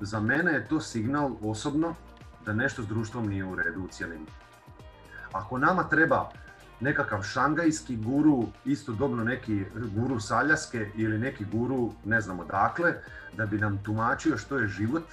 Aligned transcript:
za 0.00 0.20
mene 0.20 0.52
je 0.52 0.68
to 0.68 0.80
signal 0.80 1.30
osobno 1.42 1.94
da 2.46 2.52
nešto 2.52 2.82
s 2.82 2.86
društvom 2.86 3.28
nije 3.28 3.44
u 3.44 3.56
redu 3.56 3.82
u 3.82 3.88
cijelini. 3.88 4.26
Ako 5.32 5.58
nama 5.58 5.88
treba 5.88 6.30
nekakav 6.80 7.22
šangajski 7.22 7.96
guru, 7.96 8.44
istodobno 8.64 9.24
neki 9.24 9.64
guru 9.94 10.20
Saljaske 10.20 10.90
ili 10.94 11.18
neki 11.18 11.44
guru 11.44 11.92
ne 12.04 12.20
znam 12.20 12.40
odakle, 12.40 12.94
da 13.36 13.46
bi 13.46 13.58
nam 13.58 13.82
tumačio 13.82 14.38
što 14.38 14.58
je 14.58 14.68
život, 14.68 15.04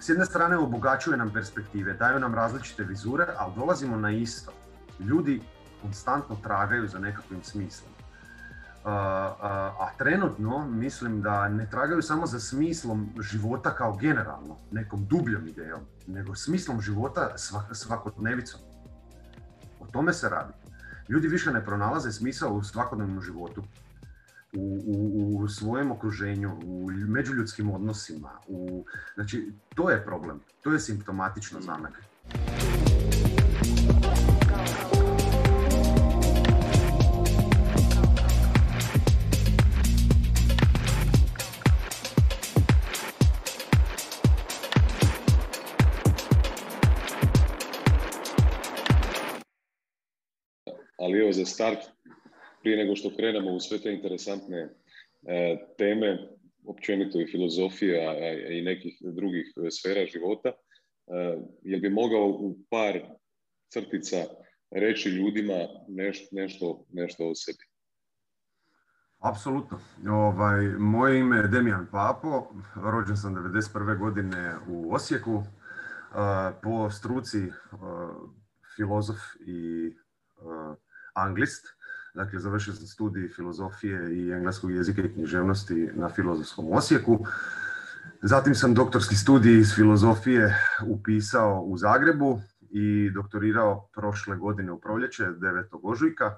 s 0.00 0.08
jedne 0.08 0.24
strane 0.24 0.56
obogaćuje 0.56 1.16
nam 1.16 1.32
perspektive, 1.32 1.94
daju 1.94 2.20
nam 2.20 2.34
različite 2.34 2.84
vizure, 2.84 3.26
ali 3.36 3.52
dolazimo 3.56 3.96
na 3.96 4.10
isto. 4.10 4.52
Ljudi 5.00 5.40
konstantno 5.82 6.36
tragaju 6.42 6.88
za 6.88 6.98
nekakvim 6.98 7.42
smislom. 7.42 7.91
A 8.84 9.88
trenutno 9.98 10.66
mislim 10.66 11.22
da 11.22 11.48
ne 11.48 11.70
tragaju 11.70 12.02
samo 12.02 12.26
za 12.26 12.40
smislom 12.40 13.14
života 13.20 13.74
kao 13.74 13.96
generalno, 13.96 14.56
nekom 14.70 15.06
dubljom 15.06 15.48
idejom, 15.48 15.80
nego 16.06 16.34
smislom 16.34 16.80
života 16.80 17.34
svakodnevicom. 17.72 18.60
O 19.80 19.86
tome 19.86 20.12
se 20.12 20.28
radi. 20.28 20.52
Ljudi 21.08 21.28
više 21.28 21.52
ne 21.52 21.64
pronalaze 21.64 22.12
smisao 22.12 22.54
u 22.54 22.62
svakodnevnom 22.62 23.22
životu, 23.22 23.62
u, 24.56 24.80
u, 24.86 25.36
u 25.36 25.48
svojem 25.48 25.90
okruženju, 25.90 26.58
u 26.64 26.90
međuljudskim 26.90 27.70
odnosima. 27.70 28.30
U, 28.48 28.84
znači, 29.14 29.52
to 29.74 29.90
je 29.90 30.04
problem. 30.04 30.40
To 30.62 30.72
je 30.72 30.80
simptomatično 30.80 31.60
za. 31.60 31.72
Za 51.44 51.46
start, 51.46 51.78
prije 52.62 52.76
nego 52.76 52.96
što 52.96 53.16
krenemo 53.16 53.52
u 53.52 53.60
sve 53.60 53.78
te 53.78 53.92
interesantne 53.92 54.58
e, 54.58 55.56
teme, 55.78 56.28
općenito 56.66 57.20
i 57.20 57.26
filozofija 57.26 58.14
i 58.50 58.62
nekih 58.62 58.94
drugih 59.02 59.46
sfera 59.70 60.06
života, 60.06 60.48
e, 60.48 60.54
jel 61.62 61.80
bi 61.80 61.90
mogao 61.90 62.26
u 62.26 62.56
par 62.70 63.00
crtica 63.72 64.24
reći 64.70 65.08
ljudima 65.08 65.58
nešto, 65.88 66.28
nešto, 66.32 66.86
nešto 66.92 67.30
o 67.30 67.34
sebi? 67.34 67.64
Apsolutno. 69.18 69.78
Ovaj, 70.10 70.66
moje 70.78 71.18
ime 71.18 71.36
je 71.36 71.48
Demijan 71.48 71.86
Papo, 71.92 72.54
rođen 72.74 73.16
sam 73.16 73.34
1991. 73.34 73.98
godine 73.98 74.54
u 74.68 74.94
Osijeku, 74.94 75.42
e, 75.42 75.44
po 76.62 76.90
struci 76.90 77.38
filozof 78.76 79.18
i 79.46 79.90
anglist. 81.14 81.66
Dakle, 82.14 82.38
završio 82.38 82.74
sam 82.74 82.86
studij 82.86 83.28
filozofije 83.28 84.16
i 84.16 84.32
engleskog 84.32 84.70
jezika 84.70 85.02
i 85.02 85.12
književnosti 85.12 85.90
na 85.94 86.08
Filozofskom 86.08 86.72
Osijeku. 86.72 87.26
Zatim 88.22 88.54
sam 88.54 88.74
doktorski 88.74 89.14
studij 89.14 89.58
iz 89.58 89.74
filozofije 89.74 90.58
upisao 90.86 91.60
u 91.60 91.76
Zagrebu 91.76 92.40
i 92.60 93.10
doktorirao 93.10 93.88
prošle 93.92 94.36
godine 94.36 94.72
u 94.72 94.80
proljeće, 94.80 95.24
9. 95.24 95.64
ožujka. 95.82 96.36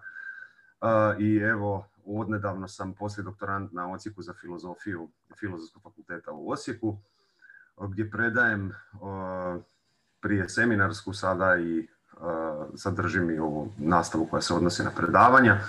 I 1.18 1.36
evo, 1.36 1.86
odnedavno 2.04 2.68
sam 2.68 2.94
poslije 2.94 3.24
doktorant 3.24 3.72
na 3.72 3.92
Osijeku 3.92 4.22
za 4.22 4.34
filozofiju 4.34 5.10
Filozofskog 5.40 5.82
fakulteta 5.82 6.32
u 6.32 6.50
Osijeku, 6.50 6.98
gdje 7.88 8.10
predajem 8.10 8.72
prije 10.20 10.48
seminarsku 10.48 11.12
sada 11.12 11.56
i 11.56 11.88
zadržim 12.74 13.30
i 13.30 13.38
ovu 13.38 13.72
nastavu 13.78 14.26
koja 14.26 14.42
se 14.42 14.54
odnosi 14.54 14.82
na 14.82 14.90
predavanja, 14.90 15.60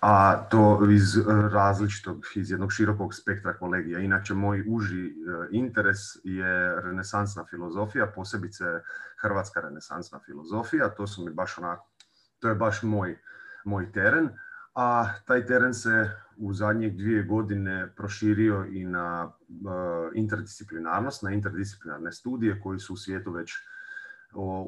a 0.00 0.36
to 0.50 0.90
iz 0.90 1.18
različitog, 1.52 2.24
iz 2.34 2.50
jednog 2.50 2.72
širokog 2.72 3.14
spektra 3.14 3.54
kolegija. 3.54 3.98
Inače, 3.98 4.34
moj 4.34 4.64
uži 4.68 5.06
e, 5.06 5.12
interes 5.50 5.98
je 6.24 6.80
renesansna 6.80 7.44
filozofija, 7.50 8.06
posebice 8.06 8.64
hrvatska 9.20 9.60
renesansna 9.60 10.20
filozofija, 10.26 10.88
to 10.88 11.06
su 11.06 11.24
mi 11.24 11.32
baš 11.32 11.58
onako, 11.58 11.90
to 12.38 12.48
je 12.48 12.54
baš 12.54 12.82
moj, 12.82 13.18
moj 13.64 13.92
teren, 13.92 14.28
a 14.74 15.06
taj 15.26 15.46
teren 15.46 15.74
se 15.74 16.10
u 16.36 16.52
zadnjih 16.52 16.96
dvije 16.96 17.22
godine 17.22 17.92
proširio 17.96 18.66
i 18.70 18.84
na 18.84 19.32
e, 19.48 19.54
interdisciplinarnost, 20.14 21.22
na 21.22 21.30
interdisciplinarne 21.30 22.12
studije 22.12 22.60
koji 22.60 22.78
su 22.78 22.94
u 22.94 22.96
svijetu 22.96 23.32
već 23.32 23.52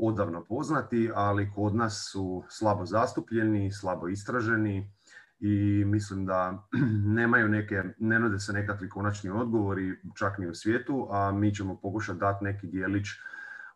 odavno 0.01 0.45
poznati, 0.45 1.11
ali 1.15 1.51
kod 1.55 1.75
nas 1.75 2.09
su 2.13 2.45
slabo 2.49 2.87
zastupljeni, 2.87 3.73
slabo 3.73 4.09
istraženi 4.09 4.93
i 5.41 5.85
mislim 5.87 6.27
da 6.27 6.69
nemaju 7.19 7.49
neke, 7.49 7.83
ne 7.99 8.19
nude 8.19 8.39
se 8.39 8.53
nekakvi 8.53 8.89
konačni 8.89 9.31
odgovori 9.31 9.97
čak 10.15 10.39
ni 10.39 10.47
u 10.49 10.55
svijetu, 10.55 11.09
a 11.11 11.33
mi 11.33 11.55
ćemo 11.55 11.81
pokušati 11.83 12.19
dati 12.19 12.45
neki 12.45 12.67
dijelić 12.67 13.07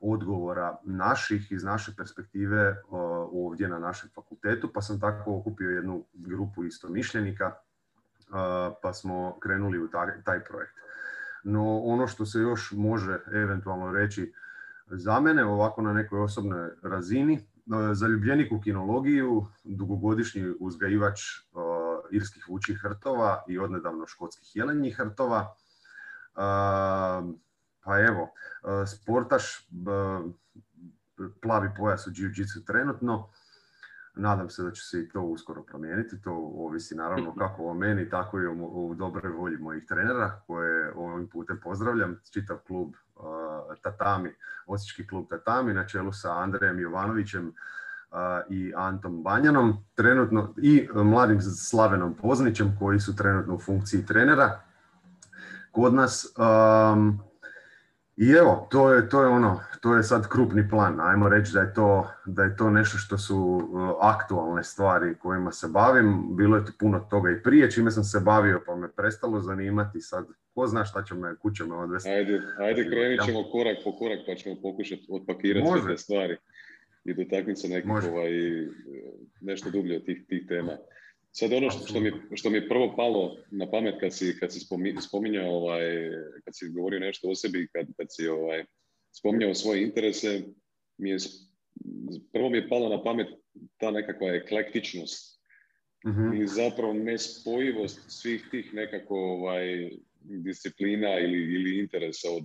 odgovora 0.00 0.78
naših 0.84 1.52
iz 1.52 1.64
naše 1.64 1.92
perspektive 1.96 2.76
ovdje 3.32 3.68
na 3.68 3.78
našem 3.78 4.10
fakultetu, 4.14 4.70
pa 4.74 4.82
sam 4.82 5.00
tako 5.00 5.36
okupio 5.36 5.70
jednu 5.70 6.04
grupu 6.12 6.64
istomišljenika 6.64 7.52
pa 8.82 8.92
smo 8.92 9.38
krenuli 9.40 9.78
u 9.78 9.88
taj 10.24 10.44
projekt. 10.44 10.74
No 11.44 11.78
ono 11.78 12.06
što 12.06 12.26
se 12.26 12.38
još 12.38 12.72
može 12.76 13.18
eventualno 13.34 13.92
reći 13.92 14.32
za 14.86 15.20
mene, 15.20 15.44
ovako 15.44 15.82
na 15.82 15.92
nekoj 15.92 16.20
osobnoj 16.20 16.70
razini, 16.82 17.34
e, 17.34 17.94
zaljubljenik 17.94 18.52
u 18.52 18.60
kinologiju, 18.60 19.46
dugogodišnji 19.64 20.54
uzgajivač 20.60 21.20
e, 21.20 21.40
irskih 22.10 22.48
vučih 22.48 22.78
hrtova 22.82 23.44
i 23.48 23.58
odnedavno 23.58 24.06
škotskih 24.06 24.56
jelenjih 24.56 24.96
hrtova. 24.96 25.40
E, 25.40 26.44
pa 27.84 28.00
evo, 28.00 28.30
sportaš, 28.86 29.68
plavi 31.42 31.68
pojas 31.76 32.06
u 32.06 32.10
jiu-jitsu 32.10 32.64
trenutno, 32.66 33.28
Nadam 34.16 34.50
se 34.50 34.62
da 34.62 34.70
će 34.70 34.82
se 34.82 35.00
i 35.00 35.08
to 35.08 35.22
uskoro 35.22 35.62
promijeniti. 35.62 36.20
To 36.22 36.32
ovisi 36.56 36.94
naravno 36.94 37.34
kako 37.38 37.64
o 37.64 37.74
meni, 37.74 38.08
tako 38.08 38.40
i 38.40 38.46
o, 38.46 38.94
dobroj 38.94 39.32
volji 39.32 39.56
mojih 39.58 39.84
trenera 39.88 40.40
koje 40.46 40.92
ovim 40.96 41.28
putem 41.28 41.60
pozdravljam. 41.62 42.20
Čitav 42.32 42.58
klub 42.66 42.94
Tatami, 43.82 44.34
Osječki 44.66 45.06
klub 45.06 45.28
Tatami 45.30 45.74
na 45.74 45.86
čelu 45.86 46.12
sa 46.12 46.38
Andrejem 46.38 46.80
Jovanovićem 46.80 47.52
i 48.48 48.72
Antom 48.76 49.22
Banjanom 49.22 49.84
trenutno 49.94 50.54
i 50.56 50.88
mladim 50.94 51.40
Slavenom 51.40 52.14
Poznićem 52.14 52.76
koji 52.78 53.00
su 53.00 53.16
trenutno 53.16 53.54
u 53.54 53.58
funkciji 53.58 54.06
trenera. 54.06 54.60
Kod 55.72 55.94
nas 55.94 56.26
i 58.16 58.30
evo, 58.30 58.68
to 58.70 58.92
je, 58.92 59.08
to 59.08 59.22
je 59.22 59.28
ono, 59.28 59.60
to 59.80 59.96
je 59.96 60.02
sad 60.02 60.28
krupni 60.28 60.68
plan. 60.68 61.00
Ajmo 61.00 61.28
reći 61.28 61.52
da 61.52 61.60
je 61.60 61.74
to, 61.74 62.10
da 62.26 62.42
je 62.42 62.56
to 62.56 62.70
nešto 62.70 62.98
što 62.98 63.18
su 63.18 63.36
uh, 63.36 63.90
aktualne 64.00 64.64
stvari 64.64 65.14
kojima 65.18 65.52
se 65.52 65.68
bavim. 65.68 66.36
Bilo 66.36 66.56
je 66.56 66.64
tu 66.64 66.72
puno 66.78 67.06
toga 67.10 67.30
i 67.30 67.42
prije, 67.42 67.70
čime 67.70 67.90
sam 67.90 68.04
se 68.04 68.20
bavio 68.20 68.62
pa 68.66 68.76
me 68.76 68.88
prestalo 68.92 69.40
zanimati. 69.40 70.00
Sad, 70.00 70.26
ko 70.54 70.66
zna 70.66 70.84
šta 70.84 71.02
će 71.02 71.14
me, 71.14 71.36
kuće 71.36 71.64
me 71.64 71.74
odvesti. 71.74 72.08
Ajde, 72.10 72.40
ajde 72.58 72.90
krenit 72.90 73.20
ćemo 73.26 73.42
korak 73.52 73.76
po 73.84 73.92
korak 73.92 74.18
pa 74.26 74.34
ćemo 74.34 74.56
pokušati 74.62 75.06
otpakirati 75.10 75.66
sve 75.66 75.94
te 75.94 75.98
stvari 75.98 76.36
i 77.04 77.14
dotaknuti 77.14 77.60
se 77.60 77.68
nekih 77.68 77.90
ovaj, 77.90 78.30
nešto 79.40 79.70
dublje 79.70 79.96
od 79.96 80.04
tih, 80.04 80.24
tih 80.28 80.42
tema. 80.48 80.72
Sad 81.36 81.52
ono 81.52 81.70
što, 81.70 81.86
što, 81.86 82.00
mi, 82.00 82.12
što 82.34 82.50
mi 82.50 82.56
je 82.56 82.68
prvo 82.68 82.94
palo 82.96 83.36
na 83.50 83.70
pamet 83.70 83.94
kad 84.00 84.16
si, 84.16 84.36
kad 84.40 84.52
si 84.52 84.60
spominjao, 85.08 85.50
ovaj, 85.50 86.10
kad 86.44 86.56
si 86.56 86.68
govorio 86.68 87.00
nešto 87.00 87.28
o 87.28 87.34
sebi, 87.34 87.68
kad, 87.72 87.86
kad 87.96 88.06
si 88.10 88.26
ovaj, 88.26 88.64
spominjao 89.12 89.54
svoje 89.54 89.82
interese, 89.82 90.42
mi 90.98 91.10
je, 91.10 91.16
prvo 92.32 92.50
mi 92.50 92.58
je 92.58 92.68
palo 92.68 92.88
na 92.88 93.02
pamet 93.02 93.26
ta 93.76 93.90
nekakva 93.90 94.34
eklektičnost 94.34 95.34
uh 96.06 96.40
i 96.42 96.46
zapravo 96.46 96.92
nespojivost 96.92 98.00
svih 98.08 98.44
tih 98.50 98.74
nekako 98.74 99.14
ovaj, 99.16 99.90
disciplina 100.20 101.18
ili, 101.18 101.38
ili 101.54 101.78
interesa 101.78 102.28
od, 102.30 102.44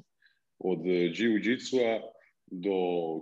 od 0.60 0.80
jiu-jitsua 1.16 2.02
do 2.46 2.78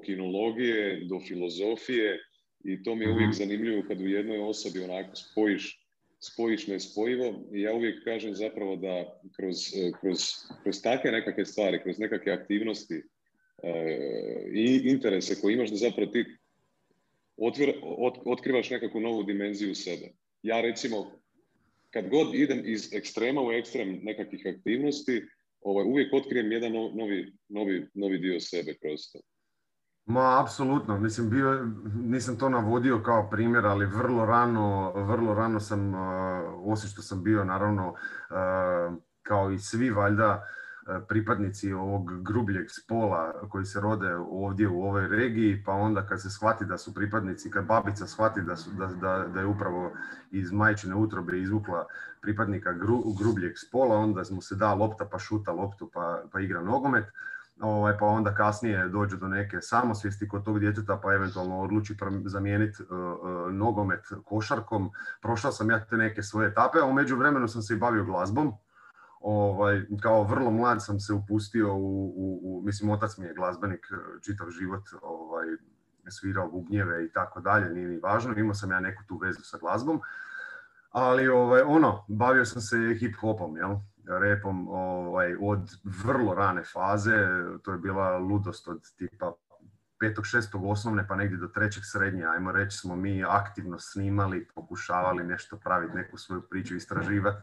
kinologije, 0.06 1.06
do 1.10 1.20
filozofije, 1.28 2.20
i 2.64 2.84
to 2.84 2.96
mi 2.96 3.06
je 3.06 3.12
uvijek 3.12 3.30
mhm. 3.30 3.38
zanimljivo 3.38 3.84
kad 3.88 4.02
u 4.02 4.08
jednoj 4.08 4.40
osobi 4.40 4.84
onako 4.84 5.16
spojiš, 5.16 5.88
spojiš 6.20 6.68
nespojivo 6.68 7.44
i 7.54 7.62
ja 7.62 7.74
uvijek 7.74 8.04
kažem 8.04 8.36
zapravo 8.36 8.76
da 8.76 9.22
kroz, 9.36 9.58
kroz, 10.02 10.20
kroz 10.64 10.82
takve 10.82 11.12
nekakve 11.12 11.46
stvari, 11.46 11.80
kroz 11.84 12.00
nekakve 12.00 12.34
aktivnosti 12.34 13.04
e, 13.64 13.72
i 14.54 14.82
interese 14.84 15.42
koje 15.42 15.54
imaš 15.54 15.70
da 15.70 15.76
zapravo 15.76 16.12
ti 16.12 16.26
otvir, 17.38 17.74
otkrivaš 18.26 18.70
nekakvu 18.70 19.02
novu 19.02 19.24
dimenziju 19.24 19.76
sebe. 19.76 20.12
Ja 20.44 20.62
recimo 20.62 21.20
kad 21.90 22.10
god 22.10 22.36
idem 22.36 22.64
iz 22.66 22.94
ekstrema 22.94 23.42
u 23.42 23.52
ekstrem 23.52 24.00
nekakvih 24.04 24.46
aktivnosti, 24.58 25.22
ovaj, 25.62 25.86
uvijek 25.86 26.14
otkrijem 26.14 26.52
jedan 26.52 26.72
novi, 26.72 27.34
novi, 27.50 27.88
novi 27.94 28.18
dio 28.18 28.40
sebe 28.40 28.74
kroz 28.74 29.00
to. 29.14 29.20
Ma, 30.08 30.42
apsolutno. 30.42 31.00
Mislim, 31.00 31.30
bio, 31.30 31.68
nisam 31.96 32.38
to 32.38 32.50
navodio 32.50 33.04
kao 33.04 33.30
primjer, 33.30 33.66
ali 33.66 33.86
vrlo 33.86 34.26
rano, 34.26 34.94
vrlo 34.96 35.34
rano 35.34 35.60
sam, 35.60 35.94
uh, 35.94 36.00
osim 36.66 36.90
što 36.90 37.02
sam 37.02 37.24
bio, 37.24 37.44
naravno, 37.44 37.90
uh, 37.90 38.98
kao 39.24 39.52
i 39.52 39.60
svi 39.60 39.90
valjda, 39.90 40.34
uh, 40.34 41.04
pripadnici 41.08 41.74
ovog 41.74 42.24
grubljeg 42.24 42.66
spola 42.70 43.34
koji 43.50 43.66
se 43.66 43.82
rode 43.82 44.16
ovdje 44.16 44.68
u 44.68 44.84
ovoj 44.84 45.08
regiji, 45.08 45.64
pa 45.66 45.72
onda 45.72 46.06
kad 46.06 46.22
se 46.22 46.30
shvati 46.30 46.66
da 46.66 46.78
su 46.78 46.94
pripadnici, 46.94 47.52
kad 47.52 47.66
babica 47.66 48.08
shvati 48.08 48.42
da, 48.42 48.56
su, 48.56 48.72
da, 48.72 48.88
da, 48.88 49.28
da 49.34 49.40
je 49.40 49.46
upravo 49.46 49.92
iz 50.32 50.52
majčine 50.52 50.96
utrobe 50.96 51.40
izvukla 51.40 51.86
pripadnika 52.22 52.74
gru, 52.74 53.04
grubljeg 53.20 53.54
spola, 53.68 53.96
onda 53.96 54.22
mu 54.32 54.42
se 54.42 54.56
da 54.56 54.74
lopta 54.74 55.06
pa 55.12 55.20
šuta 55.20 55.52
loptu 55.52 55.90
pa, 55.94 56.24
pa 56.32 56.40
igra 56.40 56.62
nogomet 56.62 57.06
ovaj, 57.62 57.98
pa 57.98 58.06
onda 58.06 58.36
kasnije 58.36 58.88
dođe 58.88 59.18
do 59.18 59.28
neke 59.28 59.62
samosvijesti 59.62 60.28
kod 60.28 60.46
tog 60.46 60.60
djeteta 60.60 61.00
pa 61.04 61.14
eventualno 61.14 61.60
odluči 61.60 61.96
zamijeniti 62.26 62.84
uh, 62.84 62.90
uh, 62.90 63.54
nogomet 63.54 64.06
košarkom. 64.26 64.90
Prošao 65.22 65.52
sam 65.52 65.70
ja 65.70 65.86
te 65.86 65.98
neke 65.98 66.24
svoje 66.24 66.48
etape, 66.48 66.80
a 66.80 66.86
u 66.86 66.94
međuvremenu 66.94 67.48
sam 67.48 67.62
se 67.62 67.74
i 67.74 67.78
bavio 67.78 68.04
glazbom. 68.04 68.54
Ovaj, 69.20 69.82
kao 70.02 70.24
vrlo 70.24 70.52
mlad 70.52 70.84
sam 70.84 71.00
se 71.00 71.14
upustio 71.14 71.74
u, 71.74 72.08
u, 72.08 72.40
u 72.44 72.62
mislim 72.66 72.90
otac 72.90 73.18
mi 73.18 73.26
je 73.26 73.34
glazbenik 73.34 73.88
uh, 73.92 74.22
čitav 74.22 74.50
život, 74.50 74.84
ovaj, 75.02 75.46
svirao 76.10 76.50
bubnjeve 76.50 77.06
i 77.06 77.12
tako 77.12 77.42
dalje, 77.42 77.70
nije 77.70 77.88
ni 77.88 78.00
važno, 78.00 78.34
imao 78.38 78.54
sam 78.54 78.72
ja 78.72 78.80
neku 78.80 79.04
tu 79.08 79.18
vezu 79.18 79.42
sa 79.44 79.58
glazbom. 79.58 80.02
Ali 80.90 81.28
ovaj, 81.28 81.62
ono, 81.62 82.06
bavio 82.08 82.46
sam 82.46 82.62
se 82.62 82.78
hip 83.00 83.16
hopom, 83.22 83.58
jel? 83.58 83.76
Repom 84.08 84.68
ovaj, 84.68 85.36
od 85.42 85.70
vrlo 86.04 86.34
rane 86.34 86.64
faze, 86.64 87.28
to 87.64 87.72
je 87.72 87.78
bila 87.78 88.18
ludost 88.18 88.68
od 88.68 88.96
tipa 88.98 89.34
petog, 90.00 90.26
šestog 90.26 90.66
osnovne 90.66 91.08
pa 91.08 91.16
negdje 91.16 91.38
do 91.38 91.48
trećeg 91.48 91.84
srednje, 91.86 92.26
ajmo 92.26 92.52
reći 92.52 92.78
smo 92.78 92.96
mi 92.96 93.24
aktivno 93.24 93.80
snimali, 93.80 94.48
pokušavali 94.56 95.24
nešto 95.24 95.58
praviti, 95.58 95.96
neku 95.96 96.18
svoju 96.18 96.42
priču 96.42 96.76
istraživati, 96.76 97.38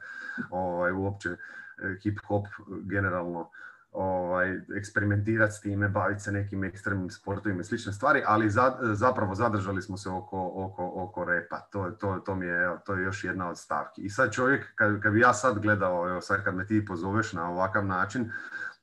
ovaj, 0.50 0.92
uopće 0.92 1.28
eh, 1.30 1.36
hip 2.02 2.18
hop 2.26 2.46
generalno 2.82 3.50
ovaj, 3.94 4.60
eksperimentirati 4.76 5.52
s 5.52 5.60
time, 5.60 5.88
baviti 5.88 6.20
se 6.20 6.32
nekim 6.32 6.64
ekstremnim 6.64 7.10
sportovima 7.10 7.60
i 7.60 7.64
slične 7.64 7.92
stvari, 7.92 8.22
ali 8.26 8.50
za, 8.50 8.78
zapravo 8.92 9.34
zadržali 9.34 9.82
smo 9.82 9.96
se 9.96 10.08
oko, 10.08 10.52
oko, 10.54 10.92
oko 10.94 11.24
repa. 11.24 11.60
To, 11.60 11.90
to, 11.90 12.18
to, 12.18 12.34
mi 12.34 12.46
je, 12.46 12.64
evo, 12.64 12.78
to 12.86 12.94
je 12.94 13.02
još 13.02 13.24
jedna 13.24 13.48
od 13.48 13.58
stavki. 13.58 14.02
I 14.02 14.10
sad 14.10 14.32
čovjek, 14.32 14.74
kad, 14.74 15.00
kad 15.00 15.12
bi 15.12 15.20
ja 15.20 15.34
sad 15.34 15.58
gledao, 15.58 16.08
evo 16.08 16.20
sad 16.20 16.44
kad 16.44 16.54
me 16.54 16.66
ti 16.66 16.84
pozoveš 16.84 17.32
na 17.32 17.50
ovakav 17.50 17.86
način, 17.86 18.32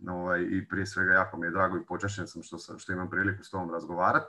ovaj, 0.08 0.42
i 0.42 0.68
prije 0.69 0.86
svega 0.86 1.13
jako 1.13 1.38
mi 1.38 1.48
je 1.48 1.52
drago 1.52 1.78
i 1.78 1.86
počašćen 1.86 2.28
sam 2.28 2.44
što, 2.44 2.58
što 2.78 2.94
imam 2.94 3.10
priliku 3.10 3.44
s 3.44 3.50
tobom 3.50 3.72
razgovarati, 3.72 4.25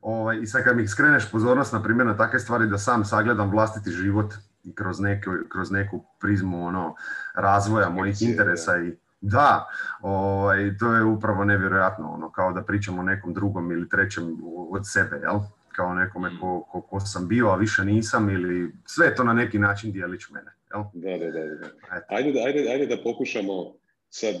Ovaj, 0.00 0.38
I 0.42 0.46
sad 0.46 0.64
kad 0.64 0.76
mi 0.76 0.88
skreneš 0.88 1.30
pozornost, 1.30 1.72
na 1.72 1.82
primjer, 1.82 2.06
na 2.06 2.16
takve 2.16 2.38
stvari 2.38 2.66
da 2.66 2.78
sam 2.78 3.04
sagledam 3.04 3.50
vlastiti 3.50 3.90
život 3.90 4.34
kroz, 4.74 5.00
neku, 5.00 5.30
kroz 5.48 5.70
neku 5.70 6.04
prizmu 6.20 6.66
ono, 6.66 6.94
razvoja 7.34 7.88
mojih 7.88 8.22
interesa 8.22 8.78
i 8.78 8.96
da, 9.30 9.66
ovaj, 10.00 10.76
to 10.78 10.94
je 10.94 11.04
upravo 11.04 11.44
nevjerojatno, 11.44 12.12
ono, 12.12 12.30
kao 12.30 12.52
da 12.52 12.62
pričamo 12.62 13.00
o 13.00 13.04
nekom 13.04 13.34
drugom 13.34 13.72
ili 13.72 13.88
trećem 13.88 14.38
od 14.70 14.82
sebe, 14.84 15.16
jel? 15.16 15.38
Kao 15.68 15.94
nekome 15.94 16.30
ko, 16.40 16.60
ko, 16.72 16.80
ko 16.80 17.00
sam 17.00 17.28
bio, 17.28 17.48
a 17.48 17.56
više 17.56 17.84
nisam, 17.84 18.30
ili 18.30 18.72
sve 18.84 19.14
to 19.14 19.24
na 19.24 19.32
neki 19.32 19.58
način 19.58 19.92
dijelić 19.92 20.30
mene, 20.30 20.50
jel? 20.72 20.82
Da, 20.92 21.24
da, 21.24 21.30
da. 21.30 21.46
da. 21.54 21.70
Ajde, 22.08 22.42
ajde, 22.46 22.70
ajde 22.70 22.86
da 22.86 23.02
pokušamo 23.02 23.74
sad, 24.10 24.34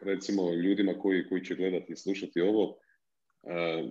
recimo, 0.00 0.52
ljudima 0.54 0.92
koji, 1.02 1.28
koji 1.28 1.44
će 1.44 1.54
gledati 1.54 1.92
i 1.92 1.96
slušati 1.96 2.40
ovo, 2.40 2.76
uh, 3.42 3.90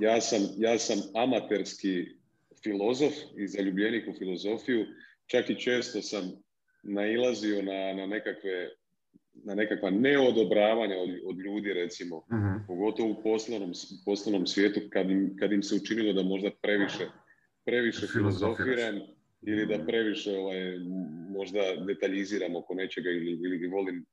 ja, 0.00 0.20
sam, 0.20 0.40
ja 0.56 0.78
sam 0.78 0.98
amaterski 1.14 2.16
filozof 2.62 3.12
i 3.36 3.48
zaljubljenik 3.48 4.08
u 4.08 4.18
filozofiju, 4.18 4.86
čak 5.26 5.50
i 5.50 5.60
često 5.60 6.02
sam 6.02 6.45
nailazio 6.88 7.62
na, 7.62 7.92
na 7.92 8.06
nekakve 8.06 8.70
na 9.44 9.54
nekakva 9.54 9.90
neodobravanja 9.90 10.96
od, 10.96 11.10
od 11.24 11.38
ljudi 11.38 11.72
recimo, 11.72 12.16
uh 12.16 12.66
pogotovo 12.66 13.10
u 13.10 13.22
poslovnom, 13.22 13.72
poslovnom 14.04 14.46
svijetu 14.46 14.80
kad 14.90 15.10
im, 15.10 15.36
kad 15.40 15.52
im 15.52 15.62
se 15.62 15.74
učinilo 15.74 16.12
da 16.12 16.22
možda 16.22 16.50
previše, 16.62 17.06
previše 17.64 18.06
filozofiram 18.06 19.00
ili 19.42 19.66
da 19.66 19.84
previše 19.86 20.30
ovaj, 20.30 20.78
možda 21.30 21.60
detaljiziram 21.86 22.56
oko 22.56 22.74
nečega 22.74 23.10
ili, 23.10 23.30
ili 23.30 23.66
volim 23.66 24.06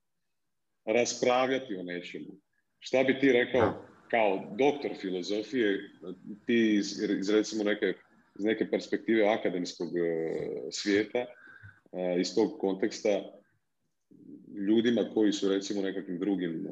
raspravljati 0.85 1.75
o 1.75 1.83
nečemu. 1.83 2.39
Šta 2.79 3.03
bi 3.03 3.19
ti 3.19 3.31
rekao 3.31 3.85
kao 4.11 4.55
doktor 4.57 4.91
filozofije, 5.01 5.89
ti 6.45 6.75
iz, 6.75 7.01
iz 7.19 7.29
recimo 7.29 7.63
neke, 7.63 7.93
iz 8.39 8.45
neke 8.45 8.69
perspektive 8.69 9.27
akademskog 9.27 9.87
uh, 9.87 9.99
svijeta, 10.71 11.25
iz 12.19 12.35
tog 12.35 12.57
konteksta 12.59 13.09
ljudima 14.67 15.01
koji 15.13 15.31
su 15.31 15.49
recimo 15.49 15.81
nekakvim 15.81 16.19
drugim, 16.19 16.67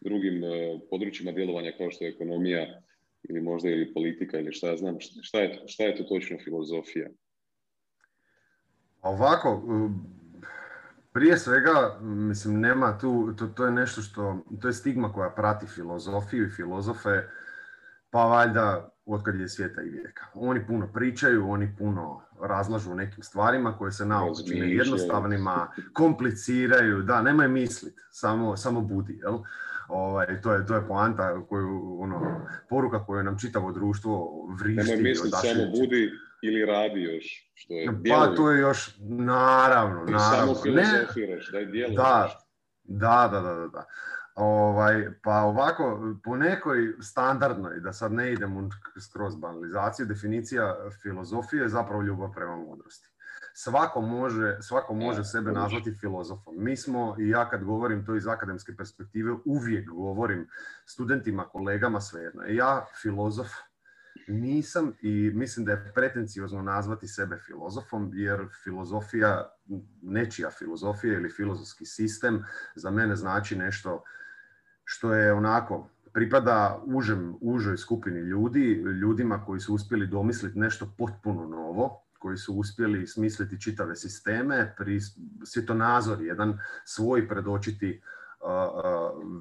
drugim 0.00 0.42
područjima 0.90 1.32
djelovanja 1.32 1.72
kao 1.78 1.90
što 1.90 2.04
je 2.04 2.10
ekonomija 2.10 2.82
ili 3.28 3.40
možda 3.40 3.68
ili 3.68 3.94
politika 3.94 4.38
ili 4.38 4.52
šta 4.52 4.76
znam, 4.76 4.96
šta 5.22 5.38
je, 5.38 5.62
šta 5.66 5.84
je 5.84 5.96
to 5.96 6.04
točno 6.04 6.36
filozofija? 6.44 7.08
Ovako, 9.02 9.62
prije 11.12 11.38
svega, 11.38 11.98
mislim, 12.02 12.60
nema 12.60 12.98
tu, 12.98 13.34
to, 13.38 13.46
to 13.46 13.64
je 13.64 13.72
nešto 13.72 14.02
što, 14.02 14.44
to 14.62 14.68
je 14.68 14.72
stigma 14.72 15.12
koja 15.12 15.30
prati 15.30 15.66
filozofiju 15.66 16.46
i 16.46 16.50
filozofe, 16.50 17.22
pa 18.10 18.24
valjda 18.24 18.95
otkad 19.06 19.40
je 19.40 19.48
svijeta 19.48 19.82
i 19.82 19.88
vijeka. 19.88 20.26
Oni 20.34 20.66
puno 20.66 20.88
pričaju, 20.94 21.50
oni 21.50 21.74
puno 21.78 22.20
razlažu 22.40 22.94
nekim 22.94 23.22
stvarima 23.22 23.78
koje 23.78 23.92
se 23.92 24.06
na 24.06 24.20
čine 24.48 24.72
jednostavnima, 24.72 25.72
kompliciraju, 25.92 27.02
da, 27.02 27.22
nemoj 27.22 27.48
misliti, 27.48 28.00
samo, 28.10 28.56
samo 28.56 28.80
budi, 28.80 29.18
jel? 29.22 29.38
Ovaj, 29.88 30.40
to, 30.40 30.52
je, 30.52 30.66
to 30.66 30.74
je 30.74 30.86
poanta, 30.88 31.46
koju, 31.48 31.98
ono, 32.00 32.46
poruka 32.68 33.04
koju 33.04 33.22
nam 33.22 33.38
čitavo 33.38 33.72
društvo 33.72 34.30
vrišti. 34.60 34.90
Nemoj 34.90 35.02
misliti, 35.02 35.36
samo 35.42 35.70
budi 35.80 36.10
ili 36.42 36.64
radi 36.66 37.02
još, 37.02 37.50
što 37.54 37.74
je 37.74 37.88
Pa 38.10 38.34
to 38.36 38.50
je 38.50 38.60
još, 38.60 38.96
naravno, 39.00 40.04
naravno. 40.04 40.18
samo 40.18 40.54
filozofiraš, 40.62 41.50
da 41.52 41.58
je 41.58 41.88
Da, 41.88 42.30
da, 42.84 43.28
da, 43.32 43.40
da, 43.40 43.68
da. 43.68 43.86
Ovaj, 44.36 45.08
pa 45.22 45.40
ovako, 45.40 46.00
po 46.24 46.36
nekoj 46.36 46.94
standardnoj, 47.00 47.80
da 47.80 47.92
sad 47.92 48.12
ne 48.12 48.32
idemo 48.32 48.68
skroz 49.00 49.36
banalizaciju, 49.36 50.06
definicija 50.06 50.76
filozofije 51.02 51.62
je 51.62 51.68
zapravo 51.68 52.02
ljubav 52.02 52.32
prema 52.34 52.56
mudrosti. 52.56 53.08
Svako 53.54 54.00
može, 54.00 54.56
svako 54.60 54.94
može 54.94 55.24
sebe 55.24 55.52
nazvati 55.52 55.94
filozofom. 56.00 56.54
Mi 56.58 56.76
smo, 56.76 57.16
i 57.18 57.28
ja 57.28 57.50
kad 57.50 57.64
govorim 57.64 58.06
to 58.06 58.16
iz 58.16 58.26
akademske 58.26 58.76
perspektive, 58.76 59.32
uvijek 59.44 59.88
govorim 59.88 60.48
studentima, 60.86 61.48
kolegama, 61.48 62.00
svejedno. 62.00 62.42
Ja 62.42 62.86
filozof 63.02 63.48
nisam 64.28 64.92
i 65.00 65.30
mislim 65.34 65.66
da 65.66 65.72
je 65.72 65.92
pretenciozno 65.94 66.62
nazvati 66.62 67.08
sebe 67.08 67.38
filozofom, 67.46 68.10
jer 68.14 68.46
filozofija, 68.64 69.50
nečija 70.02 70.50
filozofija 70.50 71.14
ili 71.14 71.30
filozofski 71.30 71.86
sistem 71.86 72.44
za 72.74 72.90
mene 72.90 73.16
znači 73.16 73.56
nešto 73.56 74.02
što 74.86 75.14
je 75.14 75.32
onako 75.32 75.88
pripada 76.12 76.82
užem, 76.84 77.34
užoj 77.40 77.76
skupini 77.76 78.20
ljudi, 78.20 78.74
ljudima 79.00 79.44
koji 79.44 79.60
su 79.60 79.74
uspjeli 79.74 80.06
domisliti 80.06 80.58
nešto 80.58 80.94
potpuno 80.98 81.46
novo, 81.46 82.02
koji 82.18 82.36
su 82.36 82.54
uspjeli 82.54 83.06
smisliti 83.06 83.60
čitave 83.60 83.96
sisteme, 83.96 84.74
pri 84.78 85.00
svjetonazor 85.44 86.22
jedan 86.22 86.58
svoj 86.84 87.28
predočiti 87.28 88.00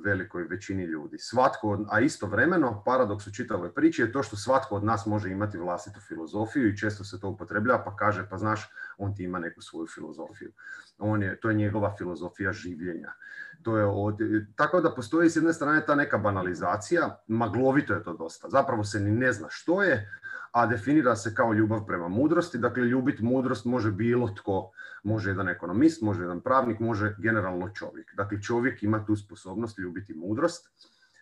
velikoj 0.03 0.43
većini 0.43 0.83
ljudi. 0.83 1.17
Svatko, 1.17 1.79
a 1.89 1.99
istovremeno, 1.99 2.83
paradoks 2.85 3.27
u 3.27 3.33
čitavoj 3.33 3.73
priči 3.73 4.01
je 4.01 4.11
to 4.11 4.23
što 4.23 4.35
svatko 4.35 4.75
od 4.75 4.83
nas 4.83 5.05
može 5.05 5.31
imati 5.31 5.57
vlastitu 5.57 5.99
filozofiju 5.99 6.67
i 6.67 6.77
često 6.77 7.03
se 7.03 7.19
to 7.19 7.29
upotrebljava 7.29 7.83
pa 7.83 7.95
kaže, 7.95 8.27
pa 8.29 8.37
znaš, 8.37 8.69
on 8.97 9.15
ti 9.15 9.23
ima 9.23 9.39
neku 9.39 9.61
svoju 9.61 9.87
filozofiju. 9.87 10.51
On 10.97 11.23
je, 11.23 11.39
to 11.39 11.49
je 11.49 11.55
njegova 11.55 11.95
filozofija 11.97 12.51
življenja. 12.51 13.13
To 13.63 13.77
je 13.77 13.85
od, 13.85 14.19
tako 14.55 14.81
da 14.81 14.95
postoji 14.95 15.29
s 15.29 15.35
jedne 15.35 15.53
strane 15.53 15.85
ta 15.85 15.95
neka 15.95 16.17
banalizacija, 16.17 17.23
maglovito 17.27 17.93
je 17.93 18.03
to 18.03 18.13
dosta. 18.13 18.49
Zapravo 18.49 18.83
se 18.83 18.99
ni 18.99 19.11
ne 19.11 19.31
zna 19.33 19.47
što 19.49 19.83
je, 19.83 20.09
a 20.55 20.65
definira 20.65 21.15
se 21.15 21.33
kao 21.35 21.53
ljubav 21.53 21.85
prema 21.85 22.07
mudrosti. 22.07 22.57
Dakle, 22.57 22.83
ljubiti 22.83 23.23
mudrost 23.23 23.65
može 23.65 23.91
bilo 23.91 24.29
tko, 24.29 24.71
može 25.03 25.29
jedan 25.29 25.49
ekonomist, 25.49 26.01
može 26.01 26.21
jedan 26.21 26.41
pravnik, 26.41 26.79
može 26.79 27.15
generalno 27.17 27.69
čovjek. 27.69 28.15
Dakle, 28.15 28.41
čovjek 28.41 28.83
ima 28.83 29.05
tu 29.05 29.15
sposobnost 29.15 29.79
ljubiti 29.79 30.13
mudrost 30.13 30.69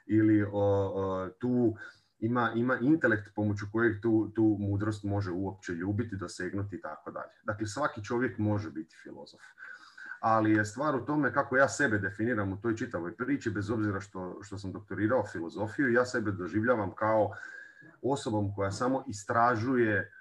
ili 0.06 0.46
tu 1.40 1.76
ima, 2.20 2.52
ima 2.56 2.78
intelekt 2.82 3.36
pomoću 3.36 3.66
kojeg 3.72 4.02
tu, 4.02 4.32
tu 4.36 4.58
mudrost 4.60 5.04
može 5.04 5.32
uopće 5.32 5.72
ljubiti, 5.74 6.16
dosegnuti 6.16 6.76
i 6.76 6.82
tako 6.82 7.12
dalje. 7.12 7.34
Dakle, 7.44 7.68
svaki 7.68 8.04
čovjek 8.04 8.38
može 8.38 8.72
biti 8.72 8.96
filozof. 9.04 9.42
ali 10.20 10.52
je 10.52 10.66
stvar 10.66 10.96
u 10.96 11.06
tome 11.06 11.34
kako 11.34 11.58
ja 11.58 11.70
sebe 11.70 11.98
definiram 11.98 12.54
u 12.54 12.58
toj 12.62 12.76
čitavoj 12.76 13.16
priči, 13.16 13.50
bez 13.52 13.70
obzira 13.70 14.00
što, 14.00 14.40
što 14.42 14.58
sam 14.58 14.72
doktorirao 14.72 15.26
filozofiju, 15.32 15.92
ja 15.92 16.06
sebe 16.06 16.32
doživljavam 16.32 16.92
kao 16.96 17.32
osobom 18.02 18.56
koja 18.56 18.72
samo 18.72 19.04
istražuje 19.08 20.12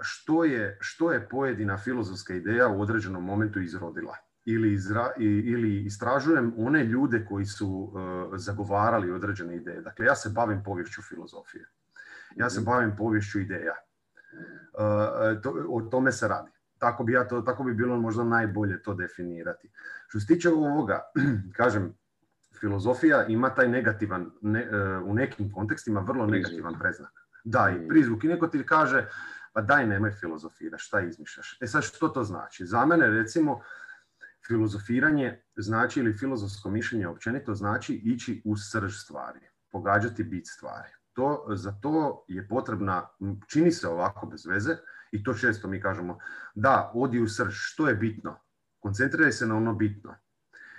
što 0.00 0.44
je, 0.44 0.78
što 0.80 1.12
je 1.12 1.28
pojedina 1.28 1.78
filozofska 1.78 2.34
ideja 2.34 2.68
u 2.68 2.80
određenom 2.80 3.24
momentu 3.24 3.60
izrodila. 3.60 4.16
Ili, 4.44 4.72
izra, 4.72 5.12
ili 5.18 5.84
istražujem 5.84 6.54
one 6.58 6.84
ljude 6.84 7.24
koji 7.28 7.44
su 7.44 7.92
zagovarali 8.36 9.12
određene 9.12 9.56
ideje. 9.56 9.80
Dakle, 9.80 10.06
ja 10.06 10.14
se 10.14 10.30
bavim 10.30 10.62
povješću 10.62 11.02
filozofije. 11.02 11.68
Ja 12.36 12.50
se 12.50 12.60
mhm. 12.60 12.70
bavim 12.70 12.96
povješću 12.96 13.40
ideja. 13.40 13.74
o 15.68 15.80
tome 15.90 16.12
se 16.12 16.28
radi. 16.28 16.50
Tako 16.78 17.04
bi, 17.04 17.12
ja 17.12 17.28
to, 17.28 17.40
tako 17.40 17.64
bi 17.64 17.74
bilo 17.74 17.96
možda 17.96 18.24
najbolje 18.24 18.82
to 18.82 18.94
definirati. 18.94 19.70
Što 20.08 20.20
se 20.20 20.26
tiče 20.26 20.50
ovoga, 20.50 21.00
kažem, 21.58 21.94
filozofija 22.60 23.26
ima 23.26 23.54
taj 23.54 23.68
negativan, 23.68 24.22
e, 24.22 24.68
u 25.04 25.14
nekim 25.14 25.52
kontekstima 25.52 26.00
vrlo 26.00 26.26
negativan 26.26 26.78
preznak. 26.78 27.12
Da, 27.44 27.70
i 27.70 27.88
prizvuk. 27.88 28.24
I 28.24 28.28
neko 28.28 28.48
ti 28.48 28.66
kaže, 28.66 29.08
pa 29.52 29.60
daj 29.60 29.86
nemoj 29.86 30.12
filozofira, 30.12 30.78
šta 30.78 31.00
izmišljaš? 31.00 31.58
E 31.60 31.66
sad 31.66 31.82
što 31.82 32.08
to 32.08 32.24
znači? 32.24 32.66
Za 32.66 32.86
mene 32.86 33.06
recimo 33.06 33.60
filozofiranje 34.46 35.42
znači 35.56 36.00
ili 36.00 36.16
filozofsko 36.18 36.70
mišljenje 36.70 37.08
općenito 37.08 37.54
znači 37.54 37.94
ići 37.94 38.42
u 38.44 38.56
srž 38.56 38.96
stvari, 38.96 39.40
pogađati 39.72 40.24
bit 40.24 40.48
stvari. 40.48 40.88
To, 41.12 41.46
za 41.54 41.72
to 41.72 42.24
je 42.28 42.48
potrebna, 42.48 43.08
čini 43.48 43.72
se 43.72 43.88
ovako 43.88 44.26
bez 44.26 44.46
veze, 44.46 44.76
i 45.12 45.22
to 45.22 45.34
često 45.34 45.68
mi 45.68 45.80
kažemo, 45.80 46.18
da, 46.54 46.92
odi 46.94 47.20
u 47.20 47.28
srž, 47.28 47.54
što 47.54 47.88
je 47.88 47.94
bitno? 47.94 48.40
Koncentriraj 48.80 49.32
se 49.32 49.46
na 49.46 49.56
ono 49.56 49.74
bitno. 49.74 50.14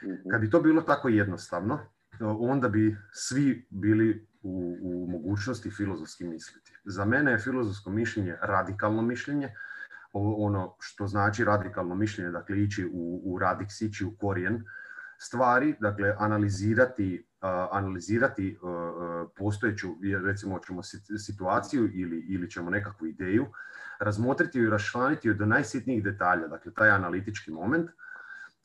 Mhm. 0.03 0.29
Kad 0.31 0.41
bi 0.41 0.49
to 0.49 0.61
bilo 0.61 0.81
tako 0.81 1.09
jednostavno, 1.09 1.79
onda 2.19 2.69
bi 2.69 2.97
svi 3.11 3.67
bili 3.69 4.27
u, 4.41 4.77
u 4.81 5.07
mogućnosti 5.11 5.71
filozofski 5.71 6.25
misliti. 6.25 6.73
Za 6.85 7.05
mene 7.05 7.31
je 7.31 7.37
filozofsko 7.39 7.89
mišljenje 7.89 8.35
radikalno 8.41 9.01
mišljenje, 9.01 9.53
ono 10.13 10.75
što 10.79 11.07
znači 11.07 11.43
radikalno 11.43 11.95
mišljenje, 11.95 12.31
dakle 12.31 12.63
ići 12.63 12.85
u, 12.93 13.21
u 13.23 13.39
radiks, 13.39 13.81
ići 13.81 14.05
u 14.05 14.17
korijen 14.17 14.63
stvari, 15.17 15.75
dakle 15.79 16.15
analizirati, 16.17 17.27
analizirati 17.71 18.57
postojeću, 19.37 19.87
recimo 20.25 20.59
ćemo 20.59 20.81
situaciju 21.25 21.89
ili, 21.93 22.19
ili 22.19 22.49
ćemo 22.49 22.69
nekakvu 22.69 23.07
ideju, 23.07 23.45
razmotriti 23.99 24.59
i 24.59 24.69
raščlaniti 24.69 25.27
ju 25.27 25.33
do 25.33 25.45
najsitnijih 25.45 26.03
detalja, 26.03 26.47
dakle 26.47 26.73
taj 26.73 26.89
analitički 26.89 27.51
moment, 27.51 27.89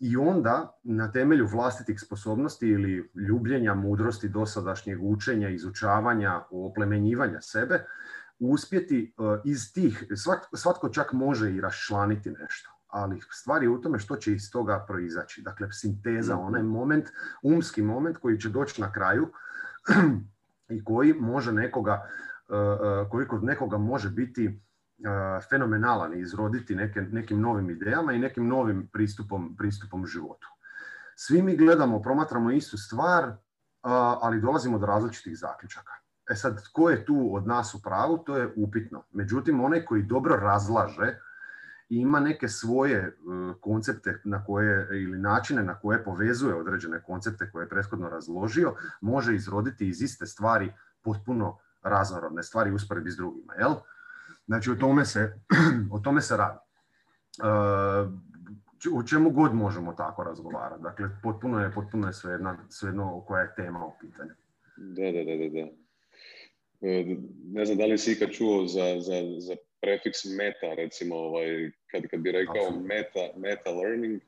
i 0.03 0.17
onda 0.17 0.79
na 0.83 1.13
temelju 1.13 1.47
vlastitih 1.47 2.01
sposobnosti 2.01 2.69
ili 2.69 3.11
ljubljenja, 3.15 3.75
mudrosti, 3.75 4.29
dosadašnjeg 4.29 4.99
učenja, 5.03 5.49
izučavanja, 5.49 6.41
oplemenjivanja 6.51 7.41
sebe, 7.41 7.85
uspjeti 8.39 9.15
e, 9.19 9.23
iz 9.45 9.73
tih, 9.75 10.05
svatko 10.55 10.89
čak 10.89 11.13
može 11.13 11.53
i 11.53 11.61
raščlaniti 11.61 12.31
nešto, 12.31 12.71
ali 12.87 13.21
stvar 13.31 13.63
je 13.63 13.69
u 13.69 13.81
tome 13.81 13.99
što 13.99 14.17
će 14.17 14.33
iz 14.33 14.51
toga 14.51 14.85
proizaći. 14.89 15.43
Dakle, 15.43 15.73
sinteza, 15.73 16.35
mhm. 16.35 16.45
onaj 16.45 16.63
moment, 16.63 17.09
umski 17.43 17.83
moment 17.83 18.17
koji 18.17 18.41
će 18.41 18.49
doći 18.49 18.81
na 18.81 18.93
kraju 18.93 19.29
i 20.77 20.85
koji 20.85 21.15
može 21.15 21.53
nekoga, 21.53 22.09
e, 22.49 22.57
e, 22.57 23.09
koji 23.11 23.27
kod 23.27 23.45
nekoga 23.45 23.79
može 23.79 24.11
biti 24.11 24.61
fenomenalan 25.51 26.15
i 26.15 26.21
izroditi 26.21 26.75
neke, 26.75 27.01
nekim 27.01 27.41
novim 27.41 27.71
idejama 27.71 28.13
i 28.13 28.19
nekim 28.19 28.49
novim 28.49 28.89
pristupom, 28.93 29.57
pristupom 29.57 30.07
životu. 30.07 30.49
Svi 31.15 31.43
mi 31.43 31.57
gledamo, 31.57 32.03
promatramo 32.03 32.51
istu 32.51 32.79
stvar, 32.79 33.37
ali 34.21 34.41
dolazimo 34.41 34.79
do 34.79 34.87
različitih 34.87 35.39
zaključaka. 35.39 35.93
E 36.31 36.35
sad, 36.35 36.65
tko 36.65 36.91
je 36.91 37.05
tu 37.05 37.31
od 37.33 37.47
nas 37.47 37.75
u 37.75 37.83
pravu, 37.83 38.19
to 38.19 38.37
je 38.37 38.53
upitno. 38.57 39.03
Međutim, 39.13 39.65
onaj 39.65 39.85
koji 39.85 40.03
dobro 40.03 40.37
razlaže 40.37 41.19
i 41.89 41.97
ima 41.97 42.21
neke 42.21 42.49
svoje 42.49 42.97
e, 42.97 43.13
koncepte 43.61 44.21
na 44.25 44.45
koje, 44.45 44.89
ili 45.03 45.19
načine 45.19 45.63
na 45.63 45.75
koje 45.79 46.05
povezuje 46.05 46.55
određene 46.55 47.03
koncepte 47.03 47.51
koje 47.51 47.65
je 47.65 47.69
prethodno 47.69 48.09
razložio, 48.09 48.75
može 49.01 49.35
izroditi 49.35 49.89
iz 49.89 50.03
iste 50.03 50.27
stvari 50.27 50.73
potpuno 51.03 51.59
raznorodne 51.83 52.43
stvari 52.43 52.71
usporedbi 52.71 53.11
s 53.11 53.17
drugima. 53.17 53.55
Jel? 53.55 53.75
Znači 54.47 54.71
o 54.71 54.75
tome 54.75 55.05
se, 55.05 55.33
o 55.95 55.99
tome 55.99 56.21
se 56.21 56.37
radi. 56.37 56.59
Uh, 57.39 58.13
o 58.91 59.03
čemu 59.03 59.31
god 59.31 59.55
možemo 59.55 59.93
tako 59.93 60.25
razgovarati. 60.25 60.83
Dakle, 60.83 61.09
potpuno 61.23 61.61
je, 61.61 61.73
potpuno 61.73 62.07
je 62.07 62.13
svejedno, 62.13 62.57
svejedno 62.71 63.25
koja 63.27 63.43
je 63.43 63.55
tema 63.57 63.87
u 63.87 63.93
pitanju. 64.01 64.31
Da, 64.77 65.13
da, 65.13 65.25
da, 65.25 65.49
da. 65.49 65.69
E, 66.89 67.17
ne 67.53 67.65
znam 67.65 67.79
da 67.79 67.87
li 67.87 67.99
si 67.99 68.13
ikad 68.13 68.31
čuo 68.31 68.67
za, 68.67 69.01
za, 69.01 69.15
za 69.39 69.57
prefiks 69.81 70.25
meta, 70.25 70.75
recimo, 70.77 71.17
ovaj, 71.17 71.71
kad, 71.91 72.03
kad 72.11 72.21
bi 72.21 72.33
rekao 72.33 72.71
meta, 72.71 73.39
meta 73.39 73.71
learning, 73.71 74.21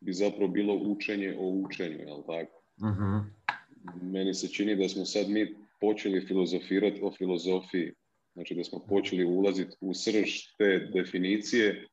bi 0.00 0.12
zapravo 0.12 0.48
bilo 0.48 0.74
učenje 0.74 1.36
o 1.38 1.48
učenju, 1.48 1.98
jel 1.98 2.22
tako? 2.26 2.62
uh 2.82 3.24
Meni 4.02 4.34
se 4.34 4.48
čini 4.48 4.76
da 4.76 4.88
smo 4.88 5.04
sad 5.04 5.28
mi 5.28 5.54
počeli 5.80 6.26
filozofirati 6.26 7.00
o 7.02 7.12
filozofiji 7.18 7.92
Znači 8.34 8.54
da 8.54 8.64
smo 8.64 8.86
počeli 8.88 9.24
ulaziti 9.24 9.76
u 9.80 9.94
srž 9.94 10.30
te 10.58 10.90
definicije. 10.94 11.86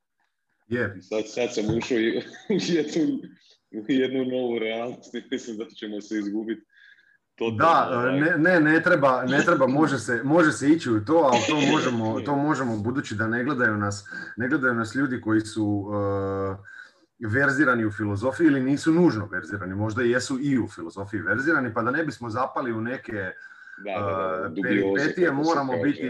Yeah. 0.70 1.02
Sad, 1.02 1.24
sad 1.28 1.54
sam 1.54 1.78
ušao 1.78 1.98
u 1.98 2.02
jednu, 2.50 3.20
u 3.72 3.86
jednu 3.88 4.26
novu 4.26 4.60
realnost 4.60 5.16
i 5.16 5.24
mislim 5.32 5.58
da 5.58 5.66
ćemo 5.66 6.02
se 6.02 6.18
izgubiti. 6.18 6.62
Da, 7.58 8.12
ne, 8.12 8.38
ne, 8.38 8.60
ne, 8.60 8.84
treba, 8.84 9.24
ne 9.24 9.42
treba, 9.46 9.68
može 9.68 10.00
se, 10.00 10.22
može 10.24 10.52
se 10.52 10.70
ići 10.70 10.92
u 10.92 11.06
to, 11.06 11.14
ali 11.14 11.40
to 11.48 11.62
možemo, 11.72 12.22
to 12.22 12.36
možemo 12.36 12.78
budući 12.78 13.16
da 13.16 13.28
ne 13.28 13.44
gledaju 13.44 13.78
nas, 13.78 14.06
ne 14.38 14.48
gledaju 14.48 14.74
nas 14.74 14.96
ljudi 14.96 15.22
koji 15.22 15.42
su 15.42 15.66
uh, 15.66 16.58
verzirani 17.32 17.86
u 17.86 17.92
filozofiji 17.92 18.48
ili 18.48 18.62
nisu 18.62 18.92
nužno 18.92 19.26
verzirani, 19.32 19.76
možda 19.76 20.02
jesu 20.02 20.40
i 20.42 20.60
u 20.60 20.68
filozofiji 20.68 21.22
verzirani, 21.22 21.74
pa 21.74 21.82
da 21.82 21.92
ne 21.92 22.04
bismo 22.04 22.30
zapali 22.30 22.74
u 22.74 22.82
neke 22.82 23.32
da, 23.86 24.54
peripetije 24.64 25.32
moramo 25.32 25.74
biti, 25.84 26.10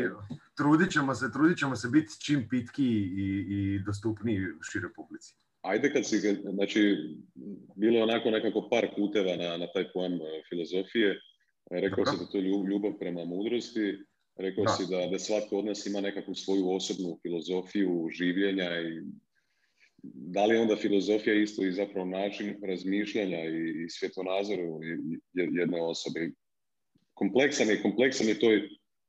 trudit 0.57 0.91
ćemo 0.91 1.15
se, 1.15 1.31
trudit 1.33 1.57
ćemo 1.57 1.75
se 1.75 1.88
biti 1.88 2.21
čim 2.25 2.47
pitki 2.50 2.88
i, 3.24 3.45
i 3.50 3.79
dostupniji 3.86 4.39
široj 4.71 4.93
publici. 4.93 5.36
Ajde 5.62 5.93
kad 5.93 6.07
si, 6.07 6.17
znači, 6.53 6.97
bilo 7.75 7.97
je 7.97 8.03
onako 8.03 8.31
nekako 8.31 8.69
par 8.69 8.88
puteva 8.95 9.36
na, 9.36 9.57
na 9.57 9.67
taj 9.74 9.91
pojam 9.93 10.13
e, 10.13 10.43
filozofije. 10.50 11.19
Rekao 11.71 12.05
si 12.05 12.17
da 12.19 12.25
to 12.25 12.38
ljubav 12.39 12.91
prema 13.00 13.25
mudrosti. 13.25 13.97
Rekao 14.38 14.63
da. 14.63 14.69
si 14.69 14.83
da, 14.89 15.07
da 15.12 15.19
svatko 15.19 15.57
od 15.57 15.65
nas 15.65 15.86
ima 15.86 16.01
nekakvu 16.01 16.36
svoju 16.36 16.71
osobnu 16.71 17.19
filozofiju 17.21 18.09
življenja 18.12 18.81
i 18.81 19.01
da 20.03 20.45
li 20.45 20.57
onda 20.57 20.75
filozofija 20.75 21.36
isto 21.36 21.63
i 21.63 21.71
zapravo 21.71 22.05
način 22.05 22.55
razmišljanja 22.63 23.39
i, 23.43 23.83
i 23.86 23.89
svjetonazoru 23.89 24.79
jedne 25.33 25.81
osobe 25.81 26.29
kompleksan 27.17 27.67
je, 27.67 27.81
kompleksan 27.81 28.27
je 28.27 28.39
to, 28.39 28.47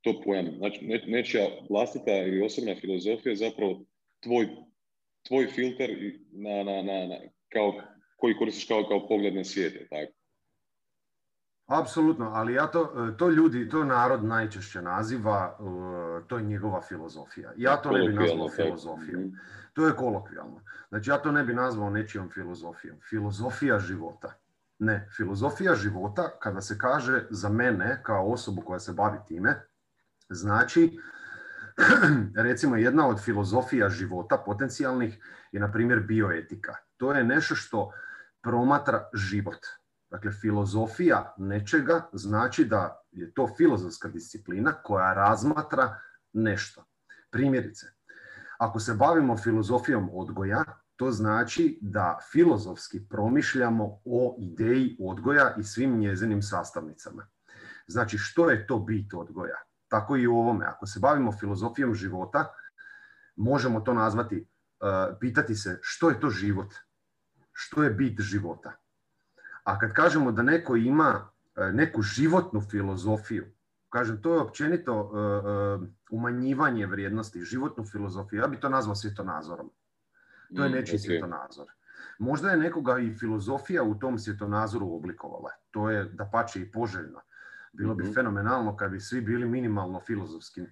to 0.00 0.20
pojam. 0.24 0.46
Znači, 0.56 0.86
nečija 1.06 1.46
vlastita 1.70 2.10
ili 2.10 2.42
osobna 2.42 2.74
filozofija 2.80 3.30
je 3.30 3.36
zapravo 3.36 3.84
tvoj, 4.20 4.48
tvoj 5.26 5.46
filter 5.46 5.90
na, 6.32 6.62
na, 6.68 6.82
na, 6.82 7.06
na, 7.06 7.16
kao, 7.52 7.72
koji 8.16 8.36
koristiš 8.36 8.68
kao, 8.68 8.84
kao 8.88 9.08
pogled 9.08 9.34
na 9.34 9.44
svijet, 9.44 9.88
tako? 9.90 10.12
Apsolutno, 11.68 12.30
ali 12.34 12.54
ja 12.54 12.66
to, 12.66 13.12
to 13.18 13.30
ljudi, 13.30 13.68
to 13.68 13.84
narod 13.84 14.24
najčešće 14.24 14.82
naziva, 14.82 15.58
to 16.28 16.36
je 16.36 16.44
njegova 16.44 16.80
filozofija. 16.80 17.52
Ja 17.56 17.76
to 17.76 17.90
ne 17.90 18.08
bi 18.08 18.14
nazvao 18.14 18.48
filozofijom. 18.48 19.22
Mhm. 19.22 19.34
To 19.72 19.86
je 19.86 19.96
kolokvijalno. 19.96 20.60
Znači 20.88 21.10
ja 21.10 21.18
to 21.18 21.32
ne 21.32 21.44
bi 21.44 21.54
nazvao 21.54 21.90
nečijom 21.90 22.30
filozofijom. 22.30 22.96
Filozofija 23.10 23.78
života. 23.78 24.32
Ne, 24.78 25.08
filozofija 25.16 25.74
života, 25.74 26.30
kada 26.40 26.60
se 26.60 26.78
kaže 26.78 27.26
za 27.30 27.48
mene 27.48 28.02
kao 28.02 28.32
osobu 28.32 28.62
koja 28.62 28.78
se 28.78 28.92
bavi 28.92 29.18
time, 29.26 29.66
znači 30.28 30.98
recimo 32.46 32.76
jedna 32.76 33.08
od 33.08 33.20
filozofija 33.20 33.88
života 33.88 34.42
potencijalnih 34.46 35.18
je 35.52 35.60
na 35.60 35.72
primjer 35.72 36.00
bioetika. 36.00 36.76
To 36.96 37.12
je 37.12 37.24
nešto 37.24 37.54
što 37.54 37.92
promatra 38.42 39.08
život. 39.14 39.66
Dakle, 40.10 40.32
filozofija 40.32 41.34
nečega 41.38 42.08
znači 42.12 42.64
da 42.64 43.02
je 43.12 43.32
to 43.34 43.48
filozofska 43.56 44.08
disciplina 44.08 44.72
koja 44.72 45.14
razmatra 45.14 46.00
nešto. 46.32 46.84
Primjerice, 47.30 47.86
ako 48.58 48.80
se 48.80 48.94
bavimo 48.94 49.36
filozofijom 49.36 50.10
odgoja, 50.12 50.64
to 50.98 51.10
znači 51.10 51.78
da 51.82 52.18
filozofski 52.32 53.00
promišljamo 53.08 54.00
o 54.04 54.36
ideji 54.38 54.96
odgoja 55.00 55.54
i 55.58 55.62
svim 55.62 55.98
njezinim 55.98 56.42
sastavnicama. 56.42 57.26
Znači 57.86 58.18
što 58.18 58.50
je 58.50 58.66
to 58.66 58.78
bit 58.78 59.14
odgoja? 59.14 59.56
Tako 59.88 60.16
i 60.16 60.26
u 60.26 60.36
ovome. 60.36 60.66
Ako 60.66 60.86
se 60.86 61.00
bavimo 61.00 61.32
filozofijom 61.32 61.94
života, 61.94 62.52
možemo 63.36 63.80
to 63.80 63.94
nazvati, 63.94 64.36
uh, 64.36 65.16
pitati 65.20 65.54
se 65.54 65.78
što 65.82 66.10
je 66.10 66.20
to 66.20 66.30
život? 66.30 66.74
što 67.60 67.82
je 67.82 67.90
bit 67.90 68.20
života. 68.20 68.72
A 69.64 69.78
kad 69.78 69.92
kažemo 69.92 70.32
da 70.32 70.42
neko 70.42 70.76
ima 70.76 71.30
e, 71.56 71.72
neku 71.72 72.02
životnu 72.02 72.60
filozofiju, 72.60 73.46
kažem, 73.88 74.22
to 74.22 74.34
je 74.34 74.40
općenito 74.40 74.94
e, 74.94 75.18
e, 75.18 75.88
umanjivanje 76.10 76.86
vrijednosti, 76.86 77.42
životnu 77.42 77.84
filozofiju. 77.84 78.40
Ja 78.40 78.46
bi 78.46 78.60
to 78.60 78.68
nazvao 78.68 78.94
svjetonazorom. 78.94 79.70
To 80.56 80.62
je 80.62 80.68
mm, 80.68 80.72
nečiji 80.72 80.98
svjetonazor. 80.98 81.66
Možda 82.18 82.50
je 82.50 82.56
nekoga 82.56 82.98
i 82.98 83.14
filozofija 83.14 83.82
u 83.82 83.98
tom 83.98 84.18
svjetonazoru 84.18 84.94
oblikovala. 84.94 85.50
To 85.70 85.90
je 85.90 86.04
da 86.04 86.24
pače 86.32 86.60
i 86.60 86.72
poželjno. 86.72 87.20
Bilo 87.72 87.94
bi 87.94 88.04
mhm. 88.04 88.12
fenomenalno 88.12 88.76
kad 88.76 88.90
bi 88.90 89.00
svi 89.00 89.20
bili 89.20 89.46
minimalno 89.46 90.00
filozofski 90.00 90.66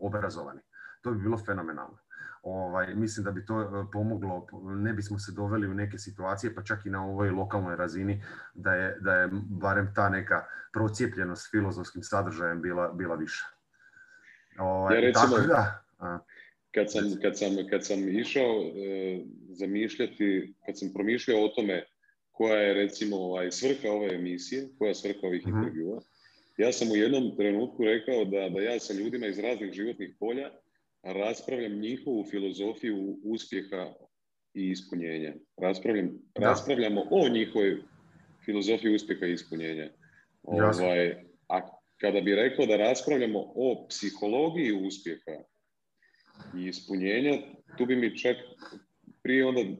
obrazovani. 0.00 0.60
To 1.00 1.10
bi 1.10 1.20
bilo 1.20 1.38
fenomenalno. 1.38 1.98
Ovaj, 2.44 2.94
mislim 2.94 3.24
da 3.24 3.30
bi 3.30 3.46
to 3.46 3.60
e, 3.60 3.90
pomoglo, 3.92 4.46
ne 4.62 4.92
bismo 4.92 5.18
se 5.18 5.32
doveli 5.32 5.68
u 5.68 5.74
neke 5.74 5.98
situacije, 5.98 6.54
pa 6.54 6.62
čak 6.62 6.86
i 6.86 6.90
na 6.90 7.04
ovoj 7.04 7.30
lokalnoj 7.30 7.76
razini, 7.76 8.24
da 8.54 8.74
je, 8.74 8.98
da 9.00 9.14
je 9.14 9.28
barem 9.32 9.94
ta 9.94 10.08
neka 10.08 10.44
procijepljenost 10.72 11.50
filozofskim 11.50 12.02
sadržajem 12.02 12.62
bila, 12.62 12.92
bila 12.92 13.14
više. 13.14 13.46
Ovaj, 14.58 14.94
ja 14.94 15.00
recimo, 15.00 15.38
da, 15.38 15.84
kad, 16.74 16.92
sam, 16.92 17.04
kad, 17.22 17.38
sam, 17.38 17.56
kad 17.70 17.86
sam 17.86 18.18
išao 18.18 18.62
e, 18.62 19.18
zamišljati, 19.48 20.54
kad 20.66 20.78
sam 20.78 20.92
promišljao 20.94 21.44
o 21.44 21.48
tome 21.48 21.84
koja 22.30 22.60
je 22.60 22.74
recimo 22.74 23.16
ovaj, 23.16 23.50
svrha 23.50 23.90
ove 23.90 24.14
emisije, 24.14 24.68
koja 24.78 24.88
je 24.88 24.94
svrha 24.94 25.26
ovih 25.26 25.42
uh 25.42 25.48
intervjua, 25.48 26.02
ja 26.56 26.72
sam 26.72 26.90
u 26.90 26.96
jednom 26.96 27.36
trenutku 27.36 27.84
rekao 27.84 28.24
da, 28.24 28.48
da 28.48 28.60
ja 28.60 28.78
sa 28.78 28.92
ljudima 28.94 29.26
iz 29.26 29.38
raznih 29.38 29.72
životnih 29.72 30.16
polja 30.20 30.50
raspravljam 31.02 31.78
njihovu 31.80 32.24
filozofiju 32.30 33.18
uspjeha 33.24 33.94
i 34.54 34.70
ispunjenja. 34.70 35.34
Raspravljam, 35.56 36.10
raspravljamo 36.34 37.04
o 37.10 37.28
njihovoj 37.28 37.82
filozofiji 38.44 38.94
uspjeha 38.94 39.26
i 39.26 39.32
ispunjenja. 39.32 39.90
Ovaj, 40.42 41.14
a 41.48 41.60
kada 42.00 42.20
bi 42.20 42.34
rekao 42.34 42.66
da 42.66 42.76
raspravljamo 42.76 43.38
o 43.54 43.86
psihologiji 43.88 44.72
uspjeha 44.72 45.42
i 46.56 46.66
ispunjenja, 46.66 47.32
tu 47.78 47.86
bi 47.86 47.96
mi 47.96 48.18
čak 48.18 48.36
prije 49.22 49.46
onda 49.46 49.60
e, 49.60 49.74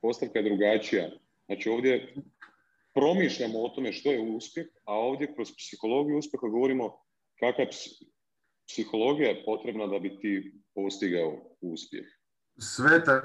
postavka 0.00 0.42
drugačija. 0.42 1.10
Znači 1.46 1.68
ovdje 1.68 2.14
promišljamo 2.94 3.58
o 3.58 3.68
tome 3.68 3.92
što 3.92 4.12
je 4.12 4.20
uspjeh, 4.20 4.66
a 4.84 4.92
ovdje 4.92 5.34
kroz 5.34 5.48
psihologiju 5.56 6.18
uspjeha 6.18 6.46
govorimo 6.46 6.98
kakav 7.40 7.66
psihologija 8.68 9.28
je 9.28 9.44
potrebna 9.44 9.86
da 9.86 9.98
bi 9.98 10.18
ti 10.20 10.52
postigao 10.74 11.56
uspjeh. 11.60 12.06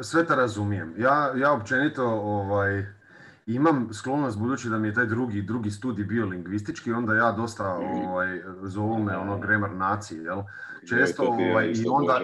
Sve 0.01 0.25
te, 0.27 0.36
razumijem. 0.36 0.95
Ja, 1.00 1.33
ja 1.38 1.53
općenito 1.53 2.03
ovaj, 2.05 2.83
imam 3.45 3.93
sklonost 3.93 4.38
budući 4.38 4.69
da 4.69 4.77
mi 4.77 4.88
je 4.88 4.93
taj 4.93 5.05
drugi, 5.05 5.41
drugi 5.41 5.71
studij 5.71 6.05
bio 6.05 6.25
lingvistički, 6.25 6.93
onda 6.93 7.15
ja 7.15 7.31
dosta 7.31 7.79
mhm. 7.79 8.07
ovaj, 8.07 8.41
zovu 8.62 9.03
me 9.03 9.17
ono 9.17 9.39
grammar 9.39 9.71
nacije, 9.71 10.23
jel? 10.23 10.41
Često 10.89 11.23
ovaj, 11.23 11.71
i 11.75 11.85
onda... 11.88 12.19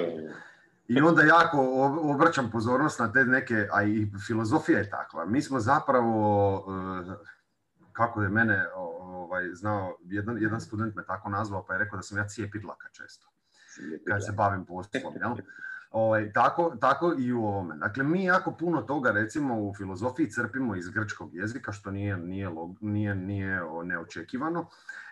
I 0.87 1.01
onda 1.01 1.21
jako 1.21 1.57
obraćam 2.01 2.49
pozornost 2.51 2.99
na 2.99 3.11
te 3.11 3.23
neke, 3.25 3.67
a 3.71 3.83
i 3.83 4.07
filozofija 4.27 4.79
je 4.79 4.89
takva. 4.89 5.25
Mi 5.25 5.41
smo 5.41 5.59
zapravo, 5.59 6.65
eh, 7.07 7.15
kako 7.91 8.21
je 8.21 8.29
mene 8.29 8.65
ovaj, 8.75 9.49
znao, 9.53 9.97
jedan, 10.05 10.37
jedan 10.41 10.61
student 10.61 10.95
me 10.95 11.05
tako 11.05 11.29
nazvao 11.29 11.65
pa 11.65 11.73
je 11.73 11.79
rekao 11.79 11.97
da 11.97 12.03
sam 12.03 12.17
ja 12.17 12.27
cijepidlaka 12.27 12.87
često. 12.91 13.27
Kad 14.07 14.25
se 14.25 14.31
bavim 14.31 14.65
poslom, 14.65 15.13
jel? 15.21 15.35
Ovaj, 15.91 16.33
tako, 16.33 16.77
tako 16.81 17.15
i 17.19 17.33
u 17.33 17.45
ovome. 17.45 17.75
Dakle, 17.77 18.03
mi 18.03 18.23
jako 18.23 18.51
puno 18.51 18.81
toga, 18.81 19.11
recimo, 19.11 19.61
u 19.61 19.73
filozofiji 19.73 20.31
crpimo 20.31 20.75
iz 20.75 20.89
grčkog 20.89 21.35
jezika, 21.35 21.71
što 21.71 21.91
nije, 21.91 22.17
nije, 22.17 22.49
nije, 22.81 23.15
nije 23.15 23.61
neočekivano. 23.83 24.65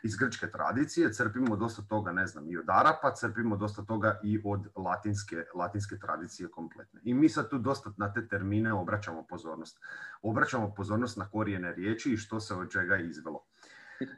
Iz 0.03 0.15
grčke 0.15 0.51
tradicije 0.51 1.13
crpimo 1.13 1.55
dosta 1.55 1.81
toga, 1.81 2.11
ne 2.11 2.27
znam, 2.27 2.51
i 2.51 2.57
od 2.57 2.65
Arapa, 2.69 3.15
crpimo 3.15 3.57
dosta 3.57 3.81
toga 3.81 4.19
i 4.23 4.41
od 4.45 4.67
latinske, 4.75 5.43
latinske 5.55 5.97
tradicije 5.99 6.49
kompletne. 6.49 7.01
I 7.03 7.13
mi 7.13 7.29
sad 7.29 7.49
tu 7.49 7.57
dosta 7.57 7.91
na 7.97 8.13
te 8.13 8.27
termine 8.27 8.73
obraćamo 8.73 9.23
pozornost. 9.29 9.79
Obraćamo 10.21 10.73
pozornost 10.75 11.17
na 11.17 11.29
korijene 11.29 11.73
riječi 11.73 12.13
i 12.13 12.17
što 12.17 12.39
se 12.39 12.55
od 12.55 12.71
čega 12.71 12.97
izvelo. 12.97 13.43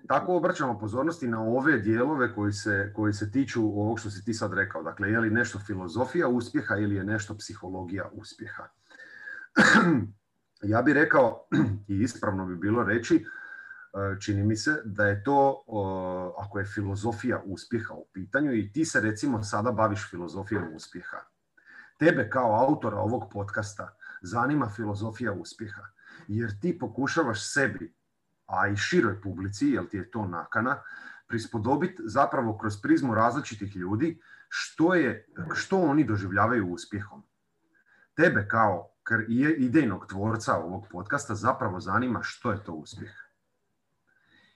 Tako 0.07 0.35
obraćamo 0.35 0.79
pozornosti 0.79 1.27
na 1.27 1.41
ove 1.41 1.77
dijelove 1.77 2.33
koji 2.35 2.53
se, 2.53 2.91
koji 2.95 3.13
se 3.13 3.31
tiču 3.31 3.61
ovog 3.61 3.99
što 3.99 4.09
si 4.09 4.25
ti 4.25 4.33
sad 4.33 4.53
rekao. 4.53 4.83
Dakle, 4.83 5.11
je 5.11 5.19
li 5.19 5.29
nešto 5.29 5.59
filozofija 5.59 6.27
uspjeha 6.27 6.75
ili 6.75 6.95
je 6.95 7.03
nešto 7.03 7.37
psihologija 7.37 8.09
uspjeha. 8.13 8.63
ja 10.73 10.81
bih 10.81 10.93
rekao, 10.93 11.47
i 11.91 11.99
ispravno 11.99 12.45
bi 12.45 12.55
bilo 12.55 12.83
reći, 12.83 13.15
e, 13.15 14.19
čini 14.19 14.43
mi 14.43 14.55
se 14.55 14.81
da 14.85 15.05
je 15.05 15.23
to, 15.23 15.63
ako 16.37 16.59
je 16.59 16.65
filozofija 16.65 17.41
uspjeha 17.45 17.93
u 17.93 18.07
pitanju 18.13 18.53
i 18.53 18.71
ti 18.71 18.85
se 18.85 19.01
recimo 19.01 19.43
sada 19.43 19.71
baviš 19.71 20.09
filozofijom 20.09 20.75
uspjeha. 20.75 21.17
Tebe 21.97 22.29
kao 22.29 22.67
autora 22.67 22.97
ovog 22.97 23.23
podcasta 23.31 23.95
zanima 24.21 24.69
filozofija 24.69 25.33
uspjeha, 25.33 25.81
jer 26.27 26.59
ti 26.61 26.79
pokušavaš 26.79 27.53
sebi 27.53 27.98
a 28.49 28.67
i 28.67 28.77
široj 28.77 29.21
publici, 29.21 29.67
jer 29.67 29.87
ti 29.87 29.97
je 29.97 30.11
to 30.11 30.25
nakana, 30.25 30.77
prispodobiti 31.27 32.03
zapravo 32.05 32.57
kroz 32.57 32.81
prizmu 32.81 33.15
različitih 33.15 33.75
ljudi 33.75 34.19
što, 34.49 34.95
je, 34.95 35.25
što 35.53 35.81
oni 35.81 36.03
doživljavaju 36.03 36.73
uspjehom. 36.73 37.23
Tebe 38.15 38.47
kao 38.47 38.89
idejnog 39.57 40.05
tvorca 40.05 40.55
ovog 40.57 40.87
podcasta 40.91 41.35
zapravo 41.35 41.79
zanima 41.79 42.19
što 42.23 42.51
je 42.51 42.63
to 42.63 42.73
uspjeh. 42.73 43.11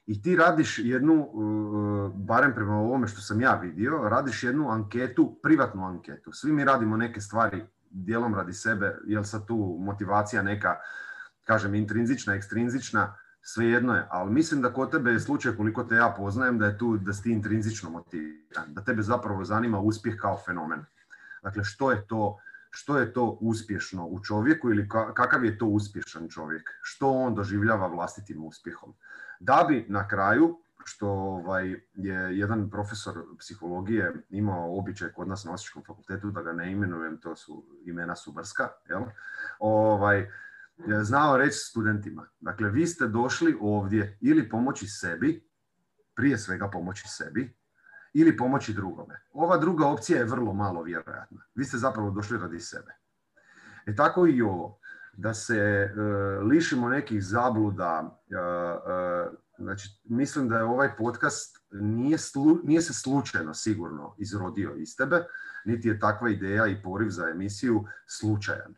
I 0.06 0.22
ti 0.22 0.36
radiš 0.36 0.80
jednu, 0.80 1.14
uh, 1.14 2.14
barem 2.16 2.54
prema 2.56 2.76
ovome 2.76 3.08
što 3.08 3.22
sam 3.22 3.42
ja 3.42 3.56
vidio, 3.56 4.10
radiš 4.10 4.44
jednu 4.44 4.70
anketu, 4.70 5.40
privatnu 5.44 5.86
anketu. 5.86 6.32
Svi 6.32 6.52
mi 6.52 6.66
radimo 6.66 6.98
neke 6.98 7.22
stvari 7.22 7.66
dijelom 7.90 8.36
radi 8.36 8.54
sebe, 8.54 8.98
jel 9.06 9.24
sad 9.24 9.48
tu 9.48 9.78
motivacija 9.80 10.42
neka, 10.42 10.76
kažem, 11.44 11.76
intrinzična, 11.76 12.36
ekstrinzična, 12.36 13.16
svejedno 13.44 13.96
je, 13.96 14.08
ali 14.10 14.32
mislim 14.32 14.62
da 14.62 14.74
kod 14.74 14.92
tebe 14.92 15.12
je 15.12 15.20
slučaj 15.20 15.56
koliko 15.56 15.84
te 15.84 15.96
ja 15.96 16.14
poznajem 16.18 16.58
da 16.60 16.66
je 16.66 16.78
tu 16.78 16.98
da 16.98 17.14
si 17.14 17.32
intrinzično 17.32 17.90
motiviran, 17.90 18.74
da 18.74 18.84
tebe 18.84 19.02
zapravo 19.02 19.46
zanima 19.46 19.80
uspjeh 19.80 20.16
kao 20.22 20.38
fenomen. 20.46 20.86
Dakle, 21.44 21.64
što 21.64 21.92
je 21.92 22.08
to, 22.08 22.38
što 22.72 22.98
je 22.98 23.14
to 23.14 23.38
uspješno 23.42 24.08
u 24.08 24.24
čovjeku 24.24 24.72
ili 24.72 24.90
kakav 24.90 25.46
je 25.46 25.58
to 25.58 25.66
uspješan 25.66 26.30
čovjek, 26.30 26.70
što 26.82 27.12
on 27.12 27.36
doživljava 27.36 27.88
vlastitim 27.88 28.46
uspjehom. 28.46 28.94
Da 29.40 29.66
bi 29.68 29.86
na 29.90 30.08
kraju, 30.08 30.60
što 30.86 31.10
ovaj, 31.10 31.76
je 31.94 32.38
jedan 32.38 32.70
profesor 32.70 33.24
psihologije 33.40 34.14
imao 34.30 34.78
običaj 34.78 35.12
kod 35.14 35.28
nas 35.28 35.46
na 35.46 35.54
Osječkom 35.54 35.84
fakultetu, 35.84 36.32
da 36.32 36.42
ga 36.42 36.54
ne 36.54 36.72
imenujem, 36.72 37.18
to 37.18 37.36
su 37.36 37.64
imena 37.86 38.16
su 38.16 38.32
brska, 38.32 38.70
jel? 38.90 39.04
Ovaj, 39.60 40.28
znao 41.02 41.38
reći 41.38 41.58
studentima. 41.58 42.30
Dakle, 42.40 42.70
vi 42.70 42.88
ste 42.88 43.08
došli 43.08 43.58
ovdje 43.62 44.18
ili 44.22 44.50
pomoći 44.50 44.88
sebi, 44.88 45.50
prije 46.16 46.38
svega 46.38 46.70
pomoći 46.70 47.08
sebi, 47.08 47.58
ili 48.14 48.38
pomoći 48.38 48.74
drugome. 48.74 49.22
Ova 49.32 49.58
druga 49.58 49.88
opcija 49.88 50.20
je 50.20 50.26
vrlo 50.26 50.54
malo 50.54 50.84
vjerojatna. 50.84 51.42
Vi 51.56 51.66
ste 51.66 51.78
zapravo 51.78 52.12
došli 52.12 52.38
radi 52.38 52.60
sebe. 52.60 52.92
E 53.86 53.96
tako 53.96 54.28
i 54.28 54.42
ovo. 54.42 54.80
Da 55.14 55.34
se 55.34 55.58
e, 55.58 55.92
lišimo 56.42 56.90
nekih 56.90 57.24
zabluda, 57.24 58.20
e, 58.30 58.36
e, 58.36 59.30
znači 59.58 60.02
mislim 60.04 60.50
da 60.50 60.58
je 60.58 60.64
ovaj 60.64 60.96
podcast 60.98 61.58
nije, 61.72 62.18
nije 62.64 62.82
se 62.82 62.94
slučajno 62.94 63.54
sigurno 63.54 64.16
izrodio 64.18 64.76
iz 64.76 64.96
tebe, 64.98 65.24
niti 65.66 65.88
je 65.88 66.00
takva 66.00 66.30
ideja 66.30 66.68
i 66.68 66.82
poriv 66.84 67.10
za 67.10 67.30
emisiju 67.30 67.84
slučajan. 68.08 68.76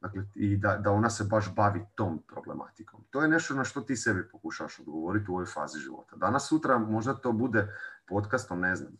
Dakle, 0.00 0.22
i 0.34 0.56
da, 0.56 0.76
da 0.76 0.90
ona 0.90 1.10
se 1.10 1.24
baš 1.24 1.54
bavi 1.54 1.80
tom 1.94 2.22
problematikom. 2.28 3.04
To 3.10 3.22
je 3.22 3.28
nešto 3.28 3.54
na 3.54 3.64
što 3.64 3.80
ti 3.80 3.96
sebi 3.96 4.28
pokušaš 4.28 4.78
odgovoriti 4.78 5.30
u 5.30 5.34
ovoj 5.34 5.46
fazi 5.46 5.78
života. 5.78 6.16
Danas, 6.16 6.48
sutra 6.48 6.78
možda 6.78 7.14
to 7.14 7.32
bude 7.32 7.74
podcast 8.08 8.50
ne 8.50 8.76
znam, 8.76 8.92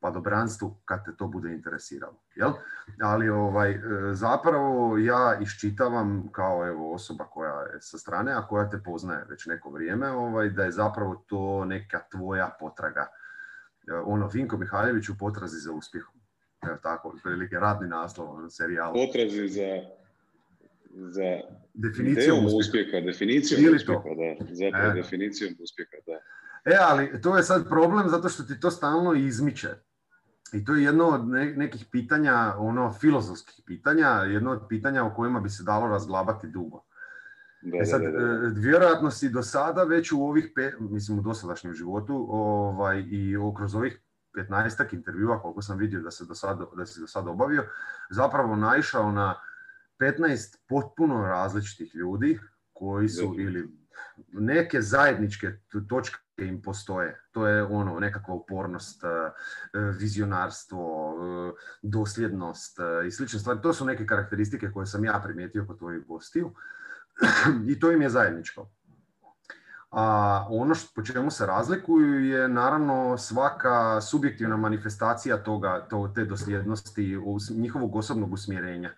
padobranstvu 0.00 0.76
kad 0.84 1.04
te 1.04 1.16
to 1.16 1.26
bude 1.26 1.52
interesiralo. 1.52 2.22
Jel? 2.34 2.52
Ali 3.02 3.28
ovaj, 3.28 3.70
e, 3.70 3.80
zapravo 4.12 4.98
ja 4.98 5.38
iščitavam 5.40 6.28
kao 6.32 6.66
evo, 6.66 6.94
osoba 6.94 7.24
koja 7.24 7.60
je 7.60 7.80
sa 7.80 7.98
strane, 7.98 8.32
a 8.32 8.46
koja 8.46 8.70
te 8.70 8.82
poznaje 8.82 9.24
već 9.28 9.46
neko 9.46 9.70
vrijeme, 9.70 10.10
ovaj, 10.10 10.50
da 10.50 10.64
je 10.64 10.72
zapravo 10.72 11.24
to 11.26 11.64
neka 11.64 12.00
tvoja 12.10 12.56
potraga. 12.60 13.06
E, 13.88 13.94
ono, 13.94 14.28
Vinko 14.28 14.56
Mihaljević 14.56 15.08
u 15.08 15.18
potrazi 15.18 15.58
za 15.58 15.72
uspjehom. 15.72 16.14
Evo 16.66 16.76
tako, 16.82 17.16
prilike 17.22 17.56
radni 17.56 17.88
naslov 17.88 18.30
ono. 18.30 18.48
Potrazi 18.92 19.48
za 19.48 20.03
za 20.94 21.40
definicijom 21.74 22.46
uspjeha. 22.46 23.00
Definicijom 23.00 23.74
uspjeha, 23.74 24.02
da. 24.02 24.54
Zapravo 24.54 24.90
e. 24.90 24.94
definicijom 24.94 25.54
uspjeha, 25.60 25.96
da. 26.06 26.18
E, 26.72 26.76
ali 26.80 27.20
to 27.22 27.36
je 27.36 27.42
sad 27.42 27.68
problem 27.68 28.08
zato 28.08 28.28
što 28.28 28.42
ti 28.42 28.60
to 28.60 28.70
stalno 28.70 29.14
izmiče. 29.14 29.68
I 30.52 30.64
to 30.64 30.74
je 30.74 30.84
jedno 30.84 31.08
od 31.08 31.28
nekih 31.56 31.86
pitanja, 31.90 32.54
ono, 32.58 32.92
filozofskih 32.92 33.64
pitanja, 33.66 34.08
jedno 34.08 34.50
od 34.50 34.60
pitanja 34.68 35.04
o 35.04 35.14
kojima 35.14 35.40
bi 35.40 35.48
se 35.48 35.62
dalo 35.62 35.88
razglabati 35.88 36.48
dugo. 36.48 36.84
Da, 37.62 37.78
e 37.78 37.84
sad, 37.84 38.02
da, 38.02 38.10
da, 38.10 38.50
vjerojatno 38.60 39.10
si 39.10 39.28
do 39.28 39.42
sada 39.42 39.84
već 39.84 40.12
u 40.12 40.22
ovih, 40.22 40.52
pet, 40.54 40.74
mislim 40.80 41.18
u 41.18 41.22
dosadašnjem 41.22 41.74
životu 41.74 42.26
ovaj, 42.30 43.00
i 43.00 43.36
kroz 43.56 43.74
ovih 43.74 44.00
15 44.34 44.94
intervjua 44.94 45.40
koliko 45.40 45.62
sam 45.62 45.78
vidio 45.78 46.00
da, 46.00 46.10
se 46.10 46.24
do 46.24 46.34
sada, 46.34 46.66
da 46.76 46.86
si 46.86 47.00
do 47.00 47.06
sada 47.06 47.30
obavio, 47.30 47.64
zapravo 48.10 48.56
naišao 48.56 49.12
na 49.12 49.34
15 49.98 50.56
potpuno 50.68 51.22
različitih 51.22 51.94
ljudi 51.94 52.38
koji 52.72 53.08
su 53.08 53.34
ili 53.38 53.68
neke 54.32 54.80
zajedničke 54.80 55.52
točke 55.88 56.18
im 56.36 56.62
postoje. 56.62 57.20
To 57.32 57.46
je 57.46 57.62
ono 57.62 58.00
nekakva 58.00 58.34
upornost, 58.34 59.04
e, 59.04 59.08
vizionarstvo, 59.98 61.14
e, 61.14 61.52
dosljednost 61.82 62.78
i 63.06 63.10
slične 63.10 63.38
stvari. 63.38 63.60
To 63.62 63.72
su 63.72 63.84
neke 63.84 64.06
karakteristike 64.06 64.70
koje 64.70 64.86
sam 64.86 65.04
ja 65.04 65.20
primijetio 65.24 65.66
kod 65.66 65.78
tvojih 65.78 66.06
gostiju 66.06 66.54
i 67.70 67.80
to 67.80 67.92
im 67.92 68.02
je 68.02 68.10
zajedničko. 68.10 68.70
A 69.90 70.46
ono 70.50 70.74
što, 70.74 70.92
po 70.94 71.02
čemu 71.02 71.30
se 71.30 71.46
razlikuju 71.46 72.24
je 72.24 72.48
naravno 72.48 73.18
svaka 73.18 74.00
subjektivna 74.00 74.56
manifestacija 74.56 75.36
toga, 75.42 75.86
to, 75.90 76.12
te 76.14 76.24
dosljednosti, 76.24 77.18
njihovog 77.50 77.96
osobnog 77.96 78.32
usmjerenja. 78.32 78.94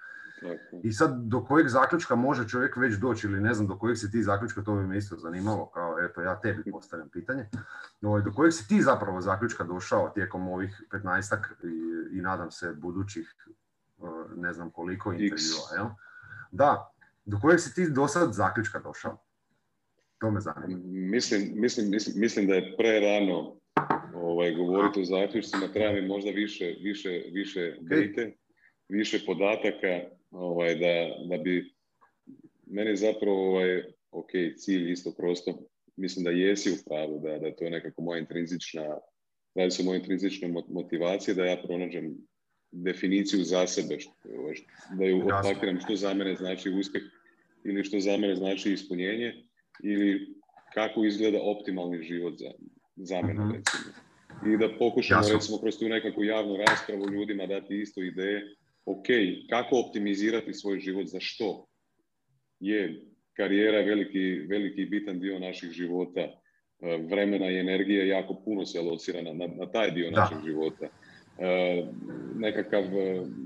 I 0.83 0.93
sad 0.93 1.11
do 1.23 1.45
kojeg 1.45 1.69
zaključka 1.69 2.15
može 2.15 2.49
čovjek 2.49 2.77
već 2.77 2.95
doći 2.95 3.27
ili 3.27 3.41
ne 3.41 3.55
znam 3.55 3.67
do 3.67 3.79
kojeg 3.79 3.99
se 3.99 4.11
ti 4.11 4.23
zaključka, 4.23 4.63
to 4.63 4.75
bi 4.75 4.87
me 4.87 4.99
isto 4.99 5.17
zanimalo, 5.17 5.71
kao 5.71 5.97
eto 6.01 6.23
ja 6.23 6.41
tebi 6.41 6.71
postavljam 6.71 7.09
pitanje, 7.09 7.49
ovaj, 8.03 8.23
do 8.23 8.33
kojeg 8.33 8.53
si 8.53 8.69
ti 8.69 8.83
zapravo 8.83 9.21
zaključka 9.21 9.65
došao 9.65 10.11
tijekom 10.15 10.49
ovih 10.49 10.83
15 10.91 11.37
i, 11.65 12.19
i 12.19 12.21
nadam 12.21 12.51
se 12.51 12.73
budućih 12.73 13.35
ne 14.37 14.53
znam 14.53 14.71
koliko 14.71 15.13
intervjua, 15.13 15.77
jel? 15.77 15.87
Da, 16.51 16.93
do 17.25 17.39
kojeg 17.41 17.61
si 17.61 17.75
ti 17.75 17.91
do 17.91 18.09
sad 18.09 18.33
zaključka 18.33 18.79
došao? 18.79 19.19
To 20.19 20.31
me 20.31 20.41
zanima. 20.41 20.81
Mislim, 20.85 21.53
mislim, 21.55 21.91
mislim, 21.91 22.21
mislim 22.21 22.47
da 22.47 22.55
je 22.55 22.75
prerano 22.77 23.57
ovaj, 24.15 24.55
govoriti 24.55 25.01
o 25.01 25.05
zaključcima, 25.05 25.73
treba 25.73 25.93
mi 25.93 26.09
možda 26.09 26.31
više, 26.31 26.75
više, 26.81 27.23
više 27.33 27.77
okay. 27.83 28.33
više 28.89 29.19
podataka 29.27 30.16
ovaj, 30.31 30.75
da, 30.75 31.17
da 31.37 31.43
bi 31.43 31.75
meni 32.67 32.97
zapravo 32.97 33.51
ovaj, 33.51 33.83
ok, 34.11 34.31
cilj 34.57 34.93
isto 34.93 35.13
prosto, 35.17 35.63
mislim 35.97 36.25
da 36.25 36.31
jesi 36.31 36.71
u 36.71 36.77
pravu, 36.87 37.21
da, 37.21 37.39
da 37.39 37.57
to 37.57 37.65
je 37.65 37.71
nekako 37.71 38.03
moja 38.03 38.19
intrinzična, 38.19 38.99
radi 39.55 39.71
se 39.71 39.83
o 39.83 39.85
moja 39.85 39.99
intrinzična 39.99 40.49
motivacija 40.69 41.35
da 41.35 41.45
ja 41.45 41.63
pronađem 41.67 42.17
definiciju 42.73 43.45
za 43.45 43.67
sebe, 43.67 43.99
ovaj, 44.39 44.55
da 44.99 45.05
ju 45.05 45.23
otpakiram 45.27 45.81
što 45.81 45.97
za 45.97 46.15
mene 46.15 46.37
znači 46.37 46.71
uspjeh 46.71 47.03
ili 47.65 47.85
što 47.85 48.01
za 48.01 48.17
mene 48.17 48.37
znači 48.37 48.73
ispunjenje 48.73 49.35
ili 49.83 50.35
kako 50.75 51.05
izgleda 51.05 51.39
optimalni 51.43 52.03
život 52.03 52.35
za, 52.39 52.51
za 52.97 53.23
mene, 53.23 53.45
uh 53.45 53.53
recimo. 53.53 54.07
I 54.47 54.57
da 54.57 54.79
pokušamo, 54.79 55.21
Jasno. 55.21 55.35
recimo, 55.35 55.59
kroz 55.61 55.79
tu 55.79 55.89
nekakvu 55.89 56.25
javnu 56.25 56.57
raspravu 56.57 57.11
ljudima 57.13 57.47
dati 57.47 57.81
isto 57.81 58.03
ideje, 58.03 58.57
ok, 58.87 59.07
kako 59.51 59.79
optimizirati 59.79 60.55
svoj 60.55 60.81
život, 60.81 61.07
za 61.07 61.21
što? 61.21 61.67
Je 62.61 63.03
karijera 63.37 63.81
veliki, 63.81 64.47
veliki 64.49 64.85
bitan 64.85 65.21
dio 65.21 65.39
naših 65.39 65.71
života, 65.71 66.21
e, 66.21 66.33
vremena 67.11 67.51
i 67.51 67.59
energije 67.59 68.09
jako 68.09 68.43
puno 68.45 68.67
se 68.67 68.79
alocira 68.79 69.23
na, 69.23 69.33
na, 69.33 69.71
taj 69.73 69.91
dio 69.91 70.11
da. 70.11 70.21
našeg 70.21 70.39
života. 70.47 70.87
E, 71.39 71.87
nekakav, 72.35 72.85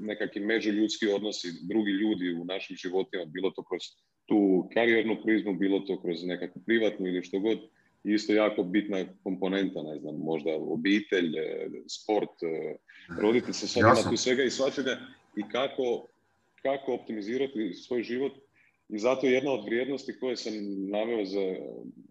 nekakvi 0.02 0.40
međuljudski 0.40 1.06
odnosi, 1.08 1.48
drugi 1.68 1.90
ljudi 1.90 2.32
u 2.32 2.44
našim 2.44 2.76
životima, 2.76 3.24
bilo 3.24 3.50
to 3.50 3.62
kroz 3.62 3.82
tu 4.26 4.68
karijernu 4.74 5.16
prizmu, 5.24 5.54
bilo 5.54 5.80
to 5.80 6.02
kroz 6.02 6.24
nekakvu 6.24 6.62
privatnu 6.66 7.06
ili 7.06 7.22
što 7.22 7.40
god, 7.40 7.58
isto 8.04 8.32
jako 8.32 8.62
bitna 8.62 9.04
komponenta, 9.22 9.82
ne 9.82 9.98
znam, 9.98 10.14
možda 10.16 10.50
obitelj, 10.56 11.38
e, 11.38 11.68
sport, 11.88 12.42
e, 12.42 12.76
roditi 13.20 13.52
se 13.52 13.68
sada 13.68 13.88
na 13.88 14.10
tu 14.10 14.16
svega 14.16 14.42
i 14.42 14.50
svačega 14.50 14.98
i 15.36 15.42
kako, 15.52 16.06
kako 16.62 16.94
optimizirati 16.94 17.74
svoj 17.74 18.02
život. 18.02 18.32
I 18.88 18.98
zato 18.98 19.26
jedna 19.26 19.52
od 19.52 19.64
vrijednosti 19.64 20.18
koje 20.20 20.36
sam 20.36 20.52
naveo 20.90 21.24
za, 21.24 21.56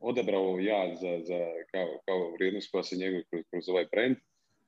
odabrao 0.02 0.60
ja 0.60 0.96
za, 0.96 1.20
za, 1.24 1.40
kao, 1.72 2.00
kao 2.06 2.32
vrijednost 2.32 2.72
koja 2.72 2.84
se 2.84 2.96
njeguje 2.96 3.24
kroz, 3.30 3.44
kroz 3.50 3.70
ovaj 3.70 3.86
brand, 3.92 4.16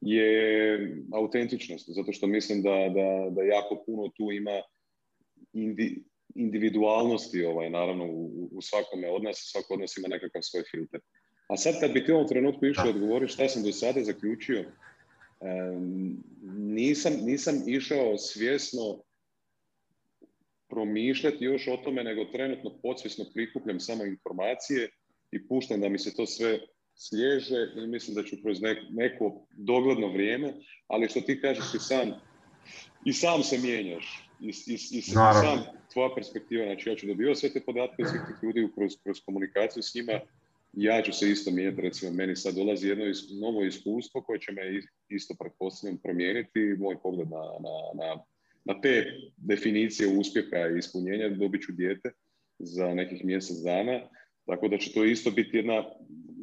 je 0.01 0.95
autentičnost, 1.13 1.89
zato 1.89 2.11
što 2.11 2.27
mislim 2.27 2.61
da, 2.61 2.69
da, 2.69 3.29
da 3.29 3.43
jako 3.43 3.83
puno 3.85 4.07
tu 4.07 4.31
ima 4.31 4.61
indi, 5.53 6.03
individualnosti 6.35 7.43
ovaj, 7.43 7.69
naravno 7.69 8.05
u, 8.05 8.49
u 8.51 8.61
svakome 8.61 9.09
od 9.09 9.23
nas, 9.23 9.37
svako 9.51 9.73
od 9.73 9.79
nas 9.79 9.97
ima 9.97 10.07
nekakav 10.07 10.41
svoj 10.41 10.63
filter. 10.71 11.01
A 11.47 11.57
sad 11.57 11.79
kad 11.79 11.91
bi 11.91 12.05
ti 12.05 12.11
u 12.11 12.15
ovom 12.15 12.27
trenutku 12.27 12.65
išao 12.65 12.89
odgovoriti 12.89 13.33
šta 13.33 13.47
sam 13.47 13.63
do 13.63 13.71
sada 13.71 14.03
zaključio, 14.03 14.65
nisam, 16.57 17.13
nisam 17.21 17.63
išao 17.67 18.17
svjesno 18.17 19.03
promišljati 20.69 21.45
još 21.45 21.67
o 21.67 21.77
tome, 21.77 22.03
nego 22.03 22.25
trenutno 22.25 22.79
podsvjesno 22.83 23.25
prikupljam 23.33 23.79
samo 23.79 24.05
informacije 24.05 24.89
i 25.31 25.47
puštam 25.47 25.81
da 25.81 25.89
mi 25.89 25.99
se 25.99 26.13
to 26.13 26.25
sve 26.25 26.59
slježe 26.95 27.67
i 27.75 27.87
mislim 27.87 28.15
da 28.15 28.23
ću 28.23 28.35
kroz 28.43 28.57
neko 28.89 29.47
dogledno 29.57 30.07
vrijeme, 30.07 30.53
ali 30.87 31.09
što 31.09 31.21
ti 31.21 31.41
kažeš 31.41 31.73
i 31.75 31.79
sam, 31.79 32.11
i 33.05 33.13
sam 33.13 33.43
se 33.43 33.57
mijenjaš, 33.57 34.29
i, 34.39 34.47
i, 34.47 34.73
i 34.91 35.01
sam 35.01 35.63
tvoja 35.93 36.15
perspektiva, 36.15 36.65
znači 36.65 36.89
ja 36.89 36.95
ću 36.95 37.07
dobivati 37.07 37.39
sve 37.39 37.53
te 37.53 37.61
podatke 37.65 38.03
svih 38.05 38.21
tih 38.27 38.43
ljudi 38.43 38.69
kroz, 38.75 38.91
kroz 39.03 39.17
komunikaciju 39.25 39.83
s 39.83 39.95
njima, 39.95 40.19
ja 40.73 41.01
ću 41.01 41.13
se 41.13 41.29
isto 41.29 41.51
mijenjati, 41.51 41.81
recimo 41.81 42.11
meni 42.11 42.35
sad 42.35 42.55
dolazi 42.55 42.87
jedno 42.87 43.05
novo 43.41 43.63
iskustvo 43.63 44.21
koje 44.21 44.39
će 44.39 44.51
me 44.51 44.61
isto 45.09 45.35
pretpostavljam 45.39 45.99
promijeniti, 46.03 46.75
moj 46.79 46.95
pogled 47.03 47.29
na, 47.29 47.37
na, 47.37 48.03
na, 48.05 48.23
na 48.65 48.81
te 48.81 49.05
definicije 49.37 50.17
uspjeha 50.17 50.67
i 50.67 50.77
ispunjenja, 50.77 51.29
dobit 51.29 51.61
ću 51.61 51.71
dijete 51.71 52.11
za 52.59 52.93
nekih 52.93 53.25
mjesec 53.25 53.57
dana, 53.57 54.09
tako 54.45 54.67
da 54.67 54.77
će 54.77 54.93
to 54.93 55.05
isto 55.05 55.31
biti 55.31 55.57
jedna, 55.57 55.83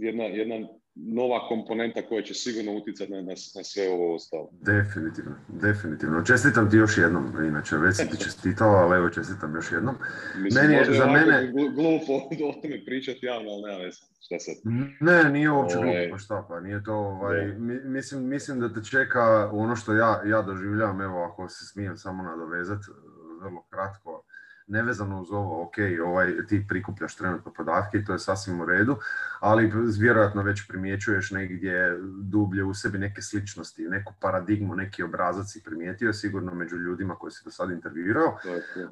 jedna, 0.00 0.24
jedna 0.24 0.68
nova 1.06 1.48
komponenta 1.48 2.02
koja 2.08 2.22
će 2.22 2.34
sigurno 2.34 2.72
utjecati 2.72 3.12
na, 3.12 3.22
na, 3.22 3.37
sve 3.64 3.88
ovo 3.90 4.14
ostalo. 4.14 4.50
Definitivno, 4.61 5.34
definitivno. 5.48 6.22
Čestitam 6.22 6.70
ti 6.70 6.76
još 6.76 6.98
jednom, 6.98 7.44
inače 7.44 7.76
već 7.76 7.96
si 7.96 8.08
ti 8.11 8.16
čestitao, 8.24 8.68
ali 8.68 8.96
evo 8.96 9.11
čestitam 9.11 9.54
još 9.54 9.72
jednom. 9.72 9.94
Mislim, 10.37 10.64
Meni 10.64 10.74
je, 10.74 10.84
za 10.98 11.06
mene... 11.06 11.52
glupo 11.52 12.12
o 12.48 12.52
tome 12.62 12.84
pričati 12.84 13.26
javno, 13.26 13.50
ali 13.50 13.62
nema 13.62 13.78
veze. 13.84 13.98
Šta 14.20 14.38
sad? 14.38 14.54
Ne, 15.00 15.30
nije 15.30 15.50
uopće 15.50 15.78
ovaj... 15.78 15.92
glupo, 15.92 16.14
pa 16.14 16.18
šta 16.18 16.46
pa, 16.48 16.61
nije 16.61 16.84
to, 16.84 16.94
ovaj, 16.94 17.54
mislim, 17.84 18.28
mislim 18.28 18.61
da 18.61 18.72
te 18.72 18.84
čeka 18.90 19.50
ono 19.52 19.76
što 19.76 19.92
ja, 19.92 20.22
ja 20.26 20.42
doživljavam, 20.42 21.00
evo 21.00 21.24
ako 21.24 21.48
se 21.48 21.66
smijem 21.66 21.96
samo 21.96 22.22
nadovezati, 22.22 22.87
vrlo 23.40 23.62
kratko, 23.70 24.22
nevezano 24.68 25.20
uz 25.20 25.31
ovo, 25.31 25.62
ok, 25.62 25.74
ovaj, 26.04 26.46
ti 26.48 26.64
prikupljaš 26.68 27.16
trenutno 27.16 27.52
podatke 27.52 27.98
i 27.98 28.04
to 28.04 28.12
je 28.12 28.18
sasvim 28.18 28.61
u 28.61 28.64
redu, 28.64 28.96
ali 29.40 29.72
vjerojatno 29.98 30.42
već 30.42 30.68
primjećuješ 30.68 31.31
negdje 31.31 31.98
dublje 32.22 32.64
u 32.64 32.74
sebi 32.74 32.98
neke 32.98 33.22
sličnosti, 33.22 33.88
neku 33.88 34.14
paradigmu, 34.20 34.74
neki 34.74 35.02
obrazac 35.02 35.46
si 35.52 35.62
primijetio 35.62 36.12
sigurno 36.12 36.54
među 36.54 36.76
ljudima 36.76 37.14
koje 37.14 37.31
si 37.31 37.44
do 37.44 37.50
sada 37.50 37.72
intervjuirao, 37.72 38.38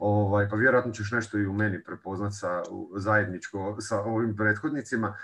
ovaj, 0.00 0.48
pa 0.48 0.56
vjerojatno 0.56 0.92
ćeš 0.92 1.12
nešto 1.12 1.38
i 1.38 1.46
u 1.46 1.52
meni 1.52 1.84
prepoznat 1.84 2.32
sa, 2.34 2.62
zajedničko 2.96 3.76
sa 3.80 4.00
ovim 4.00 4.36
prethodnicima. 4.36 5.16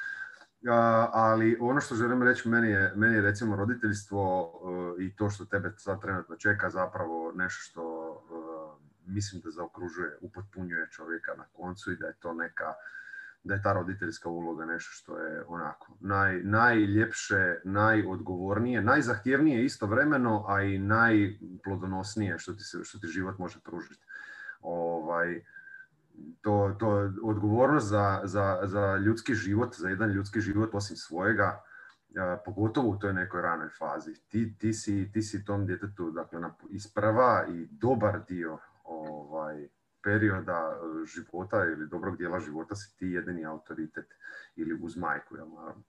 ali 1.12 1.56
ono 1.60 1.80
što 1.80 1.94
želim 1.94 2.22
reći, 2.22 2.48
meni 2.48 2.68
je, 2.68 2.92
meni 2.96 3.14
je 3.14 3.20
recimo 3.20 3.56
roditeljstvo 3.56 4.52
e, 4.98 5.04
i 5.04 5.16
to 5.16 5.30
što 5.30 5.44
tebe 5.44 5.72
sad 5.76 6.00
trenutno 6.00 6.36
čeka 6.36 6.70
zapravo 6.70 7.32
nešto 7.34 7.60
što 7.62 8.01
mislim 9.12 9.42
da 9.44 9.50
zaokružuje, 9.50 10.18
upotpunjuje 10.20 10.88
čovjeka 10.90 11.34
na 11.38 11.44
koncu 11.52 11.92
i 11.92 11.96
da 11.96 12.06
je 12.06 12.14
to 12.20 12.34
neka, 12.34 12.74
da 13.44 13.54
je 13.54 13.62
ta 13.62 13.72
roditeljska 13.72 14.28
uloga 14.28 14.64
nešto 14.64 14.90
što 14.92 15.18
je 15.18 15.44
onako 15.46 15.96
naj, 16.00 16.40
najljepše, 16.42 17.60
najodgovornije, 17.64 18.82
najzahtjevnije 18.82 19.64
istovremeno, 19.64 20.44
a 20.48 20.62
i 20.62 20.78
najplodonosnije 20.78 22.38
što 22.38 22.52
ti, 22.52 22.64
se, 22.64 22.78
što 22.84 22.98
ti 22.98 23.06
život 23.06 23.38
može 23.38 23.60
pružiti. 23.64 24.06
Ovaj, 24.60 25.44
to, 26.40 26.76
to 26.78 27.12
odgovornost 27.22 27.88
za, 27.88 28.20
za, 28.24 28.60
za 28.62 28.96
ljudski 28.96 29.34
život, 29.34 29.74
za 29.76 29.88
jedan 29.88 30.10
ljudski 30.10 30.40
život 30.40 30.70
osim 30.72 30.96
svojega, 30.96 31.62
pogotovo 32.44 32.88
u 32.88 32.98
toj 32.98 33.12
nekoj 33.12 33.42
ranoj 33.42 33.68
fazi. 33.68 34.14
Ti, 34.28 34.58
ti, 34.58 34.72
si, 34.72 35.10
ti 35.12 35.22
si 35.22 35.44
tom 35.44 35.66
djetetu 35.66 36.10
dakle, 36.10 36.40
isprava 36.70 37.46
i 37.48 37.66
dobar 37.70 38.20
dio 38.28 38.58
ovaj, 38.84 39.68
perioda 40.02 40.72
e, 40.72 41.06
života 41.06 41.64
ili 41.64 41.88
dobrog 41.88 42.16
dijela 42.16 42.40
života 42.40 42.74
si 42.74 42.96
ti 42.96 43.06
jedini 43.06 43.46
autoritet 43.46 44.06
ili 44.56 44.78
uz 44.82 44.96
majku, 44.96 45.36
jel 45.36 45.48
naravno. 45.48 45.82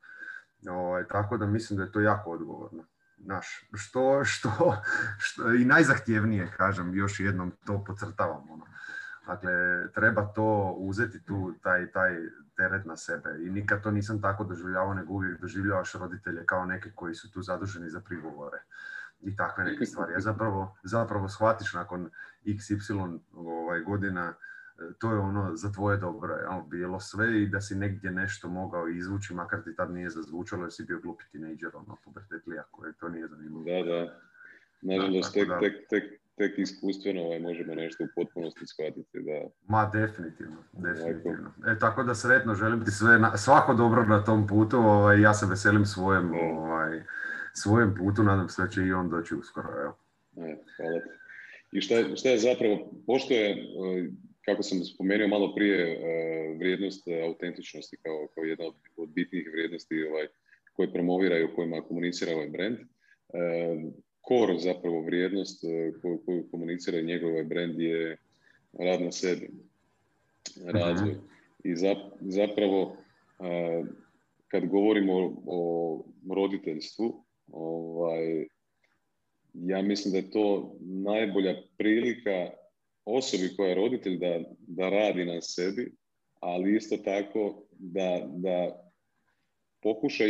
Ovaj, 0.70 1.08
tako 1.08 1.38
da 1.38 1.46
mislim 1.46 1.78
da 1.78 1.84
je 1.84 1.92
to 1.92 2.00
jako 2.00 2.32
odgovorno. 2.32 2.86
Naš, 3.18 3.70
što, 3.74 4.24
što, 4.24 4.82
što, 5.18 5.54
i 5.54 5.66
najzahtjevnije, 5.66 6.52
kažem, 6.58 6.96
još 6.96 7.20
jednom 7.20 7.52
to 7.66 7.84
pocrtavam. 7.88 8.52
Ono. 8.52 8.66
Dakle, 9.28 9.52
treba 9.94 10.34
to 10.34 10.76
uzeti 10.78 11.26
tu, 11.26 11.54
taj, 11.62 11.92
taj 11.92 12.18
teret 12.58 12.86
na 12.86 12.98
sebe. 12.98 13.30
I 13.40 13.50
nikad 13.50 13.84
to 13.84 13.92
nisam 13.92 14.22
tako 14.22 14.44
doživljavao, 14.44 14.94
nego 14.94 15.14
uvijek 15.14 15.42
doživljavaš 15.42 15.94
roditelje 15.94 16.46
kao 16.46 16.66
neke 16.66 16.92
koji 16.96 17.16
su 17.16 17.32
tu 17.32 17.42
zaduženi 17.42 17.90
za 17.90 18.02
prigovore 18.02 18.58
i 19.26 19.36
takve 19.36 19.64
neke 19.64 19.86
stvari. 19.86 20.14
Ja 20.14 20.20
zapravo, 20.20 20.78
zapravo 20.84 21.30
shvatiš 21.30 21.74
nakon 21.74 22.10
XY 22.46 23.20
ovaj, 23.34 23.82
godina 23.82 24.34
to 25.00 25.12
je 25.12 25.18
ono 25.18 25.56
za 25.56 25.72
tvoje 25.72 25.98
dobro, 25.98 26.34
je 26.34 26.48
bilo 26.68 27.00
sve 27.00 27.42
i 27.42 27.48
da 27.48 27.62
si 27.62 27.76
negdje 27.76 28.12
nešto 28.12 28.50
mogao 28.50 28.88
izvući, 28.88 29.34
makar 29.34 29.64
ti 29.64 29.76
tad 29.76 29.92
nije 29.92 30.10
zazvučalo 30.10 30.64
jer 30.64 30.72
si 30.72 30.84
bio 30.84 31.00
glupi 31.00 31.24
tinejdžer, 31.32 31.70
ono, 31.74 31.98
pubertetlija, 32.04 32.64
koje 32.72 32.94
to 32.94 33.10
nije 33.10 33.28
zanimljivo. 33.28 33.64
Da, 33.64 33.94
da. 33.94 34.20
Nažalost, 34.82 35.34
tek, 35.34 35.48
tek, 35.60 35.74
tek, 35.90 36.04
tek 36.36 36.60
iskustveno 36.60 37.22
ovaj, 37.22 37.40
možemo 37.40 37.76
nešto 37.76 38.04
u 38.04 38.08
potpunosti 38.16 38.68
shvatiti. 38.68 39.20
Da... 39.20 39.50
Ma, 39.68 39.90
definitivno, 39.94 40.58
definitivno. 40.74 41.52
E, 41.68 41.80
tako 41.80 42.04
da 42.04 42.16
sretno, 42.16 42.56
želim 42.56 42.86
ti 42.86 42.92
sve, 42.92 43.20
na, 43.20 43.38
svako 43.38 43.74
dobro 43.74 44.06
na 44.06 44.24
tom 44.24 44.48
putu, 44.48 44.78
ovaj, 44.78 45.22
ja 45.22 45.34
se 45.34 45.46
veselim 45.46 45.86
svojem, 45.86 46.34
ovaj, 46.34 47.04
svojem 47.54 47.96
putu, 47.98 48.24
nadam 48.24 48.50
se 48.50 48.62
da 48.62 48.68
će 48.68 48.82
i 48.82 48.94
on 48.94 49.10
doći 49.10 49.36
uskoro, 49.36 49.70
evo. 49.82 49.98
E, 50.48 50.56
hvala 50.78 51.00
ti. 51.00 51.10
I 51.72 51.82
šta, 51.82 52.16
šta 52.16 52.30
je 52.30 52.38
zapravo, 52.38 52.92
pošto 53.08 53.34
je 53.34 53.66
kako 54.46 54.64
sam 54.64 54.84
spomenuo 54.84 55.28
malo 55.28 55.56
prije, 55.56 55.92
e, 55.92 55.98
vrijednost 56.58 57.08
autentičnosti 57.28 57.98
kao, 58.04 58.28
kao 58.36 58.44
jedna 58.44 58.66
od, 58.66 58.76
od 58.98 59.10
bitnijih 59.10 59.50
vrijednosti 59.54 60.04
ovaj, 60.04 60.28
koje 60.74 60.94
promoviraju, 60.94 61.56
kojima 61.56 61.82
komunicira 61.82 62.32
ovaj 62.36 62.50
brand. 62.50 62.78
Kor 64.22 64.52
e, 64.52 64.60
zapravo 64.60 65.02
vrijednost 65.02 65.64
e, 65.64 65.94
koju, 66.02 66.22
koju 66.26 66.48
komunicira 66.52 67.02
njegov 67.02 67.32
ovaj 67.32 67.44
brand 67.44 67.80
je 67.80 68.18
rad 68.80 69.02
na 69.02 69.12
sebi, 69.12 69.50
razvoj. 70.66 71.12
Mhm. 71.12 71.26
I 71.64 71.76
zapravo 72.20 72.98
kad 74.48 74.66
govorimo 74.66 75.44
o, 75.46 76.06
roditeljstvu, 76.36 77.26
ovaj, 77.54 78.46
ja 79.54 79.82
mislim 79.82 80.12
da 80.12 80.18
je 80.18 80.32
to 80.32 80.76
najbolja 80.82 81.62
prilika 81.78 82.50
osobi 83.06 83.56
koja 83.58 83.70
je 83.70 83.76
roditelj 83.76 84.18
da, 84.18 84.40
da 84.60 84.90
radi 84.90 85.26
na 85.26 85.42
sebi, 85.42 85.92
ali 86.40 86.76
isto 86.76 86.98
tako 86.98 87.68
da, 87.72 88.30
da 88.36 88.84
pokuša 89.82 90.24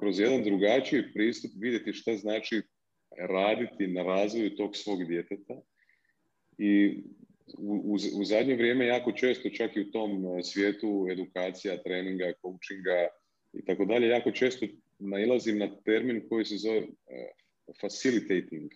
kroz 0.00 0.20
jedan 0.20 0.44
drugačiji 0.44 1.12
pristup 1.14 1.50
vidjeti 1.56 1.92
šta 1.92 2.16
znači 2.16 2.62
raditi 3.18 3.86
na 3.86 4.02
razvoju 4.02 4.56
tog 4.56 4.76
svog 4.76 5.04
djeteta. 5.04 5.60
I 6.58 7.02
u, 7.58 7.96
u, 8.18 8.24
zadnje 8.24 8.54
vrijeme 8.54 8.86
jako 8.86 9.12
često, 9.12 9.50
čak 9.50 9.76
i 9.76 9.80
u 9.80 9.90
tom 9.90 10.42
svijetu 10.42 11.06
edukacija, 11.10 11.82
treninga, 11.82 12.32
coachinga 12.42 13.08
i 13.52 13.64
tako 13.64 13.84
dalje, 13.84 14.08
jako 14.08 14.30
često 14.30 14.66
nailazim 14.98 15.58
na 15.58 15.68
termin 15.84 16.28
koji 16.28 16.44
se 16.44 16.56
zove 16.56 16.78
uh, 16.78 16.86
facilitating. 17.80 18.72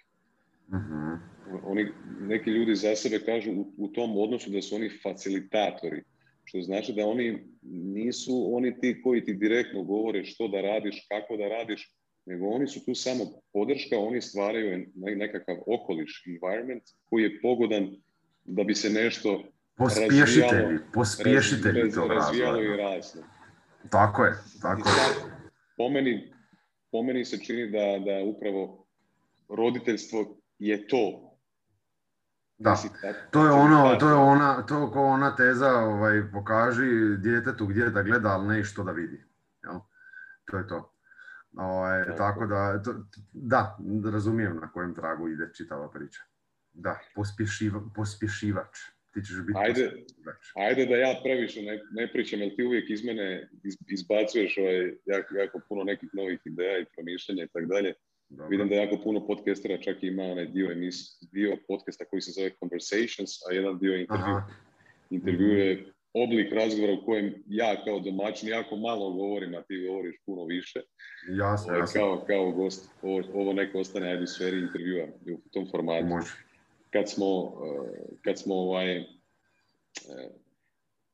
uh 0.69 1.31
oni, 1.63 1.93
neki 2.21 2.51
ljudi 2.51 2.75
za 2.75 2.97
sebe 2.97 3.25
kažu 3.25 3.51
u, 3.53 3.75
u, 3.77 3.89
tom 3.89 4.19
odnosu 4.19 4.51
da 4.51 4.63
su 4.63 4.75
oni 4.75 4.91
facilitatori, 5.03 6.03
što 6.45 6.61
znači 6.61 6.93
da 6.93 7.07
oni 7.07 7.45
nisu 7.73 8.57
oni 8.57 8.81
ti 8.81 9.01
koji 9.03 9.25
ti 9.25 9.35
direktno 9.35 9.83
govore 9.83 10.25
što 10.25 10.49
da 10.49 10.61
radiš, 10.61 11.07
kako 11.09 11.37
da 11.37 11.49
radiš, 11.49 11.95
nego 12.27 12.49
oni 12.49 12.67
su 12.67 12.85
tu 12.85 12.95
samo 12.95 13.25
podrška, 13.53 13.99
oni 13.99 14.21
stvaraju 14.21 14.87
nekakav 14.95 15.57
okoliš, 15.67 16.25
environment 16.27 16.83
koji 17.05 17.23
je 17.23 17.41
pogodan 17.43 17.97
da 18.45 18.65
bi 18.65 18.75
se 18.75 18.91
nešto 18.91 19.45
pospješitelji, 19.77 20.79
pospješitelji 20.95 21.83
raz, 21.83 21.97
razvijalo 21.97 22.63
i 22.63 22.77
raslo. 22.77 23.23
Tako 23.91 24.25
je, 24.25 24.33
tako 24.63 24.89
je. 24.89 25.40
Po 25.81 25.89
meni, 25.89 26.33
po 26.93 27.03
meni 27.03 27.25
se 27.25 27.39
čini 27.39 27.71
da, 27.73 28.05
da 28.05 28.21
upravo 28.25 28.87
roditeljstvo 29.49 30.37
je 30.59 30.89
to 30.89 31.31
da, 32.59 32.77
to 33.31 33.45
je 33.45 33.53
ono, 33.53 33.97
to 33.97 34.09
je 34.09 34.15
ona, 34.15 34.67
to 34.67 34.91
ko 34.91 35.05
ona 35.05 35.37
teza 35.37 35.71
ovaj, 35.75 36.23
pokaži 36.33 37.17
djetetu 37.19 37.67
gdje 37.67 37.91
da 37.91 38.03
gleda, 38.03 38.29
ali 38.29 38.49
ne 38.49 38.61
i 38.61 38.65
što 38.65 38.85
da 38.85 38.93
vidi. 38.93 39.25
Jel? 39.63 39.81
To 40.45 40.59
je 40.59 40.69
to. 40.69 40.93
Ovaj, 41.57 42.17
tako 42.17 42.47
da, 42.47 42.83
to, 42.83 42.95
da, 43.33 43.79
razumijem 44.13 44.57
na 44.57 44.73
kojem 44.73 44.95
tragu 44.95 45.29
ide 45.29 45.51
čitava 45.55 45.91
priča. 45.91 46.21
Da, 46.73 46.99
pospješiva, 47.15 47.81
pospješivač. 47.95 48.79
Ti 49.15 49.21
ćeš 49.27 49.37
biti 49.47 49.59
ajde, 49.59 49.93
ajde 50.55 50.87
da 50.87 50.97
ja 50.97 51.21
previše 51.25 51.63
ne, 51.63 51.81
ne 51.91 52.13
pričam, 52.13 52.41
jer 52.41 52.57
ti 52.57 52.65
uvijek 52.65 52.91
iz 52.91 53.05
mene 53.05 53.49
izbacuješ 53.89 54.59
ovaj, 54.59 54.93
jako, 55.07 55.37
jako 55.37 55.61
puno 55.69 55.85
nekih 55.85 56.09
novih 56.13 56.41
ideja 56.45 56.79
i 56.79 56.85
promišljanja 56.95 57.45
i 57.45 57.49
tako 57.53 57.67
dalje. 57.67 57.95
Vidim 58.51 58.69
da 58.69 58.75
jako 58.75 58.97
puno 59.05 59.27
podcastera 59.27 59.79
čak 59.79 60.03
ima 60.03 60.23
onaj 60.23 60.47
dio, 60.47 60.73
emis, 60.73 60.97
dio 61.33 61.57
podcasta 61.69 62.05
koji 62.05 62.21
se 62.21 62.33
zove 62.33 62.51
Conversations, 62.61 63.31
a 63.51 63.55
jedan 63.55 63.79
dio 63.79 63.97
intervju. 63.97 64.43
Intervju 65.11 65.49
je 65.49 65.93
oblik 66.15 66.53
razgovora 66.53 66.93
u 66.93 67.05
kojem 67.05 67.35
ja 67.47 67.85
kao 67.85 68.01
domaćin 68.01 68.49
jako 68.49 68.77
malo 68.77 69.13
govorim, 69.13 69.55
a 69.55 69.63
ti 69.63 69.87
govoriš 69.89 70.17
puno 70.27 70.45
više. 70.45 70.81
Jasno, 71.29 71.75
ovaj, 71.75 71.87
Kao, 71.93 72.25
kao 72.27 72.51
gost, 72.51 72.91
ovo, 73.03 73.23
ovo 73.35 73.53
neko 73.53 73.79
ostane 73.79 74.11
ajde 74.11 74.23
u 74.23 74.27
sferi 74.27 74.59
intervjua 74.59 75.07
u 75.47 75.49
tom 75.51 75.69
formatu. 75.71 76.07
Može. 76.07 76.50
Kad 76.91 77.11
smo, 77.11 77.53
eh, 77.65 78.17
kad 78.25 78.39
smo 78.39 78.55
ovaj, 78.55 78.99
eh, 78.99 79.07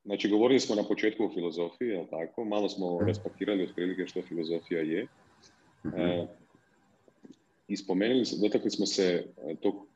znači 0.05 0.29
govorili 0.29 0.59
smo 0.59 0.75
na 0.75 0.83
početku 0.83 1.25
o 1.25 1.33
filozofiji, 1.33 1.87
jel 1.87 2.05
tako? 2.09 2.45
Malo 2.45 2.69
smo 2.69 2.95
mm. 2.95 3.07
raspakirali 3.07 3.63
otprilike 3.63 4.07
što 4.07 4.21
filozofija 4.21 4.81
je. 4.81 5.07
mm 5.83 6.47
i 7.67 7.77
spomenuli, 7.77 8.25
dotakli 8.41 8.71
smo 8.71 8.85
se 8.85 9.03
e, 9.03 9.55
tog 9.61 9.87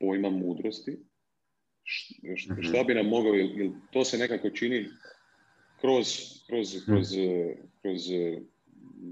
pojma 0.00 0.30
mudrosti. 0.30 0.98
Mhm. 2.24 2.62
Šta 2.62 2.84
bi 2.84 2.94
nam 2.94 3.06
mogao, 3.06 3.32
jer 3.34 3.70
to 3.90 4.04
se 4.04 4.18
nekako 4.18 4.50
čini 4.50 4.88
kroz, 5.80 6.06
kroz, 6.46 6.76
mhm. 6.76 6.84
kroz, 6.84 7.12
e, 7.12 7.56
kroz 7.82 8.10
e, 8.10 8.40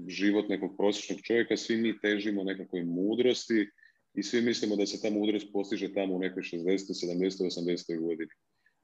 život 0.07 0.49
nekog 0.49 0.77
prosječnog 0.77 1.19
čovjeka, 1.21 1.57
svi 1.57 1.77
mi 1.77 1.99
težimo 1.99 2.43
nekakvoj 2.43 2.83
mudrosti 2.83 3.69
i 4.17 4.23
svi 4.23 4.41
mislimo 4.41 4.75
da 4.75 4.85
se 4.85 5.01
ta 5.01 5.09
mudrost 5.09 5.47
postiže 5.53 5.93
tamo 5.93 6.15
u 6.15 6.19
nekoj 6.19 6.43
60. 6.43 6.63
70. 6.63 7.45
80. 7.45 8.01
godini 8.01 8.31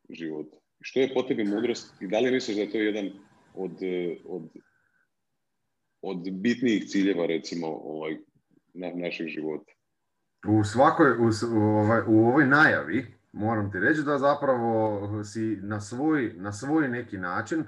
života. 0.10 0.58
Što 0.82 1.00
je 1.00 1.13
po 1.13 1.24
tebi 1.24 1.43
mudrost 1.43 2.02
i 2.02 2.08
da 2.08 2.19
li 2.19 2.32
misliš 2.32 2.56
da 2.58 2.62
je 2.62 2.72
to 2.72 2.78
jedan 2.78 3.10
od, 3.54 3.72
od, 4.26 4.50
od 6.02 6.32
bitnijih 6.32 6.84
ciljeva 6.88 7.26
recimo 7.26 7.67
ovaj, 7.67 8.17
na, 8.74 8.91
naših 8.96 9.28
života. 9.28 9.72
U 10.48 10.63
svakoj, 10.63 11.12
u, 11.12 11.58
ovaj, 11.58 12.02
u 12.08 12.28
ovoj 12.28 12.48
najavi 12.48 13.06
moram 13.32 13.72
ti 13.72 13.80
reći 13.80 14.02
da 14.02 14.17
zapravo 14.17 15.24
si 15.24 15.58
na 15.62 15.82
svoj, 15.82 16.34
na 16.36 16.54
svoj 16.54 16.88
neki 16.88 17.17
način 17.17 17.63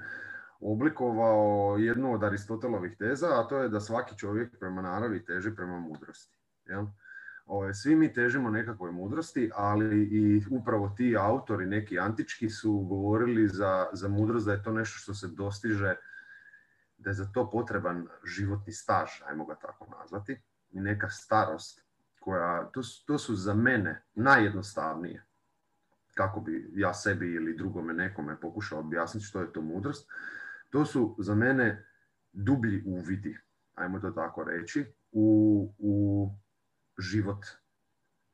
oblikovao 0.60 1.76
jednu 1.78 2.14
od 2.14 2.24
Aristotelovih 2.24 2.96
teza, 2.98 3.26
a 3.30 3.48
to 3.48 3.58
je 3.58 3.68
da 3.68 3.80
svaki 3.80 4.18
čovjek 4.18 4.58
prema 4.58 4.82
naravi 4.82 5.24
teži 5.24 5.50
prema 5.56 5.80
mudrosti. 5.80 6.36
Jel? 6.66 6.80
Ove, 6.80 7.05
ovaj, 7.46 7.74
svi 7.74 7.96
mi 7.96 8.12
težimo 8.12 8.50
nekakvoj 8.50 8.92
mudrosti, 8.92 9.50
ali 9.54 10.02
i 10.02 10.42
upravo 10.50 10.88
ti 10.96 11.16
autori, 11.20 11.66
neki 11.66 11.98
antički, 11.98 12.50
su 12.50 12.78
govorili 12.78 13.48
za, 13.48 13.86
za 13.92 14.08
mudrost 14.08 14.46
da 14.46 14.52
je 14.52 14.62
to 14.62 14.72
nešto 14.72 14.98
što 14.98 15.14
se 15.14 15.28
dostiže, 15.28 15.94
da 16.98 17.10
je 17.10 17.14
za 17.14 17.24
to 17.24 17.50
potreban 17.50 18.06
životni 18.24 18.72
staž, 18.72 19.10
ajmo 19.28 19.46
ga 19.46 19.54
tako 19.54 19.86
nazvati 20.00 20.40
i 20.70 20.80
neka 20.80 21.08
starost 21.10 21.84
koja, 22.20 22.64
to 22.64 22.80
to 23.06 23.18
su 23.18 23.34
za 23.34 23.54
mene 23.54 24.02
najjednostavnije. 24.14 25.24
Kako 26.14 26.40
bi 26.40 26.72
ja 26.74 26.94
sebi 26.94 27.34
ili 27.34 27.56
drugome 27.56 27.94
nekome 27.94 28.40
pokušao 28.40 28.80
objasniti 28.80 29.26
što 29.26 29.40
je 29.40 29.52
to 29.52 29.62
mudrost, 29.62 30.10
to 30.70 30.84
su 30.84 31.16
za 31.18 31.34
mene 31.34 31.86
dublji 32.32 32.82
uvidi, 32.86 33.38
ajmo 33.74 34.00
to 34.00 34.10
tako 34.10 34.44
reći, 34.44 34.84
u, 35.12 35.74
u 35.78 36.30
život, 36.98 37.46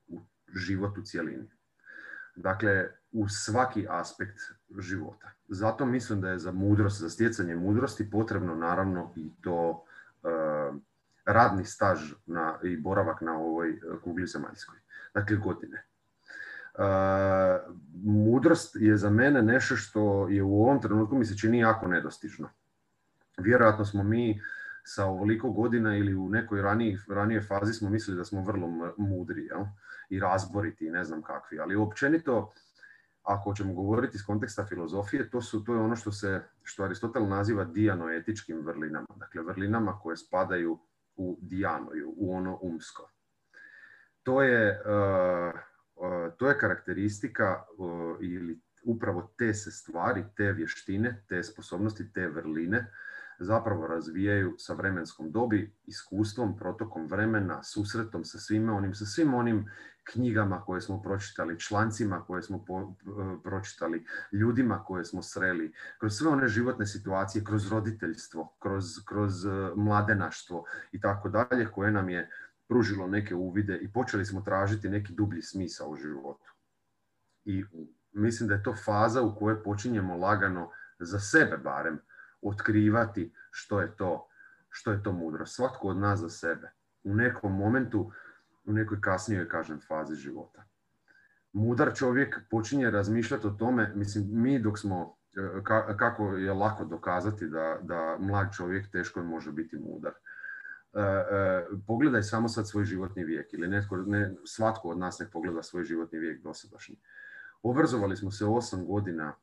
u 0.08 0.20
život 0.54 0.98
u 0.98 1.02
cjelini. 1.02 1.50
Dakle, 2.36 2.88
u 3.12 3.28
svaki 3.28 3.86
aspekt 3.90 4.38
života. 4.78 5.30
Zato 5.48 5.86
mislim 5.86 6.20
da 6.20 6.30
je 6.30 6.38
za 6.38 6.52
mudrost, 6.52 7.00
za 7.00 7.10
stjecanje 7.10 7.56
mudrosti 7.56 8.10
potrebno 8.10 8.54
naravno 8.54 9.12
i 9.16 9.30
to 9.42 9.84
uh, 10.22 10.76
radni 11.24 11.64
staž 11.64 12.12
na, 12.26 12.58
i 12.62 12.76
boravak 12.76 13.20
na 13.20 13.38
ovoj 13.38 13.70
e, 13.70 13.78
kugli 14.04 14.26
zemaljskoj. 14.26 14.78
Dakle, 15.14 15.36
godine. 15.36 15.76
E, 15.76 16.82
mudrost 18.04 18.76
je 18.76 18.96
za 18.96 19.10
mene 19.10 19.42
nešto 19.42 19.76
što 19.76 20.28
je 20.28 20.42
u 20.42 20.62
ovom 20.62 20.82
trenutku 20.82 21.16
mi 21.16 21.24
se 21.24 21.38
čini 21.38 21.58
jako 21.58 21.88
nedostižno. 21.88 22.48
Vjerojatno 23.38 23.84
smo 23.84 24.02
mi 24.02 24.40
sa 24.84 25.06
ovoliko 25.06 25.50
godina 25.50 25.96
ili 25.96 26.14
u 26.14 26.28
nekoj 26.28 26.62
ranijoj, 26.62 26.98
ranijoj 27.08 27.42
fazi 27.42 27.72
smo 27.72 27.90
mislili 27.90 28.18
da 28.18 28.24
smo 28.24 28.42
vrlo 28.42 28.68
mudri 28.98 29.44
jel? 29.44 29.64
i 30.08 30.20
razboriti 30.20 30.86
i 30.86 30.90
ne 30.90 31.04
znam 31.04 31.22
kakvi. 31.22 31.60
Ali 31.60 31.76
općenito 31.76 32.52
ako 33.22 33.54
ćemo 33.54 33.74
govoriti 33.74 34.16
iz 34.16 34.24
konteksta 34.26 34.66
filozofije, 34.66 35.30
to, 35.30 35.42
su, 35.42 35.64
to 35.64 35.74
je 35.74 35.80
ono 35.80 35.96
što 35.96 36.12
se, 36.12 36.42
što 36.62 36.84
Aristotel 36.84 37.28
naziva 37.28 37.64
dijanoetičkim 37.64 38.66
vrlinama. 38.66 39.06
Dakle, 39.16 39.42
vrlinama 39.42 39.98
koje 40.00 40.16
spadaju 40.16 40.78
u 41.16 41.38
dijanoju, 41.42 42.14
u 42.16 42.34
ono 42.34 42.58
umsko. 42.62 43.10
To 44.22 44.42
je, 44.42 44.80
uh, 44.84 45.60
uh, 45.96 46.32
to 46.38 46.48
je 46.48 46.58
karakteristika 46.58 47.62
uh, 47.78 48.16
ili 48.20 48.60
upravo 48.84 49.34
te 49.38 49.54
se 49.54 49.70
stvari, 49.70 50.24
te 50.36 50.52
vještine, 50.52 51.24
te 51.28 51.42
sposobnosti, 51.42 52.12
te 52.12 52.28
vrline 52.28 52.92
zapravo 53.38 53.86
razvijaju 53.86 54.54
sa 54.58 54.74
vremenskom 54.74 55.30
dobi, 55.30 55.74
iskustvom, 55.84 56.56
protokom 56.58 57.06
vremena, 57.06 57.62
susretom 57.62 58.24
sa 58.24 58.38
svime 58.38 58.72
onim, 58.72 58.94
sa 58.94 59.04
svim 59.06 59.34
onim 59.34 59.66
knjigama 60.04 60.64
koje 60.64 60.80
smo 60.80 61.02
pročitali, 61.02 61.60
člancima 61.60 62.24
koje 62.24 62.42
smo 62.42 62.56
e, 62.56 63.42
pročitali, 63.42 64.04
ljudima 64.32 64.84
koje 64.84 65.04
smo 65.04 65.22
sreli, 65.22 65.72
kroz 65.98 66.12
sve 66.12 66.30
one 66.30 66.48
životne 66.48 66.86
situacije, 66.86 67.44
kroz 67.44 67.72
roditeljstvo, 67.72 68.56
kroz, 68.58 68.84
kroz 69.08 69.46
e, 69.46 69.50
mladenaštvo 69.76 70.64
i 70.92 71.00
tako 71.00 71.28
dalje, 71.28 71.70
koje 71.72 71.90
nam 71.90 72.08
je 72.08 72.30
pružilo 72.68 73.06
neke 73.06 73.34
uvide 73.34 73.78
i 73.78 73.92
počeli 73.92 74.24
smo 74.24 74.40
tražiti 74.40 74.88
neki 74.88 75.12
dublji 75.12 75.42
smisao 75.42 75.88
u 75.88 75.96
životu. 75.96 76.52
I 77.44 77.64
mislim 78.12 78.48
da 78.48 78.54
je 78.54 78.62
to 78.62 78.74
faza 78.84 79.22
u 79.22 79.36
kojoj 79.36 79.62
počinjemo 79.62 80.16
lagano 80.16 80.70
za 80.98 81.18
sebe 81.18 81.56
barem 81.56 81.98
otkrivati 82.42 83.32
što 83.50 83.80
je 83.80 83.96
to, 83.96 84.28
što 84.70 84.92
je 84.92 85.02
to 85.02 85.12
mudro. 85.12 85.46
Svatko 85.46 85.88
od 85.88 85.96
nas 85.96 86.20
za 86.20 86.28
sebe. 86.28 86.72
U 87.04 87.14
nekom 87.14 87.56
momentu, 87.56 88.12
u 88.64 88.72
nekoj 88.72 89.00
kasnijoj, 89.00 89.48
kažem, 89.48 89.80
fazi 89.88 90.14
života. 90.14 90.64
Mudar 91.52 91.94
čovjek 91.94 92.40
počinje 92.50 92.90
razmišljati 92.90 93.46
o 93.46 93.50
tome, 93.50 93.92
mislim, 93.94 94.28
mi 94.30 94.58
dok 94.58 94.78
smo, 94.78 95.16
e, 95.36 95.62
kako 95.96 96.36
je 96.36 96.52
lako 96.52 96.84
dokazati 96.84 97.46
da, 97.46 97.78
da 97.82 98.16
mlad 98.20 98.52
čovjek 98.56 98.90
teško 98.90 99.22
može 99.22 99.52
biti 99.52 99.76
mudar. 99.78 100.12
E, 100.12 101.00
e, 101.00 101.66
pogledaj 101.86 102.22
samo 102.22 102.48
sad 102.48 102.68
svoj 102.68 102.84
životni 102.84 103.24
vijek 103.24 103.52
ili 103.52 103.68
netko, 103.68 103.96
ne, 103.96 104.34
svatko 104.44 104.88
od 104.88 104.98
nas 104.98 105.18
nek 105.18 105.30
pogleda 105.32 105.62
svoj 105.62 105.84
životni 105.84 106.18
vijek 106.18 106.42
dosadašnji. 106.42 106.96
Obrazovali 107.62 108.16
smo 108.16 108.30
se 108.30 108.46
osam 108.46 108.86
godina 108.86 109.34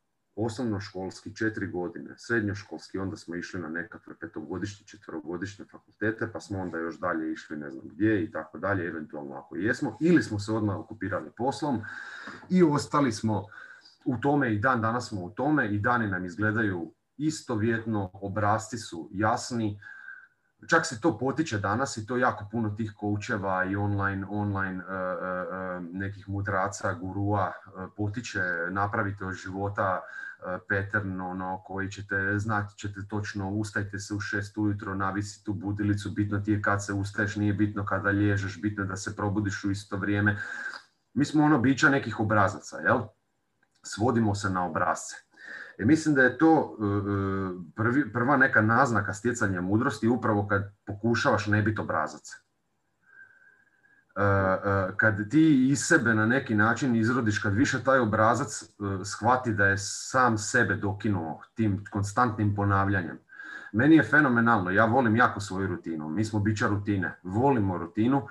osnovnoškolski 0.46 1.36
četiri 1.36 1.68
godine, 1.68 2.14
srednjoškolski, 2.18 2.98
onda 2.98 3.18
smo 3.18 3.36
išli 3.36 3.60
na 3.60 3.70
nekakve 3.70 4.16
petogodišnje, 4.20 4.88
četverogodišnje 4.88 5.66
fakultete, 5.66 6.30
pa 6.34 6.40
smo 6.40 6.60
onda 6.60 6.78
još 6.78 7.00
dalje 7.00 7.32
išli 7.32 7.58
ne 7.58 7.72
znam 7.72 7.88
gdje 7.88 8.24
i 8.24 8.32
tako 8.32 8.58
dalje, 8.58 8.88
eventualno 8.88 9.36
ako 9.36 9.56
jesmo, 9.56 9.98
ili 10.02 10.24
smo 10.24 10.40
se 10.40 10.52
odmah 10.52 10.78
okupirali 10.78 11.32
poslom 11.38 11.82
i 12.50 12.64
ostali 12.64 13.12
smo 13.12 13.46
u 14.06 14.18
tome 14.18 14.54
i 14.54 14.60
dan 14.60 14.82
danas 14.82 15.10
smo 15.10 15.24
u 15.24 15.30
tome 15.30 15.76
i 15.76 15.80
dani 15.80 16.08
nam 16.08 16.26
izgledaju 16.26 16.94
istovjetno, 17.18 18.10
obrazci 18.14 18.78
su 18.78 19.10
jasni, 19.14 19.80
čak 20.68 20.86
se 20.86 21.02
to 21.02 21.18
potiče 21.18 21.60
danas 21.60 21.98
i 21.98 22.06
to 22.06 22.18
jako 22.18 22.46
puno 22.52 22.70
tih 22.70 22.94
koučeva 22.98 23.66
i 23.66 23.76
online, 23.76 24.28
online 24.30 24.84
uh, 24.84 24.90
uh, 24.90 25.96
nekih 25.96 26.30
mudraca, 26.30 26.94
gurua 26.94 27.54
potiče 27.98 28.42
napravite 28.70 29.26
od 29.26 29.34
života 29.34 30.02
pattern 30.70 31.22
ono, 31.22 31.62
koji 31.66 31.92
ćete, 31.92 32.34
znati 32.38 32.78
ćete 32.78 33.00
točno, 33.10 33.50
ustajte 33.50 34.00
se 34.00 34.14
u 34.14 34.20
šest 34.20 34.58
ujutro, 34.58 34.96
navisi 34.96 35.44
tu 35.44 35.54
budilicu, 35.54 36.10
bitno 36.10 36.40
ti 36.40 36.52
je 36.52 36.62
kad 36.62 36.86
se 36.86 36.94
ustaješ, 36.94 37.36
nije 37.36 37.54
bitno 37.54 37.86
kada 37.86 38.12
lježeš, 38.12 38.62
bitno 38.62 38.86
da 38.86 38.96
se 38.96 39.16
probudiš 39.16 39.64
u 39.64 39.72
isto 39.72 39.98
vrijeme. 39.98 40.38
Mi 41.14 41.26
smo 41.26 41.44
ono 41.44 41.60
bića 41.60 41.90
nekih 41.90 42.20
obrazaca, 42.20 42.78
jel? 42.78 43.02
Svodimo 43.84 44.36
se 44.36 44.50
na 44.50 44.66
obrazce. 44.66 45.16
E, 45.80 45.86
mislim 45.86 46.16
da 46.16 46.22
je 46.22 46.38
to 46.38 46.78
e, 46.80 46.84
e, 46.84 47.74
prvi, 47.76 48.14
prva 48.14 48.38
neka 48.38 48.62
naznaka 48.62 49.14
stjecanja 49.14 49.62
mudrosti 49.62 50.08
upravo 50.08 50.48
kad 50.48 50.74
pokušavaš 50.86 51.48
ne 51.48 51.62
biti 51.62 51.82
obrazac. 51.82 52.30
E, 52.30 54.22
kad 54.98 55.30
ti 55.30 55.68
iz 55.70 55.80
sebe 55.80 56.14
na 56.14 56.26
neki 56.26 56.56
način 56.56 56.96
izrodiš, 56.96 57.40
kad 57.40 57.54
više 57.54 57.84
taj 57.84 58.00
obrazac 58.00 58.64
shvati 59.06 59.54
da 59.54 59.66
je 59.66 59.78
sam 59.78 60.38
sebe 60.38 60.76
dokinuo 60.76 61.42
tim 61.54 61.84
konstantnim 61.92 62.56
ponavljanjem. 62.56 63.20
Meni 63.72 63.96
je 63.96 64.04
fenomenalno, 64.04 64.72
ja 64.72 64.86
volim 64.86 65.16
jako 65.16 65.40
svoju 65.40 65.68
rutinu, 65.68 66.10
mi 66.10 66.26
smo 66.26 66.40
bića 66.40 66.68
rutine, 66.68 67.20
volimo 67.24 67.78
rutinu, 67.78 68.28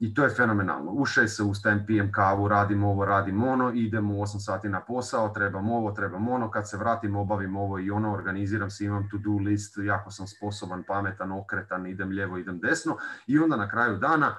i 0.00 0.14
to 0.14 0.24
je 0.24 0.30
fenomenalno. 0.30 0.92
U 0.92 1.04
šest 1.04 1.36
se 1.36 1.42
ustajem, 1.42 1.86
pijem 1.86 2.12
kavu, 2.12 2.48
radim 2.48 2.84
ovo, 2.84 3.04
radim 3.04 3.42
ono, 3.42 3.72
idem 3.74 4.10
u 4.10 4.22
8 4.22 4.38
sati 4.38 4.68
na 4.68 4.80
posao, 4.80 5.28
trebam 5.28 5.70
ovo, 5.70 5.92
trebam 5.92 6.28
ono, 6.28 6.50
kad 6.50 6.68
se 6.68 6.76
vratim 6.76 7.16
obavim 7.16 7.56
ovo 7.56 7.78
i 7.78 7.90
ono, 7.90 8.12
organiziram 8.12 8.70
se, 8.70 8.84
imam 8.84 9.08
to-do 9.10 9.30
list, 9.30 9.78
jako 9.78 10.10
sam 10.10 10.26
sposoban, 10.26 10.82
pametan, 10.86 11.32
okretan, 11.32 11.86
idem 11.86 12.08
lijevo, 12.08 12.38
idem 12.38 12.58
desno 12.58 12.96
i 13.26 13.38
onda 13.38 13.56
na 13.56 13.68
kraju 13.68 13.98
dana 13.98 14.36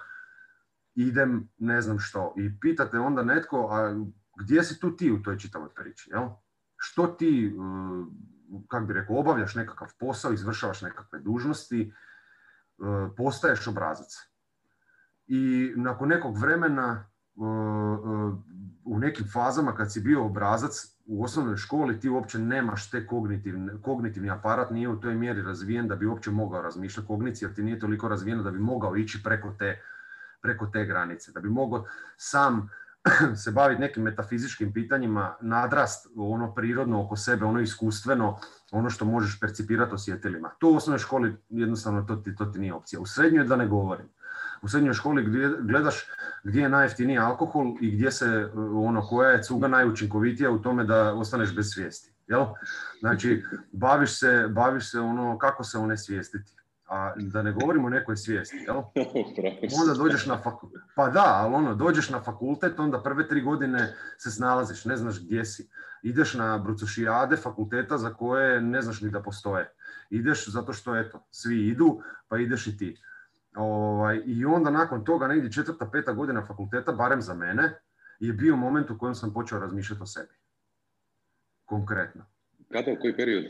idem 0.95 1.49
ne 1.57 1.81
znam 1.81 1.99
što. 1.99 2.33
I 2.37 2.59
pitate 2.59 2.99
onda 2.99 3.23
netko, 3.23 3.67
a 3.71 4.05
gdje 4.39 4.63
si 4.63 4.79
tu 4.79 4.95
ti 4.95 5.11
u 5.11 5.23
toj 5.23 5.37
čitavoj 5.37 5.69
priči? 5.75 6.09
Jel? 6.09 6.29
Što 6.77 7.07
ti, 7.07 7.55
uh, 7.57 8.07
kako 8.67 8.85
bi 8.85 8.93
rekao, 8.93 9.19
obavljaš 9.19 9.55
nekakav 9.55 9.87
posao, 9.99 10.33
izvršavaš 10.33 10.81
nekakve 10.81 11.19
dužnosti, 11.19 11.93
uh, 12.77 13.11
postaješ 13.17 13.67
obrazac 13.67 14.30
i 15.31 15.73
nakon 15.75 16.09
nekog 16.09 16.37
vremena 16.37 17.05
u 18.85 18.99
nekim 18.99 19.25
fazama 19.33 19.75
kad 19.75 19.93
si 19.93 19.99
bio 19.99 20.25
obrazac 20.25 20.73
u 21.05 21.23
osnovnoj 21.23 21.57
školi 21.57 21.99
ti 21.99 22.09
uopće 22.09 22.39
nemaš 22.39 22.89
te 22.89 23.07
kognitivni, 23.07 23.71
kognitivni 23.81 24.29
aparat 24.29 24.71
nije 24.71 24.89
u 24.89 24.99
toj 24.99 25.15
mjeri 25.15 25.41
razvijen 25.41 25.87
da 25.87 25.95
bi 25.95 26.05
uopće 26.05 26.31
mogao 26.31 26.61
razmišljati 26.61 27.07
kognicija 27.07 27.47
jer 27.47 27.55
ti 27.55 27.63
nije 27.63 27.79
toliko 27.79 28.07
razvijeno 28.07 28.43
da 28.43 28.51
bi 28.51 28.59
mogao 28.59 28.95
ići 28.95 29.23
preko 29.23 29.51
te, 29.59 29.81
preko 30.41 30.65
te 30.65 30.85
granice, 30.85 31.31
da 31.31 31.39
bi 31.39 31.49
mogao 31.49 31.85
sam 32.17 32.69
se 33.43 33.51
baviti 33.51 33.81
nekim 33.81 34.03
metafizičkim 34.03 34.73
pitanjima, 34.73 35.35
nadrast 35.41 36.07
ono 36.15 36.53
prirodno 36.53 37.05
oko 37.05 37.15
sebe, 37.15 37.45
ono 37.45 37.59
iskustveno, 37.59 38.37
ono 38.71 38.89
što 38.89 39.05
možeš 39.05 39.39
percipirati 39.39 39.95
osjetilima. 39.95 40.49
To 40.59 40.71
u 40.71 40.75
osnovnoj 40.75 40.99
školi 40.99 41.37
jednostavno 41.49 42.01
to 42.01 42.15
ti, 42.15 42.35
to 42.35 42.45
ti 42.45 42.59
nije 42.59 42.73
opcija. 42.73 42.99
U 42.99 43.05
srednjoj 43.05 43.45
da 43.45 43.55
ne 43.55 43.67
govorim 43.67 44.09
u 44.61 44.67
srednjoj 44.67 44.93
školi 44.93 45.23
gdje 45.23 45.49
gledaš 45.59 46.05
gdje 46.43 46.61
je 46.61 46.69
najjeftiniji 46.69 47.17
alkohol 47.17 47.75
i 47.81 47.91
gdje 47.91 48.11
se 48.11 48.49
ono 48.75 49.01
koja 49.01 49.29
je 49.29 49.43
cuga 49.43 49.67
najučinkovitija 49.67 50.51
u 50.51 50.59
tome 50.59 50.83
da 50.83 51.13
ostaneš 51.13 51.55
bez 51.55 51.69
svijesti. 51.73 52.11
Jel? 52.27 52.45
Znači, 52.99 53.43
baviš 53.71 54.19
se, 54.19 54.47
baviš 54.49 54.91
se 54.91 54.99
ono 54.99 55.37
kako 55.37 55.63
se 55.63 55.77
one 55.77 55.97
svijestiti. 55.97 56.51
A 56.87 57.13
da 57.17 57.41
ne 57.41 57.51
govorimo 57.51 57.87
o 57.87 57.89
nekoj 57.89 58.17
svijesti, 58.17 58.57
jel? 58.57 58.75
Onda 59.81 59.93
dođeš 59.97 60.25
na 60.25 60.37
fakultet. 60.37 60.81
Pa 60.95 61.09
da, 61.09 61.25
ali 61.25 61.55
ono, 61.55 61.75
dođeš 61.75 62.09
na 62.09 62.21
fakultet, 62.21 62.79
onda 62.79 63.03
prve 63.03 63.27
tri 63.27 63.41
godine 63.41 63.93
se 64.17 64.31
snalaziš, 64.31 64.85
ne 64.85 64.97
znaš 64.97 65.19
gdje 65.25 65.45
si. 65.45 65.69
Ideš 66.03 66.33
na 66.33 66.57
brucošijade 66.57 67.37
fakulteta 67.37 67.97
za 67.97 68.13
koje 68.13 68.61
ne 68.61 68.81
znaš 68.81 69.01
ni 69.01 69.09
da 69.09 69.21
postoje. 69.21 69.71
Ideš 70.09 70.47
zato 70.47 70.73
što, 70.73 70.95
eto, 70.95 71.27
svi 71.31 71.67
idu, 71.67 72.01
pa 72.27 72.37
ideš 72.37 72.67
i 72.67 72.77
ti. 72.77 73.01
Ovaj, 73.55 74.21
I 74.25 74.45
onda 74.45 74.71
nakon 74.71 75.05
toga, 75.05 75.27
negdje 75.27 75.51
četvrta, 75.51 75.89
peta 75.91 76.13
godina 76.13 76.45
fakulteta, 76.45 76.91
barem 76.91 77.21
za 77.21 77.33
mene, 77.33 77.79
je 78.19 78.33
bio 78.33 78.55
moment 78.55 78.89
u 78.89 78.97
kojem 78.97 79.15
sam 79.15 79.33
počeo 79.33 79.59
razmišljati 79.59 80.03
o 80.03 80.05
sebi. 80.05 80.33
Konkretno. 81.65 82.25
Kada, 82.71 82.99
koji 83.01 83.15
period? 83.15 83.45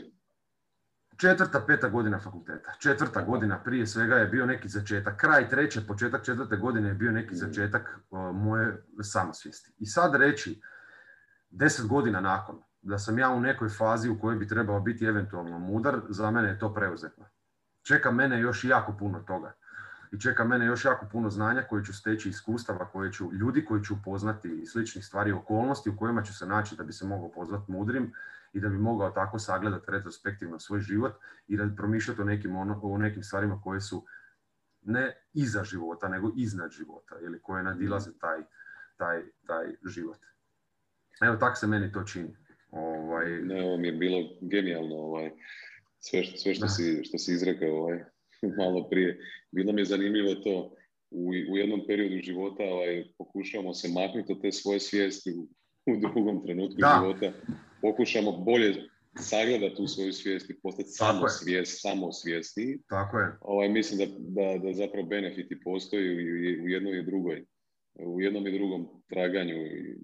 Četvrta, 1.16 1.64
peta 1.66 1.88
godina 1.88 2.20
fakulteta. 2.20 2.72
Četvrta 2.78 3.22
godina 3.22 3.62
prije 3.62 3.86
svega 3.86 4.16
je 4.16 4.26
bio 4.26 4.46
neki 4.46 4.68
začetak. 4.68 5.16
Kraj 5.16 5.48
treće, 5.48 5.86
početak 5.86 6.24
četvrte 6.24 6.56
godine 6.56 6.88
je 6.88 6.94
bio 6.94 7.12
neki 7.12 7.34
mhm. 7.34 7.36
začetak 7.36 8.00
moje 8.34 8.84
samosvijesti. 9.02 9.72
I 9.78 9.86
sad 9.86 10.14
reći, 10.14 10.62
deset 11.50 11.86
godina 11.86 12.20
nakon, 12.20 12.62
da 12.82 12.98
sam 12.98 13.18
ja 13.18 13.30
u 13.30 13.40
nekoj 13.40 13.68
fazi 13.68 14.08
u 14.08 14.20
kojoj 14.20 14.36
bi 14.36 14.48
trebao 14.48 14.80
biti 14.80 15.04
eventualno 15.04 15.58
mudar, 15.58 16.00
za 16.08 16.30
mene 16.30 16.48
je 16.48 16.58
to 16.58 16.74
preuzetno. 16.74 17.24
Čeka 17.82 18.10
mene 18.10 18.40
još 18.40 18.64
jako 18.64 18.96
puno 18.98 19.20
toga 19.20 19.52
i 20.12 20.20
čeka 20.20 20.44
mene 20.44 20.66
još 20.66 20.84
jako 20.84 21.06
puno 21.12 21.30
znanja 21.30 21.62
koje 21.62 21.84
ću 21.84 21.92
steći, 21.92 22.28
iskustava 22.28 22.88
koje 22.90 23.12
ću, 23.12 23.32
ljudi 23.32 23.64
koji 23.64 23.82
ću 23.84 23.94
upoznati 23.94 24.48
i 24.62 24.66
sličnih 24.66 25.04
stvari, 25.04 25.32
okolnosti 25.32 25.90
u 25.90 25.96
kojima 25.96 26.22
ću 26.22 26.34
se 26.34 26.46
naći 26.46 26.76
da 26.76 26.84
bi 26.84 26.92
se 26.92 27.06
mogao 27.06 27.30
pozvati 27.32 27.72
mudrim 27.72 28.12
i 28.52 28.60
da 28.60 28.68
bi 28.68 28.78
mogao 28.78 29.10
tako 29.10 29.38
sagledati 29.38 29.90
retrospektivno 29.90 30.58
svoj 30.58 30.80
život 30.80 31.12
i 31.48 31.56
da 31.56 31.68
promišljati 31.76 32.20
o 32.20 32.24
nekim, 32.24 32.56
ono, 32.56 32.80
o 32.82 32.98
nekim 32.98 33.22
stvarima 33.22 33.60
koje 33.64 33.80
su 33.80 34.06
ne 34.82 35.26
iza 35.32 35.64
života, 35.64 36.08
nego 36.08 36.32
iznad 36.36 36.70
života 36.70 37.16
ili 37.22 37.42
koje 37.42 37.62
nadilaze 37.62 38.10
taj, 38.18 38.42
taj, 38.96 39.22
taj 39.46 39.74
život. 39.86 40.18
Evo, 41.22 41.36
tako 41.36 41.56
se 41.56 41.66
meni 41.66 41.92
to 41.92 42.04
čini. 42.04 42.36
Ovaj... 42.70 43.42
Ne, 43.42 43.62
ovo 43.62 43.76
mi 43.76 43.88
je 43.88 43.92
bilo 43.92 44.18
genijalno, 44.40 44.94
ovaj, 44.94 45.30
sve, 45.98 46.24
što, 46.24 46.36
sve 46.36 46.54
što, 46.54 46.68
si, 46.68 47.04
što 47.04 47.18
si 47.18 47.32
izrekao. 47.32 47.68
Ovaj. 47.68 48.11
malo 48.58 48.88
prije. 48.88 49.18
Bilo 49.50 49.72
mi 49.72 49.80
je 49.80 49.84
zanimljivo 49.84 50.34
to 50.34 50.74
u, 51.10 51.28
u 51.52 51.56
jednom 51.56 51.80
periodu 51.86 52.16
života 52.22 52.62
ovaj, 52.64 53.04
pokušavamo 53.18 53.74
se 53.74 53.88
maknuti 53.88 54.32
od 54.32 54.42
te 54.42 54.52
svoje 54.52 54.80
svijesti, 54.80 55.32
u 55.86 55.96
drugom 56.04 56.44
trenutku 56.46 56.78
života 57.00 57.32
pokušamo 57.82 58.32
bolje 58.32 58.88
sagledati 59.18 59.76
tu 59.76 59.86
svoju 59.86 60.12
svijest 60.12 60.50
i 60.50 60.60
postati 60.62 60.88
samo 60.88 61.28
svijest, 61.28 61.82
samo 61.82 62.12
svjesniji. 62.12 62.78
Tako 62.88 63.18
je. 63.18 63.32
Ovaj, 63.40 63.68
mislim 63.68 63.98
da, 63.98 64.06
da, 64.18 64.58
da 64.58 64.72
zapravo 64.72 65.06
benefiti 65.06 65.60
postoji 65.60 66.12
u, 66.12 66.64
u 66.64 66.68
jednoj 66.68 66.98
i 66.98 67.02
drugoj, 67.02 67.44
u 67.94 68.20
jednom 68.20 68.46
i 68.46 68.58
drugom 68.58 68.88
traganju. 69.08 69.54
I, 69.54 69.96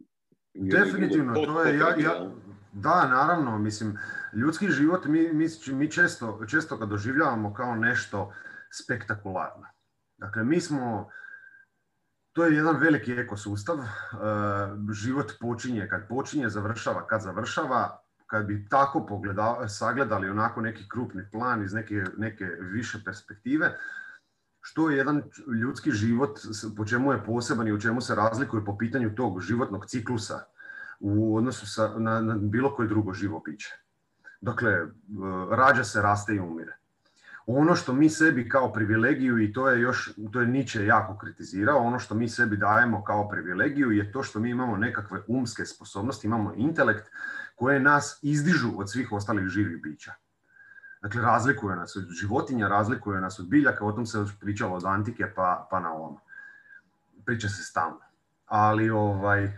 Definitivno, 0.54 1.34
to 1.34 1.62
je, 1.62 1.78
ja, 1.78 1.88
ja, 1.88 2.34
da, 2.80 3.08
naravno, 3.08 3.58
mislim, 3.58 3.98
ljudski 4.32 4.68
život 4.68 5.04
mi, 5.04 5.32
mi, 5.32 5.46
mi 5.72 5.90
često, 5.90 6.40
često 6.46 6.76
ga 6.76 6.86
doživljavamo 6.86 7.54
kao 7.54 7.74
nešto 7.74 8.32
spektakularno. 8.84 9.66
Dakle, 10.16 10.44
mi 10.44 10.60
smo, 10.60 11.10
to 12.32 12.44
je 12.44 12.56
jedan 12.56 12.76
veliki 12.76 13.12
ekosustav, 13.12 13.78
e, 13.78 13.84
život 14.92 15.32
počinje 15.40 15.88
kad 15.90 16.08
počinje, 16.08 16.48
završava 16.48 17.06
kad 17.06 17.22
završava, 17.22 18.00
kad 18.26 18.46
bi 18.46 18.66
tako 18.70 19.06
pogledali, 19.06 19.68
sagledali 19.68 20.30
onako 20.30 20.60
neki 20.60 20.88
krupni 20.88 21.30
plan 21.30 21.62
iz 21.64 21.72
neke, 21.72 22.04
neke 22.16 22.44
više 22.60 22.98
perspektive, 23.04 23.76
što 24.60 24.90
je 24.90 24.96
jedan 24.96 25.22
ljudski 25.60 25.90
život, 25.90 26.38
po 26.76 26.84
čemu 26.84 27.12
je 27.12 27.24
poseban 27.24 27.68
i 27.68 27.72
u 27.72 27.80
čemu 27.80 28.00
se 28.00 28.14
razlikuje 28.14 28.64
po 28.64 28.78
pitanju 28.78 29.14
tog 29.14 29.40
životnog 29.40 29.86
ciklusa 29.86 30.44
u 31.00 31.36
odnosu 31.36 31.66
sa, 31.66 31.94
na, 31.98 32.20
na 32.20 32.34
bilo 32.36 32.74
koje 32.74 32.88
drugo 32.88 33.12
živo 33.12 33.42
biće. 33.46 33.78
Dakle, 34.40 34.70
e, 34.70 34.86
rađa 35.50 35.84
se, 35.84 36.02
raste 36.02 36.34
i 36.34 36.40
umire. 36.40 36.76
Ono 37.46 37.74
što 37.74 37.92
mi 37.92 38.10
sebi 38.10 38.48
kao 38.48 38.72
privilegiju, 38.72 39.38
i 39.42 39.52
to 39.52 39.68
je 39.68 39.80
još, 39.80 40.10
to 40.32 40.40
je 40.40 40.46
Nietzsche 40.46 40.84
jako 40.84 41.18
kritizirao, 41.18 41.78
ono 41.78 41.98
što 41.98 42.14
mi 42.14 42.28
sebi 42.28 42.56
dajemo 42.56 43.04
kao 43.04 43.28
privilegiju 43.28 43.90
je 43.90 44.12
to 44.12 44.22
što 44.22 44.40
mi 44.40 44.50
imamo 44.50 44.76
nekakve 44.76 45.22
umske 45.26 45.64
sposobnosti, 45.64 46.26
imamo 46.26 46.52
intelekt 46.56 47.10
koje 47.54 47.80
nas 47.80 48.18
izdižu 48.22 48.68
od 48.76 48.90
svih 48.90 49.12
ostalih 49.12 49.46
živih 49.46 49.82
bića. 49.82 50.12
Dakle, 51.02 51.22
razlikuje 51.22 51.76
nas 51.76 51.96
od 51.96 52.04
životinja, 52.20 52.68
razlikuje 52.68 53.20
nas 53.20 53.40
od 53.40 53.48
biljaka, 53.48 53.84
o 53.84 53.92
tom 53.92 54.06
se 54.06 54.24
pričalo 54.40 54.76
od 54.76 54.84
antike 54.84 55.32
pa, 55.36 55.68
pa 55.70 55.80
na 55.80 55.92
ovom. 55.92 56.16
Priča 57.26 57.48
se 57.48 57.62
stalno. 57.62 58.00
Ali 58.46 58.90
ovaj, 58.90 59.52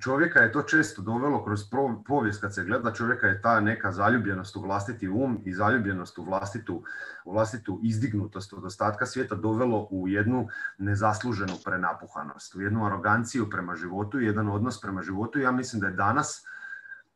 čovjeka 0.00 0.40
je 0.40 0.52
to 0.52 0.62
često 0.62 1.02
dovelo 1.02 1.44
kroz 1.44 1.60
povijest 2.06 2.40
kad 2.40 2.54
se 2.54 2.64
gleda 2.64 2.92
čovjeka 2.92 3.26
je 3.26 3.42
ta 3.42 3.60
neka 3.60 3.92
zaljubljenost 3.92 4.56
u 4.56 4.60
vlastiti 4.60 5.08
um 5.08 5.42
i 5.44 5.54
zaljubljenost 5.54 6.18
u 6.18 6.24
vlastitu, 6.24 6.84
u 7.24 7.32
vlastitu 7.32 7.80
izdignutost 7.82 8.52
od 8.52 8.64
ostatka 8.64 9.06
svijeta 9.06 9.34
dovelo 9.34 9.88
u 9.90 10.08
jednu 10.08 10.48
nezasluženu 10.78 11.52
prenapuhanost, 11.64 12.54
u 12.54 12.60
jednu 12.60 12.86
aroganciju 12.86 13.50
prema 13.50 13.74
životu, 13.74 14.20
jedan 14.20 14.48
odnos 14.48 14.80
prema 14.80 15.02
životu. 15.02 15.38
Ja 15.38 15.52
mislim 15.52 15.80
da 15.80 15.86
je 15.86 15.92
danas 15.92 16.44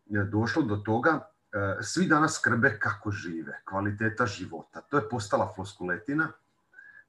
došlo 0.07 0.62
do 0.62 0.76
toga, 0.76 1.11
e, 1.53 1.82
svi 1.82 2.07
danas 2.07 2.34
skrbe 2.34 2.78
kako 2.78 3.11
žive, 3.11 3.61
kvaliteta 3.64 4.26
života. 4.26 4.80
To 4.80 4.97
je 4.97 5.09
postala 5.09 5.53
floskuletina 5.55 6.28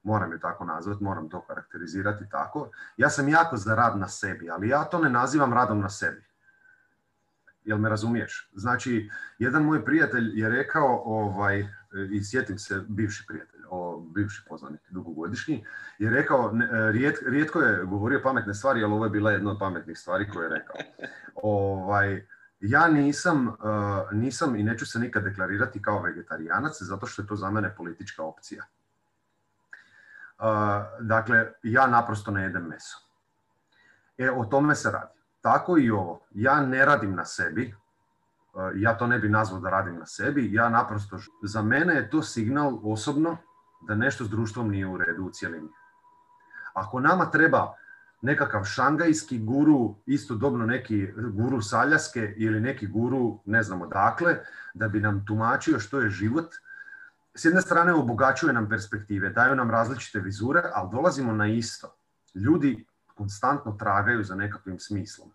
moram 0.02 0.32
je 0.32 0.40
tako 0.40 0.64
nazvati, 0.64 1.04
moram 1.04 1.28
to 1.28 1.40
karakterizirati 1.40 2.28
tako. 2.30 2.70
Ja 2.96 3.10
sam 3.10 3.28
jako 3.28 3.56
za 3.56 3.74
rad 3.74 3.98
na 3.98 4.08
sebi, 4.08 4.50
ali 4.50 4.68
ja 4.68 4.84
to 4.84 4.98
ne 4.98 5.10
nazivam 5.10 5.52
radom 5.52 5.80
na 5.80 5.88
sebi. 5.88 6.24
Jel 7.64 7.78
me 7.78 7.88
razumiješ? 7.88 8.50
Znači, 8.54 9.10
jedan 9.38 9.64
moj 9.64 9.84
prijatelj 9.84 10.40
je 10.40 10.48
rekao, 10.48 11.02
ovaj, 11.04 11.68
i 12.10 12.24
sjetim 12.24 12.58
se, 12.58 12.80
bivši 12.88 13.24
prijatelj, 13.28 13.60
o, 13.70 14.00
bivši 14.14 14.44
poznanik, 14.48 14.80
dugogodišnji, 14.90 15.64
je 15.98 16.10
rekao, 16.10 16.52
rijetko 17.26 17.60
je 17.60 17.84
govorio 17.84 18.20
pametne 18.22 18.54
stvari, 18.54 18.84
ali 18.84 18.92
ovo 18.92 19.04
je 19.04 19.10
bila 19.10 19.30
jedna 19.30 19.50
od 19.50 19.58
pametnih 19.58 19.98
stvari 19.98 20.28
koje 20.28 20.44
je 20.44 20.50
rekao. 20.50 20.76
Ovaj, 21.34 22.26
ja 22.60 22.88
nisam, 22.88 23.48
uh, 23.48 23.54
nisam 24.12 24.56
i 24.56 24.62
neću 24.62 24.86
se 24.86 24.98
nikad 24.98 25.24
deklarirati 25.24 25.82
kao 25.82 26.02
vegetarijanac, 26.02 26.82
zato 26.82 27.06
što 27.06 27.22
je 27.22 27.26
to 27.26 27.36
za 27.36 27.50
mene 27.50 27.74
politička 27.76 28.22
opcija 28.22 28.64
dakle, 31.00 31.52
ja 31.62 31.86
naprosto 31.86 32.30
ne 32.30 32.42
jedem 32.42 32.62
meso. 32.62 32.98
E, 34.18 34.30
o 34.30 34.44
tome 34.44 34.74
se 34.74 34.90
radi. 34.90 35.20
Tako 35.40 35.78
i 35.78 35.90
ovo. 35.90 36.20
Ja 36.30 36.60
ne 36.60 36.84
radim 36.84 37.14
na 37.14 37.24
sebi, 37.24 37.74
ja 38.74 38.98
to 38.98 39.06
ne 39.06 39.18
bi 39.18 39.28
nazvao 39.28 39.60
da 39.60 39.70
radim 39.70 39.98
na 39.98 40.06
sebi, 40.06 40.52
ja 40.52 40.68
naprosto, 40.68 41.18
za 41.42 41.62
mene 41.62 41.94
je 41.94 42.10
to 42.10 42.22
signal 42.22 42.78
osobno 42.82 43.36
da 43.88 43.94
nešto 43.94 44.24
s 44.24 44.30
društvom 44.30 44.70
nije 44.70 44.86
u 44.86 44.96
redu 44.96 45.24
u 45.24 45.30
cijelini. 45.30 45.68
Ako 46.74 47.00
nama 47.00 47.30
treba 47.30 47.74
nekakav 48.20 48.64
šangajski 48.64 49.38
guru, 49.38 49.94
istodobno 50.06 50.66
neki 50.66 51.12
guru 51.16 51.62
saljaske 51.62 52.34
ili 52.36 52.60
neki 52.60 52.86
guru 52.86 53.40
ne 53.44 53.62
znamo 53.62 53.86
dakle, 53.86 54.38
da 54.74 54.88
bi 54.88 55.00
nam 55.00 55.24
tumačio 55.26 55.80
što 55.80 56.00
je 56.00 56.10
život, 56.10 56.54
s 57.34 57.44
jedne 57.44 57.60
strane 57.60 57.94
obogaćuje 57.94 58.52
nam 58.52 58.68
perspektive, 58.68 59.30
daju 59.30 59.56
nam 59.56 59.70
različite 59.70 60.20
vizure, 60.20 60.62
ali 60.74 60.90
dolazimo 60.92 61.32
na 61.32 61.46
isto. 61.46 61.96
Ljudi 62.34 62.86
konstantno 63.14 63.72
tragaju 63.72 64.24
za 64.24 64.34
nekakvim 64.34 64.78
smislom. 64.78 65.32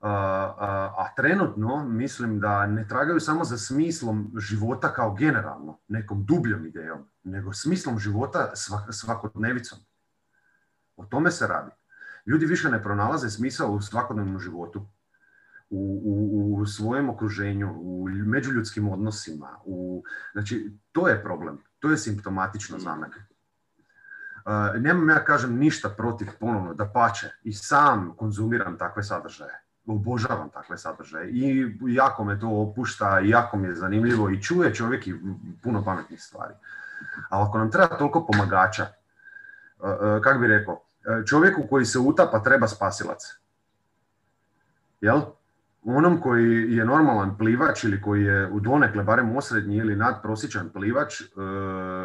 A 0.00 1.06
trenutno 1.16 1.84
mislim 1.88 2.40
da 2.40 2.66
ne 2.66 2.88
tragaju 2.88 3.20
samo 3.20 3.44
za 3.44 3.58
smislom 3.58 4.32
života 4.36 4.92
kao 4.92 5.14
generalno, 5.14 5.78
nekom 5.88 6.24
dubljom 6.24 6.66
idejom, 6.66 7.08
nego 7.24 7.52
smislom 7.52 7.98
života 7.98 8.52
svakodnevicom. 8.90 9.78
O 10.96 11.04
tome 11.04 11.30
se 11.30 11.46
radi. 11.46 11.70
Ljudi 12.26 12.46
više 12.46 12.70
ne 12.70 12.82
pronalaze 12.82 13.30
smisao 13.30 13.70
u 13.70 13.80
svakodnevnom 13.80 14.38
životu 14.38 14.86
u, 15.74 16.00
u, 16.04 16.56
u 16.60 16.66
svojem 16.66 17.10
okruženju, 17.10 17.74
u 17.80 18.08
međuljudskim 18.08 18.88
odnosima. 18.88 19.58
U, 19.64 20.02
znači, 20.32 20.72
to 20.92 21.08
je 21.08 21.22
problem. 21.22 21.58
To 21.78 21.90
je 21.90 21.96
simptomatično 21.96 22.78
za 22.78 22.94
mene. 22.94 23.16
Uh, 23.16 24.82
nemam 24.82 25.08
ja 25.08 25.24
kažem 25.24 25.58
ništa 25.58 25.88
protiv 25.88 26.28
ponovno, 26.40 26.74
da 26.74 26.88
pače 26.88 27.30
i 27.42 27.52
sam 27.52 28.14
konzumiram 28.16 28.78
takve 28.78 29.02
sadržaje. 29.02 29.60
Obožavam 29.86 30.50
takve 30.50 30.78
sadržaje 30.78 31.30
i 31.30 31.76
jako 31.86 32.24
me 32.24 32.40
to 32.40 32.48
opušta, 32.48 33.20
i 33.20 33.28
jako 33.28 33.56
mi 33.56 33.68
je 33.68 33.74
zanimljivo 33.74 34.30
i 34.30 34.42
čuje 34.42 34.74
čovjek 34.74 35.06
i 35.06 35.14
puno 35.62 35.84
pametnih 35.84 36.22
stvari. 36.22 36.54
Ali 37.28 37.48
ako 37.48 37.58
nam 37.58 37.70
treba 37.70 37.96
toliko 37.98 38.26
pomagača, 38.26 38.86
uh, 39.78 39.90
uh, 39.90 40.22
kako 40.22 40.38
bi 40.38 40.46
rekao, 40.46 40.80
čovjeku 41.26 41.66
koji 41.70 41.84
se 41.84 41.98
utapa 41.98 42.42
treba 42.42 42.68
spasilac. 42.68 43.20
Jel? 45.00 45.20
Onom 45.84 46.20
koji 46.20 46.76
je 46.76 46.84
normalan 46.84 47.38
plivač 47.38 47.84
ili 47.84 48.00
koji 48.02 48.24
je 48.24 48.50
u 48.50 48.60
donekle 48.60 49.04
barem 49.04 49.36
osrednji 49.36 49.76
ili 49.76 49.96
nadprosječan 49.96 50.70
plivač, 50.72 51.20
e, 51.20 51.24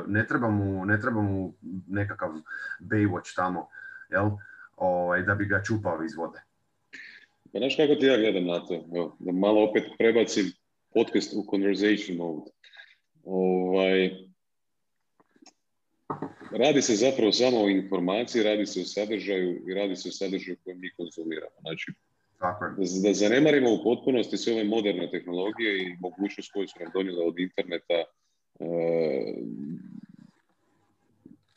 ne 0.08 0.28
treba 0.28 0.50
mu, 0.50 0.86
ne 0.86 1.00
treba 1.02 1.22
mu 1.22 1.54
nekakav 1.88 2.30
Baywatch 2.80 3.36
tamo, 3.36 3.68
jel? 4.10 4.30
Ovaj, 4.78 5.24
da 5.24 5.36
bi 5.36 5.46
ga 5.46 5.64
čupao 5.64 6.04
iz 6.04 6.16
vode. 6.16 6.40
Pa 7.54 7.60
znaš 7.60 7.76
kako 7.76 7.96
ti 7.96 8.06
ja 8.06 8.18
gledam 8.18 8.46
na 8.46 8.60
to? 8.66 8.86
Da 9.20 9.32
malo 9.32 9.64
opet 9.70 9.84
prebacim 9.98 10.52
podcast 10.94 11.34
u 11.36 11.46
conversation 11.52 12.18
mode. 12.18 12.52
Ovaj, 13.24 14.12
radi 16.52 16.82
se 16.82 16.96
zapravo 16.96 17.32
samo 17.32 17.64
o 17.64 17.70
informaciji, 17.70 18.44
radi 18.44 18.66
se 18.66 18.82
o 18.82 18.86
sadržaju 18.86 19.70
i 19.70 19.74
radi 19.74 19.96
se 19.96 20.10
o 20.10 20.12
sadržaju 20.12 20.58
koji 20.64 20.76
mi 20.76 20.90
konzumiramo. 20.98 21.60
Znači, 21.62 21.92
tako 22.40 22.66
je. 22.66 22.72
Da 23.04 23.14
zanemarimo 23.14 23.74
u 23.74 23.84
potpunosti 23.84 24.38
sve 24.38 24.54
ove 24.54 24.64
moderne 24.64 25.12
tehnologije 25.12 25.78
i 25.78 25.96
mogućnost 26.00 26.52
koju 26.52 26.68
su 26.68 26.80
nam 26.80 26.92
donijela 26.94 27.26
od 27.26 27.40
interneta, 27.40 27.94
e, 27.94 28.06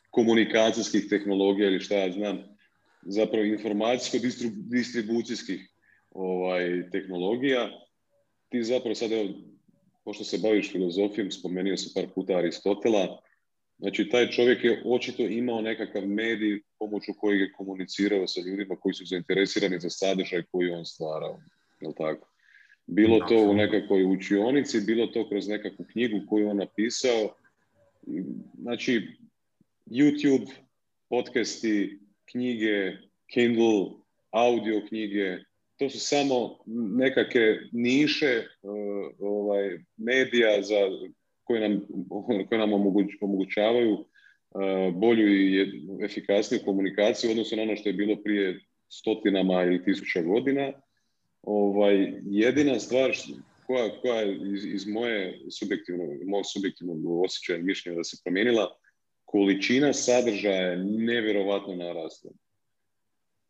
komunikacijskih 0.09 1.05
tehnologija 1.09 1.67
ili 1.67 1.79
šta 1.79 1.95
ja 1.95 2.11
znam, 2.11 2.39
zapravo 3.01 3.45
informacijsko-distribucijskih 3.45 5.69
ovaj, 6.11 6.89
tehnologija. 6.91 7.69
Ti 8.49 8.63
zapravo 8.63 8.95
sad, 8.95 9.11
evo, 9.11 9.29
pošto 10.03 10.23
se 10.23 10.37
baviš 10.37 10.71
filozofijom, 10.71 11.31
spomenuo 11.31 11.77
se 11.77 11.91
par 11.95 12.05
puta 12.15 12.37
Aristotela, 12.37 13.19
Znači, 13.83 14.09
taj 14.09 14.29
čovjek 14.29 14.63
je 14.63 14.81
očito 14.85 15.23
imao 15.23 15.61
nekakav 15.61 16.07
medij 16.07 16.61
pomoću 16.79 17.11
kojeg 17.19 17.41
je 17.41 17.51
komunicirao 17.51 18.27
sa 18.27 18.41
ljudima 18.41 18.75
koji 18.75 18.93
su 18.93 19.05
zainteresirani 19.05 19.79
za 19.79 19.89
sadržaj 19.89 20.43
koji 20.51 20.71
on 20.71 20.85
stvarao. 20.85 21.39
Jel 21.81 21.93
tako? 21.97 22.29
Bilo 22.87 23.19
to 23.19 23.35
u 23.49 23.53
nekakvoj 23.53 24.03
učionici, 24.03 24.81
bilo 24.81 25.07
to 25.07 25.29
kroz 25.29 25.47
nekakvu 25.47 25.85
knjigu 25.91 26.21
koju 26.29 26.49
on 26.49 26.57
napisao. 26.57 27.35
Znači, 28.61 29.07
YouTube, 29.85 30.51
podcasti, 31.09 31.99
knjige, 32.25 32.97
Kindle, 33.33 33.85
audio 34.31 34.81
knjige, 34.87 35.37
to 35.77 35.89
su 35.89 35.99
samo 35.99 36.59
nekakve 36.97 37.59
niše 37.71 38.43
uh, 38.61 38.73
ovaj, 39.19 39.79
medija 39.97 40.61
za 40.61 40.75
koje 41.43 41.69
nam, 41.69 41.81
koje 42.49 42.59
nam 42.59 42.73
omogućavaju 43.21 43.93
uh, 43.93 44.95
bolju 44.95 45.27
i 45.27 45.71
efikasniju 46.05 46.61
komunikaciju 46.65 47.29
u 47.29 47.31
odnosu 47.31 47.55
na 47.55 47.61
ono 47.61 47.75
što 47.75 47.89
je 47.89 47.93
bilo 47.93 48.15
prije 48.23 48.59
stotinama 48.89 49.63
ili 49.63 49.83
tisuća 49.83 50.21
godina. 50.21 50.71
ovaj, 51.41 52.13
jedina 52.23 52.79
stvar 52.79 53.11
koja, 53.67 54.01
koja 54.01 54.23
iz, 54.53 54.65
iz 54.65 54.87
moje 54.87 55.39
subjektivnog, 55.59 56.09
mog 56.25 56.43
subjektivnog 56.53 56.97
osjećaja 57.25 57.59
i 57.59 57.63
mišljenja 57.63 57.97
da 57.97 58.03
se 58.03 58.17
promijenila, 58.23 58.77
količina 59.25 59.93
sadržaja 59.93 60.67
je 60.67 60.83
nevjerovatno 60.83 61.75
narasla. 61.75 62.31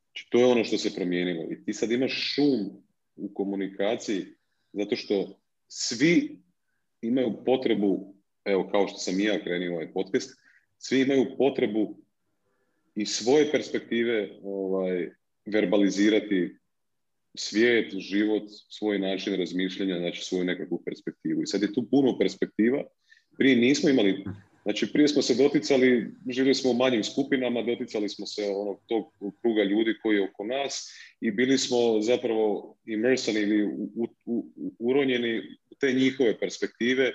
Znači, 0.06 0.30
to 0.30 0.40
je 0.40 0.46
ono 0.46 0.64
što 0.64 0.78
se 0.78 0.96
promijenilo. 0.96 1.44
I 1.52 1.66
ti 1.66 1.74
sad 1.74 1.92
imaš 1.92 2.34
šum 2.36 2.84
u 3.16 3.34
komunikaciji 3.34 4.26
zato 4.74 4.96
što 4.96 5.40
svi 5.68 6.40
imaju 7.04 7.44
potrebu, 7.46 8.14
evo 8.46 8.70
kao 8.72 8.88
što 8.88 8.98
sam 8.98 9.20
i 9.20 9.24
ja 9.24 9.44
krenio 9.44 9.72
ovaj 9.74 9.94
podcast, 9.94 10.40
svi 10.78 11.02
imaju 11.02 11.26
potrebu 11.38 11.98
iz 12.96 13.10
svoje 13.10 13.52
perspektive 13.52 14.30
ovaj, 14.44 15.10
verbalizirati 15.46 16.56
svijet, 17.36 17.94
život, 17.98 18.44
svoj 18.70 19.00
način 19.00 19.36
razmišljanja, 19.36 19.98
znači 19.98 20.22
svoju 20.22 20.44
nekakvu 20.44 20.82
perspektivu. 20.86 21.42
I 21.42 21.48
sad 21.48 21.62
je 21.62 21.74
tu 21.74 21.90
puno 21.92 22.18
perspektiva. 22.18 22.84
Prije 23.38 23.56
nismo 23.56 23.90
imali, 23.90 24.24
znači 24.64 24.94
prije 24.94 25.08
smo 25.08 25.22
se 25.22 25.36
doticali, 25.36 26.12
živjeli 26.30 26.56
smo 26.56 26.72
u 26.72 26.74
manjim 26.74 27.04
skupinama, 27.04 27.62
doticali 27.62 28.10
smo 28.10 28.26
se 28.26 28.44
onog 28.56 28.80
tog 28.88 29.14
kruga 29.42 29.64
ljudi 29.64 29.96
koji 30.02 30.16
je 30.16 30.30
oko 30.30 30.44
nas 30.44 30.90
i 31.22 31.32
bili 31.32 31.58
smo 31.58 32.02
zapravo 32.02 32.76
immersani 32.86 33.40
ili 33.40 33.64
u, 33.66 34.08
u, 34.26 34.46
uronjeni 34.80 35.42
u 35.63 35.63
te 35.84 35.94
njihove 35.94 36.40
perspektive 36.40 37.12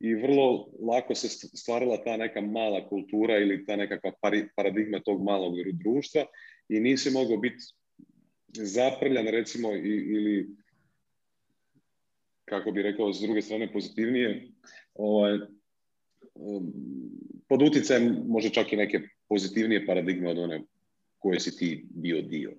i 0.00 0.14
vrlo 0.14 0.68
lako 0.80 1.14
se 1.14 1.28
stvarala 1.28 1.96
ta 2.04 2.16
neka 2.16 2.40
mala 2.40 2.88
kultura 2.88 3.38
ili 3.38 3.66
ta 3.66 3.76
nekakva 3.76 4.12
paradigma 4.56 5.00
tog 5.00 5.22
malog 5.24 5.54
društva 5.72 6.24
i 6.68 6.80
nisi 6.80 7.10
mogao 7.10 7.36
biti 7.36 7.64
zaprljan 8.48 9.26
recimo 9.26 9.72
ili 9.76 10.48
kako 12.44 12.72
bi 12.72 12.82
rekao 12.82 13.12
s 13.12 13.20
druge 13.20 13.42
strane 13.42 13.72
pozitivnije 13.72 14.48
ovaj, 14.94 15.38
um, 16.34 16.72
pod 17.48 17.62
utjecajem 17.62 18.24
može 18.26 18.50
čak 18.50 18.72
i 18.72 18.76
neke 18.76 19.00
pozitivnije 19.28 19.86
paradigme 19.86 20.30
od 20.30 20.38
one 20.38 20.62
koje 21.18 21.40
si 21.40 21.56
ti 21.56 21.84
bio 21.90 22.22
dio. 22.22 22.52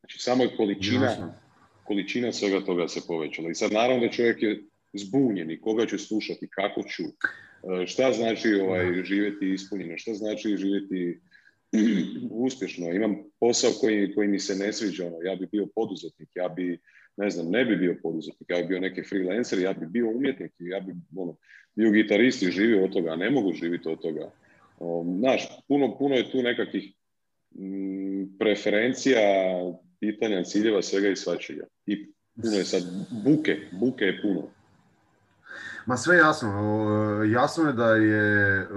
Znači 0.00 0.18
samo 0.18 0.42
je 0.42 0.56
količina, 0.56 1.40
količina 1.84 2.32
svega 2.32 2.60
toga 2.60 2.88
se 2.88 3.00
povećala. 3.06 3.50
I 3.50 3.54
sad 3.54 3.72
naravno 3.72 4.06
da 4.06 4.12
čovjek 4.12 4.42
je 4.42 4.62
zbunjen 4.92 5.50
i 5.50 5.60
koga 5.60 5.86
ću 5.86 5.98
slušati, 5.98 6.48
kako 6.50 6.82
ću, 6.82 7.02
e, 7.02 7.86
šta 7.86 8.12
znači 8.12 8.54
ovaj, 8.54 9.04
živjeti 9.04 9.52
ispunjeno, 9.52 9.98
šta 9.98 10.14
znači 10.14 10.56
živjeti 10.56 11.20
uspješno. 12.46 12.92
Imam 12.92 13.16
posao 13.40 13.70
koji, 13.80 14.14
koji 14.14 14.28
mi 14.28 14.38
se 14.38 14.54
ne 14.54 14.72
sviđa, 14.72 15.06
ono, 15.06 15.16
ja 15.22 15.36
bi 15.36 15.46
bio 15.52 15.66
poduzetnik, 15.74 16.28
ja 16.34 16.48
bi, 16.48 16.78
ne 17.16 17.30
znam, 17.30 17.50
ne 17.50 17.64
bi 17.64 17.76
bio 17.76 17.96
poduzetnik, 18.02 18.50
ja 18.50 18.62
bi 18.62 18.68
bio 18.68 18.80
neki 18.80 19.02
freelancer, 19.02 19.58
ja 19.58 19.72
bi 19.72 19.86
bio 19.86 20.10
umjetnik, 20.10 20.52
ja 20.58 20.80
bi 20.80 20.92
ono, 21.16 21.36
bio 21.74 21.90
gitarist 21.90 22.42
i 22.42 22.50
živio 22.50 22.84
od 22.84 22.92
toga, 22.92 23.12
a 23.12 23.16
ne 23.16 23.30
mogu 23.30 23.52
živjeti 23.52 23.88
od 23.88 24.02
toga. 24.02 24.30
Znaš, 25.18 25.48
puno, 25.68 25.98
puno 25.98 26.14
je 26.14 26.30
tu 26.30 26.42
nekakvih 26.42 26.92
mm, 27.54 28.38
preferencija, 28.38 29.20
pitanja, 30.00 30.44
ciljeva, 30.44 30.82
svega 30.82 31.08
i 31.08 31.16
svačega. 31.16 31.64
I 31.86 32.06
puno 32.42 32.56
je 32.56 32.64
sad, 32.64 32.82
buke, 33.24 33.56
buke 33.72 34.04
je 34.04 34.22
puno. 34.22 34.50
Ma 35.88 35.96
sve 35.96 36.16
jasno. 36.16 36.50
Jasno 37.24 37.64
je 37.64 37.72
da 37.72 37.90
je 37.94 38.68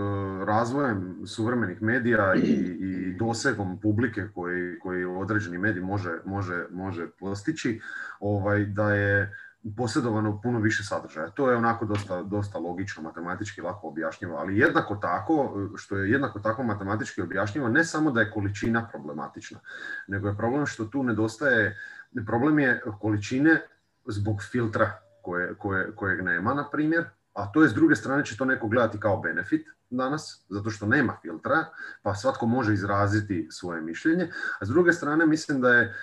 razvojem 0.45 1.21
suvremenih 1.25 1.81
medija 1.81 2.35
i, 2.35 2.51
i 2.79 3.13
dosegom 3.19 3.79
publike 3.81 4.27
koji, 4.35 4.79
koji 4.79 5.05
određeni 5.05 5.57
medij 5.57 5.81
može, 5.81 6.11
može, 6.25 6.65
može 6.69 7.07
postići, 7.19 7.81
ovaj, 8.19 8.65
da 8.65 8.93
je 8.93 9.35
posjedovano 9.77 10.41
puno 10.41 10.59
više 10.59 10.83
sadržaja. 10.83 11.29
To 11.29 11.51
je 11.51 11.57
onako 11.57 11.85
dosta, 11.85 12.23
dosta 12.23 12.59
logično, 12.59 13.03
matematički 13.03 13.61
lako 13.61 13.87
objašnjivo, 13.87 14.37
ali 14.37 14.57
jednako 14.57 14.95
tako, 14.95 15.67
što 15.75 15.97
je 15.97 16.11
jednako 16.11 16.39
tako 16.39 16.63
matematički 16.63 17.21
objašnjivo, 17.21 17.69
ne 17.69 17.83
samo 17.83 18.11
da 18.11 18.21
je 18.21 18.31
količina 18.31 18.87
problematična, 18.91 19.59
nego 20.07 20.27
je 20.27 20.37
problem 20.37 20.65
što 20.65 20.85
tu 20.85 21.03
nedostaje, 21.03 21.77
problem 22.25 22.59
je 22.59 22.81
količine 22.99 23.61
zbog 24.05 24.43
filtra 24.51 25.10
koje, 25.21 25.55
koje, 25.55 25.95
kojeg 25.95 26.21
nema, 26.21 26.53
na 26.53 26.69
primjer, 26.69 27.05
a 27.33 27.51
to 27.51 27.63
je 27.63 27.69
s 27.69 27.73
druge 27.73 27.95
strane 27.95 28.25
će 28.25 28.37
to 28.37 28.45
neko 28.45 28.67
gledati 28.67 28.99
kao 28.99 29.21
benefit 29.21 29.67
danas, 29.89 30.45
zato 30.49 30.69
što 30.69 30.85
nema 30.85 31.17
filtra, 31.21 31.65
pa 32.01 32.15
svatko 32.15 32.45
može 32.45 32.73
izraziti 32.73 33.47
svoje 33.51 33.81
mišljenje. 33.81 34.31
A 34.59 34.65
s 34.65 34.69
druge 34.69 34.93
strane 34.93 35.25
mislim 35.25 35.61
da 35.61 35.73
je, 35.73 35.83
e, 35.83 35.93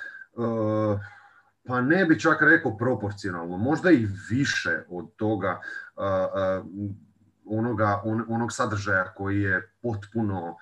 pa 1.67 1.81
ne 1.81 2.05
bi 2.05 2.21
čak 2.21 2.43
rekao 2.43 2.77
proporcionalno, 2.77 3.57
možda 3.57 3.91
i 3.91 4.09
više 4.31 4.83
od 4.89 5.17
toga 5.17 5.61
e, 5.97 6.03
e, 6.03 6.63
onoga, 7.45 8.03
onog 8.05 8.53
sadržaja 8.53 9.15
koji 9.17 9.41
je 9.41 9.73
potpuno 9.83 10.57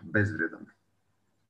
bezvrijedan 0.00 0.66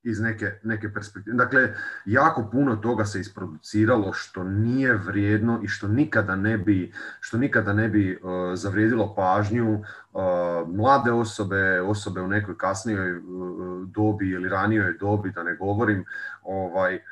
iz 0.03 0.21
neke, 0.21 0.53
neke 0.63 0.93
perspektive. 0.93 1.37
Dakle, 1.37 1.75
jako 2.05 2.49
puno 2.53 2.77
toga 2.77 3.05
se 3.05 3.21
isproduciralo 3.21 4.13
što 4.13 4.45
nije 4.45 4.95
vrijedno 4.95 5.61
i 5.65 5.69
što 5.69 5.89
nikada 5.89 6.37
ne 6.37 6.59
bi, 6.59 6.93
što 7.21 7.39
nikada 7.39 7.73
ne 7.73 7.89
bi 7.89 8.19
uh, 8.23 8.31
zavrijedilo 8.55 9.15
pažnju 9.15 9.73
uh, 9.73 9.85
mlade 10.67 11.13
osobe, 11.13 11.81
osobe 11.81 12.21
u 12.21 12.29
nekoj 12.29 12.59
kasnijoj 12.59 13.19
uh, 13.19 13.23
dobi 13.89 14.31
ili 14.31 14.49
ranijoj 14.49 14.99
dobi, 14.99 15.33
da 15.33 15.43
ne 15.43 15.57
govorim, 15.57 16.05
ovaj, 16.43 17.03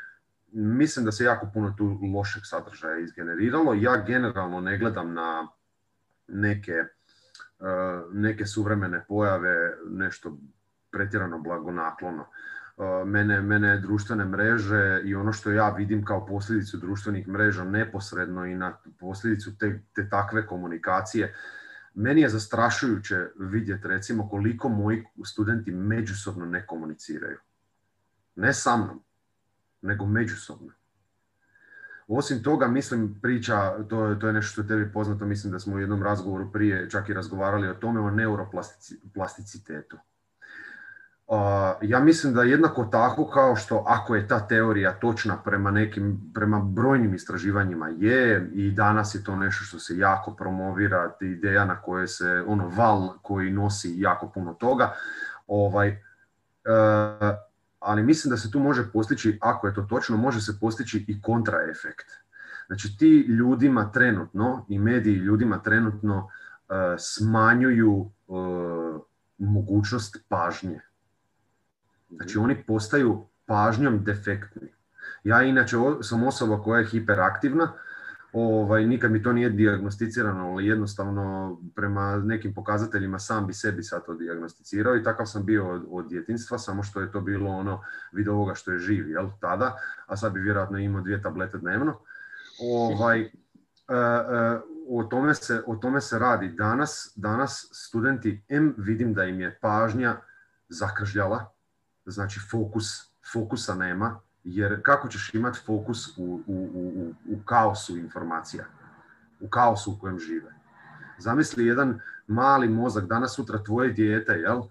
mislim 0.53 1.05
da 1.05 1.13
se 1.13 1.25
jako 1.25 1.51
puno 1.55 1.75
tu 1.79 1.99
lošeg 2.15 2.43
sadržaja 2.45 2.99
izgeneriralo. 2.99 3.75
Ja 3.75 4.05
generalno 4.07 4.61
ne 4.61 4.79
gledam 4.79 5.15
na 5.15 5.49
neke, 6.29 6.85
neke 8.13 8.47
suvremene 8.47 9.05
pojave 9.09 9.77
nešto 9.89 10.39
pretjerano 10.91 11.39
blagonaklono 11.39 12.27
mene, 13.07 13.41
mene 13.41 13.79
društvene 13.81 14.25
mreže 14.25 15.01
i 15.05 15.15
ono 15.15 15.33
što 15.33 15.51
ja 15.51 15.71
vidim 15.71 16.05
kao 16.05 16.27
posljedicu 16.27 16.77
društvenih 16.77 17.29
mreža 17.29 17.65
neposredno 17.65 18.47
i 18.47 18.55
na 18.55 18.77
posljedicu 18.99 19.59
te, 19.59 19.83
te 19.95 20.09
takve 20.09 20.47
komunikacije, 20.47 21.35
meni 21.95 22.21
je 22.21 22.29
zastrašujuće 22.29 23.27
vidjeti 23.39 23.89
recimo 23.89 24.29
koliko 24.29 24.69
moji 24.69 25.05
studenti 25.25 25.71
međusobno 25.71 26.47
ne 26.47 26.67
komuniciraju. 26.67 27.39
Ne 28.35 28.53
sa 28.53 28.77
mnom, 28.77 29.03
nego 29.83 30.07
međusobno. 30.07 30.73
Osim 32.09 32.43
toga, 32.43 32.69
mislim, 32.69 33.19
priča, 33.23 33.85
to 33.89 34.15
to 34.15 34.27
je 34.27 34.33
nešto 34.33 34.53
što 34.53 34.61
je 34.61 34.69
tebi 34.69 34.93
poznato, 34.93 35.25
mislim 35.25 35.53
da 35.53 35.59
smo 35.59 35.77
u 35.77 35.79
jednom 35.79 36.03
razgovoru 36.03 36.53
prije 36.53 36.91
čak 36.91 37.09
i 37.09 37.15
razgovarali 37.15 37.69
o 37.69 37.75
tome, 37.75 38.01
o 38.01 38.11
neuroplasticitetu 38.11 39.99
ja 41.83 42.01
mislim 42.01 42.35
da 42.35 42.43
jednako 42.43 42.85
tako 42.85 43.31
kao 43.31 43.57
što 43.57 43.85
ako 43.87 44.15
je 44.15 44.29
ta 44.29 44.47
teorija 44.47 44.93
točna 44.93 45.37
prema 45.45 45.71
nekim, 45.71 46.31
prema 46.35 46.61
brojnim 46.61 47.15
istraživanjima 47.15 47.89
je 47.89 48.51
i 48.53 48.71
danas 48.71 49.15
je 49.15 49.25
to 49.25 49.37
nešto 49.37 49.65
što 49.65 49.79
se 49.79 49.99
jako 49.99 50.35
promovira, 50.35 51.17
ideja 51.21 51.65
na 51.65 51.83
koje 51.83 52.09
se, 52.09 52.45
ono 52.47 52.69
val 52.69 53.09
koji 53.23 53.51
nosi 53.51 53.95
jako 54.01 54.29
puno 54.29 54.55
toga, 54.55 54.93
ovaj, 55.47 55.89
e, 55.89 55.99
ali 57.79 58.03
mislim 58.03 58.31
da 58.31 58.37
se 58.37 58.51
tu 58.51 58.61
može 58.61 58.93
postići, 58.93 59.39
ako 59.41 59.67
je 59.67 59.75
to 59.75 59.83
točno, 59.83 60.17
može 60.17 60.41
se 60.41 60.61
postići 60.61 61.05
i 61.09 61.23
kontraefekt. 61.23 62.07
Znači 62.67 62.99
ti 62.99 63.27
ljudima 63.29 63.93
trenutno 63.93 64.67
i 64.69 64.79
mediji 64.79 65.15
ljudima 65.15 65.63
trenutno 65.63 66.29
e, 66.69 66.73
smanjuju 66.99 68.11
e, 68.29 68.33
mogućnost 69.39 70.25
pažnje 70.29 70.86
Znači 72.09 72.39
oni 72.39 72.65
postaju 72.67 73.27
pažnjom 73.47 74.05
defektni. 74.05 74.69
Ja 75.25 75.43
inače 75.43 75.77
sam 76.03 76.27
osoba 76.27 76.63
koja 76.63 76.79
je 76.79 76.87
hiperaktivna, 76.87 77.73
ovaj, 78.33 78.87
nikad 78.87 79.11
mi 79.11 79.23
to 79.23 79.33
nije 79.33 79.51
dijagnosticirano, 79.51 80.51
ali 80.51 80.67
jednostavno 80.67 81.57
prema 81.75 82.17
nekim 82.17 82.55
pokazateljima 82.55 83.19
sam 83.19 83.47
bi 83.47 83.53
sebi 83.53 83.83
sad 83.83 84.07
to 84.07 84.15
dijagnosticirao 84.15 84.97
i 84.97 85.03
takav 85.03 85.27
sam 85.27 85.45
bio 85.45 85.71
od, 85.71 85.87
od 85.91 86.09
djetinstva, 86.09 86.59
samo 86.59 86.83
što 86.83 87.01
je 87.01 87.13
to 87.13 87.21
bilo 87.21 87.51
ono 87.51 87.83
vid 88.13 88.29
ovoga 88.29 88.55
što 88.55 88.73
je 88.73 88.79
živ, 88.79 89.11
jel, 89.11 89.29
tada, 89.41 89.77
a 90.07 90.17
sad 90.17 90.33
bi 90.33 90.41
vjerojatno 90.41 90.79
imao 90.79 91.01
dvije 91.01 91.23
tablete 91.23 91.59
dnevno. 91.59 91.99
Ovaj, 92.63 93.21
e, 93.21 93.29
e, 93.29 93.31
o, 94.89 95.05
tome 95.05 95.35
se, 95.35 95.63
o 95.67 95.77
tome 95.77 96.01
se 96.01 96.19
radi. 96.19 96.49
Danas, 96.49 97.13
danas 97.17 97.69
studenti, 97.73 98.45
M 98.49 98.75
vidim 98.79 99.15
da 99.15 99.25
im 99.25 99.41
je 99.41 99.59
pažnja 99.61 100.17
zakržljala, 100.69 101.56
znači 102.07 102.41
fokus, 102.51 103.11
fokusa 103.33 103.75
nema, 103.75 104.21
jer 104.45 104.83
kako 104.83 105.09
ćeš 105.09 105.35
imati 105.35 105.59
fokus 105.67 106.19
u, 106.19 106.43
u, 106.47 106.71
u, 106.75 107.15
u 107.29 107.39
kaosu 107.45 107.97
informacija, 107.97 108.65
u 109.41 109.49
kaosu 109.49 109.93
u 109.93 109.99
kojem 110.01 110.19
žive. 110.19 110.55
Zamisli 111.19 111.67
jedan 111.67 112.01
mali 112.27 112.69
mozak, 112.69 113.05
danas 113.05 113.35
sutra 113.35 113.63
tvoje 113.63 113.93
dijete, 113.93 114.33
jel, 114.33 114.63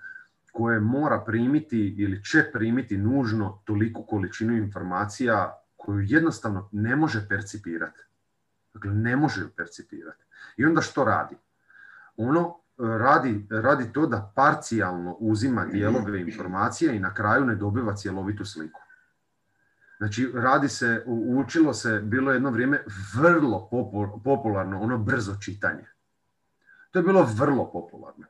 koje 0.52 0.80
mora 0.80 1.24
primiti 1.26 1.96
ili 1.98 2.24
će 2.24 2.50
primiti 2.54 2.98
nužno 2.98 3.62
toliku 3.66 4.04
količinu 4.04 4.54
informacija 4.58 5.62
koju 5.76 6.00
jednostavno 6.00 6.70
ne 6.72 6.96
može 6.96 7.28
percipirati. 7.30 8.00
Dakle, 8.74 8.92
ne 8.92 9.16
može 9.16 9.50
percipirati. 9.58 10.24
I 10.58 10.66
onda 10.66 10.82
što 10.82 11.04
radi? 11.04 11.36
Ono 12.18 12.60
radi, 12.78 13.48
radi 13.50 13.94
to 13.94 14.08
da 14.08 14.32
parcijalno 14.36 15.16
uzima 15.20 15.66
dijelove 15.66 16.22
informacije 16.22 16.96
i 16.96 17.00
na 17.00 17.14
kraju 17.14 17.46
ne 17.46 17.56
dobiva 17.56 17.96
cjelovitu 17.96 18.46
sliku. 18.46 18.82
Znači, 19.98 20.32
radi 20.34 20.70
se, 20.70 21.04
učilo 21.36 21.74
se, 21.74 22.00
bilo 22.00 22.32
jedno 22.32 22.50
vrijeme 22.50 22.84
vrlo 23.16 23.70
popularno, 24.24 24.82
ono 24.82 24.98
brzo 24.98 25.36
čitanje. 25.42 25.86
To 26.92 27.00
je 27.00 27.04
bilo 27.04 27.28
vrlo 27.36 27.72
popularno. 27.72 28.26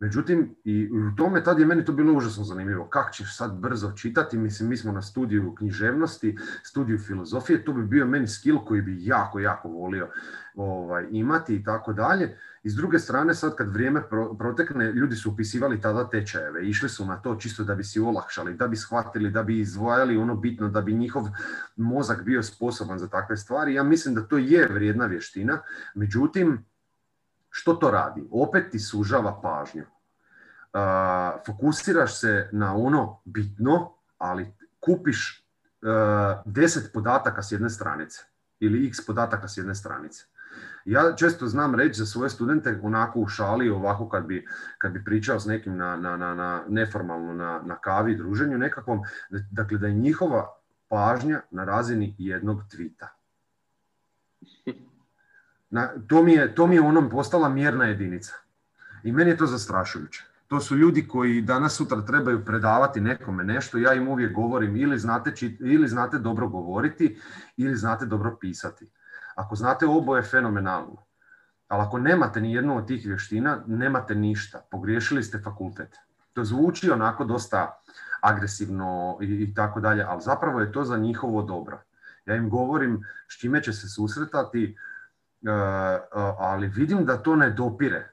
Međutim, 0.00 0.56
i 0.64 0.90
u 0.92 1.16
tome 1.16 1.44
tad 1.44 1.58
je 1.58 1.66
meni 1.66 1.84
to 1.84 1.92
bilo 1.92 2.12
užasno 2.12 2.44
zanimljivo. 2.44 2.88
Kako 2.88 3.10
ćeš 3.10 3.36
sad 3.36 3.58
brzo 3.58 3.92
čitati? 3.92 4.38
Mislim, 4.38 4.68
mi 4.68 4.76
smo 4.76 4.92
na 4.92 5.02
studiju 5.02 5.54
književnosti, 5.54 6.36
studiju 6.62 6.98
filozofije, 6.98 7.64
to 7.64 7.72
bi 7.72 7.86
bio 7.86 8.06
meni 8.06 8.28
skill 8.28 8.58
koji 8.64 8.82
bi 8.82 9.04
jako, 9.04 9.40
jako 9.40 9.68
volio 9.68 10.08
ovaj, 10.54 11.06
imati 11.10 11.54
i 11.54 11.64
tako 11.64 11.92
dalje. 11.92 12.38
I 12.62 12.70
s 12.70 12.74
druge 12.74 12.98
strane, 12.98 13.34
sad 13.34 13.56
kad 13.56 13.72
vrijeme 13.72 14.02
protekne, 14.38 14.92
ljudi 14.92 15.16
su 15.16 15.30
upisivali 15.30 15.80
tada 15.80 16.10
tečajeve, 16.10 16.68
išli 16.68 16.88
su 16.88 17.06
na 17.06 17.16
to 17.16 17.36
čisto 17.36 17.64
da 17.64 17.74
bi 17.74 17.84
si 17.84 18.00
olakšali, 18.00 18.54
da 18.54 18.68
bi 18.68 18.76
shvatili, 18.76 19.30
da 19.30 19.42
bi 19.42 19.58
izdvojali 19.60 20.16
ono 20.16 20.36
bitno, 20.36 20.68
da 20.68 20.80
bi 20.80 20.94
njihov 20.94 21.28
mozak 21.76 22.22
bio 22.22 22.42
sposoban 22.42 22.98
za 22.98 23.08
takve 23.08 23.36
stvari. 23.36 23.74
Ja 23.74 23.82
mislim 23.82 24.14
da 24.14 24.22
to 24.22 24.38
je 24.38 24.68
vrijedna 24.72 25.06
vještina, 25.06 25.58
međutim, 25.94 26.64
što 27.56 27.74
to 27.74 27.90
radi? 27.90 28.24
Opet 28.30 28.70
ti 28.70 28.78
sužava 28.78 29.40
pažnju. 29.42 29.84
Fokusiraš 31.46 32.20
se 32.20 32.48
na 32.52 32.76
ono 32.76 33.20
bitno, 33.24 33.92
ali 34.18 34.52
kupiš 34.80 35.46
deset 36.44 36.92
podataka 36.92 37.42
s 37.42 37.52
jedne 37.52 37.70
stranice 37.70 38.24
ili 38.60 38.86
x 38.88 39.06
podataka 39.06 39.48
s 39.48 39.56
jedne 39.56 39.74
stranice. 39.74 40.24
Ja 40.84 41.16
često 41.16 41.46
znam 41.46 41.74
reći 41.74 41.98
za 41.98 42.06
svoje 42.06 42.30
studente 42.30 42.80
onako 42.82 43.20
u 43.20 43.28
šali, 43.28 43.70
ovako 43.70 44.08
kad 44.08 44.26
bi, 44.26 44.46
kad 44.78 44.92
bi 44.92 45.04
pričao 45.04 45.40
s 45.40 45.46
nekim 45.46 45.76
na, 45.76 45.96
na, 45.96 46.16
na, 46.16 46.34
na 46.34 46.62
neformalno 46.68 47.34
na 47.64 47.78
kavi, 47.78 48.16
druženju 48.16 48.58
nekakvom, 48.58 49.00
dakle 49.50 49.78
da 49.78 49.86
je 49.86 49.94
njihova 49.94 50.48
pažnja 50.88 51.40
na 51.50 51.64
razini 51.64 52.14
jednog 52.18 52.60
tvita. 52.70 53.08
Na, 55.74 55.88
to, 56.08 56.22
mi 56.22 56.32
je, 56.32 56.54
to 56.54 56.66
mi 56.66 56.74
je 56.74 56.82
onom 56.82 57.08
postala 57.10 57.48
mjerna 57.48 57.84
jedinica. 57.84 58.34
I 59.02 59.12
meni 59.12 59.30
je 59.30 59.36
to 59.36 59.46
zastrašujuće. 59.46 60.24
To 60.48 60.60
su 60.60 60.76
ljudi 60.76 61.08
koji 61.08 61.40
danas 61.42 61.76
sutra 61.76 62.04
trebaju 62.06 62.44
predavati 62.44 63.00
nekome 63.00 63.44
nešto. 63.44 63.78
Ja 63.78 63.94
im 63.94 64.08
uvijek 64.08 64.32
govorim 64.34 64.76
ili 64.76 64.98
znate, 64.98 65.32
ili 65.60 65.88
znate 65.88 66.18
dobro 66.18 66.48
govoriti 66.48 67.18
ili 67.56 67.76
znate 67.76 68.06
dobro 68.06 68.36
pisati. 68.40 68.86
Ako 69.34 69.54
znate 69.54 69.86
oboje 69.86 70.22
fenomenalno. 70.22 70.96
Ali 71.68 71.82
ako 71.82 71.98
nemate 71.98 72.40
ni 72.40 72.54
jednu 72.54 72.76
od 72.76 72.86
tih 72.86 73.06
vještina, 73.06 73.62
nemate 73.66 74.14
ništa. 74.14 74.62
Pogriješili 74.70 75.22
ste 75.22 75.38
fakultet. 75.38 75.96
To 76.32 76.44
zvuči 76.44 76.90
onako 76.90 77.24
dosta 77.24 77.80
agresivno 78.20 79.18
i, 79.22 79.26
i 79.26 79.54
tako 79.54 79.80
dalje, 79.80 80.02
ali 80.02 80.22
zapravo 80.22 80.60
je 80.60 80.72
to 80.72 80.84
za 80.84 80.96
njihovo 80.96 81.42
dobro. 81.42 81.82
Ja 82.26 82.36
im 82.36 82.50
govorim 82.50 83.04
s 83.28 83.40
čime 83.40 83.62
će 83.62 83.72
se 83.72 83.88
susretati, 83.88 84.76
ali 86.38 86.68
vidim 86.68 87.04
da 87.04 87.16
to 87.16 87.36
ne 87.36 87.50
dopire. 87.50 88.10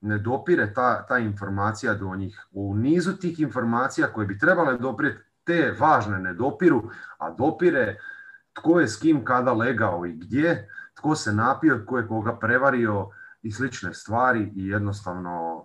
Ne 0.00 0.18
dopire 0.18 0.72
ta, 0.74 1.06
ta 1.06 1.18
informacija 1.18 1.94
do 1.94 2.16
njih. 2.16 2.46
U 2.52 2.74
nizu 2.74 3.16
tih 3.16 3.40
informacija 3.40 4.06
koje 4.06 4.26
bi 4.26 4.38
trebale 4.38 4.78
doprijeti, 4.78 5.20
te 5.44 5.74
važne 5.78 6.18
ne 6.18 6.34
dopiru, 6.34 6.90
a 7.18 7.30
dopire 7.30 7.98
tko 8.52 8.80
je 8.80 8.88
s 8.88 8.96
kim 9.00 9.24
kada 9.24 9.52
legao 9.52 10.06
i 10.06 10.12
gdje, 10.12 10.68
tko 10.94 11.14
se 11.16 11.32
napio, 11.32 11.78
tko 11.84 11.98
je 11.98 12.08
koga 12.08 12.38
prevario 12.38 13.08
i 13.42 13.52
slične 13.52 13.94
stvari 13.94 14.52
i 14.56 14.68
jednostavno 14.68 15.64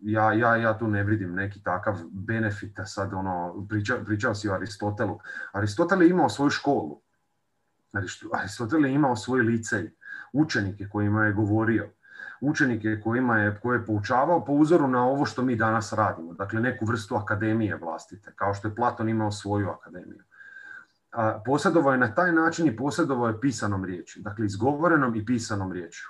ja, 0.00 0.32
ja, 0.32 0.56
ja 0.56 0.78
tu 0.78 0.88
ne 0.88 1.04
vidim 1.04 1.34
neki 1.34 1.62
takav 1.62 1.98
benefita 2.10 2.86
sad 2.86 3.14
ono, 3.14 3.66
pričao, 3.68 4.04
pričao 4.04 4.34
si 4.34 4.48
o 4.48 4.52
Aristotelu. 4.52 5.18
Aristotel 5.52 6.02
je 6.02 6.08
imao 6.08 6.28
svoju 6.28 6.50
školu. 6.50 7.00
Aristotel 8.32 8.86
je 8.86 8.92
imao 8.92 9.16
svoj 9.16 9.40
licej 9.40 9.94
učenike 10.32 10.88
kojima 10.88 11.24
je 11.24 11.32
govorio, 11.32 11.90
učenike 12.40 13.00
kojima 13.04 13.38
je, 13.38 13.58
koje 13.62 13.78
je 13.78 13.86
poučavao 13.86 14.44
po 14.44 14.52
uzoru 14.52 14.88
na 14.88 15.04
ovo 15.04 15.26
što 15.26 15.42
mi 15.42 15.56
danas 15.56 15.92
radimo, 15.92 16.34
dakle 16.34 16.60
neku 16.60 16.84
vrstu 16.84 17.16
akademije 17.16 17.76
vlastite, 17.76 18.32
kao 18.36 18.54
što 18.54 18.68
je 18.68 18.74
Platon 18.74 19.08
imao 19.08 19.32
svoju 19.32 19.68
akademiju. 19.68 20.22
A, 21.12 21.42
posjedovao 21.44 21.92
je 21.92 21.98
na 21.98 22.14
taj 22.14 22.32
način 22.32 22.66
i 22.66 22.76
posjedovao 22.76 23.28
je 23.28 23.40
pisanom 23.40 23.84
riječju, 23.84 24.22
dakle 24.22 24.46
izgovorenom 24.46 25.16
i 25.16 25.24
pisanom 25.24 25.72
riječju. 25.72 26.08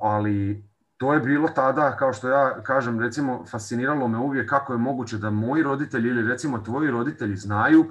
ali 0.00 0.64
to 0.96 1.14
je 1.14 1.20
bilo 1.20 1.48
tada, 1.48 1.96
kao 1.96 2.12
što 2.12 2.28
ja 2.28 2.62
kažem, 2.62 3.00
recimo, 3.00 3.44
fasciniralo 3.46 4.08
me 4.08 4.18
uvijek 4.18 4.50
kako 4.50 4.72
je 4.72 4.78
moguće 4.78 5.18
da 5.18 5.30
moji 5.30 5.62
roditelji 5.62 6.08
ili 6.08 6.28
recimo 6.28 6.58
tvoji 6.58 6.90
roditelji 6.90 7.36
znaju, 7.36 7.90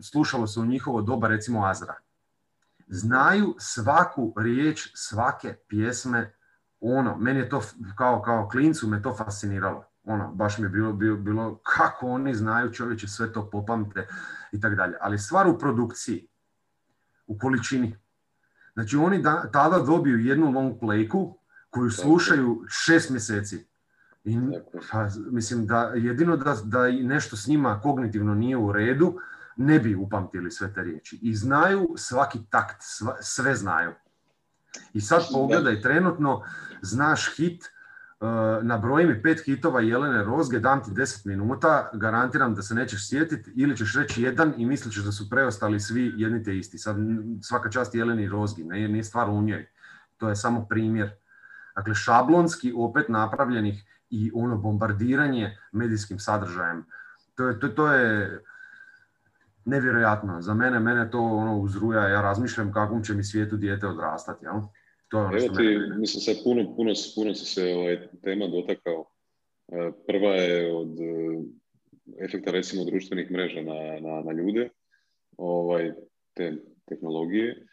slušalo 0.00 0.46
se 0.46 0.60
u 0.60 0.64
njihovo 0.64 1.02
doba 1.02 1.28
recimo 1.28 1.66
Azra 1.66 1.94
znaju 2.92 3.54
svaku 3.58 4.34
riječ 4.36 4.90
svake 4.94 5.54
pjesme 5.68 6.34
ono, 6.80 7.16
meni 7.16 7.40
je 7.40 7.48
to 7.48 7.62
kao, 7.96 8.22
kao 8.22 8.48
klincu 8.48 8.88
me 8.88 9.02
to 9.02 9.14
fasciniralo. 9.16 9.84
Ono, 10.04 10.34
baš 10.34 10.58
mi 10.58 10.64
je 10.64 10.68
bilo, 10.68 10.92
bilo, 10.92 11.16
bilo 11.16 11.60
kako 11.62 12.06
oni 12.06 12.34
znaju 12.34 12.72
čovječe 12.72 13.08
sve 13.08 13.32
to 13.32 13.50
popamte 13.50 14.08
i 14.52 14.60
tako 14.60 14.74
dalje. 14.74 14.96
Ali 15.00 15.18
stvar 15.18 15.48
u 15.48 15.58
produkciji, 15.58 16.28
u 17.26 17.38
količini. 17.38 17.96
Znači 18.74 18.96
oni 18.96 19.22
da, 19.22 19.50
tada 19.52 19.78
dobiju 19.78 20.18
jednu 20.18 20.50
long 20.50 20.80
playku 20.80 21.34
koju 21.70 21.90
slušaju 21.90 22.64
šest 22.68 23.10
mjeseci. 23.10 23.66
I, 24.24 24.38
pa, 24.90 25.08
mislim 25.30 25.66
da 25.66 25.92
jedino 25.94 26.36
da, 26.36 26.56
da 26.64 26.90
nešto 26.90 27.36
s 27.36 27.46
njima 27.46 27.80
kognitivno 27.82 28.34
nije 28.34 28.56
u 28.56 28.72
redu, 28.72 29.18
ne 29.56 29.78
bi 29.78 29.94
upamtili 29.94 30.50
sve 30.50 30.74
te 30.74 30.82
riječi. 30.82 31.18
I 31.22 31.34
znaju 31.34 31.88
svaki 31.96 32.38
takt, 32.50 32.82
sve 33.20 33.54
znaju. 33.54 33.92
I 34.92 35.00
sad 35.00 35.22
pogledaj, 35.32 35.80
trenutno 35.80 36.42
znaš 36.82 37.36
hit, 37.36 37.64
uh, 38.20 38.28
nabroji 38.62 39.06
mi 39.06 39.22
pet 39.22 39.44
hitova 39.44 39.80
Jelene 39.80 40.24
Rozge, 40.24 40.58
dam 40.58 40.84
ti 40.84 40.90
deset 40.90 41.24
minuta, 41.24 41.90
garantiram 41.94 42.54
da 42.54 42.62
se 42.62 42.74
nećeš 42.74 43.08
sjetiti 43.08 43.52
ili 43.56 43.76
ćeš 43.76 43.96
reći 43.96 44.22
jedan 44.22 44.54
i 44.56 44.66
mislit 44.66 44.94
ćeš 44.94 45.04
da 45.04 45.12
su 45.12 45.30
preostali 45.30 45.80
svi 45.80 46.12
jedni 46.16 46.44
te 46.44 46.56
isti. 46.56 46.78
Sad 46.78 46.96
svaka 47.42 47.70
čast 47.70 47.94
Jeleni 47.94 48.28
Rozgi, 48.28 48.64
ne, 48.64 48.88
nije 48.88 49.04
stvar 49.04 49.30
u 49.30 49.42
njoj. 49.42 49.66
To 50.16 50.28
je 50.28 50.36
samo 50.36 50.66
primjer. 50.68 51.10
Dakle, 51.76 51.94
šablonski 51.94 52.72
opet 52.76 53.08
napravljenih 53.08 53.84
i 54.10 54.30
ono 54.34 54.56
bombardiranje 54.56 55.58
medijskim 55.72 56.18
sadržajem. 56.18 56.84
To 57.34 57.48
je, 57.48 57.60
to, 57.60 57.68
to 57.68 57.92
je 57.92 58.40
nevjerojatno. 59.64 60.40
Za 60.42 60.54
mene, 60.54 60.80
mene 60.80 61.10
to 61.10 61.18
ono 61.18 61.58
uzruja, 61.60 62.08
ja 62.08 62.22
razmišljam 62.22 62.72
kakvom 62.72 63.04
će 63.04 63.14
mi 63.14 63.24
svijetu 63.24 63.56
dijete 63.56 63.86
odrastati, 63.86 64.44
jel? 64.44 64.60
To 65.08 65.18
je 65.18 65.26
ono 65.26 65.36
Evo 65.36 65.48
ti, 65.48 65.62
mene... 65.62 65.96
mislim, 65.96 66.20
sad 66.20 66.44
puno, 66.44 66.76
puno, 66.76 66.92
puno 67.14 67.34
se 67.34 67.44
se 67.44 67.74
ovaj, 67.74 68.08
tema 68.22 68.46
dotakao. 68.46 69.04
E, 69.68 69.90
prva 70.06 70.34
je 70.34 70.74
od 70.76 71.00
e, 71.00 72.24
efekta 72.24 72.50
recimo 72.50 72.84
društvenih 72.84 73.30
mreža 73.30 73.60
na, 73.60 74.00
na, 74.00 74.22
na 74.22 74.32
ljude, 74.32 74.68
ovaj, 75.36 75.92
te 76.34 76.56
tehnologije. 76.84 77.66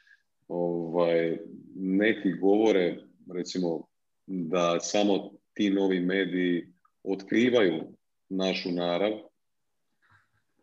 Ovaj, 0.47 1.37
neki 1.75 2.33
govore 2.33 2.97
recimo 3.33 3.87
da 4.27 4.79
samo 4.79 5.31
ti 5.53 5.69
novi 5.69 5.99
mediji 5.99 6.73
otkrivaju 7.03 7.83
našu 8.29 8.71
narav, 8.71 9.11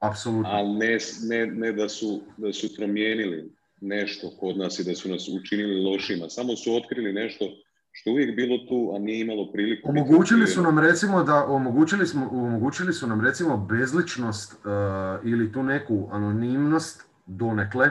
Apsolutno. 0.01 0.51
Ali 0.53 0.69
ne, 0.69 0.99
ne, 1.23 1.47
ne 1.47 1.73
da, 1.73 1.89
su, 1.89 2.21
da 2.37 2.53
su 2.53 2.75
promijenili 2.77 3.51
nešto 3.81 4.31
kod 4.41 4.59
nas 4.59 4.79
i 4.79 4.85
da 4.85 4.95
su 4.95 5.09
nas 5.09 5.29
učinili 5.29 5.83
lošima. 5.83 6.29
Samo 6.29 6.57
su 6.57 6.75
otkrili 6.75 7.13
nešto 7.13 7.45
što 7.93 8.11
uvijek 8.11 8.37
bilo 8.37 8.59
tu, 8.69 8.93
a 8.95 8.99
nije 8.99 9.21
imalo 9.21 9.53
priliku. 9.53 9.91
Omogućili 9.91 10.47
su 10.47 10.63
nam 10.63 10.79
recimo 10.79 11.23
da 11.23 11.45
omogućili, 11.45 12.07
smo, 12.07 12.29
omogućili 12.33 12.93
su 12.93 13.07
nam 13.07 13.21
recimo 13.21 13.57
bezličnost 13.57 14.53
uh, 14.53 14.61
ili 15.25 15.53
tu 15.53 15.63
neku 15.63 16.09
anonimnost 16.13 17.03
donekle. 17.27 17.91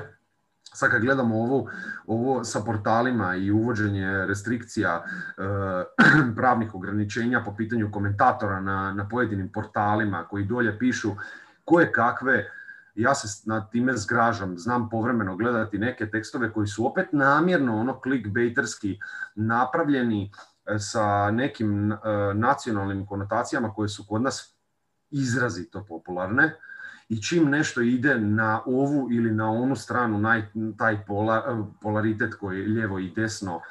Sad 0.73 0.91
kad 0.91 1.01
gledamo 1.01 1.35
ovo, 1.35 1.69
ovo 2.07 2.43
sa 2.43 2.59
portalima 2.59 3.35
i 3.35 3.51
uvođenje 3.51 4.07
restrikcija 4.27 5.03
uh, 5.03 6.35
pravnih 6.37 6.75
ograničenja 6.75 7.43
po 7.45 7.55
pitanju 7.57 7.91
komentatora 7.91 8.59
na, 8.59 8.93
na 8.93 9.07
pojedinim 9.07 9.51
portalima 9.51 10.27
koji 10.29 10.45
dolje 10.45 10.79
pišu 10.79 11.11
koje 11.65 11.91
kakve, 11.91 12.51
ja 12.95 13.15
se 13.15 13.49
na 13.49 13.67
time 13.69 13.97
zgražam, 13.97 14.57
znam 14.57 14.89
povremeno 14.89 15.35
gledati 15.35 15.77
neke 15.77 16.09
tekstove 16.09 16.53
koji 16.53 16.67
su 16.67 16.87
opet 16.87 17.07
namjerno 17.11 17.79
ono 17.79 17.99
clickbaiterski 18.03 18.99
napravljeni 19.35 20.31
e, 20.65 20.79
sa 20.79 21.31
nekim 21.31 21.91
e, 21.91 21.97
nacionalnim 22.33 23.05
konotacijama 23.05 23.73
koje 23.73 23.89
su 23.89 24.05
kod 24.09 24.21
nas 24.21 24.55
izrazito 25.11 25.85
popularne 25.89 26.55
I 27.09 27.21
čim 27.21 27.49
nešto 27.49 27.81
ide 27.81 28.19
na 28.19 28.61
ovu 28.65 29.07
ili 29.11 29.31
na 29.31 29.49
onu 29.49 29.75
stranu, 29.75 30.43
taj 30.77 31.05
polaritet 31.81 32.33
koji 32.33 32.59
je 32.59 32.67
lijevo 32.67 32.99
i 32.99 33.11
desno, 33.15 33.61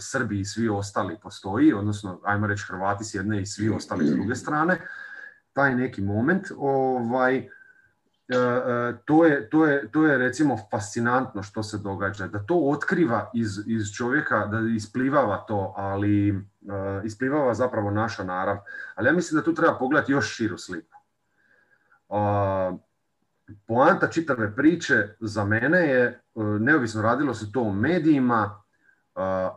Srbi 0.00 0.40
i 0.40 0.44
svi 0.44 0.68
ostali 0.68 1.18
postoji, 1.22 1.72
odnosno 1.72 2.20
ajmo 2.24 2.46
reći 2.46 2.64
Hrvati 2.68 3.04
s 3.04 3.14
jedne 3.14 3.40
i 3.40 3.46
svi 3.46 3.68
ostali 3.68 4.06
s 4.06 4.10
druge 4.10 4.34
strane, 4.34 4.80
taj 5.58 5.74
neki 5.74 6.02
moment, 6.02 6.52
ovaj, 6.56 7.48
E, 8.28 8.36
e, 8.36 8.94
to 9.04 9.24
je, 9.24 9.50
to, 9.50 9.66
je, 9.66 9.90
to 9.90 10.06
je 10.06 10.18
recimo 10.18 10.56
fascinantno 10.70 11.42
što 11.42 11.62
se 11.62 11.78
događa, 11.78 12.26
da 12.26 12.38
to 12.38 12.54
otkriva 12.54 13.30
iz, 13.34 13.58
iz 13.66 13.92
čovjeka, 13.96 14.46
da 14.46 14.60
isplivava 14.76 15.44
to, 15.48 15.74
ali 15.76 16.30
uh, 16.32 16.44
isplivava 17.04 17.54
zapravo 17.54 17.90
naša 17.90 18.24
narav. 18.24 18.58
Ali 18.94 19.08
ja 19.08 19.12
mislim 19.12 19.40
da 19.40 19.44
tu 19.44 19.54
treba 19.54 19.78
pogledati 19.78 20.12
još 20.12 20.36
širu 20.36 20.58
sliku. 20.58 20.98
Poanta 23.66 24.08
čitave 24.08 24.56
priče 24.56 25.08
za 25.20 25.44
mene 25.44 25.78
je, 25.78 26.20
neovisno 26.60 27.02
radilo 27.02 27.34
se 27.34 27.52
to 27.52 27.60
o 27.60 27.72
medijima, 27.72 28.62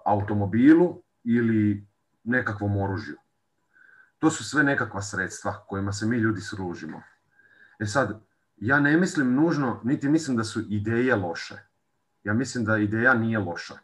automobilu 0.06 1.02
ili 1.24 1.88
nekakvom 2.24 2.78
oružju. 2.78 3.18
To 4.22 4.30
su 4.30 4.44
sve 4.44 4.64
nekakva 4.64 5.02
sredstva 5.02 5.66
kojima 5.68 5.94
se 5.94 6.06
mi 6.06 6.18
ljudi 6.18 6.42
služimo. 6.42 7.02
E 7.80 7.86
sad, 7.86 8.22
ja 8.58 8.80
ne 8.80 8.98
mislim 8.98 9.36
nužno, 9.36 9.82
niti 9.84 10.10
mislim 10.10 10.38
da 10.38 10.44
su 10.44 10.62
ideje 10.70 11.16
loše. 11.16 11.56
Ja 12.24 12.34
mislim 12.34 12.66
da 12.66 12.78
ideja 12.78 13.14
nije 13.14 13.40
loša. 13.40 13.78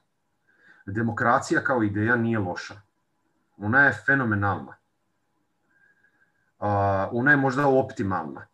Demokracija 0.86 1.64
kao 1.64 1.84
ideja 1.84 2.16
nije 2.16 2.40
loša. 2.40 2.82
Ona 3.58 3.86
je 3.86 3.94
fenomenalna. 4.06 4.76
ona 7.12 7.32
je 7.32 7.38
možda 7.38 7.68
optimalna. 7.68 8.48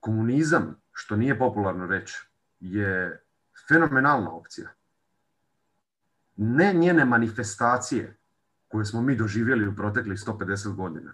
Komunizam, 0.00 0.80
što 0.92 1.16
nije 1.16 1.38
popularno 1.38 1.86
reći, 1.86 2.28
je 2.60 3.22
fenomenalna 3.68 4.30
opcija. 4.30 4.68
Ne 6.36 6.72
njene 6.72 7.04
manifestacije 7.04 8.15
koje 8.76 8.84
smo 8.84 9.02
mi 9.02 9.16
doživjeli 9.16 9.68
u 9.68 9.74
proteklih 9.76 10.18
150 10.18 10.74
godina, 10.74 11.12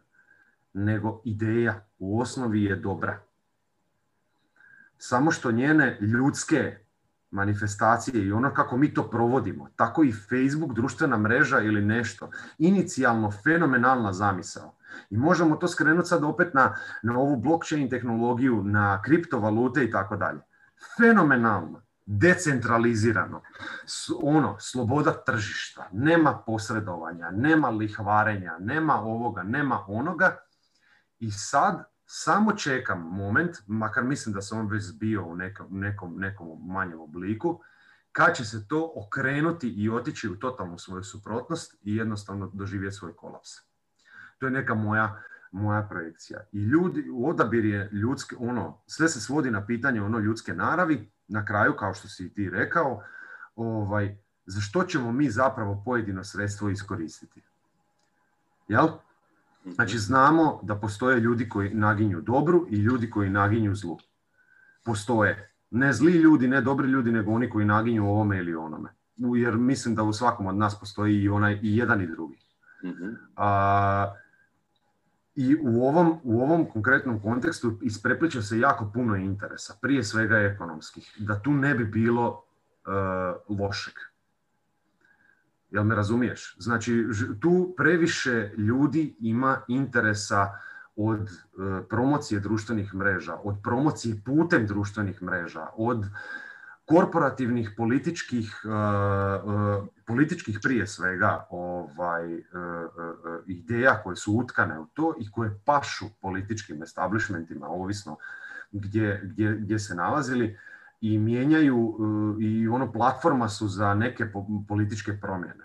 nego 0.72 1.20
ideja 1.24 1.86
u 1.98 2.20
osnovi 2.20 2.64
je 2.64 2.76
dobra 2.76 3.20
samo 4.98 5.30
što 5.30 5.52
njene 5.52 5.98
ljudske 6.00 6.78
manifestacije 7.30 8.24
i 8.24 8.32
ono 8.32 8.54
kako 8.54 8.76
mi 8.76 8.94
to 8.94 9.10
provodimo, 9.10 9.68
tako 9.76 10.04
i 10.04 10.12
Facebook, 10.12 10.74
društvena 10.74 11.18
mreža 11.18 11.60
ili 11.60 11.82
nešto, 11.82 12.30
inicijalno 12.58 13.30
fenomenalna 13.30 14.12
zamisao. 14.12 14.74
I 15.10 15.16
možemo 15.16 15.56
to 15.56 15.68
skrenuti 15.68 16.08
sad 16.08 16.24
opet 16.24 16.54
na, 16.54 16.74
na 17.02 17.18
ovu 17.18 17.36
blockchain 17.36 17.90
tehnologiju, 17.90 18.62
na 18.64 19.02
kriptovalute 19.02 19.84
i 19.84 19.90
tako 19.90 20.16
dalje. 20.16 20.40
Fenomenalno, 20.96 21.82
decentralizirano, 22.06 23.42
ono, 24.22 24.56
sloboda 24.60 25.24
tržišta, 25.24 25.88
nema 25.92 26.42
posredovanja, 26.46 27.30
nema 27.30 27.68
lihvarenja, 27.68 28.56
nema 28.60 29.00
ovoga, 29.00 29.42
nema 29.42 29.84
onoga. 29.88 30.36
I 31.18 31.30
sad 31.30 31.84
samo 32.06 32.52
čekam 32.52 33.00
moment, 33.00 33.56
makar 33.66 34.04
mislim 34.04 34.34
da 34.34 34.42
sam 34.42 34.58
on 34.58 34.68
već 34.68 34.84
bio 35.00 35.24
u 35.24 35.36
nekom, 35.36 35.66
nekom, 35.70 36.16
nekom 36.16 36.48
manjem 36.66 37.00
obliku, 37.00 37.60
kad 38.12 38.36
će 38.36 38.44
se 38.44 38.68
to 38.68 38.92
okrenuti 38.96 39.68
i 39.68 39.90
otići 39.90 40.28
u 40.28 40.38
totalnu 40.38 40.78
svoju 40.78 41.02
suprotnost 41.02 41.74
i 41.82 41.96
jednostavno 41.96 42.50
doživjeti 42.54 42.96
svoj 42.96 43.16
kolaps. 43.16 43.48
To 44.38 44.46
je 44.46 44.52
neka 44.52 44.74
moja, 44.74 45.22
moja 45.52 45.86
projekcija. 45.90 46.40
I 46.52 46.58
ljudi, 46.58 47.10
odabir 47.24 47.64
je 47.64 47.88
ljudske, 47.92 48.36
ono, 48.38 48.82
sve 48.86 49.08
se 49.08 49.20
svodi 49.20 49.50
na 49.50 49.66
pitanje 49.66 50.02
ono 50.02 50.18
ljudske 50.18 50.54
naravi, 50.54 51.12
na 51.32 51.44
kraju, 51.44 51.76
kao 51.76 51.94
što 51.94 52.08
si 52.08 52.24
i 52.26 52.34
ti 52.34 52.50
rekao, 52.50 53.02
ovaj, 53.56 54.16
za 54.46 54.60
što 54.60 54.84
ćemo 54.84 55.12
mi 55.12 55.30
zapravo 55.30 55.82
pojedino 55.84 56.24
sredstvo 56.24 56.68
iskoristiti. 56.68 57.42
Jel? 58.68 58.88
Znači 59.64 59.98
znamo 59.98 60.60
da 60.62 60.76
postoje 60.76 61.20
ljudi 61.20 61.48
koji 61.48 61.74
naginju 61.74 62.20
dobru 62.20 62.66
i 62.70 62.76
ljudi 62.76 63.10
koji 63.10 63.30
naginju 63.30 63.74
zlu. 63.74 63.98
Postoje. 64.84 65.52
Ne 65.70 65.92
zli 65.92 66.12
ljudi, 66.12 66.48
ne 66.48 66.60
dobri 66.60 66.88
ljudi, 66.88 67.12
nego 67.12 67.32
oni 67.32 67.50
koji 67.50 67.66
naginju 67.66 68.06
ovome 68.06 68.38
ili 68.38 68.54
onome. 68.54 68.88
Jer 69.16 69.56
mislim 69.56 69.94
da 69.94 70.02
u 70.02 70.12
svakom 70.12 70.46
od 70.46 70.56
nas 70.56 70.80
postoji 70.80 71.22
i 71.22 71.28
onaj 71.28 71.58
i 71.62 71.76
jedan 71.76 72.02
i 72.02 72.06
drugi. 72.06 72.38
Mhm. 72.84 73.08
A, 73.36 74.14
I 75.34 75.56
u 75.62 75.86
ovom, 75.86 76.20
u 76.22 76.40
ovom 76.42 76.66
konkretnom 76.70 77.20
kontekstu 77.20 77.78
isprepliče 77.82 78.42
se 78.42 78.58
jako 78.58 78.90
puno 78.94 79.16
interesa, 79.16 79.74
prije 79.82 80.04
svega 80.04 80.36
ekonomskih, 80.36 81.16
da 81.18 81.42
tu 81.42 81.52
ne 81.52 81.74
bi 81.74 81.84
bilo 81.84 82.28
uh, 82.28 83.58
lošeg. 83.58 83.94
Jel 85.70 85.84
me 85.84 85.94
razumiješ? 85.94 86.56
Znači, 86.58 87.06
tu 87.40 87.74
previše 87.76 88.50
ljudi 88.56 89.16
ima 89.20 89.60
interesa 89.68 90.50
od 90.96 91.28
e, 91.28 91.32
promocije 91.88 92.40
društvenih 92.40 92.94
mreža, 92.94 93.36
od 93.44 93.56
promocije 93.62 94.22
putem 94.24 94.66
društvenih 94.66 95.22
mreža, 95.22 95.66
od 95.76 96.04
korporativnih 96.84 97.70
političkih, 97.76 98.62
e, 98.64 98.68
e, 98.68 100.01
političkih 100.12 100.58
prije 100.62 100.86
svega 100.86 101.46
ovaj, 101.50 102.42
ideja 103.46 104.00
koje 104.04 104.16
su 104.16 104.32
utkane 104.32 104.78
u 104.78 104.86
to 104.86 105.14
i 105.20 105.30
koje 105.30 105.60
pašu 105.64 106.04
političkim 106.20 106.82
establishmentima, 106.82 107.66
ovisno 107.66 108.16
gdje, 108.72 109.20
gdje, 109.24 109.56
gdje 109.56 109.78
se 109.78 109.94
nalazili, 109.94 110.58
i 111.00 111.18
mijenjaju 111.18 111.96
i 112.40 112.68
ono 112.68 112.92
platforma 112.92 113.48
su 113.48 113.68
za 113.68 113.94
neke 113.94 114.26
političke 114.68 115.20
promjene. 115.20 115.64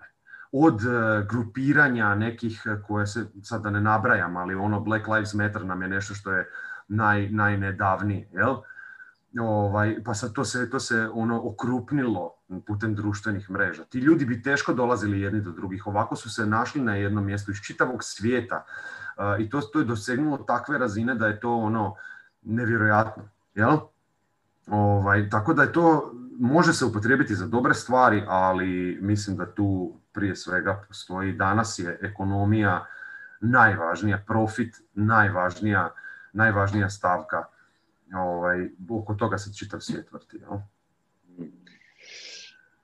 Od 0.52 0.80
e, 0.84 1.26
grupiranja 1.30 2.14
nekih 2.14 2.62
koje 2.86 3.06
se 3.06 3.26
sad 3.42 3.62
da 3.62 3.70
ne 3.70 3.80
nabrajam, 3.80 4.36
ali 4.36 4.54
ono 4.54 4.80
Black 4.80 5.08
Lives 5.08 5.34
Matter 5.34 5.64
nam 5.64 5.82
je 5.82 5.88
nešto 5.88 6.14
što 6.14 6.32
je 6.32 6.48
naj, 6.88 7.28
najnedavnije, 7.30 8.28
jel? 8.32 8.56
Ovaj, 9.40 10.04
pa 10.04 10.14
sad 10.14 10.32
to 10.32 10.44
se, 10.44 10.70
to 10.70 10.80
se 10.80 11.08
ono 11.12 11.40
okrupnilo 11.42 12.34
putem 12.66 12.94
društvenih 12.94 13.50
mreža. 13.50 13.84
Ti 13.84 13.98
ljudi 13.98 14.24
bi 14.24 14.42
teško 14.42 14.72
dolazili 14.72 15.20
jedni 15.20 15.40
do 15.40 15.50
drugih. 15.50 15.86
Ovako 15.86 16.16
su 16.16 16.30
se 16.30 16.46
našli 16.46 16.80
na 16.80 16.94
jednom 16.94 17.24
mjestu 17.24 17.50
iz 17.50 17.56
čitavog 17.56 18.04
svijeta 18.04 18.64
e, 19.18 19.42
i 19.42 19.50
to, 19.50 19.60
to 19.60 19.78
je 19.78 19.84
dosegnulo 19.84 20.38
takve 20.38 20.78
razine 20.78 21.14
da 21.14 21.26
je 21.26 21.40
to 21.40 21.56
ono 21.56 21.94
nevjerojatno. 22.42 23.28
Jel? 23.54 23.78
Ovaj, 24.66 25.30
tako 25.30 25.54
da 25.54 25.62
je 25.62 25.72
to, 25.72 26.12
može 26.38 26.72
se 26.72 26.84
upotrijebiti 26.84 27.34
za 27.34 27.46
dobre 27.46 27.74
stvari, 27.74 28.24
ali 28.28 28.98
mislim 29.00 29.36
da 29.36 29.54
tu 29.54 30.00
prije 30.12 30.36
svega 30.36 30.84
postoji. 30.88 31.32
Danas 31.32 31.78
je 31.78 31.98
ekonomija 32.02 32.86
najvažnija, 33.40 34.24
profit 34.26 34.76
najvažnija, 34.94 35.90
najvažnija 36.32 36.90
stavka. 36.90 37.44
Ovaj, 38.14 38.68
oko 38.90 39.14
toga 39.14 39.38
se 39.38 39.54
čitav 39.54 39.80
svijet 39.80 40.12
vrti. 40.12 40.38
No? 40.38 40.68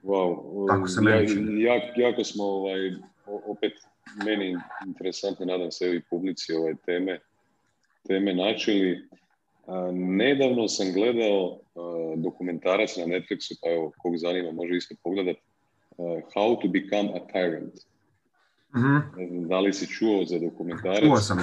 Wow. 0.02 0.68
Tako 0.68 0.88
se 0.88 1.00
ja, 1.04 1.20
jak, 1.74 1.82
jako 1.96 2.24
smo 2.24 2.44
ovaj, 2.44 2.92
opet 3.26 3.72
meni 4.24 4.56
interesantno, 4.86 5.46
nadam 5.46 5.70
se 5.70 5.96
i 5.96 6.02
publici 6.10 6.52
ove 6.52 6.74
teme, 6.86 7.20
teme 8.08 8.34
načeli. 8.34 9.08
Nedavno 9.92 10.68
sam 10.68 10.92
gledao 10.92 11.58
dokumentarac 12.16 12.96
na 12.96 13.04
Netflixu, 13.04 13.58
pa 13.62 13.70
evo, 13.70 13.92
kog 13.98 14.16
zanima, 14.16 14.52
može 14.52 14.76
isto 14.76 14.94
pogledati, 15.04 15.40
How 16.34 16.62
to 16.62 16.68
Become 16.68 17.10
a 17.14 17.20
Tyrant. 17.32 17.72
mm 18.76 19.48
Da 19.48 19.60
li 19.60 19.72
si 19.72 19.86
čuo 19.86 20.24
za 20.24 20.38
dokumentarac? 20.38 21.00
Čuo 21.00 21.16
sam. 21.16 21.38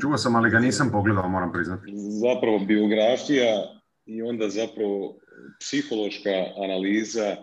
Čuo 0.00 0.16
sam, 0.16 0.36
ali 0.36 0.50
ga 0.50 0.58
nisam 0.58 0.90
pogledao, 0.92 1.28
moram 1.28 1.52
priznati. 1.52 1.92
Zapravo 1.96 2.58
biografija 2.58 3.80
i 4.06 4.22
onda 4.22 4.48
zapravo 4.48 5.18
psihološka 5.60 6.44
analiza 6.64 7.36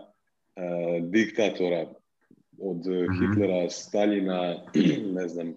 diktatora 1.00 1.86
od 2.58 2.86
mm 2.86 3.12
Hitlera, 3.20 3.70
Staljina, 3.70 4.56
ne 5.18 5.28
znam, 5.28 5.54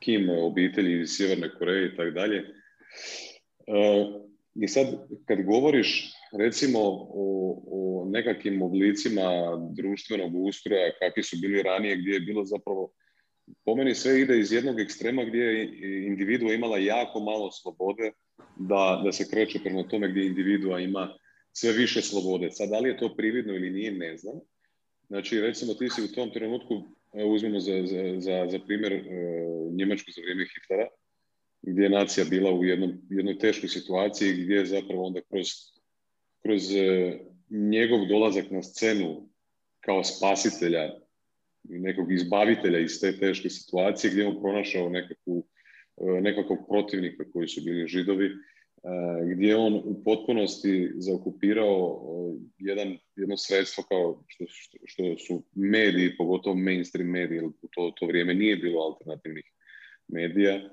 Kim, 0.00 0.28
obitelji 0.30 1.00
iz 1.00 1.08
Sjeverne 1.16 1.50
Koreje 1.58 1.86
i 1.86 1.96
tako 1.96 2.10
dalje. 2.10 2.44
I 4.54 4.68
sad, 4.68 4.86
kad 5.26 5.42
govoriš 5.42 6.12
recimo 6.38 6.78
o, 6.80 7.62
o 7.66 8.04
nekakvim 8.10 8.62
oblicima 8.62 9.22
društvenog 9.76 10.34
ustroja, 10.34 10.92
kakvi 10.98 11.22
su 11.22 11.36
bili 11.42 11.62
ranije, 11.62 11.96
gdje 11.96 12.12
je 12.12 12.20
bilo 12.20 12.44
zapravo, 12.44 12.90
po 13.64 13.74
meni 13.76 13.94
sve 13.94 14.20
ide 14.20 14.38
iz 14.38 14.52
jednog 14.52 14.80
ekstrema 14.80 15.24
gdje 15.24 15.40
je 15.40 16.06
individua 16.06 16.54
imala 16.54 16.78
jako 16.78 17.20
malo 17.20 17.50
slobode 17.50 18.12
da, 18.56 19.02
da 19.04 19.12
se 19.12 19.30
kreće 19.30 19.58
prema 19.58 19.82
tome 19.82 20.08
gdje 20.08 20.26
individua 20.26 20.80
ima 20.80 21.18
sve 21.52 21.72
više 21.72 22.02
slobode. 22.02 22.50
Sad, 22.50 22.68
da 22.68 22.78
li 22.78 22.88
je 22.88 22.98
to 22.98 23.14
prividno 23.16 23.54
ili 23.54 23.70
nije, 23.70 23.92
ne 23.92 24.16
znam. 24.16 24.40
Znači, 25.06 25.40
recimo, 25.40 25.74
ti 25.74 25.90
si 25.90 26.02
u 26.02 26.14
tom 26.14 26.32
trenutku, 26.32 26.82
uzmemo 27.12 27.60
za, 27.60 27.86
za, 27.86 28.14
za, 28.18 28.46
za 28.50 28.58
primjer 28.66 28.92
e, 28.92 29.02
Njemačku 29.72 30.10
za 30.10 30.20
vrijeme 30.22 30.44
Hitlera, 30.54 30.88
gdje 31.62 31.82
je 31.82 31.90
nacija 31.90 32.26
bila 32.30 32.52
u 32.52 32.64
jednom, 32.64 32.92
jednoj 33.10 33.38
teškoj 33.38 33.68
situaciji 33.68 34.32
gdje 34.32 34.54
je 34.54 34.66
zapravo 34.66 35.06
onda 35.06 35.20
kroz, 35.20 35.46
kroz 36.42 36.62
njegov 37.50 38.06
dolazak 38.06 38.50
na 38.50 38.62
scenu 38.62 39.28
kao 39.80 40.04
spasitelja 40.04 41.03
nekog 41.64 42.12
izbavitelja 42.12 42.78
iz 42.78 43.00
te 43.00 43.18
teške 43.18 43.50
situacije 43.50 44.10
gdje 44.10 44.22
je 44.22 44.28
on 44.28 44.40
pronašao 44.40 44.88
nekakvu, 44.88 45.44
nekakvog 46.20 46.58
protivnika 46.68 47.24
koji 47.32 47.48
su 47.48 47.60
bili 47.64 47.88
židovi 47.88 48.30
gdje 49.32 49.48
je 49.48 49.56
on 49.56 49.74
u 49.74 50.02
potpunosti 50.04 50.90
zaokupirao 50.94 52.02
jedan, 52.58 52.98
jedno 53.16 53.36
sredstvo 53.36 53.84
kao 53.88 54.24
što, 54.26 54.44
što, 54.84 55.02
su 55.18 55.42
mediji, 55.54 56.16
pogotovo 56.16 56.56
mainstream 56.56 57.10
mediji, 57.10 57.36
jer 57.36 57.44
u 57.44 57.52
to, 57.70 57.92
to 57.96 58.06
vrijeme 58.06 58.34
nije 58.34 58.56
bilo 58.56 58.82
alternativnih 58.82 59.44
medija. 60.08 60.70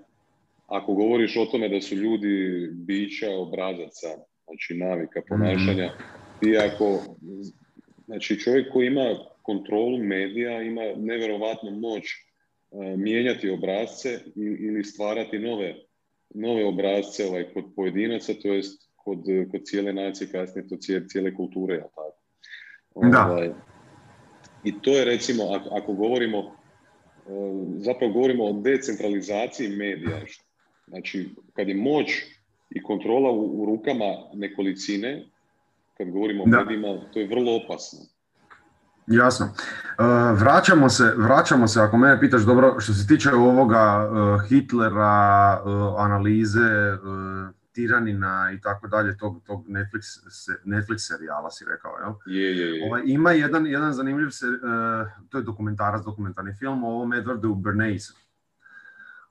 Ako 0.68 0.94
govoriš 0.94 1.38
o 1.38 1.46
tome 1.46 1.70
da 1.70 1.82
su 1.82 1.96
ljudi 1.96 2.68
bića 2.74 3.30
obrazaca, 3.30 4.08
znači 4.46 4.74
navika, 4.74 5.22
ponašanja, 5.28 5.92
ti 6.42 6.58
ako, 6.58 7.18
znači 8.06 8.40
čovjek 8.40 8.74
koji 8.74 8.88
ima 8.88 9.31
kontrolu 9.42 9.98
medija 9.98 10.62
ima 10.62 10.82
nevjerovatnu 10.98 11.72
moć 11.72 12.04
mijenjati 12.98 13.50
obrazce 13.50 14.20
ili 14.36 14.84
stvarati 14.84 15.40
nove 15.40 15.76
nove 16.34 16.66
obrazce 16.66 17.26
ovaj, 17.26 17.54
kod 17.54 17.66
pojedinaca, 17.76 18.34
to 18.34 18.54
jest 18.54 18.90
kod, 18.96 19.20
kod 19.52 19.62
cijele 19.64 19.94
nacije, 19.94 20.32
kasnije 20.32 20.68
to 20.68 20.76
cijele, 20.76 21.08
cijele 21.08 21.36
kulture, 21.36 21.76
jel 21.76 21.88
tako? 21.96 23.10
Da. 23.10 23.32
Ovaj, 23.32 23.50
I 24.64 24.82
to 24.82 24.92
je 24.92 25.06
recimo, 25.06 25.44
ako, 25.44 25.76
ako 25.76 25.94
govorimo, 25.94 26.38
e, 26.38 26.52
zapravo 27.78 28.14
govorimo 28.14 28.46
o 28.46 28.62
decentralizaciji 28.62 29.70
medija. 29.70 30.22
Znači, 30.88 31.30
kad 31.54 31.68
je 31.68 31.76
moć 31.76 32.12
i 32.70 32.84
kontrola 32.84 33.32
u, 33.32 33.62
u 33.62 33.66
rukama 33.66 34.30
nekolicine, 34.34 35.26
kad 35.98 36.10
govorimo 36.10 36.44
o 36.44 36.48
medijima, 36.48 37.02
to 37.14 37.20
je 37.20 37.28
vrlo 37.28 37.56
opasno. 37.56 38.00
Jasno. 39.08 39.46
E, 39.46 40.04
vraćamo 40.34 40.90
se, 40.90 41.14
vraćamo 41.18 41.68
se, 41.68 41.82
ako 41.82 41.98
mene 41.98 42.20
pitaš 42.20 42.42
dobro, 42.42 42.80
što 42.80 42.94
se 42.94 43.08
tiče 43.08 43.30
ovoga 43.34 44.10
e, 44.10 44.48
Hitlera, 44.48 45.62
e, 45.66 45.70
analize, 45.98 46.98
tiranina 47.72 48.52
i 48.54 48.62
tako 48.62 48.88
dalje, 48.88 49.18
tog, 49.18 49.42
tog 49.44 49.68
Netflix, 49.68 50.02
Netflix 50.66 50.98
serijala 50.98 51.52
si 51.52 51.66
rekao, 51.66 51.92
jel? 52.00 52.14
Je, 52.26 52.58
je, 52.58 52.78
je. 52.78 52.88
Ovaj, 52.88 53.02
ima 53.06 53.32
jedan, 53.32 53.68
jedan 53.68 53.94
zanimljiv, 53.94 54.30
se, 54.30 54.46
to 55.30 55.38
je 55.38 55.44
dokumentarac, 55.44 56.04
dokumentarni 56.06 56.54
film 56.54 56.84
o 56.84 56.88
ovom 56.88 57.12
Edwardu 57.12 57.62
Bernays, 57.62 58.14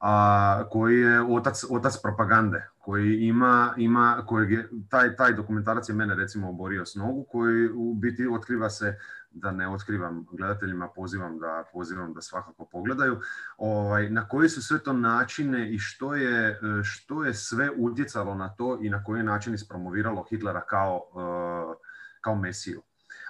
a, 0.01 0.65
koji 0.71 1.01
je 1.01 1.23
otac, 1.23 1.65
otac 1.71 2.03
propagande, 2.03 2.69
koji 2.79 3.17
ima, 3.21 3.75
ima 3.77 4.23
kojeg 4.27 4.51
je, 4.51 4.69
taj, 4.91 5.17
taj 5.17 5.33
dokumentarac 5.33 5.89
je 5.89 5.95
mene 5.95 6.15
recimo 6.15 6.49
oborio 6.49 6.87
s 6.87 6.95
nogu, 6.95 7.25
koji 7.25 7.69
u 7.75 7.95
biti 7.95 8.29
otkriva 8.29 8.71
se 8.71 8.99
da 9.31 9.51
ne 9.51 9.69
otkrivam 9.69 10.27
gledateljima, 10.33 10.89
pozivam 10.89 11.39
da, 11.39 11.65
pozivam 11.73 12.15
da 12.15 12.21
svakako 12.21 12.65
pogledaju, 12.65 13.21
ovaj, 13.57 14.11
na 14.11 14.29
koji 14.29 14.49
su 14.49 14.63
sve 14.63 14.79
to 14.79 14.93
načine 14.93 15.75
i 15.75 15.79
što 15.79 16.15
je, 16.15 16.61
što 16.85 17.25
je 17.25 17.35
sve 17.35 17.71
utjecalo 17.77 18.35
na 18.35 18.49
to 18.49 18.79
i 18.83 18.91
na 18.91 19.05
koji 19.05 19.23
način 19.23 19.55
ispromoviralo 19.55 20.27
Hitlera 20.31 20.61
kao, 20.61 21.01
eh, 21.17 21.75
kao 22.21 22.35
mesiju. 22.35 22.83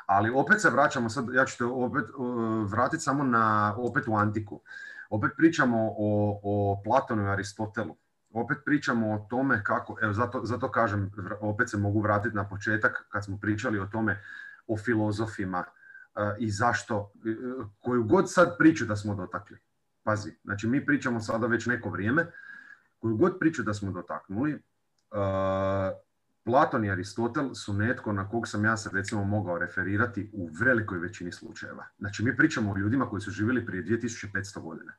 Ali 0.07 0.31
opet 0.31 0.61
se 0.61 0.71
vraćamo, 0.71 1.09
sad 1.09 1.25
ja 1.35 1.45
ću 1.45 1.59
te 1.59 1.65
opet 1.65 2.05
uh, 2.19 2.71
vratiti 2.71 3.03
samo 3.03 3.25
na, 3.25 3.75
opet 3.79 4.09
u 4.09 4.17
antiku. 4.17 4.61
Opet 5.11 5.31
pričamo 5.37 5.77
o, 5.99 6.41
o 6.43 6.83
Platonu 6.85 7.23
i 7.23 7.29
Aristotelu. 7.29 7.97
Opet 8.33 8.59
pričamo 8.65 9.13
o 9.13 9.27
tome 9.31 9.65
kako, 9.65 9.97
evo 10.03 10.13
zato, 10.13 10.41
zato 10.45 10.71
kažem, 10.71 11.11
opet 11.41 11.71
se 11.71 11.77
mogu 11.77 12.01
vratiti 12.01 12.37
na 12.37 12.49
početak 12.49 13.07
kad 13.09 13.25
smo 13.25 13.39
pričali 13.39 13.79
o 13.79 13.87
tome, 13.87 14.23
o 14.67 14.77
filozofima, 14.77 15.65
i 16.39 16.51
zašto, 16.51 17.13
e, 17.27 17.35
koju 17.81 18.05
god 18.05 18.33
sad 18.33 18.57
priču 18.59 18.87
da 18.87 18.97
smo 18.97 19.15
dotakli. 19.15 19.59
Pazi, 20.03 20.37
znači 20.45 20.67
mi 20.67 20.87
pričamo 20.87 21.21
sada 21.21 21.47
već 21.47 21.67
neko 21.67 21.91
vrijeme, 21.91 22.27
koju 22.99 23.17
god 23.17 23.39
priču 23.39 23.63
da 23.63 23.75
smo 23.75 23.93
dotaknuli, 23.93 24.63
Platon 26.45 26.85
i 26.85 26.91
Aristotel 26.91 27.55
su 27.55 27.75
netko 27.75 28.13
na 28.13 28.29
kog 28.29 28.49
sam 28.49 28.65
ja 28.65 28.77
se 28.77 28.91
recimo 28.93 29.25
mogao 29.25 29.59
referirati 29.59 30.31
u 30.33 30.51
velikoj 30.61 30.99
većini 30.99 31.33
slučajeva. 31.33 31.87
Znači 31.99 32.25
mi 32.25 32.37
pričamo 32.37 32.73
o 32.73 32.77
ljudima 32.77 33.09
koji 33.09 33.21
su 33.21 33.31
živjeli 33.31 33.67
prije 33.67 33.85
2500 33.85 34.61
godina. 34.61 34.93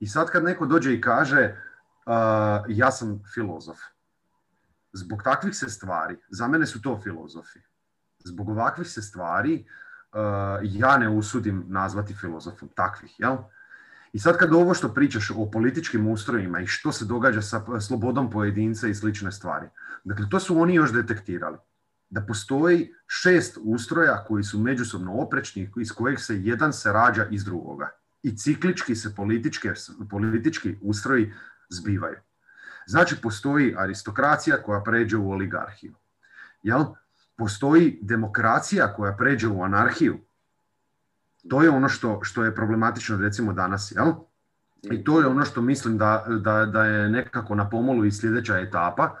I 0.00 0.06
sad 0.06 0.30
kad 0.30 0.44
neko 0.44 0.66
dođe 0.66 0.94
i 0.94 1.00
kaže 1.00 1.56
ja 2.68 2.90
sam 2.90 3.22
filozof, 3.34 3.78
zbog 4.92 5.22
takvih 5.22 5.56
se 5.56 5.68
stvari, 5.68 6.16
za 6.28 6.48
mene 6.48 6.66
su 6.66 6.82
to 6.82 7.00
filozofi, 7.02 7.60
zbog 8.24 8.48
ovakvih 8.48 8.88
se 8.88 9.02
stvari 9.02 9.66
ja 10.62 10.98
ne 10.98 11.08
usudim 11.08 11.64
nazvati 11.68 12.14
filozofom 12.14 12.68
takvih, 12.74 13.20
jel? 13.20 13.36
I 14.12 14.18
sad 14.18 14.36
kad 14.36 14.52
ovo 14.52 14.74
što 14.74 14.94
pričaš 14.94 15.30
o 15.36 15.50
političkim 15.50 16.06
ustrojima 16.08 16.60
i 16.60 16.66
što 16.66 16.92
se 16.92 17.04
događa 17.04 17.42
sa 17.42 17.80
slobodom 17.80 18.30
pojedinca 18.30 18.88
i 18.88 18.94
slične 18.94 19.32
stvari, 19.32 19.68
dakle 20.04 20.26
to 20.30 20.40
su 20.40 20.60
oni 20.60 20.74
još 20.74 20.92
detektirali. 20.92 21.58
Da 22.10 22.20
postoji 22.20 22.94
šest 23.06 23.58
ustroja 23.60 24.24
koji 24.24 24.44
su 24.44 24.58
međusobno 24.58 25.12
oprečni, 25.12 25.70
iz 25.76 25.92
kojih 25.92 26.20
se 26.20 26.42
jedan 26.42 26.72
se 26.72 26.92
rađa 26.92 27.26
iz 27.30 27.44
drugoga. 27.44 27.90
I 28.22 28.36
ciklički 28.36 28.94
se 28.94 29.14
politički, 29.14 29.68
politički 30.10 30.78
ustroji 30.82 31.32
zbivaju. 31.68 32.16
Znači 32.86 33.16
postoji 33.22 33.74
aristokracija 33.78 34.62
koja 34.62 34.80
pređe 34.80 35.16
u 35.16 35.30
oligarhiju. 35.30 35.94
Jel? 36.62 36.84
Postoji 37.36 37.98
demokracija 38.02 38.94
koja 38.94 39.16
pređe 39.16 39.48
u 39.48 39.62
anarhiju. 39.62 40.18
To 41.48 41.62
je 41.62 41.70
ono 41.70 41.88
što, 41.88 42.20
što 42.22 42.44
je 42.44 42.54
problematično 42.54 43.16
recimo 43.16 43.52
danas, 43.52 43.92
jel? 43.96 44.12
I 44.82 45.04
to 45.04 45.20
je 45.20 45.26
ono 45.26 45.44
što 45.44 45.62
mislim 45.62 45.98
da, 45.98 46.24
da, 46.28 46.66
da 46.66 46.84
je 46.84 47.08
nekako 47.08 47.54
na 47.54 47.68
pomolu 47.68 48.04
i 48.04 48.12
sljedeća 48.12 48.58
etapa. 48.58 49.16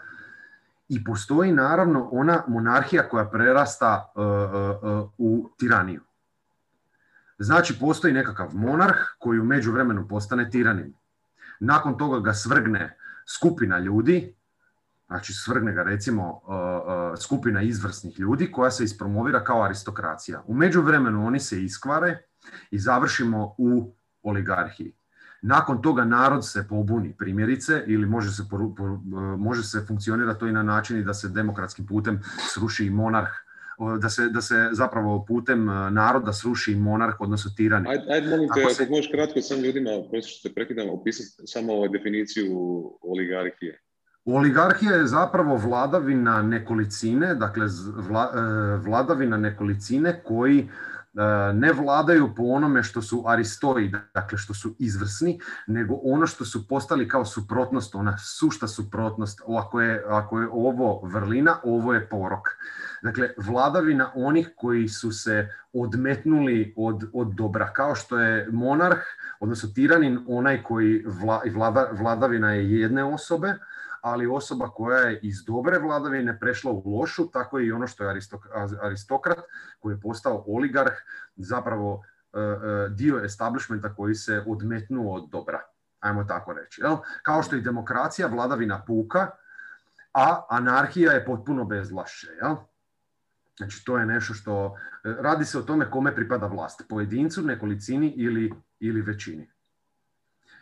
I 0.88 1.04
postoji 1.04 1.52
naravno 1.52 2.08
ona 2.12 2.44
monarhija 2.48 3.08
koja 3.08 3.24
prerasta 3.24 4.12
uh, 4.14 4.24
uh, 5.02 5.10
u 5.18 5.50
tiraniju. 5.58 6.00
Znači 7.38 7.78
postoji 7.80 8.14
nekakav 8.14 8.50
monarh 8.52 8.96
koji 9.18 9.40
u 9.40 9.44
međuvremenu 9.44 10.08
postane 10.08 10.50
tiranin. 10.50 10.94
Nakon 11.60 11.98
toga 11.98 12.20
ga 12.20 12.34
svrgne 12.34 12.96
skupina 13.38 13.78
ljudi 13.78 14.34
Znači 15.06 15.32
svrgne 15.32 15.72
ga 15.72 15.82
recimo 15.82 16.30
uh, 16.30 16.40
uh, 16.48 17.18
skupina 17.18 17.62
izvrsnih 17.62 18.20
ljudi 18.20 18.52
koja 18.52 18.70
se 18.70 18.84
ispromovira 18.84 19.44
kao 19.44 19.62
aristokracija. 19.62 20.42
U 20.46 20.54
međuvremenu 20.54 21.26
oni 21.26 21.40
se 21.40 21.64
iskvare 21.64 22.22
i 22.70 22.78
završimo 22.78 23.54
u 23.58 23.94
oligarhiji. 24.22 24.92
Nakon 25.42 25.82
toga 25.82 26.04
narod 26.04 26.46
se 26.46 26.68
pobuni 26.68 27.14
primjerice 27.18 27.84
ili 27.86 28.06
može 28.06 28.30
se, 28.30 28.42
uh, 28.42 29.00
može 29.38 29.62
se 29.62 29.84
funkcionirati 29.88 30.40
to 30.40 30.46
i 30.46 30.52
na 30.52 30.62
način 30.62 31.04
da 31.04 31.14
se 31.14 31.28
demokratskim 31.28 31.86
putem 31.86 32.20
sruši 32.54 32.86
i 32.86 32.90
monarh 32.90 33.30
da 34.00 34.08
se, 34.08 34.28
da 34.28 34.40
se 34.40 34.68
zapravo 34.72 35.24
putem 35.28 35.64
naroda 35.90 36.32
sruši 36.32 36.72
i 36.72 36.76
monarh, 36.76 37.14
odnosno 37.20 37.50
tirani. 37.56 37.88
Ajde, 37.88 38.12
ajde 38.12 38.28
molim 38.28 38.48
te, 38.54 38.60
ako, 38.60 38.74
se... 38.74 38.86
možeš 38.90 39.10
kratko 39.10 39.40
sam 39.40 39.60
ljudima, 39.60 39.90
prosto 40.10 40.30
što 40.30 40.48
te 40.48 40.54
prekidam, 40.54 40.88
opisati 40.90 41.46
samo 41.46 41.72
ovaj 41.72 41.88
definiciju 41.88 42.48
oligarhije. 43.02 43.80
Oligarhija 44.26 44.92
je 44.92 45.06
zapravo 45.06 45.56
vladavina 45.56 46.42
nekolicine, 46.42 47.34
dakle 47.34 47.66
e, 47.66 47.68
vladavina 48.76 49.36
nekolicine 49.36 50.22
koji 50.24 50.58
e, 50.58 50.68
ne 51.52 51.72
vladaju 51.72 52.34
po 52.36 52.42
onome 52.42 52.82
što 52.82 53.02
su 53.02 53.22
aristoji, 53.26 53.92
dakle 54.14 54.38
što 54.38 54.54
su 54.54 54.74
izvrsni, 54.78 55.40
nego 55.66 55.94
ono 56.02 56.26
što 56.26 56.44
su 56.44 56.68
postali 56.68 57.08
kao 57.08 57.24
suprotnost, 57.24 57.94
ona 57.94 58.18
sušta 58.18 58.68
suprotnost. 58.68 59.40
Ako 59.58 59.80
je, 59.80 60.04
ako 60.08 60.40
je 60.40 60.48
ovo 60.52 61.00
vrlina, 61.04 61.56
ovo 61.64 61.94
je 61.94 62.08
porok. 62.08 62.48
Dakle, 63.02 63.30
vladavina 63.36 64.10
onih 64.14 64.50
koji 64.56 64.88
su 64.88 65.12
se 65.12 65.48
odmetnuli 65.72 66.74
od, 66.76 67.10
od 67.12 67.28
dobra, 67.34 67.72
kao 67.72 67.94
što 67.94 68.18
je 68.18 68.48
monarh, 68.52 68.98
odnosno 69.40 69.68
tiranin, 69.74 70.24
onaj 70.28 70.62
koji 70.62 71.04
vlada, 71.54 71.88
vladavina 71.92 72.52
je 72.52 72.80
jedne 72.80 73.04
osobe, 73.04 73.54
ali 74.06 74.26
osoba 74.26 74.68
koja 74.68 74.98
je 74.98 75.20
iz 75.22 75.44
dobre 75.44 75.78
vladavine 75.78 76.40
prešla 76.40 76.72
u 76.72 76.98
lošu, 76.98 77.30
tako 77.30 77.58
je 77.58 77.66
i 77.66 77.72
ono 77.72 77.86
što 77.86 78.04
je 78.04 78.20
aristokrat 78.82 79.38
koji 79.78 79.94
je 79.94 80.00
postao 80.00 80.44
oligarh, 80.46 80.92
zapravo 81.36 82.02
e, 82.32 82.40
e, 82.40 82.88
dio 82.88 83.18
establishmenta 83.24 83.94
koji 83.94 84.14
se 84.14 84.44
odmetnuo 84.46 85.14
od 85.14 85.28
dobra, 85.30 85.60
ajmo 86.00 86.24
tako 86.24 86.52
reći. 86.52 86.82
Kao 87.22 87.42
što 87.42 87.56
je 87.56 87.62
demokracija, 87.62 88.28
vladavina 88.28 88.82
puka, 88.86 89.30
a 90.12 90.46
anarhija 90.50 91.12
je 91.12 91.24
potpuno 91.24 91.64
bezvlašće. 91.64 92.28
Jel? 92.42 92.56
Znači 93.56 93.84
to 93.84 93.98
je 93.98 94.06
nešto 94.06 94.34
što, 94.34 94.76
e, 95.04 95.14
radi 95.18 95.44
se 95.44 95.58
o 95.58 95.62
tome 95.62 95.90
kome 95.90 96.14
pripada 96.14 96.46
vlast, 96.46 96.82
pojedincu, 96.88 97.42
nekolicini 97.42 98.14
ili, 98.16 98.52
ili 98.80 99.02
većini. 99.02 99.50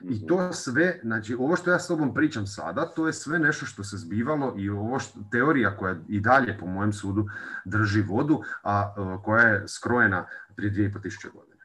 I 0.01 0.15
mhm. 0.15 0.27
to 0.27 0.53
sve, 0.53 1.01
znači 1.03 1.35
ovo 1.35 1.57
što 1.57 1.71
ja 1.71 1.79
s 1.79 1.89
tobom 1.89 2.15
pričam 2.15 2.47
sada, 2.47 2.87
to 2.87 3.07
je 3.07 3.13
sve 3.13 3.39
nešto 3.39 3.67
što 3.67 3.85
se 3.85 3.97
zbivalo 3.97 4.55
i 4.59 4.71
ovo 4.71 4.99
što, 4.99 5.21
teorija 5.31 5.77
koja 5.77 5.97
i 6.09 6.21
dalje 6.21 6.59
po 6.59 6.67
mojem 6.67 6.93
sudu 6.93 7.29
drži 7.65 8.03
vodu, 8.03 8.43
a 8.63 8.95
e, 8.97 9.23
koja 9.25 9.43
je 9.43 9.69
skrojena 9.69 10.27
prije 10.57 10.73
2500 10.73 11.33
godina. 11.33 11.65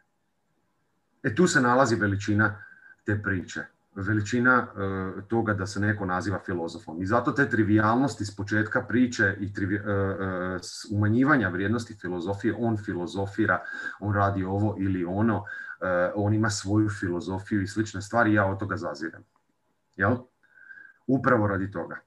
E 1.24 1.36
tu 1.36 1.48
se 1.48 1.62
nalazi 1.62 1.96
veličina 1.96 2.64
te 3.06 3.22
priče 3.24 3.66
veličina 3.96 4.68
e, 4.68 5.22
toga 5.28 5.54
da 5.54 5.66
se 5.68 5.80
neko 5.80 6.06
naziva 6.06 6.40
filozofom. 6.46 7.02
I 7.02 7.06
zato 7.06 7.32
te 7.32 7.50
trivialnosti 7.50 8.26
s 8.26 8.36
početka 8.36 8.82
priče 8.82 9.36
i 9.40 9.54
trivi, 9.54 9.76
e, 9.76 9.80
e, 9.80 10.60
umanjivanja 10.92 11.50
vrijednosti 11.50 11.94
filozofije, 12.02 12.56
on 12.60 12.78
filozofira, 12.78 13.60
on 14.00 14.14
radi 14.14 14.44
ovo 14.44 14.76
ili 14.80 15.06
ono, 15.06 15.44
on 16.16 16.34
ima 16.34 16.50
svoju 16.50 16.90
filozofiju 16.90 17.62
i 17.62 17.68
slične 17.68 18.02
stvari, 18.02 18.34
ja 18.34 18.46
od 18.46 18.60
toga 18.60 18.78
zazirem. 18.78 19.24
Jel? 19.96 20.18
Upravo 21.08 21.48
radi 21.48 21.72
toga. 21.72 22.00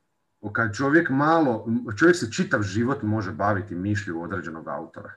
Kad 0.53 0.75
čovjek 0.75 1.11
malo, 1.11 1.66
čovjek 1.99 2.16
se 2.16 2.33
čitav 2.33 2.62
život 2.62 3.03
može 3.03 3.33
baviti 3.33 3.75
mišlju 3.75 4.23
određenog 4.23 4.68
autora. 4.68 5.12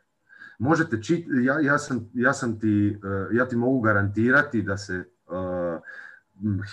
Možete 0.59 1.01
čit, 1.01 1.27
ja, 1.43 1.59
ja, 1.59 1.77
sam, 1.77 2.09
ja 2.13 2.33
sam 2.33 2.59
ti, 2.59 2.99
ja 3.31 3.47
ti 3.47 3.55
mogu 3.55 3.81
garantirati 3.81 4.61
da 4.61 4.77
se 4.77 5.03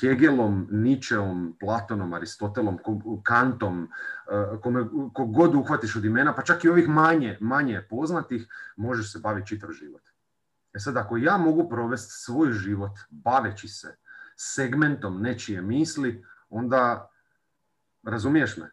Hegelom, 0.01 0.69
Ničeom, 0.71 1.57
Platonom, 1.61 2.13
Aristotelom, 2.13 2.79
Kantom, 3.23 3.89
kome, 4.63 4.85
god 5.29 5.55
uhvatiš 5.55 5.97
od 5.97 6.05
imena, 6.05 6.35
pa 6.35 6.43
čak 6.43 6.65
i 6.65 6.69
ovih 6.69 6.89
manje, 6.89 7.39
manje 7.41 7.87
poznatih, 7.91 8.47
možeš 8.77 9.13
se 9.13 9.19
baviti 9.19 9.47
čitav 9.47 9.71
život. 9.71 10.03
E 10.75 10.79
sad, 10.79 10.97
ako 10.97 11.17
ja 11.17 11.37
mogu 11.37 11.69
provesti 11.69 12.13
svoj 12.13 12.53
život 12.53 12.99
baveći 13.11 13.69
se 13.69 13.97
segmentom 14.37 15.23
nečije 15.23 15.63
misli, 15.63 16.25
onda 16.49 17.11
razumiješ 18.03 18.57
me 18.57 18.71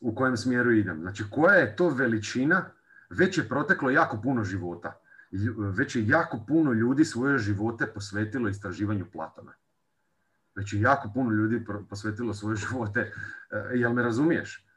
u 0.00 0.14
kojem 0.14 0.36
smjeru 0.36 0.72
idem. 0.72 1.00
Znači, 1.00 1.24
koja 1.30 1.54
je 1.54 1.76
to 1.76 1.88
veličina, 1.88 2.70
već 3.10 3.38
je 3.38 3.48
proteklo 3.48 3.90
jako 3.90 4.20
puno 4.22 4.44
života. 4.44 5.00
Već 5.56 5.96
je 5.96 6.08
jako 6.08 6.44
puno 6.46 6.72
ljudi 6.72 7.04
svoje 7.04 7.38
živote 7.38 7.86
posvetilo 7.86 8.48
istraživanju 8.48 9.06
Platona. 9.12 9.52
Već 10.54 10.72
je 10.72 10.80
jako 10.80 11.10
puno 11.14 11.30
ljudi 11.30 11.64
posvetilo 11.90 12.34
svoje 12.34 12.56
živote. 12.56 13.12
E, 13.50 13.78
jel 13.78 13.92
me 13.92 14.02
razumiješ? 14.02 14.67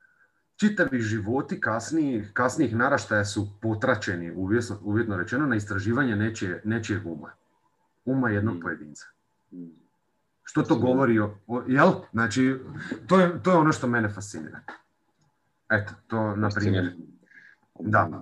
Čitavi 0.62 1.02
životi 1.02 1.62
kasnijih, 1.62 2.30
kasnijih 2.34 2.76
naraštaja 2.76 3.26
su 3.26 3.48
potračeni, 3.62 4.32
uvjetno, 4.84 5.18
rečeno, 5.18 5.46
na 5.46 5.56
istraživanje 5.56 6.16
nečije, 6.16 6.62
nečijeg 6.64 7.06
uma. 7.06 7.32
Uma 8.06 8.30
jednog 8.30 8.56
mm. 8.56 8.60
pojedinca. 8.60 9.06
Mm. 9.52 9.66
Što 10.44 10.62
to 10.62 10.76
govori 10.76 11.20
o... 11.20 11.38
Jel? 11.68 11.92
Znači, 12.12 12.56
to 13.08 13.20
je, 13.20 13.44
to 13.44 13.52
je 13.52 13.58
ono 13.58 13.72
što 13.72 13.88
mene 13.88 14.10
fascinira. 14.10 14.60
Eto, 15.72 15.94
to 16.08 16.36
na 16.36 16.50
primjer. 16.56 16.92
Da. 17.80 18.10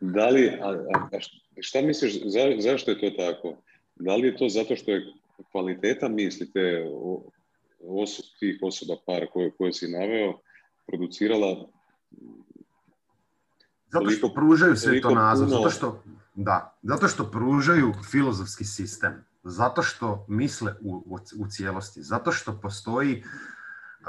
Da 0.00 0.28
li, 0.28 0.48
a, 0.62 0.68
a 1.12 1.18
šta 1.60 1.82
misliš, 1.82 2.14
zašto 2.58 2.90
je 2.90 3.00
to 3.00 3.10
tako? 3.16 3.56
Da 3.94 4.16
li 4.16 4.26
je 4.26 4.36
to 4.36 4.48
zato 4.48 4.76
što 4.76 4.90
je 4.90 5.06
kvaliteta 5.52 6.08
mislite 6.08 6.86
o 6.90 7.22
tih 8.38 8.58
osoba 8.62 8.94
para 9.06 9.26
koje, 9.26 9.50
koje 9.50 9.72
si 9.72 9.88
naveo 9.88 10.38
producirala 10.86 11.66
zato 13.94 14.10
što 14.10 14.34
pružaju 14.34 14.76
svjetonazor, 14.76 15.48
zato 15.48 15.70
što, 15.70 16.02
da, 16.34 16.76
zato 16.82 17.08
što 17.08 17.30
pružaju 17.30 17.92
filozofski 18.10 18.64
sistem, 18.64 19.24
zato 19.42 19.82
što 19.82 20.26
misle 20.28 20.74
u, 20.80 21.18
u, 21.38 21.46
cijelosti, 21.48 22.02
zato 22.02 22.32
što 22.32 22.60
postoji 22.60 23.22
uh, 23.22 24.08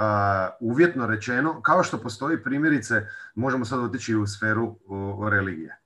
uvjetno 0.60 1.08
rečeno, 1.08 1.62
kao 1.62 1.84
što 1.84 1.98
postoji 1.98 2.44
primjerice, 2.44 3.08
možemo 3.36 3.66
sad 3.66 3.80
otići 3.80 4.16
u 4.16 4.28
sferu 4.28 4.76
o, 4.88 5.30
religije. 5.30 5.80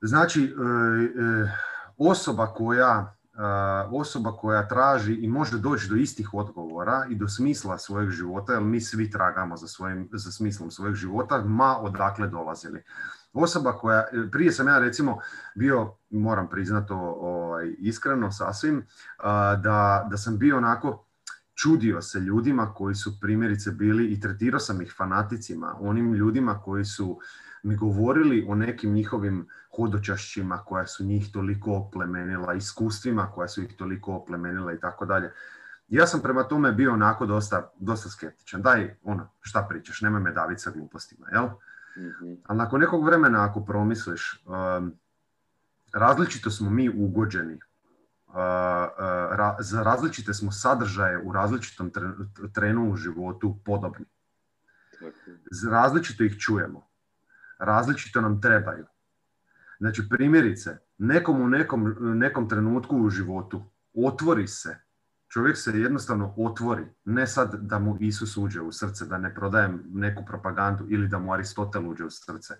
Znači, 0.00 0.42
uh, 0.42 0.60
uh, 0.60 1.50
osoba 2.10 2.46
koja 2.46 3.13
osoba 3.90 4.32
koja 4.32 4.68
traži 4.68 5.14
i 5.14 5.28
može 5.28 5.58
doći 5.58 5.88
do 5.88 5.96
istih 5.96 6.34
odgovora 6.34 7.06
i 7.10 7.14
do 7.14 7.28
smisla 7.28 7.78
svojeg 7.78 8.10
života, 8.10 8.52
jer 8.52 8.62
mi 8.62 8.80
svi 8.80 9.10
tragamo 9.10 9.56
za, 9.56 9.66
svojim, 9.66 10.08
za 10.12 10.32
smislom 10.32 10.70
svojeg 10.70 10.94
života, 10.94 11.44
ma 11.44 11.78
odakle 11.78 12.28
dolazili. 12.28 12.82
Osoba 13.32 13.72
koja, 13.72 14.04
prije 14.32 14.52
sam 14.52 14.68
ja 14.68 14.78
recimo 14.78 15.18
bio, 15.54 15.94
moram 16.10 16.48
priznati 16.48 16.92
ovaj, 16.92 17.74
iskreno 17.78 18.32
sasvim, 18.32 18.86
da, 19.62 20.08
da 20.10 20.16
sam 20.16 20.38
bio 20.38 20.56
onako 20.56 21.06
čudio 21.54 22.02
se 22.02 22.20
ljudima 22.20 22.74
koji 22.74 22.94
su 22.94 23.20
primjerice 23.20 23.70
bili 23.70 24.06
i 24.06 24.20
tretirao 24.20 24.60
sam 24.60 24.82
ih 24.82 24.94
fanaticima, 24.96 25.76
onim 25.80 26.14
ljudima 26.14 26.60
koji 26.60 26.84
su 26.84 27.20
mi 27.64 27.76
govorili 27.76 28.46
o 28.48 28.54
nekim 28.54 28.92
njihovim 28.92 29.48
hodočašćima 29.76 30.58
koja 30.58 30.86
su 30.86 31.04
njih 31.04 31.32
toliko 31.32 31.72
oplemenila, 31.72 32.54
iskustvima 32.54 33.30
koja 33.34 33.48
su 33.48 33.62
ih 33.62 33.76
toliko 33.76 34.12
oplemenila 34.12 34.72
i 34.72 34.80
tako 34.80 35.06
dalje. 35.06 35.32
Ja 35.88 36.06
sam 36.06 36.20
prema 36.20 36.42
tome 36.42 36.72
bio 36.72 36.92
onako 36.92 37.26
dosta, 37.26 37.72
dosta 37.76 38.08
skeptičan. 38.08 38.62
Daj, 38.62 38.96
ono, 39.02 39.30
šta 39.40 39.66
pričaš, 39.68 40.00
nemoj 40.00 40.20
me 40.20 40.32
daviti 40.32 40.62
sa 40.62 40.70
glupostima, 40.70 41.26
jel? 41.32 41.44
mm 41.96 42.36
Ali 42.44 42.58
nakon 42.58 42.80
nekog 42.80 43.04
vremena 43.04 43.44
ako 43.44 43.64
promisliš, 43.64 44.44
um, 44.46 44.92
različito 45.92 46.50
smo 46.50 46.70
mi 46.70 46.88
ugođeni. 46.88 47.54
Uh, 48.26 48.34
uh, 48.34 49.56
za 49.58 49.82
različite 49.82 50.34
smo 50.34 50.52
sadržaje 50.52 51.22
u 51.24 51.32
različitom 51.32 51.92
trenu 52.54 52.90
u 52.90 52.96
životu 52.96 53.58
podobni. 53.64 54.06
Različito 55.70 56.24
ih 56.24 56.38
čujemo. 56.38 56.93
Različito 57.58 58.20
nam 58.20 58.40
trebaju 58.40 58.86
Znači, 59.78 60.08
primjerice, 60.08 60.78
nekom 60.98 61.42
u 61.42 61.48
nekom, 61.48 61.96
nekom 62.00 62.48
trenutku 62.48 62.96
u 62.96 63.10
životu 63.10 63.62
otvori 63.94 64.48
se, 64.48 64.76
čovjek 65.28 65.56
se 65.56 65.80
jednostavno 65.80 66.34
otvori, 66.36 66.84
ne 67.04 67.26
sad 67.26 67.54
da 67.54 67.78
mu 67.78 67.96
Isus 68.00 68.36
uđe 68.36 68.60
u 68.60 68.72
srce, 68.72 69.04
da 69.04 69.18
ne 69.18 69.34
prodajem 69.34 69.82
neku 69.92 70.24
propagandu 70.26 70.86
ili 70.88 71.08
da 71.08 71.18
mu 71.18 71.32
Aristotel 71.32 71.88
uđe 71.88 72.04
u 72.04 72.10
srce, 72.10 72.54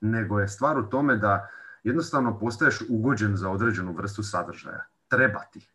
nego 0.00 0.40
je 0.40 0.48
stvar 0.48 0.78
u 0.78 0.86
tome 0.86 1.16
da 1.16 1.48
jednostavno 1.84 2.38
postaješ 2.38 2.82
ugođen 2.88 3.36
za 3.36 3.50
određenu 3.50 3.92
vrstu 3.92 4.22
sadržaja. 4.22 4.84
Treba 5.08 5.40
ti. 5.52 5.68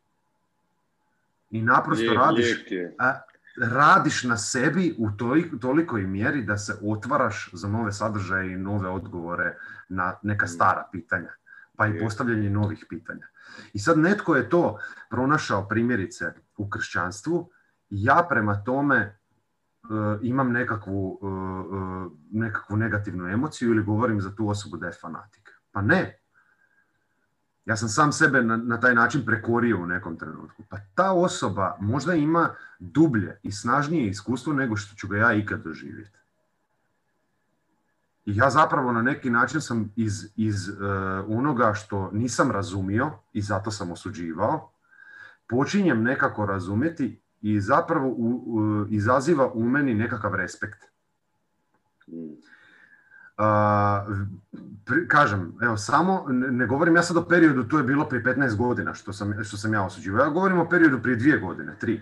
I 1.49 1.61
naprosto 1.61 2.13
radiš, 2.13 2.65
a, 2.99 3.19
radiš 3.57 4.23
na 4.23 4.37
sebi 4.37 4.95
u 4.97 5.09
tolikoj 5.59 6.01
mjeri 6.01 6.43
da 6.43 6.57
se 6.57 6.75
otvaraš 6.83 7.49
za 7.53 7.67
nove 7.67 7.91
sadržaje 7.91 8.53
i 8.53 8.57
nove 8.57 8.89
odgovore 8.89 9.57
na 9.89 10.13
neka 10.23 10.45
mm. 10.45 10.47
stara 10.47 10.87
pitanja, 10.91 11.33
pa 11.75 11.87
i 11.87 11.99
postavljanje 11.99 12.49
novih 12.49 12.85
pitanja. 12.89 13.27
I 13.73 13.79
sad 13.79 13.97
netko 13.97 14.35
je 14.35 14.49
to 14.49 14.79
pronašao 15.09 15.67
primjerice 15.67 16.33
u 16.57 16.69
kršćanstvu, 16.69 17.51
ja 17.89 18.27
prema 18.29 18.63
tome 18.63 18.97
e, 18.97 19.17
imam 20.21 20.51
nekakvu, 20.51 21.19
e, 21.23 21.27
e, 21.27 22.09
nekakvu 22.31 22.77
negativnu 22.77 23.27
emociju 23.27 23.71
ili 23.71 23.83
govorim 23.83 24.21
za 24.21 24.35
tu 24.35 24.49
osobu 24.49 24.77
da 24.77 24.85
je 24.85 24.97
fanatik. 25.01 25.49
Pa 25.71 25.81
ne. 25.81 26.20
Ja 27.65 27.75
sam 27.77 27.89
sam 27.89 28.11
sebe 28.11 28.41
na, 28.41 28.57
na 28.57 28.79
taj 28.79 28.95
način 28.95 29.25
prekorio 29.25 29.81
u 29.81 29.87
nekom 29.87 30.17
trenutku. 30.17 30.63
Pa 30.69 30.77
ta 30.95 31.11
osoba 31.11 31.77
možda 31.79 32.13
ima 32.13 32.55
dublje 32.79 33.39
i 33.43 33.51
snažnije 33.51 34.09
iskustvo 34.09 34.53
nego 34.53 34.75
što 34.75 34.95
ću 34.95 35.07
ga 35.07 35.17
ja 35.17 35.33
ikad 35.33 35.63
doživjeti. 35.63 36.17
I 38.25 38.35
ja 38.35 38.49
zapravo 38.49 38.91
na 38.91 39.01
neki 39.01 39.29
način 39.29 39.61
sam 39.61 39.93
iz, 39.95 40.31
iz 40.35 40.69
uh, 40.69 40.75
onoga 41.27 41.73
što 41.73 42.11
nisam 42.11 42.51
razumio 42.51 43.11
i 43.33 43.41
zato 43.41 43.71
sam 43.71 43.91
osuđivao, 43.91 44.71
počinjem 45.49 46.03
nekako 46.03 46.45
razumjeti 46.45 47.21
i 47.41 47.61
zapravo 47.61 48.07
u, 48.07 48.85
izaziva 48.89 49.51
u 49.53 49.63
meni 49.63 49.93
nekakav 49.93 50.35
respekt. 50.35 50.83
Kažem, 55.07 55.53
evo 55.61 55.77
samo, 55.77 56.25
ne 56.29 56.67
govorim 56.67 56.95
ja 56.95 57.03
sad 57.03 57.17
o 57.17 57.27
periodu, 57.27 57.63
to 57.63 57.77
je 57.77 57.83
bilo 57.83 58.09
prije 58.09 58.23
15 58.23 58.55
godina 58.57 58.93
što 58.93 59.13
sam, 59.13 59.43
što 59.43 59.57
sam 59.57 59.73
ja 59.73 59.85
osuđivao. 59.85 60.23
Ja 60.23 60.29
govorim 60.29 60.59
o 60.59 60.69
periodu 60.69 61.01
prije 61.01 61.15
dvije 61.15 61.37
godine, 61.37 61.75
tri. 61.79 62.01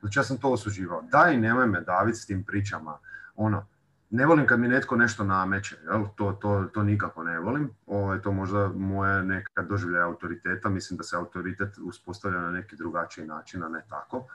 Znači 0.00 0.18
ja 0.18 0.22
sam 0.22 0.36
to 0.36 0.52
osuđivao. 0.52 1.02
Daj, 1.02 1.36
nemoj 1.36 1.66
me 1.66 1.80
David 1.80 2.16
s 2.16 2.26
tim 2.26 2.44
pričama. 2.44 2.98
Ono, 3.36 3.66
ne 4.10 4.26
volim 4.26 4.46
kad 4.46 4.60
mi 4.60 4.68
netko 4.68 4.96
nešto 4.96 5.24
nameće, 5.24 5.76
jel? 5.84 6.04
To, 6.16 6.32
to, 6.32 6.68
to 6.74 6.82
nikako 6.82 7.24
ne 7.24 7.40
volim. 7.40 7.70
Ovo 7.86 8.14
je 8.14 8.22
to 8.22 8.32
možda 8.32 8.68
moje 8.68 9.24
neka 9.24 9.62
doživljaja 9.62 10.06
autoriteta, 10.06 10.68
mislim 10.68 10.96
da 10.96 11.02
se 11.02 11.16
autoritet 11.16 11.78
uspostavlja 11.78 12.40
na 12.40 12.50
neki 12.50 12.76
drugačiji 12.76 13.26
način, 13.26 13.62
a 13.62 13.68
ne 13.68 13.84
tako. 13.88 14.26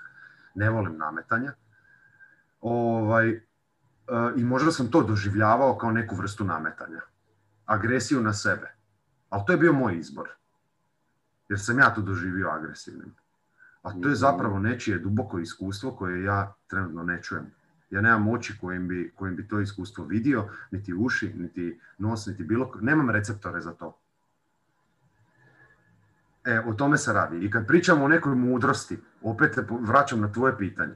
Ne 0.55 0.69
volim 0.69 0.97
nametanja. 0.97 1.53
Ovaj, 2.61 3.41
I 4.35 4.43
možda 4.43 4.71
sam 4.71 4.91
to 4.91 5.03
doživljavao 5.03 5.77
kao 5.77 5.91
neku 5.91 6.15
vrstu 6.15 6.43
nametanja. 6.43 7.01
Agresiju 7.65 8.21
na 8.21 8.33
sebe. 8.33 8.75
Ali 9.29 9.43
to 9.47 9.51
je 9.53 9.57
bio 9.57 9.73
moj 9.73 9.97
izbor. 9.97 10.29
jer 11.49 11.59
sam 11.59 11.79
ja 11.79 11.93
to 11.93 12.01
doživio 12.01 12.49
agresivnim. 12.49 13.15
A 13.83 13.91
to 14.01 14.09
je 14.09 14.15
zapravo 14.15 14.59
nečije 14.59 14.99
duboko 14.99 15.39
iskustvo 15.39 15.91
koje 15.91 16.23
ja 16.23 16.53
trenutno 16.67 17.03
ne 17.03 17.21
čujem. 17.21 17.51
Ja 17.89 18.01
nemam 18.01 18.27
oči 18.27 18.57
kojim 18.61 18.87
bi, 18.87 19.13
kojim 19.15 19.35
bi 19.35 19.47
to 19.47 19.59
iskustvo 19.59 20.05
vidio, 20.05 20.49
niti 20.71 20.93
uši, 20.93 21.33
niti 21.33 21.79
nos, 21.97 22.25
niti 22.25 22.43
bilo... 22.43 22.71
Nemam 22.81 23.09
receptore 23.09 23.61
za 23.61 23.73
to. 23.73 23.97
E, 26.45 26.59
o 26.59 26.73
tome 26.73 26.97
se 26.97 27.13
radi. 27.13 27.45
I 27.45 27.51
kad 27.51 27.67
pričamo 27.67 28.05
o 28.05 28.07
nekoj 28.07 28.35
mudrosti, 28.35 28.99
opet 29.21 29.55
te 29.55 29.65
vraćam 29.69 30.21
na 30.21 30.31
tvoje 30.31 30.57
pitanje. 30.57 30.95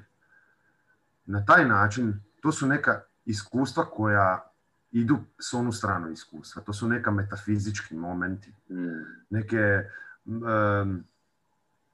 Na 1.26 1.46
taj 1.46 1.68
način, 1.68 2.22
to 2.48 2.52
su 2.52 2.68
neka 2.68 3.02
iskustva 3.26 3.86
koja 3.86 4.52
idu 4.92 5.18
s 5.40 5.54
onu 5.54 5.72
stranu 5.72 6.12
iskustva. 6.12 6.62
To 6.62 6.74
su 6.74 6.88
neka 6.88 7.12
metafizički 7.12 7.96
momenti. 7.96 8.54
Mm. 8.70 9.04
Neke 9.30 9.84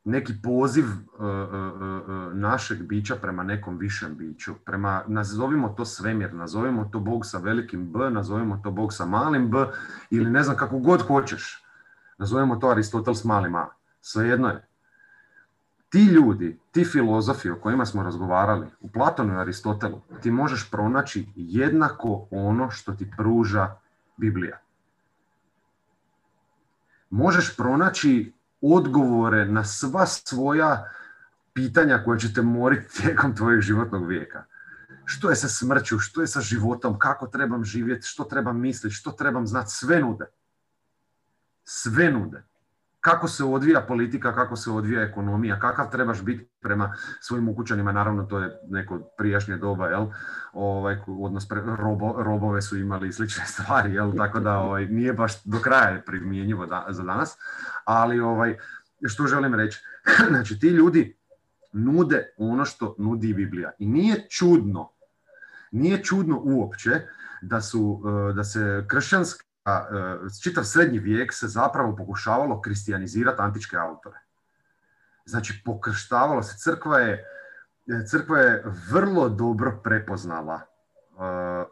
neki 0.03 0.33
poziv 0.43 0.85
e, 0.85 0.89
e, 0.89 1.25
e, 1.25 2.35
našeg 2.35 2.83
bića 2.83 3.15
prema 3.15 3.43
nekom 3.43 3.77
višem 3.77 4.17
biću, 4.17 4.53
prema, 4.65 5.03
nazovimo 5.07 5.69
to 5.69 5.85
svemir, 5.85 6.33
nazovimo 6.33 6.89
to 6.91 6.99
Bog 6.99 7.25
sa 7.25 7.37
velikim 7.37 7.91
B, 7.91 8.09
nazovimo 8.09 8.59
to 8.63 8.71
Bog 8.71 8.93
sa 8.93 9.05
malim 9.05 9.51
B, 9.51 9.65
ili 10.09 10.29
ne 10.29 10.43
znam 10.43 10.57
kako 10.57 10.79
god 10.79 11.01
hoćeš, 11.01 11.63
nazovimo 12.17 12.55
to 12.55 12.69
Aristotel 12.69 13.13
s 13.13 13.23
malim 13.23 13.55
A, 13.55 13.67
svejedno 14.01 14.49
je. 14.49 14.67
Ti 15.93 16.03
ljudi, 16.03 16.59
ti 16.71 16.85
filozofi 16.85 17.49
o 17.49 17.59
kojima 17.61 17.85
smo 17.85 18.03
razgovarali, 18.03 18.67
u 18.79 18.91
Platonu 18.91 19.33
i 19.33 19.37
Aristotelu, 19.37 20.01
ti 20.21 20.31
možeš 20.31 20.71
pronaći 20.71 21.27
jednako 21.35 22.27
ono 22.31 22.71
što 22.71 22.93
ti 22.93 23.11
pruža 23.17 23.75
Biblija. 24.17 24.59
Možeš 27.09 27.57
pronaći 27.57 28.33
odgovore 28.61 29.45
na 29.45 29.63
sva 29.63 30.05
svoja 30.05 30.89
pitanja 31.53 32.01
koje 32.05 32.19
ćete 32.19 32.41
moriti 32.41 32.93
tijekom 33.01 33.35
tvojeg 33.35 33.61
životnog 33.61 34.07
vijeka. 34.07 34.45
Što 35.05 35.29
je 35.29 35.35
sa 35.35 35.47
smrću, 35.47 35.99
što 35.99 36.21
je 36.21 36.27
sa 36.27 36.41
životom, 36.41 36.99
kako 36.99 37.27
trebam 37.27 37.65
živjeti, 37.65 38.07
što 38.07 38.23
trebam 38.23 38.59
misliti, 38.59 38.95
što 38.95 39.11
trebam 39.11 39.47
znati, 39.47 39.71
sve 39.71 39.99
nude. 39.99 40.25
Sve 41.63 42.11
nude. 42.11 42.43
Kako 43.03 43.27
se 43.27 43.43
odvija 43.43 43.81
politika, 43.81 44.35
kako 44.35 44.55
se 44.55 44.71
odvija 44.71 45.01
ekonomija, 45.01 45.59
kakav 45.59 45.91
trebaš 45.91 46.21
biti 46.21 46.47
prema 46.61 46.93
svojim 47.21 47.49
ukućanima, 47.49 47.91
naravno 47.91 48.23
to 48.23 48.39
je 48.39 48.59
neko 48.69 48.99
prijašnje 49.17 49.57
doba, 49.57 49.87
jel? 49.87 50.05
Ovaj, 50.53 50.97
odnos 51.07 51.47
pre, 51.47 51.61
robove 52.17 52.61
su 52.61 52.77
imali 52.77 53.13
slične 53.13 53.45
stvari, 53.53 53.93
jel? 53.93 54.13
tako 54.17 54.39
da 54.39 54.57
ovaj, 54.57 54.85
nije 54.85 55.13
baš 55.13 55.43
do 55.43 55.59
kraja 55.59 56.01
primjenjivo 56.05 56.67
za 56.89 57.03
danas, 57.03 57.37
ali 57.85 58.19
ovaj, 58.19 58.57
što 59.07 59.27
želim 59.27 59.55
reći? 59.55 59.83
znači, 60.31 60.59
ti 60.59 60.67
ljudi 60.67 61.17
nude 61.73 62.33
ono 62.37 62.65
što 62.65 62.95
nudi 62.97 63.33
Biblija. 63.33 63.71
I 63.79 63.87
nije 63.87 64.27
čudno, 64.29 64.89
nije 65.71 66.03
čudno 66.03 66.41
uopće 66.43 66.91
da, 67.41 67.61
su, 67.61 68.03
eh, 68.05 68.33
da 68.33 68.43
se 68.43 68.85
kršćanska, 68.87 69.43
eh, 69.43 69.52
čitav 70.43 70.63
srednji 70.63 70.99
vijek 70.99 71.33
se 71.33 71.47
zapravo 71.47 71.95
pokušavalo 71.95 72.61
kristijanizirati 72.61 73.41
antičke 73.41 73.77
autore. 73.77 74.19
Znači, 75.25 75.61
pokrštavalo 75.65 76.43
se. 76.43 76.57
Crkva 76.57 76.99
je, 76.99 77.25
crkva 78.09 78.39
je 78.39 78.63
vrlo 78.91 79.29
dobro 79.29 79.81
prepoznala 79.83 80.55
eh, 80.59 81.65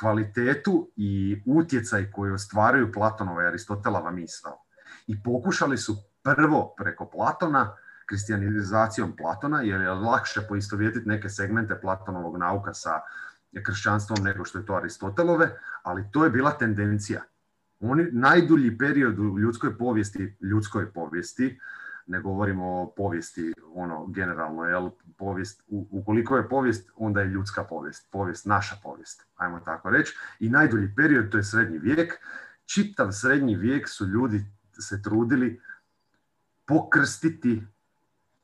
kvalitetu 0.00 0.90
i 0.96 1.42
utjecaj 1.46 2.10
koji 2.12 2.32
ostvaruju 2.32 2.92
Platonova 2.92 3.42
i 3.42 3.46
Aristotelova 3.46 4.10
misao 4.10 4.64
i 5.06 5.22
pokušali 5.22 5.78
su 5.78 5.96
prvo 6.22 6.74
preko 6.76 7.10
Platona, 7.10 7.76
kristijanizacijom 8.06 9.16
Platona, 9.16 9.60
jer 9.60 9.80
je 9.80 9.90
lakše 9.90 10.40
poistovjetiti 10.48 11.08
neke 11.08 11.28
segmente 11.28 11.80
Platonovog 11.80 12.36
nauka 12.36 12.74
sa 12.74 13.00
kršćanstvom 13.62 14.24
nego 14.24 14.44
što 14.44 14.58
je 14.58 14.66
to 14.66 14.74
Aristotelove, 14.74 15.50
ali 15.82 16.04
to 16.10 16.24
je 16.24 16.30
bila 16.30 16.50
tendencija. 16.50 17.22
Oni, 17.80 18.08
najdulji 18.12 18.78
period 18.78 19.18
u 19.18 19.38
ljudskoj 19.38 19.78
povijesti, 19.78 20.36
ljudskoj 20.40 20.92
povijesti, 20.92 21.60
ne 22.06 22.20
govorimo 22.20 22.82
o 22.82 22.92
povijesti 22.96 23.52
ono 23.74 24.06
generalno, 24.06 24.64
jel, 24.64 24.90
povijest, 25.16 25.62
ukoliko 25.68 26.36
je 26.36 26.48
povijest, 26.48 26.90
onda 26.96 27.20
je 27.20 27.26
ljudska 27.26 27.64
povijest, 27.64 28.08
povijest, 28.10 28.46
naša 28.46 28.76
povijest, 28.82 29.26
ajmo 29.36 29.60
tako 29.60 29.90
reći. 29.90 30.16
I 30.40 30.48
najdulji 30.48 30.94
period, 30.96 31.30
to 31.30 31.36
je 31.36 31.44
srednji 31.44 31.78
vijek. 31.78 32.14
Čitav 32.66 33.12
srednji 33.12 33.56
vijek 33.56 33.88
su 33.88 34.06
ljudi 34.06 34.44
se 34.78 35.02
trudili 35.02 35.60
pokrstiti 36.66 37.62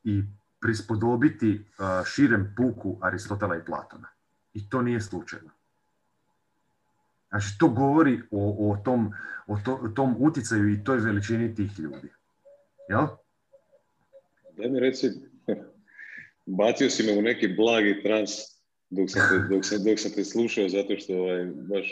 i 0.03 0.23
prispodobiti 0.59 1.65
širem 2.05 2.53
puku 2.57 2.97
Aristotela 3.01 3.57
i 3.57 3.65
Platona. 3.65 4.07
I 4.53 4.69
to 4.69 4.81
nije 4.81 5.01
slučajno. 5.01 5.49
Znači, 7.29 7.47
to 7.59 7.67
govori 7.67 8.19
o, 8.31 8.71
o, 8.71 8.77
tom, 8.85 9.13
o, 9.47 9.57
to, 9.65 9.91
tom 9.95 10.15
uticaju 10.19 10.73
i 10.73 10.83
toj 10.83 10.97
veličini 10.97 11.55
tih 11.55 11.79
ljudi. 11.79 12.09
Jel? 12.89 13.07
Daj 14.57 14.69
mi 14.69 14.79
reci, 14.79 15.07
bacio 16.59 16.89
si 16.89 17.03
me 17.03 17.19
u 17.19 17.21
neki 17.21 17.47
blagi 17.47 18.01
trans 18.03 18.31
dok 18.89 19.09
sam 19.09 19.21
te, 19.29 19.55
dok 19.55 19.65
sam, 19.65 19.83
dok 19.83 19.99
sam 19.99 20.11
te 20.11 20.23
slušao, 20.23 20.69
zato 20.69 20.97
što 20.97 21.13
ovaj, 21.13 21.45
baš 21.45 21.91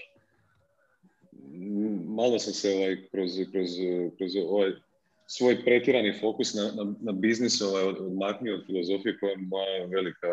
malo 2.05 2.39
sam 2.39 2.53
se 2.53 2.73
ovaj, 2.73 2.95
kroz, 3.11 3.31
kroz, 3.51 3.69
kroz 4.17 4.31
ovaj 4.49 4.71
svoj 5.27 5.63
pretirani 5.63 6.19
fokus 6.19 6.53
na, 6.53 6.63
na, 6.63 6.93
na 7.01 7.11
biznis 7.11 7.61
ovaj, 7.61 7.83
odmaknio 7.83 8.55
od 8.55 8.65
filozofije 8.65 9.17
koja 9.19 9.29
je 9.29 9.37
moja 9.37 9.85
velika 9.85 10.27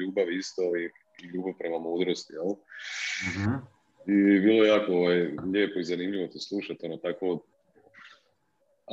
ljubav 0.00 0.32
isto 0.32 0.62
i 0.62 0.90
ljubav 1.26 1.52
prema 1.58 1.78
mudrosti. 1.78 2.32
Jel? 2.32 2.52
mm 3.38 3.58
I 4.10 4.40
bilo 4.40 4.64
je 4.64 4.68
jako 4.68 4.92
ovaj, 4.92 5.28
lijepo 5.52 5.78
i 5.78 5.84
zanimljivo 5.84 6.26
to 6.26 6.38
slušati, 6.38 6.86
ono 6.86 6.96
tako 6.96 7.44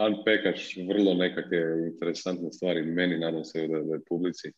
unpackaš 0.08 0.78
vrlo 0.90 1.14
nekakve 1.14 1.58
interesantne 1.94 2.52
stvari 2.52 2.82
meni, 2.82 3.18
nadam 3.18 3.46
se 3.46 3.68
da, 3.68 3.80
da 3.82 3.94
je 3.94 4.02
publici. 4.10 4.52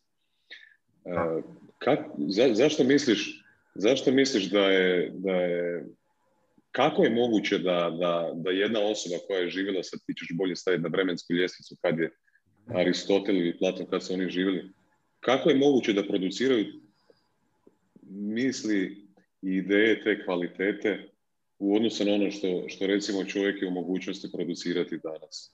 Uh, 1.04 1.44
kak, 1.78 1.98
za, 2.28 2.54
zašto 2.54 2.84
misliš 2.84 3.48
zašto 3.78 4.12
misliš 4.12 4.50
da 4.50 4.60
je, 4.60 5.10
da 5.14 5.32
je 5.32 5.86
kako 6.70 7.04
je 7.04 7.10
moguće 7.10 7.58
da, 7.58 7.96
da, 8.00 8.32
da 8.34 8.50
jedna 8.50 8.80
osoba 8.80 9.16
koja 9.26 9.40
je 9.40 9.50
živjela, 9.50 9.82
sad 9.82 10.00
ti 10.06 10.14
ćeš 10.18 10.28
bolje 10.36 10.56
staviti 10.56 10.82
na 10.82 10.88
vremensku 10.88 11.32
ljestvicu 11.32 11.76
kad 11.82 11.98
je 11.98 12.10
Aristotel 12.66 13.36
i 13.36 13.58
Platon, 13.58 13.86
kad 13.90 14.02
su 14.02 14.14
oni 14.14 14.28
živjeli, 14.28 14.70
kako 15.20 15.50
je 15.50 15.56
moguće 15.56 15.92
da 15.92 16.06
produciraju 16.06 16.66
misli 18.10 19.08
i 19.42 19.56
ideje 19.56 20.02
te 20.02 20.24
kvalitete 20.24 21.08
u 21.58 21.76
odnosu 21.76 22.04
na 22.04 22.12
ono 22.12 22.30
što, 22.30 22.64
što 22.68 22.86
recimo 22.86 23.24
čovjek 23.24 23.62
je 23.62 23.68
u 23.68 23.70
mogućnosti 23.70 24.32
producirati 24.32 24.98
danas? 24.98 25.52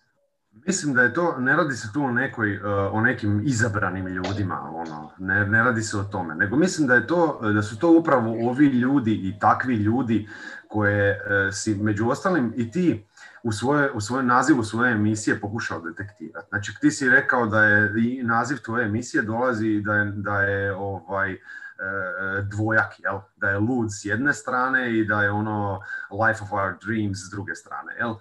Mislim 0.66 0.94
da 0.94 1.02
je 1.02 1.14
to, 1.14 1.36
ne 1.39 1.56
radi 1.56 1.76
se 1.76 1.89
tu 1.94 2.02
o, 2.02 2.10
nekoj, 2.10 2.55
e, 2.55 2.60
o 2.66 3.01
nekim 3.01 3.43
izabranim 3.44 4.06
ljudima, 4.06 4.72
ono, 4.74 5.10
ne, 5.18 5.47
ne 5.47 5.62
radi 5.62 5.82
se 5.82 5.97
o 5.97 6.05
tome, 6.05 6.35
nego 6.35 6.56
mislim 6.56 6.89
da, 6.89 6.94
je 6.94 7.06
to, 7.06 7.40
da 7.55 7.62
su 7.62 7.78
to 7.78 7.98
upravo 7.98 8.48
ovi 8.48 8.66
ljudi 8.66 9.12
i 9.12 9.39
takvi 9.40 9.74
ljudi 9.74 10.28
koje 10.68 11.10
e, 11.10 11.52
si 11.52 11.74
među 11.74 12.09
ostalim 12.09 12.52
i 12.56 12.70
ti 12.70 13.05
u, 13.43 13.52
svoje, 13.52 13.93
u 13.93 14.01
svojem 14.01 14.26
nazivu 14.26 14.64
svoje 14.64 14.93
emisije 14.93 15.40
pokušao 15.40 15.81
detektirati. 15.81 16.47
Znači 16.48 16.72
ti 16.81 16.90
si 16.90 17.09
rekao 17.09 17.47
da 17.47 17.64
je 17.64 17.93
i 17.98 18.22
naziv 18.22 18.56
tvoje 18.56 18.85
emisije 18.85 19.22
dolazi 19.22 19.81
da 19.81 19.94
je, 19.94 20.12
da 20.16 20.43
je 20.43 20.74
ovaj, 20.74 21.36
e, 21.79 22.43
dvojak, 22.43 23.01
jel? 23.01 23.19
da 23.37 23.51
je 23.51 23.59
lud 23.59 23.89
s 23.91 24.05
jedne 24.05 24.33
strane 24.33 24.99
i 24.99 25.05
da 25.05 25.23
je 25.23 25.31
ono 25.31 25.81
life 26.11 26.45
of 26.45 26.53
our 26.53 26.75
dreams 26.87 27.19
s 27.19 27.31
druge 27.31 27.55
strane. 27.55 27.95
Jel? 27.99 28.15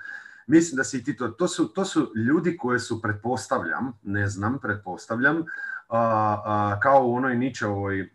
Mislim 0.47 0.77
da 0.77 0.83
si 0.83 1.03
ti 1.03 1.17
to, 1.17 1.27
to 1.27 1.47
su, 1.47 1.67
to 1.67 1.85
su 1.85 2.11
ljudi 2.15 2.57
koje 2.57 2.79
su, 2.79 3.01
pretpostavljam, 3.01 3.93
ne 4.03 4.27
znam, 4.27 4.59
pretpostavljam, 4.59 5.45
a, 5.89 6.79
kao 6.81 7.07
u 7.07 7.15
onoj 7.15 7.35
Ničevoj 7.35 8.09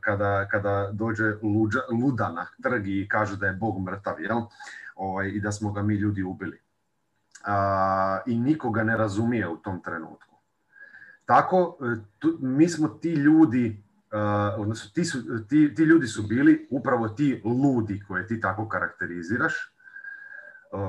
kada, 0.00 0.48
kada 0.48 0.90
dođe 0.92 1.34
luđa, 1.42 1.80
luda 2.02 2.32
na 2.32 2.46
trg 2.62 2.86
i 2.86 3.08
kaže 3.08 3.36
da 3.36 3.46
je 3.46 3.52
Bog 3.52 3.82
mrtav, 3.82 4.20
jel? 4.20 4.40
Ovaj, 4.96 5.28
i 5.28 5.40
da 5.40 5.52
smo 5.52 5.72
ga 5.72 5.82
mi 5.82 5.94
ljudi 5.94 6.22
ubili. 6.22 6.60
A, 7.44 8.20
I 8.26 8.38
nikoga 8.38 8.84
ne 8.84 8.96
razumije 8.96 9.48
u 9.48 9.56
tom 9.56 9.82
trenutku. 9.82 10.34
Tako, 11.24 11.78
e, 11.80 11.96
tu, 12.18 12.38
mi 12.40 12.68
smo 12.68 12.88
ti 12.88 13.12
ljudi, 13.12 13.83
odnosno 14.56 14.90
ti, 14.94 15.04
su, 15.04 15.18
ti, 15.48 15.74
ti 15.74 15.82
ljudi 15.82 16.06
su 16.06 16.22
bili 16.22 16.68
upravo 16.70 17.08
ti 17.08 17.42
ludi 17.44 18.02
koje 18.08 18.26
ti 18.26 18.40
tako 18.40 18.68
karakteriziraš, 18.68 19.54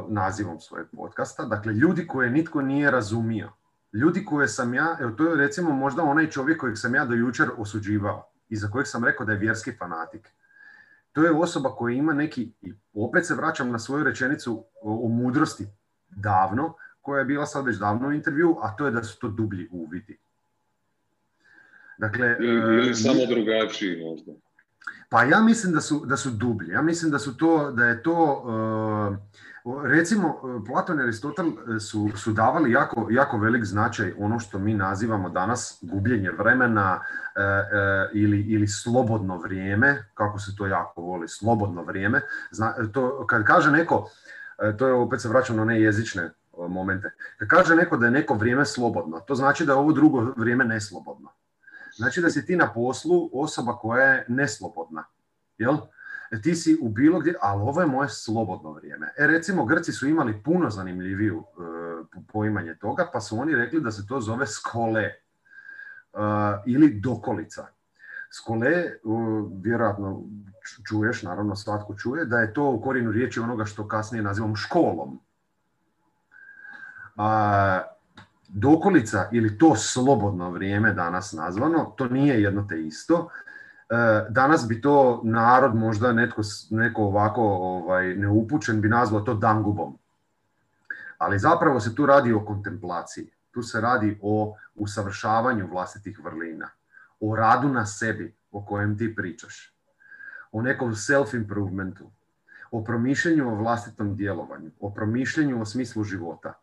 nazivom 0.10 0.60
svojeg 0.60 0.88
podcasta. 0.95 1.45
Dakle, 1.45 1.73
ljudi 1.73 2.07
koje 2.07 2.30
nitko 2.30 2.61
nije 2.61 2.91
razumio 2.91 3.52
ljudi 3.95 4.26
koje 4.26 4.47
sam 4.47 4.73
ja, 4.73 4.97
evo 4.99 5.11
to 5.11 5.30
je 5.30 5.35
recimo 5.35 5.72
možda 5.72 6.03
onaj 6.03 6.30
čovjek 6.30 6.60
kojeg 6.60 6.77
sam 6.77 6.95
ja 6.95 7.06
do 7.06 7.14
jučer 7.14 7.49
osuđivao 7.57 8.30
i 8.49 8.56
za 8.56 8.68
kojeg 8.68 8.88
sam 8.88 9.03
rekao 9.06 9.26
da 9.26 9.31
je 9.31 9.38
vjerski 9.38 9.72
fanatik. 9.72 10.30
To 11.11 11.23
je 11.23 11.31
osoba 11.31 11.76
koja 11.76 11.95
ima 11.95 12.14
neki, 12.14 12.53
opet 12.93 13.26
se 13.26 13.35
vraćam 13.35 13.72
na 13.72 13.80
svoju 13.80 14.03
rečenicu 14.03 14.65
o, 14.81 15.10
mudrosti 15.10 15.68
davno, 16.07 16.73
koja 17.02 17.19
je 17.19 17.26
bila 17.26 17.45
sad 17.45 17.65
već 17.65 17.77
davno 17.77 18.07
u 18.07 18.11
intervju, 18.11 18.57
a 18.61 18.76
to 18.76 18.85
je 18.85 18.91
da 18.91 19.03
su 19.03 19.19
to 19.19 19.27
dublji 19.27 19.69
uvidi. 19.72 20.19
Dakle, 21.97 22.38
ili, 22.39 22.89
e, 22.89 22.93
samo 22.93 23.26
drugačiji 23.30 24.03
možda. 24.05 24.31
Pa 25.09 25.23
ja 25.23 25.41
mislim 25.41 25.73
da 25.73 25.81
su, 25.81 26.05
da 26.05 26.17
su 26.17 26.30
dublji. 26.30 26.72
Ja 26.72 26.81
mislim 26.81 27.11
da 27.11 27.19
su 27.19 27.38
to, 27.38 27.72
da 27.72 27.85
je 27.85 28.03
to, 28.03 28.43
uh, 29.63 29.85
recimo, 29.85 30.41
Platon 30.67 30.99
i 30.99 31.03
Aristotel 31.03 31.51
su, 31.80 32.09
su 32.15 32.31
davali 32.31 32.72
jako, 32.72 33.07
jako 33.11 33.38
velik 33.38 33.63
značaj 33.63 34.13
ono 34.17 34.39
što 34.39 34.59
mi 34.59 34.73
nazivamo 34.73 35.30
danas 35.30 35.80
gubljenje 35.81 36.31
vremena 36.31 37.01
ili, 38.13 38.41
ili 38.41 38.67
slobodno 38.67 39.38
vrijeme, 39.38 40.03
kako 40.13 40.39
se 40.39 40.55
to 40.57 40.67
jako 40.67 41.01
voli, 41.01 41.27
slobodno 41.27 41.84
vrijeme. 41.84 42.22
Zna, 42.51 42.76
to, 42.93 43.26
kad 43.27 43.43
kaže 43.43 43.72
neko, 43.72 44.09
to 44.77 44.88
je 44.88 44.93
opet 44.93 45.22
se 45.22 45.30
vraćam 45.30 45.55
na 45.55 45.61
one 45.61 45.81
jezične 45.81 46.31
momente, 46.69 47.11
kad 47.38 47.47
kaže 47.47 47.76
neko 47.76 47.97
da 47.97 48.05
je 48.05 48.11
neko 48.11 48.34
vrijeme 48.34 48.65
slobodno, 48.65 49.19
to 49.19 49.35
znači 49.35 49.65
da 49.65 49.72
je 49.72 49.77
ovo 49.77 49.91
drugo 49.91 50.34
vrijeme 50.38 50.65
neslobodno. 50.65 51.30
Znači 51.95 52.22
da 52.22 52.30
si 52.30 52.45
ti 52.45 52.55
na 52.55 52.73
poslu 52.73 53.30
osoba 53.34 53.77
koja 53.77 54.05
je 54.05 54.26
neslobodna. 54.27 55.03
Jel? 55.57 55.76
E, 56.31 56.41
ti 56.41 56.55
si 56.55 56.77
u 56.81 56.89
bilo 56.89 57.19
gdje, 57.19 57.35
ali 57.41 57.61
ovo 57.61 57.81
je 57.81 57.88
moje 57.88 58.09
slobodno 58.09 58.72
vrijeme. 58.72 59.13
E 59.17 59.27
recimo 59.27 59.65
Grci 59.65 59.91
su 59.91 60.07
imali 60.07 60.43
puno 60.43 60.69
zanimljiviju 60.69 61.43
e, 61.43 62.23
poimanje 62.34 62.76
toga, 62.76 63.09
pa 63.13 63.22
su 63.22 63.39
oni 63.39 63.55
rekli 63.55 63.81
da 63.81 63.91
se 63.91 64.07
to 64.07 64.22
zove 64.22 64.47
skole 64.47 65.01
e, 65.01 65.13
ili 66.65 66.99
dokolica. 66.99 67.67
Skole, 68.30 68.91
vjerojatno 69.61 70.23
čuješ, 70.88 71.23
naravno 71.23 71.55
svatko 71.55 71.95
čuje, 71.95 72.26
da 72.26 72.39
je 72.39 72.53
to 72.53 72.69
u 72.69 72.81
korinu 72.81 73.11
riječi 73.11 73.39
onoga 73.39 73.65
što 73.65 73.88
kasnije 73.88 74.23
nazivamo 74.23 74.55
školom. 74.55 75.19
Dokolica 78.57 79.30
ili 79.32 79.57
to 79.57 79.76
slobodno 79.76 80.52
vrijeme 80.52 80.94
danas 80.94 81.34
nazvano, 81.34 81.94
to 81.98 82.07
nije 82.07 82.41
jedno 82.41 82.65
te 82.69 82.82
isto. 82.82 83.30
E, 83.90 83.95
danas 84.30 84.68
bi 84.68 84.82
to 84.82 85.22
narod, 85.23 85.76
možda 85.76 86.14
netko, 86.14 86.41
neko 86.69 87.02
ovako 87.02 87.41
ovaj, 87.41 88.15
neupućen, 88.15 88.82
bi 88.82 88.90
nazvao 88.90 89.22
to 89.22 89.34
dangubom. 89.34 89.98
Ali 91.18 91.40
zapravo 91.40 91.80
se 91.80 91.95
tu 91.95 92.06
radi 92.06 92.34
o 92.34 92.45
kontemplaciji. 92.45 93.32
Tu 93.52 93.64
se 93.64 93.82
radi 93.82 94.19
o 94.22 94.56
usavršavanju 94.76 95.68
vlastitih 95.68 96.19
vrlina. 96.23 96.69
O 97.19 97.36
radu 97.36 97.69
na 97.69 97.86
sebi 97.86 98.36
o 98.52 98.65
kojem 98.65 98.98
ti 98.98 99.15
pričaš. 99.15 99.73
O 100.52 100.61
nekom 100.61 100.91
self-improvementu. 100.91 102.10
O 102.72 102.84
promišljenju 102.84 103.52
o 103.52 103.56
vlastitom 103.56 104.15
djelovanju. 104.15 104.72
O 104.80 104.94
promišljenju 104.94 105.61
o 105.61 105.65
smislu 105.65 106.03
života 106.03 106.53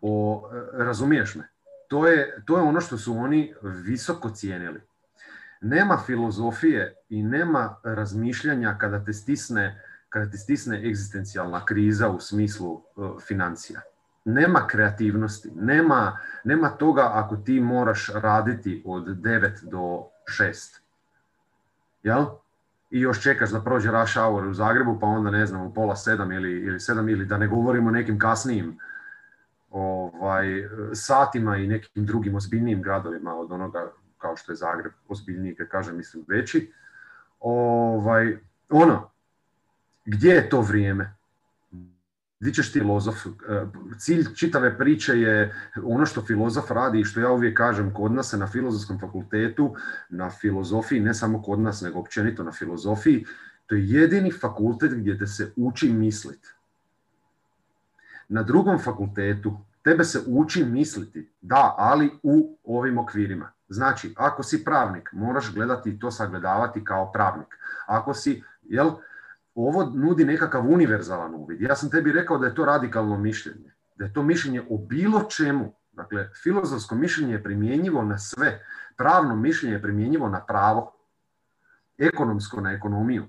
o, 0.00 0.48
e, 0.52 0.84
razumiješ 0.84 1.34
me? 1.34 1.48
To 1.88 2.06
je, 2.06 2.42
to 2.44 2.56
je 2.56 2.62
ono 2.62 2.80
što 2.80 2.98
su 2.98 3.16
oni 3.16 3.54
visoko 3.62 4.30
cijenili. 4.30 4.80
Nema 5.60 5.98
filozofije 6.06 6.94
i 7.08 7.22
nema 7.22 7.76
razmišljanja 7.82 8.76
kada 8.80 9.04
te 9.04 9.12
stisne, 9.12 9.82
kada 10.08 10.30
te 10.30 10.36
stisne 10.36 10.78
egzistencijalna 10.78 11.64
kriza 11.64 12.08
u 12.08 12.20
smislu 12.20 12.72
uh, 12.72 13.22
financija. 13.26 13.80
Nema 14.24 14.66
kreativnosti, 14.66 15.50
nema, 15.54 16.18
nema 16.44 16.68
toga 16.68 17.10
ako 17.14 17.36
ti 17.36 17.60
moraš 17.60 18.10
raditi 18.14 18.82
od 18.86 19.06
9 19.06 19.70
do 19.70 20.04
6. 20.40 20.78
Jel? 22.02 22.26
I 22.90 23.00
još 23.00 23.22
čekaš 23.22 23.50
da 23.50 23.60
prođe 23.60 23.90
rush 23.90 24.14
hour 24.14 24.46
u 24.46 24.54
Zagrebu, 24.54 24.98
pa 25.00 25.06
onda 25.06 25.30
ne 25.30 25.46
znam, 25.46 25.66
u 25.66 25.74
pola 25.74 25.96
sedam 25.96 26.32
ili, 26.32 26.52
ili 26.52 26.80
sedam, 26.80 27.08
ili 27.08 27.26
da 27.26 27.38
ne 27.38 27.46
govorimo 27.46 27.88
o 27.88 27.92
nekim 27.92 28.18
kasnijim 28.18 28.78
ovaj, 29.70 30.68
satima 30.92 31.56
i 31.56 31.66
nekim 31.66 32.06
drugim 32.06 32.34
ozbiljnijim 32.34 32.82
gradovima 32.82 33.34
od 33.34 33.52
onoga 33.52 33.92
kao 34.18 34.36
što 34.36 34.52
je 34.52 34.56
Zagreb, 34.56 34.92
ozbiljniji, 35.08 35.54
kad 35.54 35.68
kažem, 35.68 35.96
mislim 35.96 36.24
veći. 36.28 36.72
Ovaj, 37.40 38.36
ono, 38.68 39.10
gdje 40.04 40.30
je 40.30 40.48
to 40.50 40.60
vrijeme? 40.60 41.14
Gdje 42.40 42.52
ćeš 42.52 42.72
ti 42.72 42.80
filozof? 42.80 43.26
E, 43.26 43.30
cilj 43.98 44.34
čitave 44.34 44.78
priče 44.78 45.20
je 45.20 45.54
ono 45.82 46.06
što 46.06 46.22
filozof 46.22 46.70
radi 46.70 47.00
i 47.00 47.04
što 47.04 47.20
ja 47.20 47.30
uvijek 47.30 47.56
kažem 47.56 47.94
kod 47.94 48.12
nas 48.12 48.32
na 48.32 48.46
filozofskom 48.46 49.00
fakultetu, 49.00 49.74
na 50.08 50.30
filozofiji, 50.30 51.00
ne 51.00 51.14
samo 51.14 51.42
kod 51.42 51.60
nas, 51.60 51.80
nego 51.80 51.98
općenito 51.98 52.44
na 52.44 52.52
filozofiji, 52.52 53.24
to 53.66 53.74
je 53.74 53.88
jedini 53.88 54.32
fakultet 54.32 54.94
gdje 54.94 55.18
te 55.18 55.26
se 55.26 55.52
uči 55.56 55.92
misliti 55.92 56.48
na 58.28 58.42
drugom 58.42 58.78
fakultetu 58.78 59.58
tebe 59.82 60.04
se 60.04 60.20
uči 60.26 60.64
misliti, 60.64 61.32
da, 61.40 61.74
ali 61.78 62.10
u 62.22 62.58
ovim 62.64 62.98
okvirima. 62.98 63.52
Znači, 63.68 64.14
ako 64.16 64.42
si 64.42 64.64
pravnik, 64.64 65.12
moraš 65.12 65.54
gledati 65.54 65.90
i 65.90 65.98
to 65.98 66.10
sagledavati 66.10 66.84
kao 66.84 67.12
pravnik. 67.12 67.58
Ako 67.86 68.14
si, 68.14 68.42
jel, 68.62 68.90
ovo 69.54 69.90
nudi 69.94 70.24
nekakav 70.24 70.66
univerzalan 70.70 71.34
uvid. 71.34 71.60
Ja 71.60 71.76
sam 71.76 71.90
tebi 71.90 72.12
rekao 72.12 72.38
da 72.38 72.46
je 72.46 72.54
to 72.54 72.64
radikalno 72.64 73.16
mišljenje, 73.16 73.74
da 73.96 74.04
je 74.04 74.12
to 74.12 74.22
mišljenje 74.22 74.62
o 74.70 74.78
bilo 74.78 75.22
čemu. 75.22 75.74
Dakle, 75.92 76.30
filozofsko 76.42 76.94
mišljenje 76.94 77.32
je 77.32 77.42
primjenjivo 77.42 78.02
na 78.02 78.18
sve, 78.18 78.64
pravno 78.96 79.36
mišljenje 79.36 79.76
je 79.76 79.82
primjenjivo 79.82 80.28
na 80.28 80.40
pravo, 80.40 80.92
ekonomsko 81.98 82.60
na 82.60 82.72
ekonomiju. 82.72 83.24
E, 83.24 83.28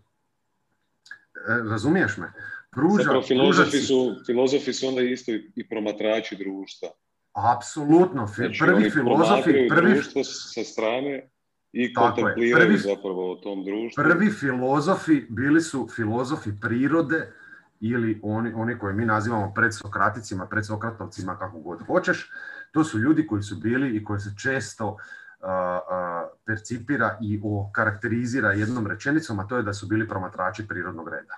razumiješ 1.70 2.18
me? 2.18 2.32
Pruža... 2.72 3.04
Zapravo 3.04 3.24
filozofi 3.24 3.78
su, 3.78 4.16
filozofi 4.26 4.74
su 4.74 4.88
onda 4.88 5.02
isto 5.02 5.32
i 5.56 5.68
promatrači 5.70 6.36
društva. 6.36 6.90
Apsolutno. 7.34 8.28
Znači, 8.28 8.60
prvi 8.60 8.90
filozofi... 8.90 9.68
Prvi... 9.70 9.94
društvo 9.94 10.24
sa 10.24 10.64
strane 10.64 11.30
i 11.72 11.94
kontempliraju 11.94 12.68
prvi, 12.68 12.78
zapravo 12.78 13.32
o 13.32 13.36
tom 13.36 13.66
društvu. 13.66 14.04
Prvi 14.04 14.32
filozofi 14.32 15.22
bili 15.30 15.62
su 15.62 15.88
filozofi 15.96 16.50
prirode 16.62 17.32
ili 17.80 18.20
oni, 18.24 18.54
oni 18.54 18.80
koje 18.80 18.94
mi 18.94 19.06
nazivamo 19.06 19.54
predsokraticima, 19.56 20.48
predsokratovcima, 20.48 21.38
kako 21.38 21.60
god 21.60 21.86
hoćeš. 21.86 22.32
To 22.72 22.84
su 22.84 23.00
ljudi 23.00 23.28
koji 23.28 23.44
su 23.44 23.56
bili 23.56 23.96
i 23.96 24.04
koji 24.04 24.20
se 24.20 24.34
često 24.41 24.98
percipira 26.46 27.18
i 27.22 27.40
okarakterizira 27.44 28.52
jednom 28.52 28.88
rečenicom, 28.88 29.40
a 29.40 29.48
to 29.48 29.58
je 29.58 29.64
da 29.64 29.74
su 29.74 29.88
bili 29.88 30.08
promatrači 30.08 30.68
prirodnog 30.68 31.10
reda. 31.10 31.36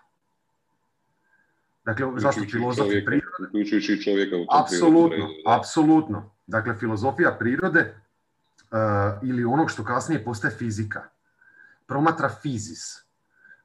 Dakle, 1.86 2.08
zašto 2.18 2.42
filozofija 2.52 3.02
prirode? 3.06 3.48
Uključujući 3.50 4.04
čovjeka 4.04 4.36
u 4.38 4.46
Apsolutno, 4.62 5.28
apsolutno. 5.48 6.32
Dakle, 6.48 6.76
filozofija 6.76 7.36
prirode 7.40 7.96
uh, 8.72 8.78
ili 9.30 9.46
onog 9.46 9.72
što 9.72 9.84
kasnije 9.84 10.24
postaje 10.24 10.54
fizika, 10.54 11.04
promatra 11.88 12.30
fizis, 12.30 13.06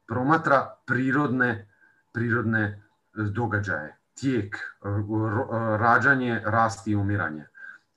promatra 0.06 0.76
prirodne, 0.86 1.68
prirodne 2.12 2.62
e, 2.62 2.78
događaje, 3.14 3.96
tijek, 4.14 4.56
uh, 4.80 5.50
rađanje, 5.76 6.42
rast 6.44 6.86
i 6.86 6.94
umiranje, 6.96 7.46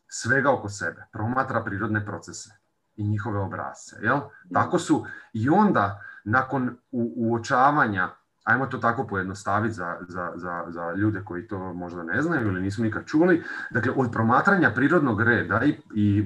svega 0.08 0.52
oko 0.52 0.70
sebe, 0.70 1.06
promatra 1.12 1.64
prirodne 1.64 2.06
procese 2.06 2.50
i 2.96 3.08
njihove 3.08 3.40
obrazce. 3.40 3.96
Jel? 4.02 4.20
Tako 4.54 4.80
su 4.80 5.06
i 5.34 5.50
onda 5.50 6.02
nakon 6.24 6.78
uočavanja 6.92 8.10
ajmo 8.50 8.66
to 8.66 8.78
tako 8.78 9.08
pojednostaviti 9.08 9.74
za, 9.74 9.98
za, 10.08 10.32
za, 10.36 10.66
za 10.68 10.94
ljude 10.94 11.22
koji 11.26 11.48
to 11.48 11.74
možda 11.74 12.04
ne 12.04 12.22
znaju 12.22 12.48
ili 12.48 12.62
nisu 12.62 12.84
nikad 12.84 13.06
čuli. 13.06 13.44
Dakle, 13.70 13.92
od 13.96 14.12
promatranja 14.12 14.72
prirodnog 14.72 15.22
reda 15.22 15.62
i, 15.64 15.78
i, 15.96 16.24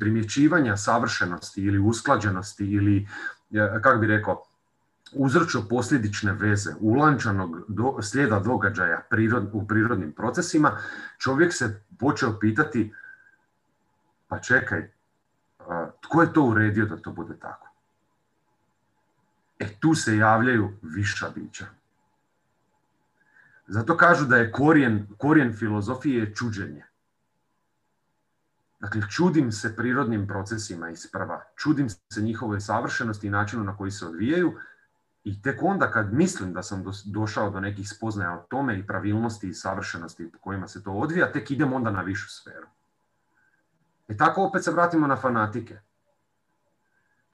primjećivanja 0.00 0.76
savršenosti 0.76 1.62
ili 1.62 1.78
usklađenosti 1.78 2.64
ili, 2.72 3.08
kako 3.82 3.98
bi 3.98 4.06
rekao, 4.06 4.42
uzročno 5.12 5.62
posljedične 5.68 6.32
veze, 6.32 6.74
ulančanog 6.80 7.64
do, 7.68 8.02
slijeda 8.02 8.38
događaja 8.38 9.00
prirod, 9.10 9.50
u 9.52 9.66
prirodnim 9.66 10.12
procesima, 10.12 10.78
čovjek 11.18 11.52
se 11.52 11.80
počeo 11.98 12.38
pitati, 12.40 12.92
pa 14.28 14.38
čekaj, 14.38 14.90
tko 16.00 16.22
je 16.22 16.32
to 16.32 16.42
uredio 16.42 16.86
da 16.86 16.96
to 16.96 17.12
bude 17.12 17.38
tako? 17.38 17.73
E 19.58 19.68
tu 19.80 19.94
se 19.94 20.16
javljaju 20.16 20.72
viša 20.82 21.30
bića. 21.34 21.66
Zato 23.66 23.96
kažu 23.96 24.26
da 24.26 24.36
je 24.36 24.52
korijen, 24.52 25.06
korijen 25.18 25.52
filozofije 25.56 26.34
čuđenje. 26.34 26.84
Dakle, 28.80 29.02
čudim 29.10 29.52
se 29.52 29.76
prirodnim 29.76 30.26
procesima 30.26 30.90
isprva, 30.90 31.44
čudim 31.56 31.88
se 31.88 32.22
njihove 32.22 32.60
savršenosti 32.60 33.26
i 33.26 33.30
načinu 33.30 33.64
na 33.64 33.76
koji 33.76 33.90
se 33.90 34.06
odvijaju 34.06 34.58
i 35.24 35.42
tek 35.42 35.62
onda 35.62 35.90
kad 35.90 36.12
mislim 36.12 36.52
da 36.52 36.62
sam 36.62 36.84
došao 37.04 37.50
do 37.50 37.60
nekih 37.60 37.88
spoznaja 37.88 38.32
o 38.32 38.46
tome 38.48 38.78
i 38.78 38.86
pravilnosti 38.86 39.48
i 39.48 39.54
savršenosti 39.54 40.30
po 40.32 40.38
kojima 40.38 40.68
se 40.68 40.82
to 40.82 40.92
odvija, 40.92 41.32
tek 41.32 41.50
idem 41.50 41.72
onda 41.72 41.90
na 41.90 42.02
višu 42.02 42.28
sferu. 42.30 42.66
I 44.08 44.16
tako 44.16 44.44
opet 44.44 44.64
se 44.64 44.70
vratimo 44.70 45.06
na 45.06 45.16
fanatike. 45.16 45.78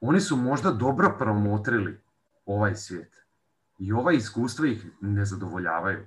Oni 0.01 0.21
su 0.21 0.37
možda 0.37 0.73
dobro 0.73 1.17
promotrili 1.19 2.01
ovaj 2.55 2.75
svijet. 2.77 3.25
I 3.79 3.93
ova 3.93 4.13
iskustva 4.13 4.67
ih 4.67 4.87
ne 5.01 5.25
zadovoljavaju. 5.25 6.07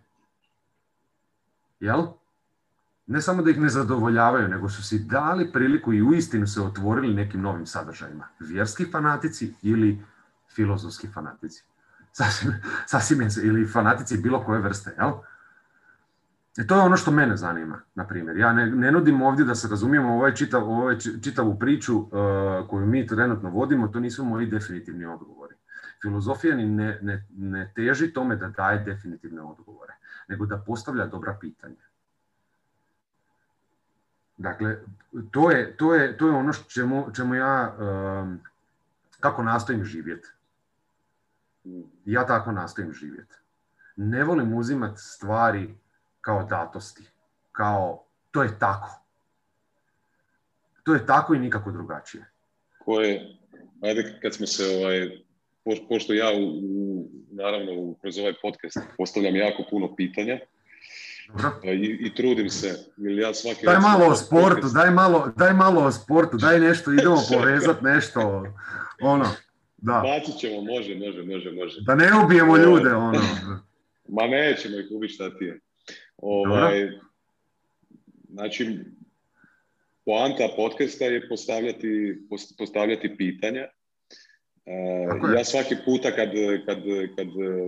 Jel? 1.79 2.07
ne 3.07 3.21
samo 3.21 3.41
da 3.41 3.49
ih 3.49 3.59
ne 3.59 3.69
zadovoljavaju, 3.69 4.47
nego 4.47 4.69
su 4.69 4.83
si 4.83 4.99
dali 4.99 5.51
priliku 5.51 5.93
i 5.93 6.01
uistinu 6.01 6.47
se 6.47 6.61
otvorili 6.61 7.13
nekim 7.13 7.41
novim 7.41 7.65
sadržajima. 7.65 8.27
Vjerski 8.39 8.85
fanatici 8.91 9.53
ili 9.61 10.01
filozofski 10.55 11.07
fanatici. 11.07 11.63
Sasvim, 12.17 12.53
sasvim 12.85 13.27
ili 13.43 13.67
fanatici 13.67 14.17
bilo 14.17 14.43
koje 14.43 14.61
vrste, 14.61 14.95
jel? 14.97 15.11
E 16.57 16.67
to 16.67 16.75
je 16.75 16.81
ono 16.81 16.97
što 16.97 17.11
mene 17.11 17.37
zanima, 17.37 17.79
na 17.95 18.07
primjer. 18.07 18.37
Ja 18.37 18.53
ne, 18.53 18.65
ne 18.65 18.91
nudim 18.91 19.21
ovdje 19.21 19.45
da 19.45 19.55
se 19.55 19.67
razumijemo 19.67 20.13
ovaj 20.13 20.35
čitav, 20.35 20.69
ovaj 20.69 20.97
čitavu 20.99 21.59
priču 21.59 21.97
uh, 21.97 22.09
koju 22.69 22.85
mi 22.85 23.07
trenutno 23.07 23.49
vodimo, 23.49 23.87
to 23.87 23.99
nisu 23.99 24.25
moji 24.25 24.47
definitivni 24.47 25.05
odgovori. 25.05 25.55
Filozofija 26.03 26.55
ni 26.55 26.65
ne, 26.65 26.99
ne, 27.01 27.25
ne 27.29 27.71
teži 27.75 28.13
tome 28.13 28.35
da 28.35 28.47
daje 28.47 28.79
definitivne 28.83 29.41
odgovore, 29.41 29.93
nego 30.27 30.45
da 30.45 30.57
postavlja 30.57 31.05
dobra 31.05 31.37
pitanja. 31.41 31.85
Dakle, 34.37 34.77
to 35.31 35.51
je, 35.51 35.77
to 35.77 35.93
je, 35.93 36.17
to 36.17 36.27
je 36.27 36.33
ono 36.33 36.53
čemu, 36.53 37.05
čemu 37.15 37.35
ja, 37.35 37.75
um, 37.79 38.39
kako 39.19 39.43
nastojim 39.43 39.85
živjeti. 39.85 40.27
Ja 42.05 42.25
tako 42.25 42.51
nastojim 42.51 42.93
živjeti. 42.93 43.35
Ne 43.95 44.23
volim 44.23 44.53
uzimati 44.53 45.01
stvari 45.01 45.75
kao 46.21 46.43
datosti, 46.43 47.09
kao 47.51 48.03
to 48.31 48.43
je 48.43 48.59
tako. 48.59 48.99
To 50.83 50.93
je 50.93 51.05
tako 51.05 51.33
i 51.33 51.39
nikako 51.39 51.71
drugačije. 51.71 52.25
Ko 52.79 52.99
je, 52.99 53.37
ajde 53.83 54.19
kad 54.21 54.33
smo 54.33 54.47
se, 54.47 54.63
ovaj, 54.81 55.23
pošto 55.89 56.13
ja 56.13 56.31
u, 56.37 57.07
naravno 57.31 57.95
kroz 58.01 58.19
ovaj 58.19 58.33
podcast 58.41 58.77
postavljam 58.97 59.35
jako 59.35 59.63
puno 59.69 59.95
pitanja, 59.95 60.39
I, 61.63 61.97
I, 61.99 62.15
trudim 62.15 62.49
se. 62.49 62.75
Ili 62.97 63.21
ja 63.21 63.33
svaki 63.33 63.65
daj 63.65 63.79
malo 63.79 64.05
o 64.05 64.15
sportu, 64.15 64.67
daj 64.73 64.91
malo, 64.91 65.31
daj 65.37 65.53
malo 65.53 65.85
o 65.85 65.91
sportu, 65.91 66.37
daj 66.37 66.59
nešto, 66.59 66.93
idemo 66.93 67.15
povezati 67.33 67.83
nešto. 67.83 68.45
Ono, 69.01 69.25
da. 69.77 70.03
Bacit 70.05 70.39
ćemo, 70.39 70.61
može, 70.61 70.95
može, 70.95 71.23
može, 71.23 71.51
može. 71.51 71.81
Da 71.81 71.95
ne 71.95 72.09
ubijemo 72.25 72.57
ljude, 72.57 72.93
ono. 72.93 73.21
Ma 74.15 74.27
nećemo 74.27 74.79
ih 74.79 74.87
ubiti 74.91 75.13
šta 75.13 75.37
ti 75.37 75.45
je. 75.45 75.59
Ovaj, 76.17 76.89
znači, 78.29 78.79
poanta 80.05 80.49
podcasta 80.55 81.05
je 81.05 81.29
postavljati, 81.29 82.21
postavljati 82.57 83.17
pitanja. 83.17 83.67
Uh, 84.65 85.35
ja 85.37 85.43
svaki 85.43 85.75
puta 85.85 86.11
kad, 86.15 86.29
kad, 86.65 86.77
kad 87.15 87.27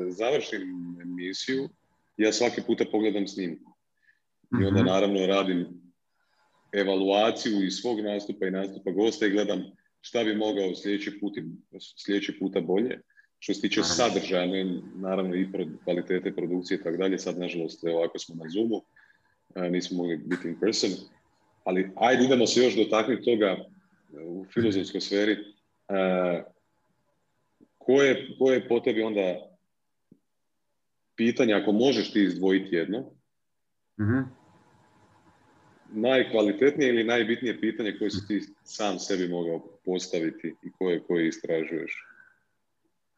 završim 0.09 0.61
emisiju, 1.01 1.69
ja 2.17 2.31
svaki 2.31 2.61
puta 2.61 2.85
pogledam 2.91 3.27
snimku. 3.27 3.71
I 4.61 4.65
onda 4.65 4.79
mhm. 4.79 4.89
naravno 4.89 5.25
radim 5.25 5.67
evaluaciju 6.73 7.65
iz 7.65 7.73
svog 7.73 7.99
nastupa 7.99 8.45
i 8.45 8.51
nastupa 8.51 8.91
gosta 8.91 9.25
i 9.25 9.29
gledam 9.29 9.63
šta 10.01 10.23
bi 10.23 10.35
mogao 10.35 10.75
sljedeći, 10.75 11.19
put, 11.19 11.33
sljedeći 12.05 12.39
puta 12.39 12.61
bolje. 12.61 12.99
Što 13.39 13.53
se 13.53 13.61
tiče 13.61 13.83
sadržaja, 13.83 14.65
naravno 14.95 15.35
i 15.35 15.47
kvalitete 15.83 16.35
produkcije 16.35 16.77
i 16.77 16.83
tako 16.83 16.97
dalje, 16.97 17.19
sad 17.19 17.39
nažalost 17.39 17.83
ovako 17.83 18.19
smo 18.19 18.35
na 18.35 18.49
Zoomu, 18.49 18.81
nismo 19.71 19.97
mogli 19.97 20.17
biti 20.17 20.47
in 20.47 20.59
person, 20.59 20.89
ali 21.63 21.91
ajde 21.95 22.23
idemo 22.23 22.47
se 22.47 22.63
još 22.63 22.75
dotaknuti 22.75 23.25
toga 23.25 23.57
u 24.25 24.45
filozofskoj 24.53 25.01
sferi. 25.01 25.37
Ko 27.85 28.01
je, 28.01 28.35
ko 28.39 28.51
je 28.51 28.67
po 28.67 28.79
tebi 28.79 29.03
onda 29.03 29.35
pitanje, 31.15 31.53
ako 31.53 31.71
možeš 31.71 32.13
ti 32.13 32.23
izdvojiti 32.23 32.75
jedno, 32.75 33.11
mm 33.99 34.45
najkvalitetnije 35.95 36.89
ili 36.89 37.03
najbitnije 37.03 37.61
pitanje 37.61 37.95
koje 37.99 38.11
si 38.11 38.27
ti 38.27 38.41
sam 38.63 38.99
sebi 38.99 39.27
mogao 39.27 39.59
postaviti 39.85 40.55
i 40.63 40.71
koje, 40.71 41.03
koje 41.03 41.27
istražuješ? 41.27 42.07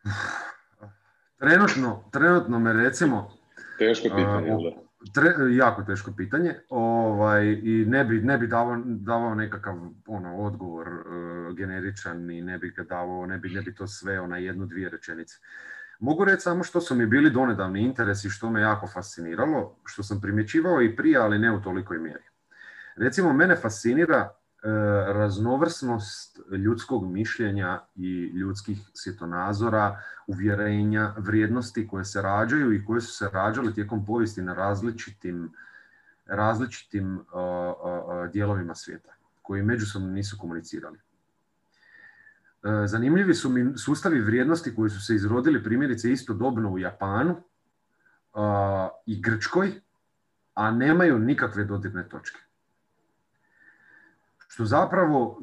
Trenutno, 1.40 2.10
trenutno 2.12 2.60
me 2.60 2.74
recimo... 2.74 3.38
Teško 3.78 4.04
pitanje, 4.04 4.52
uh, 4.52 4.74
tre, 5.14 5.34
jako 5.56 5.84
teško 5.84 6.12
pitanje 6.18 6.56
ovaj, 6.70 7.46
i 7.64 7.86
ne 7.88 8.06
bi, 8.06 8.22
ne 8.22 8.38
bi 8.38 8.48
davao, 8.48 8.82
davao 8.86 9.36
nekakav 9.36 9.76
ono, 10.08 10.38
odgovor 10.38 10.88
uh, 10.88 11.56
generičan 11.56 12.32
i 12.32 12.42
ne 12.42 12.58
bi 12.58 12.70
ga 12.70 12.84
davao, 12.84 13.26
ne 13.26 13.38
bi, 13.38 13.50
ne 13.50 13.62
bi 13.62 13.76
to 13.76 13.88
sve 13.88 14.28
na 14.28 14.38
jednu, 14.38 14.66
dvije 14.66 14.90
rečenice. 14.90 15.38
Mogu 16.00 16.26
reći 16.26 16.42
samo 16.42 16.64
što 16.64 16.82
su 16.82 16.96
mi 16.96 17.06
bili 17.06 17.30
donedavni 17.30 17.82
interesi, 17.82 18.30
što 18.30 18.50
me 18.50 18.62
jako 18.62 18.88
fasciniralo, 18.88 19.80
što 19.86 20.04
sam 20.04 20.22
primjećivao 20.22 20.82
i 20.82 20.96
prije, 20.96 21.18
ali 21.18 21.40
ne 21.40 21.52
u 21.52 21.62
tolikoj 21.62 22.00
mjeri. 22.00 22.24
Recimo, 22.96 23.34
mene 23.34 23.56
fascinira 23.56 24.37
raznovrsnost 25.08 26.40
ljudskog 26.52 27.12
mišljenja 27.12 27.82
i 27.96 28.26
ljudskih 28.26 28.80
svjetonazora, 28.94 30.02
uvjerenja, 30.28 31.14
vrijednosti 31.18 31.88
koje 31.88 32.06
se 32.06 32.22
rađaju 32.22 32.74
i 32.74 32.86
koje 32.86 33.02
su 33.02 33.14
se 33.14 33.30
rađale 33.34 33.74
tijekom 33.74 34.06
povijesti 34.06 34.42
na 34.42 34.54
različitim, 34.54 35.54
različitim 36.26 37.26
dijelovima 38.32 38.76
svijeta, 38.76 39.12
koji 39.42 39.64
međusobno 39.64 40.08
nisu 40.08 40.38
komunicirali. 40.40 41.00
E, 42.64 42.88
zanimljivi 42.88 43.34
su 43.34 43.50
mi 43.50 43.78
sustavi 43.78 44.20
vrijednosti 44.22 44.76
koji 44.76 44.90
su 44.90 45.06
se 45.06 45.16
izrodili 45.16 45.64
primjerice 45.64 46.12
istodobno 46.12 46.70
u 46.70 46.80
Japanu 46.80 47.44
i 49.06 49.22
Grčkoj, 49.22 49.82
a 50.54 50.72
nemaju 50.72 51.20
nikakve 51.20 51.64
dodirne 51.64 52.10
točke. 52.10 52.47
Što 54.48 54.66
zapravo 54.66 55.40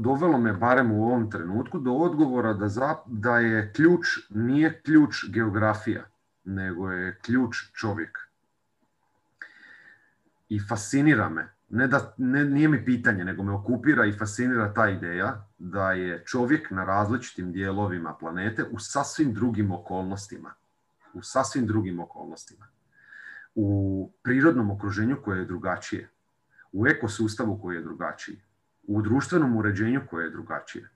dovelo 0.00 0.38
me, 0.38 0.52
barem 0.52 0.92
u 0.92 1.06
ovom 1.06 1.30
trenutku, 1.30 1.78
do 1.78 1.92
odgovora 1.92 2.52
da, 2.52 2.68
da 3.06 3.38
je 3.38 3.72
ključ, 3.72 4.06
nije 4.30 4.80
ključ 4.82 5.24
geografija, 5.28 6.04
nego 6.44 6.90
je 6.90 7.18
ključ 7.22 7.56
čovjek. 7.74 8.18
I 10.48 10.60
fascinira 10.60 11.28
me 11.28 11.58
ne 11.70 11.86
da, 11.86 12.14
ne, 12.16 12.44
nije 12.44 12.68
mi 12.68 12.84
pitanje, 12.84 13.24
nego 13.24 13.42
me 13.42 13.52
okupira 13.52 14.06
i 14.06 14.12
fascinira 14.12 14.74
ta 14.74 14.88
ideja 14.88 15.46
da 15.58 15.92
je 15.92 16.24
čovjek 16.24 16.70
na 16.70 16.84
različitim 16.84 17.52
dijelovima 17.52 18.14
planete 18.14 18.64
u 18.64 18.78
sasvim 18.78 19.34
drugim 19.34 19.72
okolnostima. 19.72 20.54
U 21.14 21.22
sasvim 21.22 21.66
drugim 21.66 22.00
okolnostima. 22.00 22.66
U 23.54 24.10
prirodnom 24.22 24.70
okruženju 24.70 25.16
koje 25.24 25.38
je 25.38 25.44
drugačije. 25.44 26.08
U 26.72 26.86
ekosustavu 26.86 27.58
koji 27.62 27.76
je 27.76 27.82
drugačiji. 27.82 28.42
U 28.82 29.02
društvenom 29.02 29.56
uređenju 29.56 30.00
koje 30.10 30.24
je 30.24 30.30
drugačije. 30.30 30.88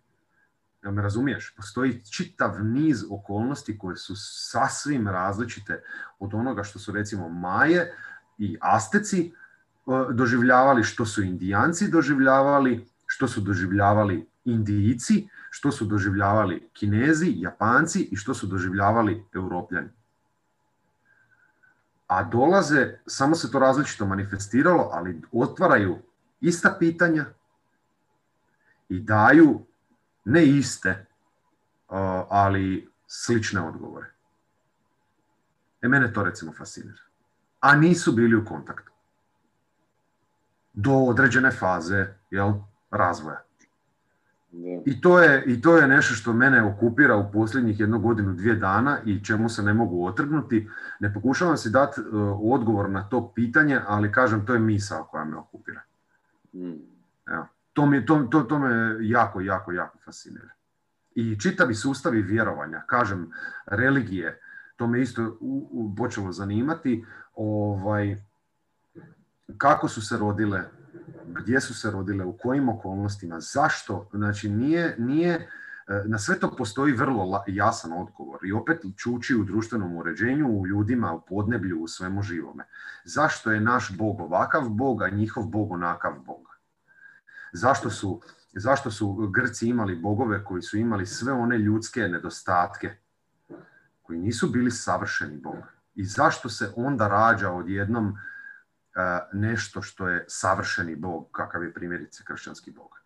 Ja 0.84 0.90
me 0.90 1.02
razumiješ? 1.02 1.54
Postoji 1.56 2.02
čitav 2.10 2.64
niz 2.64 3.04
okolnosti 3.10 3.78
koje 3.78 3.96
su 3.96 4.14
sasvim 4.16 5.08
različite 5.08 5.82
od 6.18 6.34
onoga 6.34 6.62
što 6.62 6.78
su 6.78 6.92
recimo 6.92 7.28
Maje 7.28 7.92
i 8.38 8.56
Asteci, 8.60 9.32
doživljavali, 10.12 10.82
što 10.82 11.06
su 11.06 11.22
indijanci 11.22 11.90
doživljavali, 11.90 12.86
što 13.06 13.28
su 13.28 13.40
doživljavali 13.40 14.26
indijci, 14.44 15.28
što 15.50 15.72
su 15.72 15.84
doživljavali 15.84 16.68
kinezi, 16.72 17.34
japanci 17.36 18.08
i 18.12 18.16
što 18.16 18.34
su 18.34 18.46
doživljavali 18.46 19.24
europljani. 19.34 19.88
A 22.12 22.22
dolaze, 22.22 22.98
samo 23.06 23.34
se 23.34 23.50
to 23.50 23.58
različito 23.58 24.06
manifestiralo, 24.06 24.88
ali 24.92 25.22
otvaraju 25.32 25.98
ista 26.40 26.76
pitanja 26.78 27.24
i 28.88 29.00
daju 29.00 29.66
ne 30.24 30.44
iste, 30.46 31.06
ali 32.28 32.90
slične 33.06 33.60
odgovore. 33.60 34.10
E 35.82 35.88
mene 35.88 36.12
to 36.12 36.24
recimo 36.24 36.52
fascinira. 36.52 37.02
A 37.60 37.76
nisu 37.76 38.12
bili 38.12 38.36
u 38.36 38.44
kontaktu 38.44 38.92
do 40.72 40.92
određene 40.92 41.50
faze 41.50 42.06
jel, 42.30 42.52
razvoja. 42.90 43.42
I 44.84 45.00
to, 45.00 45.18
je, 45.18 45.44
I 45.46 45.60
to 45.62 45.76
je 45.76 45.88
nešto 45.88 46.14
što 46.14 46.32
mene 46.32 46.62
okupira 46.62 47.16
u 47.16 47.32
posljednjih 47.32 47.80
jednu 47.80 47.98
godinu, 47.98 48.32
dvije 48.32 48.54
dana 48.54 48.98
i 49.04 49.24
čemu 49.24 49.48
se 49.48 49.62
ne 49.62 49.74
mogu 49.74 50.06
otrgnuti. 50.06 50.68
Ne 51.00 51.14
pokušavam 51.14 51.56
si 51.56 51.70
dati 51.70 52.00
uh, 52.00 52.06
odgovor 52.42 52.90
na 52.90 53.08
to 53.08 53.32
pitanje, 53.34 53.80
ali 53.86 54.12
kažem, 54.12 54.46
to 54.46 54.52
je 54.52 54.58
misao 54.58 55.04
koja 55.04 55.24
me 55.24 55.36
okupira. 55.36 55.80
Mm. 56.52 56.72
Evo, 57.26 57.46
to, 57.72 57.86
mi, 57.86 58.06
to, 58.06 58.22
to, 58.30 58.42
to 58.42 58.58
me 58.58 58.96
jako, 59.00 59.40
jako, 59.40 59.72
jako 59.72 59.98
fascinira. 60.04 60.48
I 61.14 61.38
čitavi 61.40 61.74
sustavi 61.74 62.22
vjerovanja, 62.22 62.82
kažem, 62.86 63.30
religije, 63.66 64.40
to 64.76 64.86
me 64.86 65.00
isto 65.00 65.36
u, 65.40 65.68
u, 65.72 65.96
počelo 65.96 66.32
zanimati. 66.32 67.04
Ovaj, 67.34 68.22
kako 69.58 69.88
su 69.88 70.02
se 70.02 70.18
rodile, 70.18 70.62
gdje 71.26 71.60
su 71.60 71.74
se 71.74 71.90
rodile, 71.90 72.24
u 72.24 72.36
kojim 72.36 72.68
okolnostima, 72.68 73.40
zašto. 73.40 74.08
Znači 74.12 74.48
nije, 74.48 74.96
nije 74.98 75.48
E, 75.88 76.02
na 76.06 76.18
sve 76.18 76.38
to 76.38 76.56
postoji 76.56 76.92
vrlo 76.92 77.44
jasan 77.46 77.92
odgovor 77.92 78.40
i 78.44 78.52
opet 78.52 78.80
čuči 78.96 79.34
u 79.34 79.44
društvenom 79.44 79.96
uređenju, 79.96 80.48
u 80.48 80.66
ljudima, 80.66 81.12
u 81.12 81.20
podneblju, 81.20 81.82
u 81.82 81.88
svemu 81.88 82.22
živome. 82.22 82.64
Zašto 83.04 83.52
je 83.52 83.60
naš 83.60 83.96
Bog 83.96 84.20
ovakav 84.20 84.68
Bog, 84.68 85.02
a 85.02 85.08
njihov 85.08 85.44
Bog 85.44 85.72
onakav 85.72 86.12
Bog? 86.26 86.58
Zašto 87.52 87.90
su, 87.90 88.20
zašto 88.54 88.90
su 88.90 89.30
Grci 89.34 89.68
imali 89.68 89.96
bogove 89.96 90.44
koji 90.44 90.62
su 90.62 90.78
imali 90.78 91.06
sve 91.06 91.32
one 91.32 91.58
ljudske 91.58 92.08
nedostatke, 92.08 92.96
koji 94.02 94.18
nisu 94.18 94.48
bili 94.48 94.70
savršeni 94.70 95.36
Bog? 95.36 95.56
I 95.94 96.04
zašto 96.04 96.48
se 96.48 96.72
onda 96.76 97.08
rađa 97.08 97.50
odjednom 97.50 98.18
nešto 99.32 99.82
što 99.82 100.08
je 100.08 100.24
savršeni 100.28 100.96
Bog, 100.96 101.28
kakav 101.32 101.62
je 101.62 101.74
primjerice 101.74 102.24
kršćanski 102.26 102.70
Bog? 102.70 103.02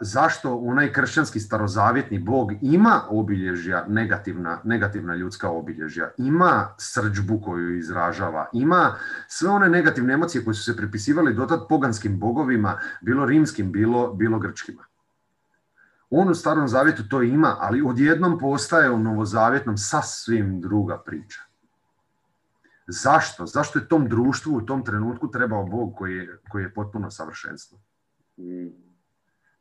zašto 0.00 0.56
onaj 0.56 0.92
kršćanski 0.92 1.40
starozavjetni 1.40 2.18
bog 2.18 2.52
ima 2.62 3.02
obilježja, 3.08 3.84
negativna, 3.88 4.60
negativna 4.64 5.14
ljudska 5.14 5.50
obilježja, 5.50 6.10
ima 6.18 6.74
srđbu 6.78 7.40
koju 7.40 7.78
izražava, 7.78 8.48
ima 8.52 8.94
sve 9.28 9.50
one 9.50 9.68
negativne 9.68 10.14
emocije 10.14 10.44
koje 10.44 10.54
su 10.54 10.62
se 10.62 10.76
pripisivali 10.76 11.34
dotad 11.34 11.66
poganskim 11.68 12.18
bogovima, 12.18 12.78
bilo 13.00 13.26
rimskim, 13.26 13.72
bilo, 13.72 14.14
bilo 14.14 14.38
grčkima. 14.38 14.84
On 16.10 16.28
u 16.28 16.34
starom 16.34 16.68
zavjetu 16.68 17.08
to 17.08 17.22
ima, 17.22 17.56
ali 17.60 17.82
odjednom 17.82 18.38
postaje 18.38 18.90
u 18.90 18.98
novozavjetnom 18.98 19.78
sasvim 19.78 20.60
druga 20.60 20.98
priča. 20.98 21.40
Zašto? 22.86 23.46
Zašto 23.46 23.78
je 23.78 23.88
tom 23.88 24.08
društvu 24.08 24.56
u 24.56 24.66
tom 24.66 24.84
trenutku 24.84 25.30
trebao 25.30 25.64
Bog 25.64 25.94
koji 25.96 26.16
je, 26.16 26.38
koji 26.48 26.62
je 26.62 26.74
potpuno 26.74 27.10
savršenstvo? 27.10 27.78
Mm. 28.38 28.92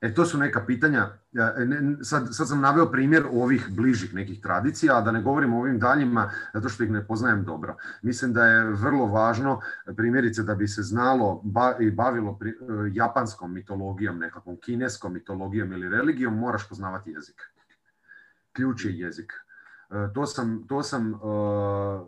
E, 0.02 0.14
to 0.14 0.26
su 0.26 0.38
neka 0.38 0.66
pitanja. 0.66 1.10
E, 1.34 2.04
sad, 2.04 2.28
sad 2.32 2.48
sam 2.48 2.62
naveo 2.62 2.92
primjer 2.92 3.24
ovih 3.32 3.68
bližih 3.70 4.14
nekih 4.14 4.42
tradicija, 4.42 4.98
a 4.98 5.02
da 5.02 5.12
ne 5.12 5.22
govorim 5.22 5.54
o 5.54 5.60
ovim 5.60 5.80
daljima, 5.80 6.32
zato 6.54 6.70
što 6.70 6.84
ih 6.84 6.92
ne 6.92 7.08
poznajem 7.08 7.44
dobro. 7.44 7.78
Mislim 8.02 8.34
da 8.34 8.46
je 8.46 8.64
vrlo 8.64 9.06
važno, 9.06 9.62
primjerice, 9.98 10.44
da 10.44 10.56
bi 10.56 10.68
se 10.68 10.82
znalo 10.82 11.44
i 11.80 11.92
bavilo 11.92 12.40
e, 12.42 12.54
japanskom 12.94 13.54
mitologijom, 13.54 14.20
nekakvom 14.20 14.58
kineskom 14.58 15.14
mitologijom 15.14 15.72
ili 15.74 15.90
religijom, 15.90 16.38
moraš 16.38 16.70
poznavati 16.70 17.12
jezik. 17.12 17.42
Ključ 18.54 18.86
je 18.86 19.00
jezik. 19.00 19.34
E, 19.92 20.14
to 20.14 20.26
sam, 20.26 20.68
to 20.68 20.84
sam 20.84 21.20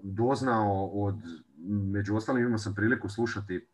doznao 0.04 0.86
od, 0.86 1.16
među 1.68 2.16
ostalim 2.16 2.46
imao 2.46 2.58
sam 2.58 2.76
priliku 2.76 3.10
slušati 3.10 3.68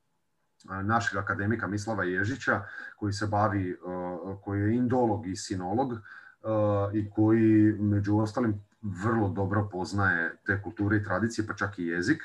našeg 0.84 1.18
akademika 1.18 1.68
Mislava 1.68 2.04
Ježića 2.04 2.62
koji 2.98 3.14
se 3.14 3.28
bavi, 3.28 3.78
koji 4.44 4.62
je 4.62 4.76
indolog 4.76 5.28
i 5.28 5.36
sinolog 5.36 5.94
i 6.94 7.10
koji 7.10 7.74
među 7.80 8.18
ostalim 8.18 8.62
vrlo 8.82 9.30
dobro 9.30 9.70
poznaje 9.72 10.38
te 10.46 10.62
kulture 10.62 10.98
i 10.98 11.04
tradicije, 11.04 11.48
pa 11.48 11.54
čak 11.54 11.80
i 11.80 11.86
jezik. 11.86 12.22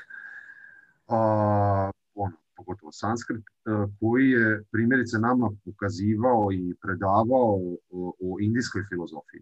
On, 2.15 2.31
pogotovo 2.55 2.91
sanskrit, 2.91 3.43
koji 3.99 4.29
je 4.29 4.63
primjerice 4.71 5.19
nama 5.19 5.49
pokazivao 5.65 6.51
i 6.51 6.75
predavao 6.81 7.59
o 8.21 8.37
indijskoj 8.39 8.83
filozofiji. 8.89 9.41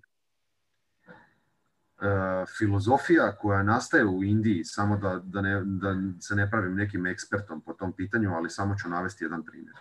E, 2.04 2.46
filozofija 2.58 3.36
koja 3.36 3.64
nastaje 3.64 4.06
u 4.06 4.24
Indiji, 4.24 4.64
samo 4.64 4.98
da, 4.98 5.22
da, 5.24 5.42
ne, 5.42 5.62
da 5.66 5.96
se 6.20 6.36
ne 6.36 6.50
pravim 6.50 6.76
nekim 6.76 7.06
ekspertom 7.06 7.62
po 7.62 7.74
tom 7.74 7.94
pitanju, 7.94 8.34
ali 8.34 8.50
samo 8.50 8.76
ću 8.76 8.90
navesti 8.90 9.24
jedan 9.24 9.44
primjer. 9.44 9.76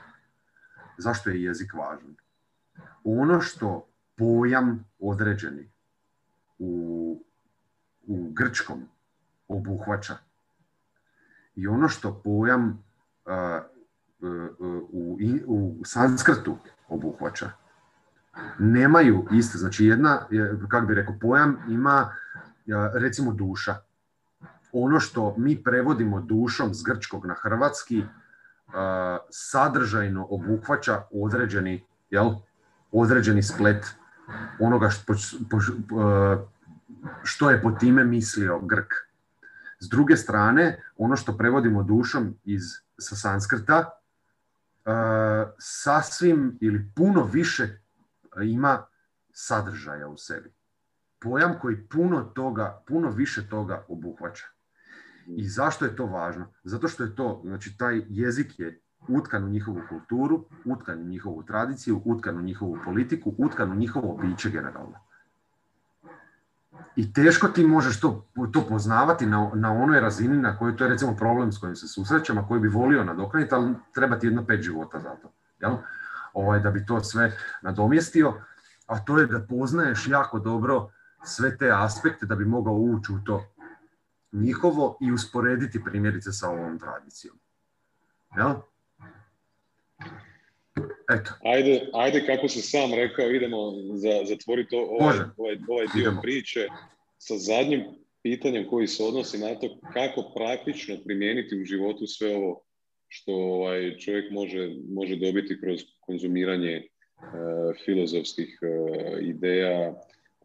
Zašto 0.99 1.31
je 1.31 1.43
jezik 1.43 1.75
važan? 1.75 2.17
Ono 3.05 3.41
što 3.41 3.89
pojam 4.17 4.85
određeni 4.99 5.73
u, 6.59 7.25
u 8.03 8.31
grčkom 8.33 8.89
obuhvaća 9.49 10.17
i 11.55 11.67
ono 11.67 11.89
što 11.89 12.23
pojam 12.25 12.85
uh, 13.25 13.63
u, 14.93 15.19
u 15.47 15.81
sanskrtu 15.85 16.59
obuhvaća 16.89 17.51
nemaju 18.59 19.27
iste. 19.33 19.59
Znači 19.59 19.87
jedna, 19.87 20.21
kako 20.69 20.87
bi 20.87 20.95
rekao, 20.95 21.15
pojam 21.21 21.59
ima 21.69 22.15
recimo 22.95 23.33
duša. 23.33 23.75
Ono 24.73 25.01
što 25.01 25.35
mi 25.39 25.63
prevodimo 25.63 26.21
dušom 26.21 26.75
s 26.75 26.83
grčkog 26.83 27.27
na 27.27 27.35
hrvatski 27.35 28.05
sadržajno 29.31 30.27
obuhvaća 30.31 31.03
određeni, 31.11 31.85
jel, 32.11 32.31
određeni 32.93 33.43
splet 33.43 33.87
onoga 34.61 34.91
što, 34.91 35.15
što 37.23 37.51
je 37.51 37.63
po 37.63 37.71
time 37.71 38.05
mislio 38.05 38.59
Grk. 38.59 38.93
S 39.81 39.89
druge 39.89 40.17
strane, 40.17 40.83
ono 40.97 41.17
što 41.17 41.37
prevodimo 41.37 41.83
dušom 41.83 42.35
iz, 42.45 42.63
sa 42.99 43.17
sanskrta, 43.17 43.91
sasvim 45.59 46.59
ili 46.61 46.91
puno 46.97 47.25
više 47.25 47.82
ima 48.41 48.83
sadržaja 49.33 50.09
u 50.09 50.17
sebi. 50.17 50.53
Pojam 51.21 51.59
koji 51.61 51.89
puno 51.89 52.21
toga, 52.21 52.83
puno 52.87 53.11
više 53.11 53.49
toga 53.49 53.85
obuhvaća. 53.89 54.47
I 55.27 55.49
zašto 55.49 55.85
je 55.85 55.97
to 55.97 56.07
važno? 56.07 56.47
Zato 56.65 56.89
što 56.89 57.03
je 57.03 57.17
to, 57.17 57.43
znači 57.45 57.79
taj 57.79 58.03
jezik 58.09 58.59
je 58.59 58.81
utkan 59.09 59.45
u 59.45 59.49
njihovu 59.49 59.81
kulturu, 59.89 60.45
utkan 60.65 61.01
u 61.01 61.05
njihovu 61.05 61.43
tradiciju, 61.43 62.03
utkan 62.05 62.39
u 62.39 62.43
njihovu 62.43 62.79
politiku, 62.85 63.35
utkan 63.39 63.73
u 63.73 63.75
njihovo 63.75 64.19
biće 64.23 64.51
generalno. 64.51 64.99
I 66.97 67.13
teško 67.13 67.49
ti 67.49 67.67
možeš 67.67 68.01
to, 68.01 68.27
to 68.53 68.67
poznavati 68.69 69.27
na, 69.27 69.51
na 69.55 69.73
onoj 69.73 70.01
razini 70.01 70.37
na 70.37 70.59
kojoj 70.59 70.77
to 70.77 70.85
je 70.85 70.91
recimo 70.91 71.17
problem 71.17 71.53
s 71.53 71.59
kojim 71.59 71.77
se 71.77 71.89
susrećem, 71.89 72.39
a 72.39 72.49
koji 72.49 72.61
bi 72.61 72.69
volio 72.69 73.05
nadoknaditi, 73.05 73.55
ali 73.55 73.75
treba 73.95 74.19
ti 74.19 74.27
jedno 74.27 74.47
pet 74.47 74.61
života 74.63 75.01
za 75.01 75.11
to. 75.23 75.33
Jel? 75.61 75.77
Ovaj, 76.33 76.61
da 76.61 76.71
bi 76.71 76.87
to 76.87 77.01
sve 77.05 77.33
nadomjestio, 77.63 78.35
a 78.87 79.05
to 79.05 79.19
je 79.19 79.27
da 79.27 79.47
poznaješ 79.49 80.07
jako 80.09 80.39
dobro 80.39 80.91
sve 81.25 81.59
te 81.59 81.71
aspekte 81.75 82.27
da 82.27 82.35
bi 82.35 82.45
mogao 82.45 82.75
ući 82.75 83.13
u 83.13 83.25
to 83.25 83.45
njihovo 84.33 84.99
i 85.01 85.13
usporediti 85.13 85.85
primjerice 85.85 86.33
sa 86.33 86.49
ovom 86.49 86.79
tradicijom. 86.79 87.39
Jel? 88.37 88.55
Eto. 91.11 91.31
Ajde, 91.45 91.91
ajde, 91.95 92.27
kako 92.27 92.49
se 92.49 92.63
sam 92.63 92.95
rekao, 92.95 93.31
idemo 93.31 93.59
za, 93.95 94.25
zatvoriti 94.29 94.77
ovaj, 94.77 95.19
ovaj, 95.37 95.59
ovaj 95.69 95.87
dio 95.95 96.19
priče 96.23 96.67
sa 97.19 97.35
zadnjim 97.39 97.85
pitanjem 98.23 98.69
koji 98.71 98.87
se 98.87 99.05
odnosi 99.05 99.39
na 99.39 99.55
to 99.55 99.79
kako 99.93 100.33
praktično 100.35 100.97
primijeniti 101.05 101.61
u 101.61 101.65
životu 101.65 102.07
sve 102.07 102.37
ovo 102.37 102.63
što 103.15 103.33
ovaj, 103.33 103.97
čovjek 103.99 104.31
može, 104.31 104.71
može 104.89 105.17
dobiti 105.17 105.61
kroz 105.61 105.81
konzumiranje 106.01 106.73
e, 106.77 106.87
filozofskih 107.85 108.59
e, 108.63 108.67
ideja, 109.23 109.95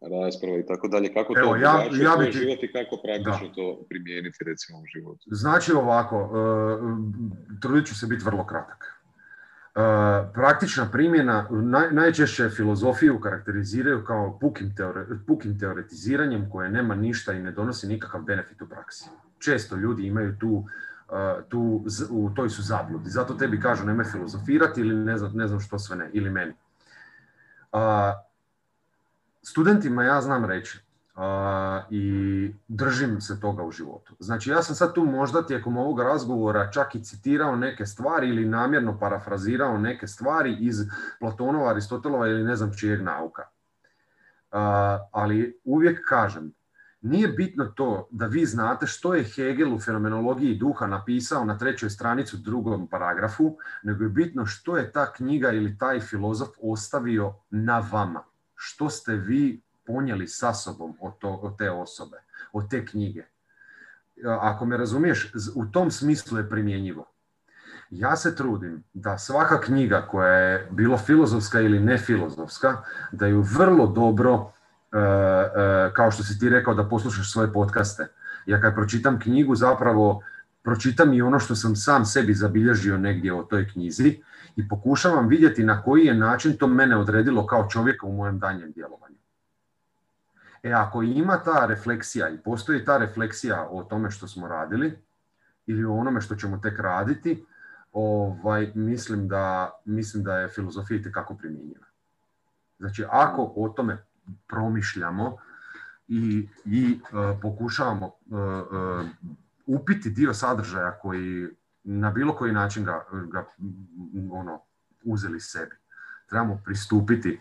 rasprava 0.00 0.58
i 0.58 0.66
tako 0.66 0.88
dalje. 0.88 1.14
Kako 1.14 1.34
to 1.34 1.56
ja, 1.56 1.88
ja 2.02 2.16
bi 2.18 2.30
ti... 2.60 2.72
kako 2.72 2.96
praktično 3.04 3.48
to 3.54 3.86
primijeniti 3.88 4.44
recimo 4.44 4.78
u 4.78 4.86
životu? 4.94 5.24
Znači 5.26 5.72
ovako, 5.72 6.18
uh, 6.22 6.30
trudit 7.62 7.86
ću 7.86 7.98
se 7.98 8.06
biti 8.06 8.24
vrlo 8.24 8.46
kratak. 8.46 8.94
praktična 10.34 10.88
primjena, 10.92 11.48
naj, 11.50 11.90
najčešće 11.92 12.48
filozofiju 12.56 13.20
karakteriziraju 13.20 14.04
kao 14.04 14.38
pukim, 14.40 14.74
teore, 14.76 15.04
pukim 15.26 15.58
teoretiziranjem 15.58 16.50
koje 16.50 16.70
nema 16.70 16.94
ništa 16.94 17.32
i 17.32 17.42
ne 17.42 17.52
donosi 17.52 17.86
nikakav 17.86 18.22
benefit 18.22 18.62
u 18.62 18.68
praksi. 18.68 19.04
Često 19.38 19.76
ljudi 19.76 20.06
imaju 20.06 20.36
tu 20.40 20.64
tu, 21.48 21.84
u 22.10 22.30
toj 22.30 22.50
su 22.50 22.62
zabludi. 22.62 23.10
Zato 23.10 23.34
tebi 23.34 23.60
kažu 23.60 23.86
nemoj 23.86 24.04
filozofirati 24.04 24.80
ili 24.80 24.94
ne 24.94 25.18
znam, 25.18 25.32
ne 25.34 25.46
znam 25.46 25.60
što 25.60 25.78
sve 25.78 25.96
ne, 25.96 26.10
ili 26.12 26.30
meni. 26.30 26.54
studentima 29.42 30.04
ja 30.04 30.20
znam 30.20 30.44
reći 30.44 30.80
i 31.90 32.54
držim 32.68 33.20
se 33.20 33.40
toga 33.40 33.62
u 33.62 33.70
životu. 33.70 34.14
Znači 34.18 34.50
ja 34.50 34.62
sam 34.62 34.74
sad 34.74 34.94
tu 34.94 35.04
možda 35.04 35.46
tijekom 35.46 35.76
ovog 35.76 36.00
razgovora 36.00 36.70
čak 36.70 36.94
i 36.94 37.04
citirao 37.04 37.56
neke 37.56 37.86
stvari 37.86 38.28
ili 38.28 38.44
namjerno 38.44 38.98
parafrazirao 38.98 39.78
neke 39.78 40.06
stvari 40.06 40.56
iz 40.60 40.76
Platonova, 41.20 41.70
Aristotelova 41.70 42.28
ili 42.28 42.44
ne 42.44 42.56
znam 42.56 42.72
čijeg 42.76 43.02
nauka. 43.02 43.42
ali 45.12 45.60
uvijek 45.64 46.00
kažem, 46.08 46.52
nije 47.08 47.28
bitno 47.28 47.64
to 47.64 48.08
da 48.10 48.26
vi 48.26 48.46
znate 48.46 48.86
što 48.86 49.14
je 49.14 49.24
Hegel 49.24 49.74
u 49.74 49.80
fenomenologiji 49.80 50.54
duha 50.54 50.86
napisao 50.86 51.44
na 51.44 51.58
trećoj 51.58 51.90
stranici 51.90 52.36
u 52.36 52.38
drugom 52.38 52.86
paragrafu, 52.86 53.56
nego 53.82 54.04
je 54.04 54.10
bitno 54.10 54.46
što 54.46 54.76
je 54.76 54.92
ta 54.92 55.12
knjiga 55.12 55.52
ili 55.52 55.78
taj 55.78 56.00
filozof 56.00 56.48
ostavio 56.62 57.34
na 57.50 57.88
vama. 57.92 58.22
Što 58.54 58.90
ste 58.90 59.16
vi 59.16 59.60
ponijeli 59.86 60.26
sa 60.26 60.54
sobom 60.54 60.96
od, 61.00 61.18
to, 61.18 61.30
od 61.30 61.58
te 61.58 61.70
osobe, 61.70 62.16
od 62.52 62.70
te 62.70 62.86
knjige. 62.86 63.24
Ako 64.40 64.64
me 64.64 64.76
razumiješ, 64.76 65.32
u 65.54 65.66
tom 65.66 65.90
smislu 65.90 66.38
je 66.38 66.48
primjenjivo. 66.48 67.04
Ja 67.90 68.16
se 68.16 68.36
trudim 68.36 68.84
da 68.92 69.18
svaka 69.18 69.60
knjiga 69.60 70.06
koja 70.10 70.32
je 70.32 70.68
bilo 70.70 70.98
filozofska 70.98 71.60
ili 71.60 71.80
ne 71.80 71.98
filozofska, 71.98 72.82
da 73.12 73.26
ju 73.26 73.40
vrlo 73.40 73.86
dobro, 73.86 74.52
kao 75.92 76.10
što 76.10 76.22
si 76.22 76.38
ti 76.38 76.48
rekao 76.48 76.74
da 76.74 76.88
poslušaš 76.88 77.32
svoje 77.32 77.52
podcaste. 77.52 78.06
Ja 78.46 78.60
kad 78.60 78.74
pročitam 78.74 79.20
knjigu 79.20 79.54
zapravo 79.54 80.22
pročitam 80.62 81.12
i 81.12 81.22
ono 81.22 81.38
što 81.38 81.54
sam 81.54 81.76
sam 81.76 82.04
sebi 82.04 82.34
zabilježio 82.34 82.98
negdje 82.98 83.34
o 83.34 83.42
toj 83.42 83.68
knjizi 83.68 84.22
i 84.56 84.68
pokušavam 84.68 85.28
vidjeti 85.28 85.64
na 85.64 85.82
koji 85.82 86.04
je 86.04 86.14
način 86.14 86.56
to 86.56 86.66
mene 86.66 86.96
odredilo 86.96 87.46
kao 87.46 87.68
čovjeka 87.68 88.06
u 88.06 88.12
mojem 88.12 88.38
danjem 88.38 88.72
djelovanju. 88.72 89.16
E 90.62 90.72
ako 90.72 91.02
ima 91.02 91.42
ta 91.44 91.66
refleksija 91.66 92.28
i 92.28 92.38
postoji 92.38 92.84
ta 92.84 92.98
refleksija 92.98 93.68
o 93.70 93.82
tome 93.82 94.10
što 94.10 94.28
smo 94.28 94.48
radili 94.48 94.98
ili 95.66 95.84
o 95.84 95.94
onome 95.94 96.20
što 96.20 96.34
ćemo 96.34 96.58
tek 96.58 96.78
raditi, 96.78 97.46
ovaj, 97.92 98.72
mislim, 98.74 99.28
da, 99.28 99.70
mislim 99.84 100.24
da 100.24 100.38
je 100.38 100.48
filozofija 100.48 101.12
kako 101.12 101.34
primjenjiva. 101.34 101.86
Znači, 102.78 103.04
ako 103.10 103.52
o 103.56 103.68
tome 103.68 104.04
promišljamo 104.48 105.36
i, 106.08 106.48
i 106.64 106.92
e, 106.92 107.40
pokušavamo 107.42 108.06
uh, 108.06 109.06
upiti 109.66 110.10
dio 110.10 110.34
sadržaja 110.34 110.98
koji 111.02 111.46
na 111.84 112.10
bilo 112.10 112.36
koji 112.36 112.52
način 112.52 112.84
ga, 112.84 113.04
ga 113.32 113.46
ono, 114.32 114.60
uzeli 115.04 115.40
sebi. 115.40 115.76
Trebamo 116.28 116.60
pristupiti, 116.64 117.38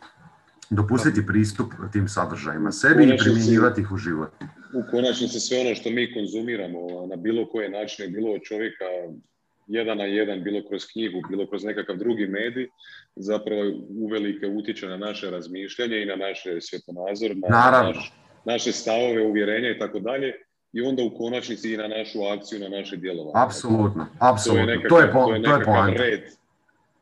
dopustiti 0.70 1.26
pristup 1.26 1.74
tim 1.92 2.08
sadržajima 2.08 2.72
sebi 2.72 3.04
i 3.04 3.18
primjenjivati 3.18 3.82
ih 3.82 3.92
u 3.92 3.98
život. 3.98 4.32
U 4.74 4.84
konačnici 4.92 5.40
sve 5.40 5.62
ono 5.62 5.76
što 5.76 5.90
mi 5.90 6.14
konzumiramo 6.14 7.08
na 7.10 7.16
bilo 7.16 7.46
koje 7.46 7.70
načine, 7.70 8.08
bilo 8.08 8.32
od 8.32 8.42
čovjeka 8.42 8.86
jedan 9.68 9.98
na 9.98 10.04
jedan, 10.04 10.44
bilo 10.44 10.62
kroz 10.70 10.86
knjigu, 10.92 11.22
bilo 11.30 11.48
kroz 11.48 11.64
nekakav 11.64 11.98
drugi 11.98 12.28
medij, 12.28 12.68
zapravo 13.20 13.62
uvelike 13.90 14.48
utječe 14.48 14.88
na 14.88 14.98
naše 14.98 15.32
razmišljanje 15.32 16.02
i 16.02 16.06
na 16.06 16.16
naše 16.16 16.62
svjetonazor, 16.62 17.36
na 17.36 17.94
naše 18.46 18.72
stavove, 18.72 19.22
uvjerenja 19.22 19.70
i 19.70 19.80
tako 19.80 20.00
dalje 20.00 20.34
i 20.74 20.82
onda 20.82 21.04
u 21.04 21.18
konačnici 21.18 21.74
i 21.74 21.78
na 21.78 21.88
našu 21.88 22.24
akciju, 22.24 22.60
na 22.60 22.70
naše 22.70 22.98
djelovanje. 22.98 23.46
Apsolutno, 23.46 24.08
apsolutno. 24.20 24.66
To 24.66 24.72
je, 24.72 24.90
to 24.90 25.00
je, 25.00 25.12
to 25.12 25.34
je, 25.34 25.40
nekakav 25.40 25.94
red. 25.94 26.22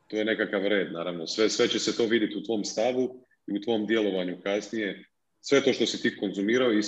To 0.07 0.17
je 0.17 0.25
nekakav 0.25 0.67
red, 0.67 0.91
naravno. 0.91 1.27
Sve, 1.27 1.49
sve 1.49 1.67
će 1.67 1.79
se 1.79 1.97
to 1.97 2.05
vidjeti 2.05 2.37
u 2.37 2.43
tvom 2.43 2.63
stavu 2.63 3.25
i 3.47 3.57
u 3.57 3.61
tvom 3.61 3.85
djelovanju 3.85 4.37
kasnije. 4.43 5.05
Sve 5.41 5.61
to 5.61 5.73
što 5.73 5.85
si 5.85 6.01
ti 6.01 6.17
konzumirao 6.17 6.73
i 6.73 6.83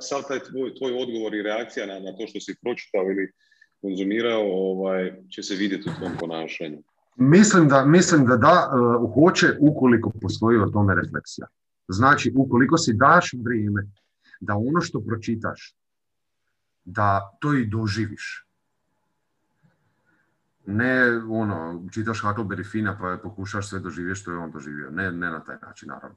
sav 0.00 0.22
taj 0.28 0.38
tvoj, 0.38 0.74
tvoj 0.74 0.92
odgovor 0.92 1.34
i 1.34 1.42
reakcija 1.42 1.86
na, 1.86 2.00
na 2.00 2.16
to 2.16 2.26
što 2.26 2.40
si 2.40 2.56
pročitao 2.62 3.02
ili 3.02 3.32
konzumirao 3.80 4.42
ovaj, 4.42 5.12
će 5.30 5.42
se 5.42 5.54
vidjeti 5.54 5.88
u 5.88 5.98
tvom 5.98 6.12
ponašanju. 6.20 6.82
Mislim 7.16 7.68
da, 7.68 7.84
mislim 7.84 8.26
da 8.26 8.36
da, 8.36 8.70
uh, 8.70 9.14
hoće 9.14 9.56
ukoliko 9.60 10.12
postoji 10.22 10.58
o 10.58 10.66
tome 10.66 10.94
refleksija. 10.94 11.46
Znači, 11.88 12.32
ukoliko 12.36 12.78
si 12.78 12.94
daš 12.94 13.32
vrijeme 13.44 13.86
da 14.40 14.54
ono 14.54 14.80
što 14.80 15.00
pročitaš 15.00 15.76
da 16.84 17.36
to 17.40 17.54
i 17.54 17.66
doživiš. 17.66 18.46
Ne 20.66 21.16
ono, 21.30 21.84
čitaš 21.92 22.22
Huckleberry 22.22 22.70
Fina 22.70 22.98
pa 22.98 23.18
pokušaš 23.22 23.68
sve 23.68 23.80
doživjeti 23.80 24.20
što 24.20 24.30
je 24.30 24.38
on 24.38 24.50
doživio. 24.50 24.90
Ne, 24.90 25.12
ne 25.12 25.30
na 25.30 25.44
taj 25.44 25.56
način, 25.62 25.88
naravno. 25.88 26.16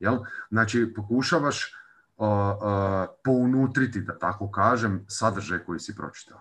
Jel? 0.00 0.18
Znači, 0.50 0.92
pokušavaš 0.96 1.74
uh, 2.16 2.28
uh, 2.28 3.08
pounutriti, 3.24 4.00
da 4.00 4.18
tako 4.18 4.50
kažem, 4.50 5.04
sadržaj 5.08 5.58
koji 5.58 5.80
si 5.80 5.96
pročitao. 5.96 6.40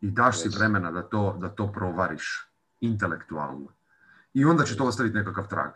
I 0.00 0.10
daš 0.10 0.42
si 0.42 0.48
vremena 0.48 0.90
da 0.90 1.02
to, 1.02 1.36
da 1.40 1.48
to 1.48 1.72
provariš 1.72 2.50
intelektualno. 2.80 3.72
I 4.34 4.44
onda 4.44 4.64
će 4.64 4.76
to 4.76 4.84
ostaviti 4.84 5.16
nekakav 5.16 5.48
trag. 5.48 5.70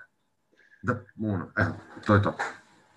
Da, 0.83 1.05
ono, 1.23 1.53
evo, 1.59 1.75
to 2.07 2.15
je 2.15 2.23
to. 2.23 2.37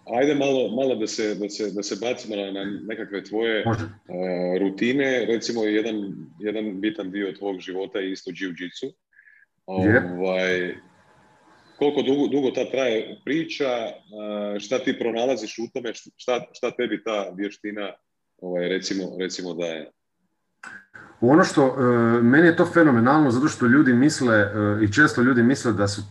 Ajde 0.06 0.36
malo, 0.36 0.76
malo 0.76 0.96
da, 0.96 1.08
se, 1.08 1.36
da, 1.36 1.50
se, 1.50 1.72
da 1.72 1.84
se 1.84 1.96
bacimo 2.02 2.36
na, 2.36 2.66
nekakve 2.88 3.24
tvoje 3.24 3.66
uh, 3.68 3.76
rutine. 4.60 5.26
Recimo, 5.26 5.64
jedan, 5.64 5.96
jedan 6.40 6.82
bitan 6.82 7.12
dio 7.12 7.34
tvog 7.34 7.60
života 7.60 8.00
je 8.00 8.12
isto 8.12 8.32
jiu-jitsu. 8.32 8.94
Ovaj, 9.66 10.76
koliko 11.80 12.02
dugo, 12.02 12.28
dugo 12.28 12.52
ta 12.52 12.72
traje 12.72 13.22
priča, 13.26 13.68
uh, 13.86 14.60
šta 14.60 14.80
ti 14.80 15.00
pronalaziš 15.00 15.60
u 15.60 15.72
tome, 15.74 15.94
šta, 15.94 16.42
šta 16.54 16.72
tebi 16.72 17.04
ta 17.04 17.30
vještina 17.38 17.94
ovaj, 18.38 18.68
recimo, 18.68 19.04
recimo 19.20 19.54
daje? 19.54 19.92
Ono 21.26 21.44
što, 21.44 21.66
e, 21.66 22.22
meni 22.22 22.48
je 22.48 22.56
to 22.56 22.66
fenomenalno 22.66 23.32
zato 23.32 23.48
što 23.48 23.66
ljudi 23.66 23.94
misle 23.94 24.36
e, 24.36 24.50
i 24.82 24.92
često 24.92 25.22
ljudi 25.22 25.44
misle 25.44 25.74
da 25.74 25.88
su 25.88 26.02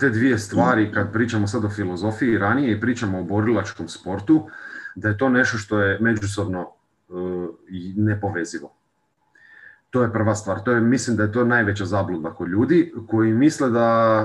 te 0.00 0.10
dvije 0.10 0.38
stvari, 0.38 0.92
kad 0.92 1.12
pričamo 1.12 1.46
sad 1.46 1.64
o 1.64 1.70
filozofiji 1.70 2.38
ranije 2.38 2.72
i 2.72 2.80
pričamo 2.80 3.20
o 3.20 3.22
borilačkom 3.22 3.88
sportu, 3.88 4.48
da 4.94 5.08
je 5.08 5.18
to 5.18 5.28
nešto 5.28 5.58
što 5.58 5.80
je 5.80 5.98
međusobno 6.00 6.60
e, 6.60 7.12
nepovezivo. 7.96 8.74
To 9.90 10.02
je 10.02 10.12
prva 10.12 10.34
stvar. 10.34 10.60
To 10.64 10.72
je, 10.72 10.80
mislim 10.80 11.16
da 11.16 11.22
je 11.22 11.32
to 11.32 11.44
najveća 11.44 11.84
zabluda 11.84 12.30
kod 12.30 12.48
ljudi 12.48 12.92
koji 13.06 13.32
misle 13.32 13.70
da 13.70 14.20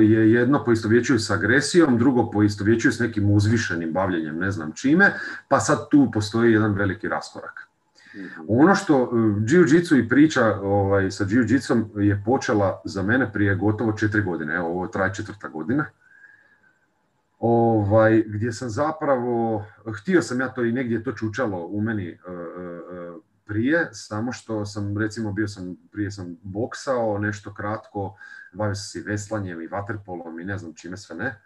je 0.00 0.32
jedno 0.32 0.64
poistovjećuju 0.64 1.18
s 1.18 1.30
agresijom, 1.30 1.98
drugo 1.98 2.30
poistovjećuju 2.30 2.92
s 2.92 2.98
nekim 2.98 3.30
uzvišenim 3.30 3.92
bavljenjem, 3.92 4.38
ne 4.38 4.50
znam 4.50 4.72
čime, 4.72 5.12
pa 5.48 5.60
sad 5.60 5.88
tu 5.90 6.10
postoji 6.12 6.52
jedan 6.52 6.72
veliki 6.72 7.08
raskorak. 7.08 7.71
Mhm. 8.14 8.44
Ono 8.48 8.74
što 8.74 9.02
e, 9.02 9.06
jiu-jitsu 9.46 10.04
i 10.04 10.08
priča 10.08 10.60
ovaj, 10.60 11.10
sa 11.10 11.24
jiu-jitsom 11.24 12.00
je 12.00 12.22
počela 12.24 12.80
za 12.84 13.02
mene 13.02 13.32
prije 13.32 13.54
gotovo 13.54 13.92
četiri 13.92 14.22
godine. 14.22 14.54
Evo, 14.54 14.68
ovo 14.68 14.86
traje 14.86 15.14
četvrta 15.14 15.48
godina. 15.48 15.86
Ovaj, 17.38 18.24
gdje 18.26 18.52
sam 18.52 18.70
zapravo, 18.70 19.64
htio 20.00 20.22
sam 20.22 20.40
ja 20.40 20.48
to 20.48 20.64
i 20.64 20.72
negdje 20.72 21.04
to 21.04 21.12
čučalo 21.12 21.66
u 21.66 21.80
meni 21.80 22.08
e, 22.08 22.14
e, 22.14 22.18
prije, 23.44 23.88
samo 23.92 24.32
što 24.32 24.66
sam, 24.66 24.98
recimo, 24.98 25.32
bio 25.32 25.48
sam, 25.48 25.76
prije 25.92 26.10
sam 26.10 26.36
boksao 26.42 27.18
nešto 27.18 27.54
kratko, 27.54 28.16
bavio 28.52 28.74
sam 28.74 29.02
se 29.02 29.10
veslanjem 29.10 29.62
i 29.62 29.66
vaterpolom 29.66 30.40
i 30.40 30.44
ne 30.44 30.58
znam 30.58 30.74
čime 30.74 30.96
sve 30.96 31.16
ne. 31.16 31.40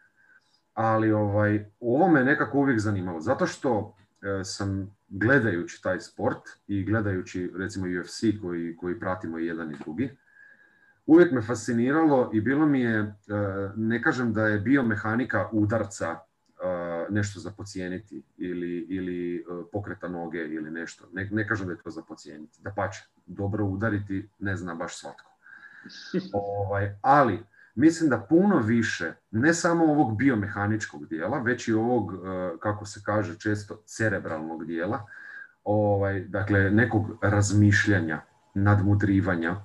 Ali 0.75 1.13
ovaj, 1.13 1.71
ovo 1.81 2.09
me 2.09 2.25
nekako 2.25 2.59
uvijek 2.59 2.81
zanimalo, 2.81 3.21
zato 3.21 3.47
što 3.47 3.97
sam 4.45 4.96
gledajući 5.09 5.83
taj 5.83 6.01
sport 6.01 6.43
i 6.69 6.85
gledajući 6.85 7.53
recimo 7.57 7.87
UFC 8.01 8.21
koji, 8.43 8.77
koji 8.77 9.01
pratimo 9.01 9.39
i 9.39 9.47
jedan 9.47 9.71
i 9.71 9.77
drugi, 9.85 10.17
uvijek 11.07 11.33
me 11.33 11.43
fasciniralo 11.43 12.31
i 12.35 12.41
bilo 12.41 12.67
mi 12.67 12.81
je, 12.81 12.99
e, 12.99 13.15
ne 13.77 14.03
kažem 14.03 14.33
da 14.33 14.47
je 14.47 14.61
biomehanika 14.61 15.49
udarca 15.53 16.07
e, 16.11 16.19
nešto 17.11 17.41
za 17.41 17.51
pocijeniti 17.51 18.23
ili, 18.39 18.87
ili 18.89 19.37
e, 19.37 19.43
pokreta 19.73 20.09
noge 20.09 20.39
ili 20.39 20.71
nešto. 20.71 21.09
Ne, 21.13 21.29
ne 21.33 21.49
kažem 21.49 21.67
da 21.67 21.73
je 21.73 21.79
to 21.79 21.91
za 21.91 22.03
pocijeniti. 22.03 22.63
Da 22.63 22.71
pače, 22.71 23.05
dobro 23.27 23.65
udariti 23.65 24.29
ne 24.39 24.57
zna 24.57 24.75
baš 24.75 24.99
svatko. 24.99 25.37
Ovaj, 26.33 26.99
ali 27.03 27.39
mislim 27.77 28.11
da 28.11 28.27
puno 28.29 28.59
više, 28.59 29.13
ne 29.31 29.55
samo 29.55 29.85
ovog 29.85 30.17
biomehaničkog 30.17 31.07
dijela, 31.07 31.39
već 31.39 31.69
i 31.69 31.73
ovog, 31.73 32.13
e, 32.13 32.17
kako 32.61 32.87
se 32.87 33.01
kaže 33.05 33.39
često, 33.39 33.83
cerebralnog 33.87 34.65
dijela, 34.65 35.07
ovaj, 35.65 36.21
dakle 36.21 36.71
nekog 36.71 37.19
razmišljanja, 37.23 38.21
nadmudrivanja, 38.55 39.57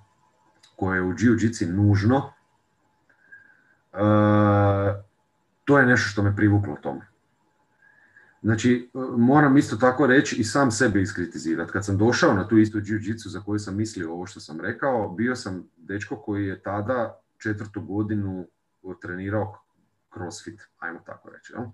koje 0.75 0.97
je 0.97 1.03
u 1.03 1.13
jiu 1.17 1.35
nužno, 1.73 2.33
e, 3.93 3.97
to 5.65 5.79
je 5.79 5.85
nešto 5.85 6.09
što 6.09 6.23
me 6.23 6.35
privuklo 6.35 6.77
tome. 6.81 7.11
Znači, 8.41 8.89
moram 9.17 9.57
isto 9.57 9.75
tako 9.75 10.07
reći 10.07 10.35
i 10.35 10.43
sam 10.43 10.71
sebe 10.71 11.01
iskritizirati. 11.01 11.71
Kad 11.71 11.85
sam 11.85 11.97
došao 11.97 12.33
na 12.33 12.47
tu 12.47 12.57
istu 12.57 12.79
jiu-jitsu 12.79 13.27
za 13.27 13.41
koju 13.41 13.59
sam 13.59 13.75
mislio 13.75 14.11
ovo 14.11 14.25
što 14.25 14.39
sam 14.39 14.61
rekao, 14.61 15.09
bio 15.09 15.35
sam 15.35 15.63
dečko 15.77 16.15
koji 16.15 16.47
je 16.47 16.61
tada 16.61 17.20
četvrtu 17.41 17.81
godinu 17.81 18.47
trenirao 19.01 19.59
crossfit, 20.13 20.61
ajmo 20.80 20.99
tako 21.05 21.30
reći. 21.30 21.53
Jel? 21.53 21.65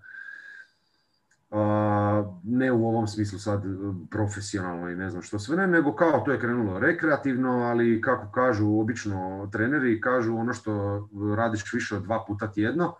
ne 2.42 2.72
u 2.72 2.88
ovom 2.88 3.06
smislu 3.06 3.38
sad 3.38 3.62
profesionalno 4.10 4.90
i 4.90 4.96
ne 4.96 5.10
znam 5.10 5.22
što 5.22 5.38
sve 5.38 5.56
ne, 5.56 5.66
nego 5.66 5.94
kao 5.94 6.20
to 6.20 6.32
je 6.32 6.40
krenulo 6.40 6.78
rekreativno, 6.78 7.50
ali 7.50 8.00
kako 8.00 8.32
kažu 8.32 8.80
obično 8.80 9.48
treneri, 9.52 10.00
kažu 10.00 10.36
ono 10.36 10.52
što 10.52 11.08
radiš 11.36 11.72
više 11.72 11.96
od 11.96 12.02
dva 12.02 12.24
puta 12.26 12.52
tjedno, 12.52 12.94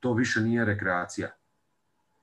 to 0.00 0.14
više 0.14 0.40
nije 0.40 0.64
rekreacija. 0.64 1.28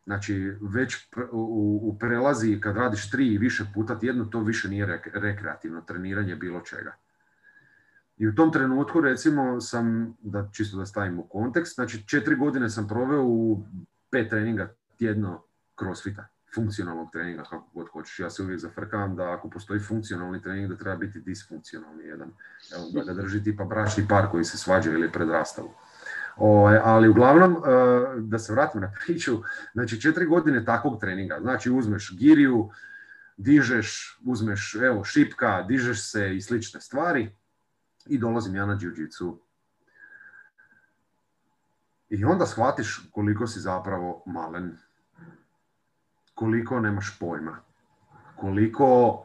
Znači, 0.05 0.53
već 0.61 1.07
u, 1.31 1.97
prelazi 1.99 2.59
kad 2.61 2.77
radiš 2.77 3.11
tri 3.11 3.27
i 3.27 3.37
više 3.37 3.65
puta 3.73 3.99
tjedno, 3.99 4.25
to 4.25 4.39
više 4.39 4.69
nije 4.69 5.01
rekreativno 5.13 5.81
treniranje 5.81 6.35
bilo 6.35 6.61
čega. 6.61 6.95
I 8.17 8.27
u 8.27 8.35
tom 8.35 8.51
trenutku 8.51 9.01
recimo 9.01 9.61
sam, 9.61 10.17
da 10.21 10.49
čisto 10.53 10.77
da 10.77 10.85
stavim 10.85 11.19
u 11.19 11.23
kontekst, 11.23 11.75
znači 11.75 12.07
četiri 12.07 12.35
godine 12.35 12.69
sam 12.69 12.87
proveo 12.87 13.23
u 13.23 13.63
pet 14.11 14.29
treninga 14.29 14.73
tjedno 14.97 15.43
crossfita, 15.79 16.27
funkcionalnog 16.55 17.11
treninga, 17.11 17.43
kako 17.43 17.69
god 17.73 17.87
hoćeš. 17.89 18.19
Ja 18.19 18.29
se 18.29 18.43
uvijek 18.43 18.59
zafrkavam 18.59 19.15
da 19.15 19.33
ako 19.33 19.49
postoji 19.49 19.79
funkcionalni 19.79 20.41
trening, 20.41 20.69
da 20.69 20.77
treba 20.77 20.95
biti 20.95 21.19
disfunkcionalni 21.19 22.03
jedan. 22.03 22.31
Evo, 22.75 23.03
da 23.05 23.13
drži 23.13 23.43
tipa 23.43 23.63
bračni 23.63 24.07
par 24.07 24.27
koji 24.31 24.43
se 24.43 24.57
svađa 24.57 24.91
ili 24.91 25.11
predrastavu. 25.11 25.73
Ovaj, 26.37 26.79
ali 26.83 27.09
uglavnom, 27.09 27.51
e, 27.51 27.59
da 28.21 28.39
se 28.39 28.53
vratim 28.53 28.81
na 28.81 28.91
priču, 29.05 29.41
znači 29.73 30.01
četiri 30.01 30.25
godine 30.25 30.65
takvog 30.65 30.99
treninga, 30.99 31.37
znači 31.41 31.71
uzmeš 31.71 32.17
giriju, 32.17 32.69
dižeš, 33.37 34.19
uzmeš 34.25 34.75
evo, 34.75 35.03
šipka, 35.03 35.65
dižeš 35.67 36.11
se 36.11 36.35
i 36.35 36.41
slične 36.41 36.81
stvari 36.81 37.31
i 38.05 38.17
dolazim 38.17 38.55
ja 38.55 38.65
na 38.65 38.77
jiu 38.81 38.91
I 42.09 42.25
onda 42.25 42.45
shvatiš 42.45 43.09
koliko 43.11 43.47
si 43.47 43.59
zapravo 43.59 44.23
malen, 44.25 44.77
koliko 46.35 46.79
nemaš 46.79 47.17
pojma, 47.19 47.57
koliko 48.35 49.23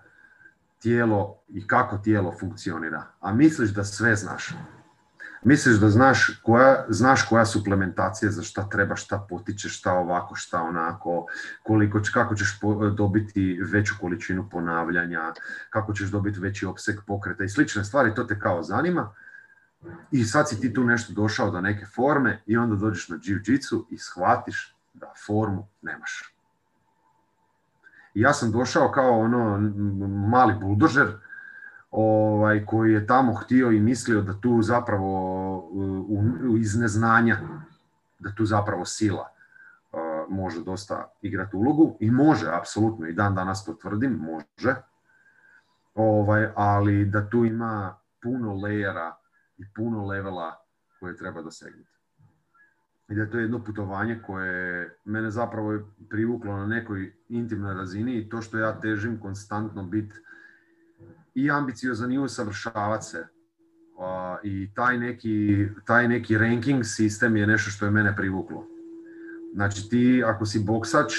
tijelo 0.79 1.43
i 1.49 1.67
kako 1.67 1.99
tijelo 1.99 2.37
funkcionira, 2.41 3.07
a 3.21 3.33
misliš 3.33 3.71
da 3.71 3.85
sve 3.85 4.17
znaš. 4.17 4.55
Misliš 5.43 5.77
da 5.77 5.89
znaš 5.91 6.41
koja, 6.43 6.85
znaš 6.89 7.23
koja 7.23 7.47
suplementacija 7.47 8.31
za 8.31 8.43
šta 8.43 8.69
treba, 8.69 8.97
šta 8.97 9.27
potiče, 9.29 9.69
šta 9.69 9.93
ovako, 9.93 10.35
šta 10.35 10.63
onako, 10.63 11.27
koliko, 11.63 12.01
kako 12.13 12.35
ćeš 12.35 12.59
dobiti 12.97 13.61
veću 13.73 13.95
količinu 14.01 14.49
ponavljanja, 14.51 15.33
kako 15.71 15.93
ćeš 15.93 16.09
dobiti 16.09 16.41
veći 16.41 16.67
opseg 16.67 16.97
pokreta 17.07 17.45
i 17.45 17.49
slične 17.49 17.85
stvari, 17.85 18.15
to 18.15 18.25
te 18.25 18.39
kao 18.39 18.63
zanima. 18.63 19.15
I 20.11 20.25
sad 20.25 20.49
si 20.49 20.61
ti 20.61 20.75
tu 20.75 20.85
nešto 20.85 21.13
došao 21.13 21.51
do 21.51 21.61
neke 21.61 21.87
forme 21.87 22.43
i 22.47 22.57
onda 22.57 22.77
dođeš 22.77 23.09
na 23.09 23.17
jiu-jitsu 23.17 23.85
i 23.91 23.99
shvatiš 23.99 24.77
da 24.95 25.13
formu 25.27 25.69
nemaš. 25.83 26.35
I 28.15 28.21
ja 28.21 28.33
sam 28.33 28.53
došao 28.53 28.91
kao 28.93 29.21
ono 29.21 29.59
mali 30.29 30.55
buldožer, 30.61 31.07
ovaj, 31.91 32.65
koji 32.67 32.93
je 32.93 33.07
tamo 33.07 33.35
htio 33.35 33.71
i 33.71 33.81
mislio 33.81 34.21
da 34.21 34.41
tu 34.41 34.63
zapravo 34.63 35.71
iz 36.59 36.77
neznanja, 36.77 37.39
da 38.19 38.35
tu 38.35 38.45
zapravo 38.45 38.85
sila 38.85 39.29
može 40.31 40.65
dosta 40.65 41.13
igrati 41.23 41.57
ulogu 41.57 41.97
i 42.01 42.11
može, 42.11 42.47
apsolutno, 42.53 43.07
i 43.07 43.13
dan 43.13 43.35
danas 43.35 43.65
to 43.65 43.75
tvrdim, 43.75 44.13
može, 44.13 44.75
ovaj, 45.95 46.49
ali 46.55 47.05
da 47.05 47.31
tu 47.31 47.45
ima 47.45 47.97
puno 48.23 48.55
lejera 48.55 49.17
i 49.59 49.63
puno 49.77 50.07
levela 50.07 50.57
koje 51.01 51.17
treba 51.17 51.43
dosegnuti. 51.43 51.91
I 53.09 53.15
da 53.15 53.21
je 53.21 53.31
to 53.31 53.39
jedno 53.39 53.65
putovanje 53.65 54.21
koje 54.27 54.97
mene 55.05 55.31
zapravo 55.31 55.79
privuklo 56.11 56.57
na 56.57 56.67
nekoj 56.67 57.15
intimnoj 57.29 57.75
razini 57.75 58.15
i 58.15 58.29
to 58.29 58.43
što 58.43 58.59
ja 58.59 58.81
težim 58.81 59.21
konstantno 59.21 59.85
biti 59.85 60.15
i 61.45 61.51
ambiciozan 61.51 62.13
i 62.13 62.19
usavršavati 62.19 63.07
se. 63.07 63.27
I 64.43 64.75
taj 64.75 64.99
neki, 64.99 65.67
taj 65.87 66.09
neki 66.09 66.39
ranking 66.39 66.85
sistem 66.85 67.37
je 67.37 67.47
nešto 67.47 67.71
što 67.71 67.85
je 67.85 67.91
mene 67.91 68.17
privuklo. 68.17 68.67
Znači 69.55 69.89
ti 69.89 70.23
ako 70.27 70.47
si 70.47 70.59
boksač, 70.59 71.13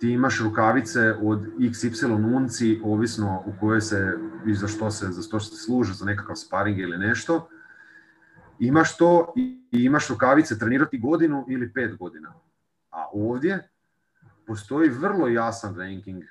ti 0.00 0.10
imaš 0.10 0.40
rukavice 0.40 1.14
od 1.22 1.40
XY 1.58 2.36
unci, 2.36 2.80
ovisno 2.84 3.42
u 3.46 3.52
kojoj 3.60 3.80
se 3.80 4.18
i 4.46 4.54
za 4.54 4.68
što 4.68 4.90
se, 4.90 5.06
za 5.06 5.22
što 5.22 5.40
se 5.40 5.56
služe, 5.56 5.92
za 5.92 6.04
nekakav 6.04 6.36
sparing 6.36 6.78
ili 6.78 6.98
nešto. 6.98 7.48
Imaš 8.58 8.96
to 8.96 9.32
i 9.36 9.84
imaš 9.84 10.08
rukavice 10.08 10.58
trenirati 10.58 10.98
godinu 10.98 11.44
ili 11.48 11.72
pet 11.72 11.96
godina. 11.96 12.34
A 12.90 13.06
ovdje 13.12 13.68
postoji 14.46 14.88
vrlo 14.88 15.28
jasan 15.28 15.76
ranking 15.76 16.22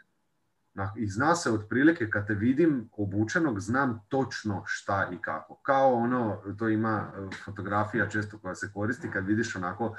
i 0.95 1.07
zna 1.07 1.35
se 1.35 1.51
otprilike 1.51 2.09
kad 2.09 2.27
te 2.27 2.33
vidim 2.33 2.89
obučenog, 2.97 3.59
znam 3.59 4.05
točno 4.09 4.63
šta 4.65 5.09
i 5.13 5.17
kako. 5.21 5.55
Kao 5.55 5.93
ono, 5.93 6.37
to 6.59 6.69
ima 6.69 7.07
e, 7.15 7.35
fotografija 7.45 8.09
često 8.09 8.37
koja 8.37 8.55
se 8.55 8.71
koristi 8.73 9.11
kad 9.11 9.25
vidiš 9.25 9.55
onako 9.55 9.95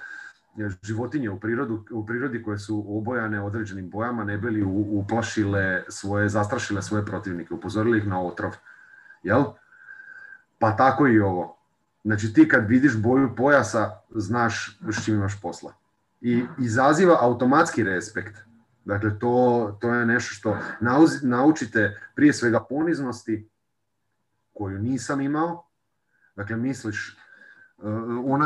e, 0.59 0.69
životinje 0.83 1.31
u, 1.31 1.41
prirodu, 1.41 1.85
u 1.91 2.07
prirodi 2.07 2.43
koje 2.43 2.59
su 2.59 2.85
obojane 2.99 3.43
određenim 3.43 3.91
bojama 3.91 4.25
ne 4.25 4.39
bili 4.39 4.63
uplašile 4.91 5.85
svoje, 5.89 6.29
zastrašile 6.29 6.83
svoje 6.83 7.07
protivnike, 7.07 7.55
upozorili 7.55 7.99
ih 7.99 8.07
na 8.07 8.23
otrov. 8.23 8.57
Jel? 9.23 9.45
Pa 10.59 10.77
tako 10.77 11.07
i 11.07 11.21
ovo. 11.21 11.59
Znači 12.05 12.33
ti 12.33 12.49
kad 12.49 12.69
vidiš 12.69 12.97
boju 12.97 13.35
pojasa, 13.37 13.91
znaš 14.11 14.79
s 14.91 15.05
čim 15.05 15.15
imaš 15.15 15.41
posla. 15.41 15.73
I 16.21 16.45
izaziva 16.59 17.19
automatski 17.21 17.83
respekt 17.83 18.48
Dakle, 18.89 19.19
to, 19.19 19.77
to 19.81 19.95
je 19.95 20.07
nešto 20.07 20.35
što 20.35 20.57
naučite 21.23 22.01
prije 22.15 22.33
svega 22.33 22.61
poniznosti 22.69 23.49
koju 24.55 24.79
nisam 24.79 25.21
imao. 25.21 25.65
Dakle, 26.37 26.57
misliš, 26.57 27.17
uh, 27.77 27.85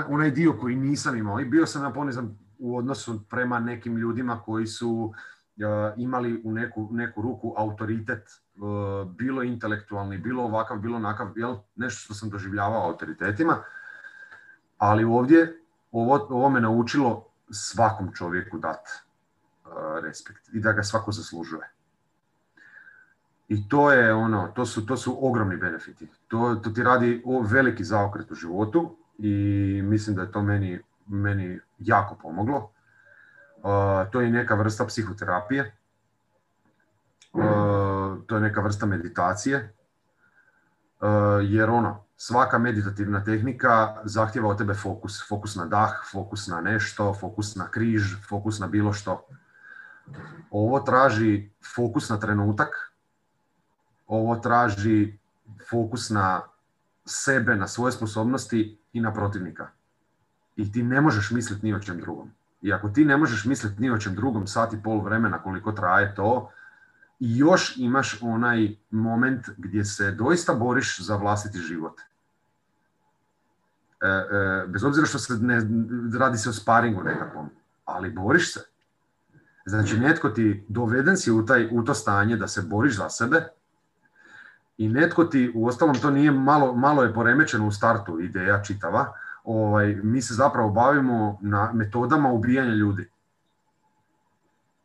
onaj, 0.09 0.31
dio 0.31 0.53
koji 0.61 0.77
nisam 0.77 1.17
imao 1.17 1.41
i 1.41 1.45
bio 1.45 1.67
sam 1.67 1.83
na 1.83 1.93
ponizan 1.93 2.39
u 2.59 2.77
odnosu 2.77 3.21
prema 3.29 3.61
nekim 3.61 3.97
ljudima 3.97 4.41
koji 4.41 4.67
su 4.67 4.91
uh, 4.91 5.13
imali 5.97 6.43
u 6.45 6.53
neku, 6.53 6.89
neku 6.93 7.23
ruku 7.23 7.55
autoritet, 7.57 8.31
uh, 8.55 9.11
bilo 9.13 9.43
intelektualni, 9.43 10.19
bilo 10.19 10.43
ovakav, 10.43 10.79
bilo 10.79 10.97
onakav, 10.97 11.29
jel, 11.37 11.57
nešto 11.77 12.05
što 12.05 12.15
sam 12.15 12.31
doživljavao 12.31 12.87
autoritetima. 12.87 13.57
Ali 14.79 15.05
ovdje, 15.05 15.61
ovo, 15.93 16.27
ovo 16.31 16.49
me 16.49 16.61
naučilo 16.61 17.29
svakom 17.51 18.13
čovjeku 18.15 18.59
dati 18.59 18.91
respekt 20.03 20.49
i 20.53 20.61
da 20.61 20.73
ga 20.73 20.83
svako 20.83 21.13
zaslužuje. 21.13 21.71
I 23.49 23.69
to 23.69 23.93
je 23.93 24.15
ono, 24.15 24.49
to 24.55 24.67
su, 24.67 24.87
to 24.87 24.97
su 24.97 25.19
ogromni 25.27 25.57
benefiti. 25.57 26.09
To, 26.29 26.55
to 26.55 26.71
ti 26.71 26.83
radi 26.83 27.23
o 27.25 27.43
veliki 27.43 27.85
zaokret 27.85 28.31
u 28.31 28.35
životu 28.35 28.97
i 29.19 29.81
mislim 29.85 30.17
da 30.17 30.23
je 30.23 30.33
to 30.33 30.43
meni, 30.43 30.81
meni 31.07 31.61
jako 31.79 32.15
pomoglo. 32.23 32.73
Uh, 33.57 34.11
to 34.11 34.21
je 34.21 34.31
neka 34.31 34.55
vrsta 34.55 34.87
psihoterapije. 34.87 35.77
Uh, 37.33 37.43
to 38.27 38.35
je 38.35 38.41
neka 38.41 38.61
vrsta 38.61 38.87
meditacije. 38.87 39.75
Uh, 41.01 41.09
jer 41.43 41.71
ono, 41.71 42.05
svaka 42.17 42.59
meditativna 42.59 43.25
tehnika 43.25 43.97
zahtjeva 44.05 44.49
od 44.49 44.59
tebe 44.59 44.75
fokus. 44.75 45.29
Fokus 45.29 45.57
na 45.57 45.67
dah, 45.67 45.93
fokus 46.13 46.47
na 46.47 46.61
nešto, 46.61 47.15
fokus 47.15 47.57
na 47.57 47.71
križ, 47.71 48.17
fokus 48.29 48.59
na 48.59 48.67
bilo 48.67 48.93
što. 48.93 49.27
Ovo 50.51 50.81
traži 50.81 51.51
fokus 51.75 52.09
na 52.09 52.21
trenutak, 52.21 52.93
ovo 54.07 54.37
traži 54.37 55.19
fokus 55.71 56.11
na 56.11 56.41
sebe, 57.05 57.57
na 57.57 57.69
svoje 57.69 57.93
sposobnosti 57.93 58.79
i 58.93 59.01
na 59.01 59.13
protivnika. 59.13 59.71
I 60.57 60.73
ti 60.73 60.83
ne 60.83 61.01
možeš 61.01 61.31
misliti 61.31 61.67
ni 61.67 61.75
o 61.75 61.81
čem 61.81 62.01
drugom. 62.01 62.31
I 62.63 62.73
ako 62.73 62.89
ti 62.89 63.05
ne 63.05 63.17
možeš 63.17 63.45
misliti 63.45 63.83
ni 63.83 63.91
o 63.91 63.99
čem 63.99 64.15
drugom 64.15 64.47
sat 64.47 64.73
i 64.73 64.83
pol 64.83 65.01
vremena 65.01 65.43
koliko 65.43 65.73
traje 65.73 66.15
to, 66.15 66.51
i 67.21 67.37
još 67.39 67.77
imaš 67.77 68.19
onaj 68.23 68.77
moment 68.91 69.49
gdje 69.57 69.85
se 69.85 70.11
doista 70.13 70.55
boriš 70.55 71.01
za 71.01 71.17
vlastiti 71.17 71.59
život. 71.59 72.01
E, 74.01 74.07
e, 74.07 74.67
bez 74.67 74.85
obzira 74.85 75.07
što 75.07 75.19
se 75.19 75.35
radi 76.19 76.39
se 76.39 76.49
o 76.49 76.53
sparingu 76.53 77.03
nekakvom, 77.03 77.51
ali 77.85 78.11
boriš 78.11 78.55
se. 78.55 78.61
Znači, 79.65 79.99
netko 79.99 80.29
ti 80.29 80.65
doveden 80.69 81.17
si 81.17 81.33
u, 81.33 81.47
taj, 81.47 81.69
u 81.73 81.85
to 81.85 81.95
stanje 81.95 82.37
da 82.37 82.49
se 82.49 82.63
boriš 82.63 82.97
za 82.97 83.11
sebe 83.11 83.43
i 84.79 84.89
netko 84.89 85.25
ti, 85.25 85.53
u 85.55 85.67
ostalom 85.67 85.95
to 85.95 86.11
nije 86.11 86.31
malo, 86.31 86.75
malo 86.75 87.03
je 87.03 87.15
poremećeno 87.15 87.67
u 87.67 87.73
startu 87.73 88.21
ideja 88.21 88.63
čitava, 88.63 89.13
ovaj, 89.45 89.95
mi 90.03 90.23
se 90.23 90.35
zapravo 90.35 90.71
bavimo 90.71 91.39
na 91.43 91.73
metodama 91.73 92.33
ubijanja 92.33 92.75
ljudi 92.75 93.09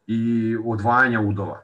i 0.07 0.57
odvajanja 0.65 1.21
udova. 1.21 1.61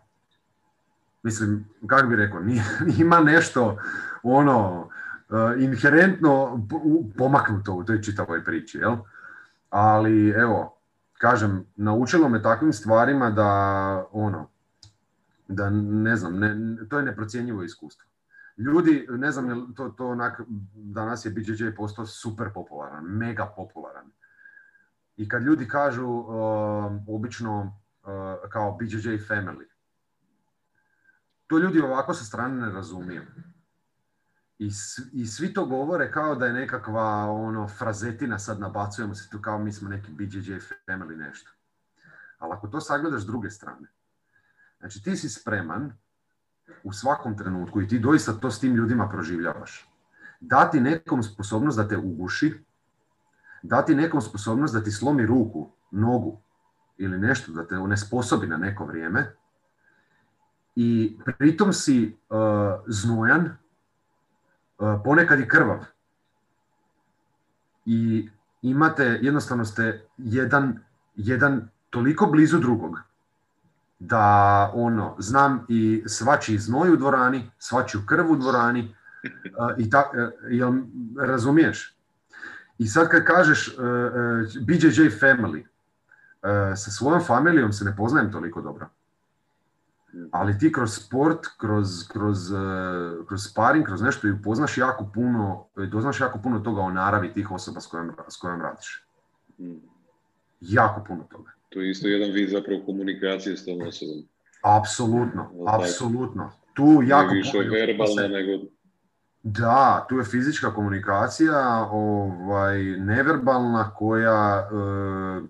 Mislim, 1.23 1.65
kako 1.88 2.07
bi 2.07 2.15
rekao, 2.15 2.41
ima 2.99 3.19
nešto 3.19 3.77
ono 4.23 4.90
eh, 5.30 5.64
inherentno 5.64 6.68
pomaknuto 7.18 7.73
u 7.73 7.84
toj 7.84 8.02
čitavoj 8.02 8.44
priči, 8.44 8.77
jel? 8.77 8.95
Ali 9.69 10.30
evo, 10.30 10.73
kažem, 11.24 11.66
naučilo 11.76 12.30
me 12.30 12.41
takvim 12.41 12.74
stvarima 12.74 13.30
da, 13.30 13.50
ono, 14.12 14.50
da 15.48 15.70
ne 15.70 16.16
znam, 16.16 16.40
ne, 16.40 16.56
to 16.90 16.98
je 16.98 17.06
neprocjenjivo 17.06 17.64
iskustvo. 17.64 18.10
Ljudi, 18.58 19.08
ne 19.10 19.32
znam, 19.32 19.74
to, 19.76 19.90
to 19.90 20.08
onak, 20.08 20.41
danas 20.74 21.26
je 21.26 21.32
BJJ 21.32 21.76
postao 21.76 22.06
super 22.06 22.50
popularan, 22.54 23.06
mega 23.06 23.54
popularan. 23.56 24.12
I 25.18 25.30
kad 25.30 25.44
ljudi 25.44 25.68
kažu 25.68 26.08
uh, 26.08 26.26
obično 27.08 27.62
uh, 27.62 28.50
kao 28.50 28.78
BJJ 28.80 29.18
family, 29.30 29.66
to 31.48 31.58
ljudi 31.58 31.82
ovako 31.82 32.14
sa 32.14 32.26
strane 32.26 32.66
ne 32.66 32.72
razumiju. 32.74 33.22
I, 34.60 34.72
I 35.14 35.26
svi 35.26 35.54
to 35.54 35.66
govore 35.66 36.12
kao 36.12 36.36
da 36.36 36.46
je 36.46 36.54
nekakva 36.54 37.32
ono 37.32 37.68
frazetina, 37.68 38.40
sad 38.40 38.60
nabacujemo 38.60 39.16
se 39.16 39.30
tu 39.30 39.42
kao 39.42 39.60
mi 39.60 39.72
smo 39.72 39.90
neki 39.90 40.12
BJJ 40.12 40.54
family 40.88 41.16
nešto. 41.16 41.52
Ali 42.38 42.54
ako 42.54 42.68
to 42.68 42.82
sagledaš 42.82 43.22
s 43.22 43.26
druge 43.26 43.50
strane, 43.50 43.88
Znači 44.84 45.04
ti 45.04 45.16
si 45.16 45.30
spreman 45.30 45.94
u 46.84 46.94
svakom 46.94 47.38
trenutku 47.38 47.82
i 47.82 47.88
ti 47.88 48.00
doista 48.00 48.34
to 48.34 48.52
s 48.52 48.60
tim 48.60 48.76
ljudima 48.76 49.10
proživljavaš. 49.10 49.90
Dati 50.40 50.82
nekom 50.82 51.24
sposobnost 51.24 51.78
da 51.78 51.88
te 51.88 51.98
uguši, 51.98 52.64
dati 53.62 53.96
nekom 53.96 54.22
sposobnost 54.22 54.74
da 54.74 54.84
ti 54.84 54.92
slomi 54.92 55.26
ruku, 55.26 55.72
nogu 55.92 56.42
ili 56.98 57.18
nešto, 57.18 57.52
da 57.52 57.68
te 57.68 57.78
onesposobi 57.78 58.48
na 58.48 58.58
neko 58.58 58.86
vrijeme 58.86 59.36
i 60.76 61.18
pritom 61.38 61.74
si 61.74 62.18
uh, 62.30 62.38
znojan, 62.88 63.58
ponekad 65.04 65.40
i 65.40 65.48
krvav. 65.48 65.86
I 67.86 68.30
imate, 68.62 69.20
jednostavno 69.22 69.66
ste 69.66 70.06
jedan, 70.18 70.80
jedan 71.16 71.70
toliko 71.90 72.26
blizu 72.26 72.60
drugog 72.60 73.00
da 74.00 74.72
ono, 74.74 75.16
znam 75.20 75.66
i 75.70 76.04
svačiji 76.08 76.58
znoj 76.58 76.90
u 76.90 76.96
dvorani, 76.96 77.52
svačiju 77.58 78.02
krv 78.06 78.32
u 78.32 78.36
dvorani 78.36 78.96
i 79.78 79.90
ta, 79.90 80.12
jel 80.50 80.74
razumiješ? 81.20 81.98
I 82.78 82.88
sad 82.88 83.10
kad 83.10 83.24
kažeš 83.24 83.68
uh, 83.68 83.74
BJJ 84.62 85.10
family, 85.20 85.64
sa 86.76 86.92
svojom 86.92 87.24
familijom 87.24 87.74
se 87.74 87.86
ne 87.86 87.96
poznajem 87.96 88.32
toliko 88.32 88.62
dobro. 88.62 88.90
Ali 90.31 90.57
ti 90.57 90.72
kroz 90.72 90.94
sport, 90.94 91.40
kroz, 91.57 92.07
kroz, 92.07 92.38
kroz 93.27 93.44
sparing, 93.44 93.85
kroz 93.85 94.02
nešto 94.02 94.27
i 94.27 94.31
upoznaš 94.31 94.77
jako 94.77 95.11
puno, 95.14 95.65
doznaš 95.91 96.19
jako 96.19 96.40
puno 96.44 96.60
toga 96.60 96.81
o 96.81 96.91
naravi 96.91 97.34
tih 97.34 97.52
osoba 97.52 97.80
s 97.80 97.88
kojom, 97.88 98.11
s 98.27 98.38
kojom 98.38 98.61
radiš. 98.61 99.06
Mm. 99.60 99.73
Jako 100.61 101.03
puno 101.07 101.27
toga. 101.31 101.52
To 101.69 101.81
je 101.81 101.90
isto 101.90 102.07
jedan 102.07 102.31
vid 102.31 102.49
zapravo 102.49 102.81
komunikacije 102.85 103.57
s 103.57 103.65
tom 103.65 103.88
osobom. 103.88 104.23
Apsolutno, 104.64 105.52
apsolutno. 105.68 106.52
Tu 106.73 107.02
jako 107.03 107.34
više 107.34 107.52
puno 107.52 107.64
verbalna 107.72 108.27
nego... 108.27 108.64
Da, 109.44 110.06
tu 110.10 110.18
je 110.18 110.23
fizička 110.23 110.73
komunikacija, 110.73 111.88
ovaj, 111.91 112.84
neverbalna 112.84 113.94
koja 113.95 114.69
e, 114.72 115.48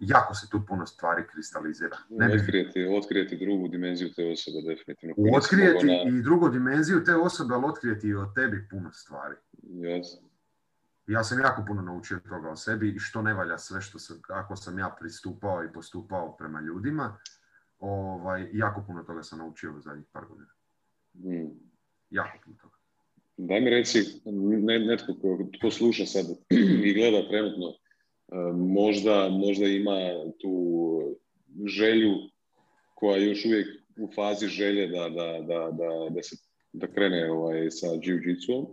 jako 0.00 0.34
se 0.34 0.50
tu 0.50 0.66
puno 0.66 0.86
stvari 0.86 1.22
kristalizira. 1.32 1.96
Ne 2.10 2.28
bi... 2.28 2.36
otkrijeti, 2.36 2.86
otkrijeti 2.86 3.36
drugu 3.36 3.68
dimenziju 3.68 4.12
te 4.12 4.32
osobe, 4.32 4.60
definitivno. 4.62 5.14
Otkrijeti 5.36 5.86
i 6.06 6.22
drugu 6.22 6.48
dimenziju 6.48 7.04
te 7.04 7.14
osobe, 7.14 7.54
ali 7.54 7.64
otkrijeti 7.66 8.08
i 8.08 8.14
o 8.14 8.32
tebi 8.34 8.68
puno 8.70 8.92
stvari. 8.92 9.36
Jasno. 9.62 10.30
Ja 11.06 11.24
sam 11.24 11.40
jako 11.40 11.64
puno 11.66 11.82
naučio 11.82 12.20
toga 12.28 12.50
o 12.50 12.56
sebi 12.56 12.88
i 12.88 12.98
što 12.98 13.22
ne 13.22 13.34
valja 13.34 13.58
sve 13.58 13.80
što 13.80 13.98
sam, 13.98 14.20
kako 14.22 14.56
sam 14.56 14.78
ja 14.78 14.96
pristupao 15.00 15.64
i 15.64 15.72
postupao 15.72 16.36
prema 16.36 16.60
ljudima. 16.60 17.18
Ovaj, 17.78 18.48
jako 18.52 18.84
puno 18.86 19.02
toga 19.02 19.22
sam 19.22 19.38
naučio 19.38 19.76
u 19.76 19.80
zadnjih 19.80 20.06
par 20.12 20.24
godina. 20.28 20.50
Hmm. 21.12 21.60
Jako 22.10 22.38
puno 22.44 22.56
toga. 22.62 22.76
Daj 23.36 23.60
mi 23.60 23.70
reci, 23.70 23.98
ne, 24.62 24.78
netko 24.78 25.14
ko, 25.14 25.38
ko 25.62 25.70
sluša 25.70 26.06
sad 26.06 26.24
i 26.86 26.94
gleda 26.94 27.28
trenutno, 27.28 27.72
možda, 28.54 29.28
možda 29.28 29.66
ima 29.66 29.98
tu 30.38 30.52
želju 31.66 32.14
koja 32.94 33.16
je 33.16 33.28
još 33.28 33.44
uvijek 33.44 33.66
u 33.96 34.08
fazi 34.14 34.46
želje 34.46 34.86
da, 34.86 35.08
da, 35.08 35.40
da, 35.40 35.70
da, 35.70 36.08
da 36.10 36.22
se 36.22 36.36
da 36.72 36.86
krene 36.86 37.30
ovaj, 37.30 37.70
sa 37.70 37.86
jiu-jitsu, 37.86 38.66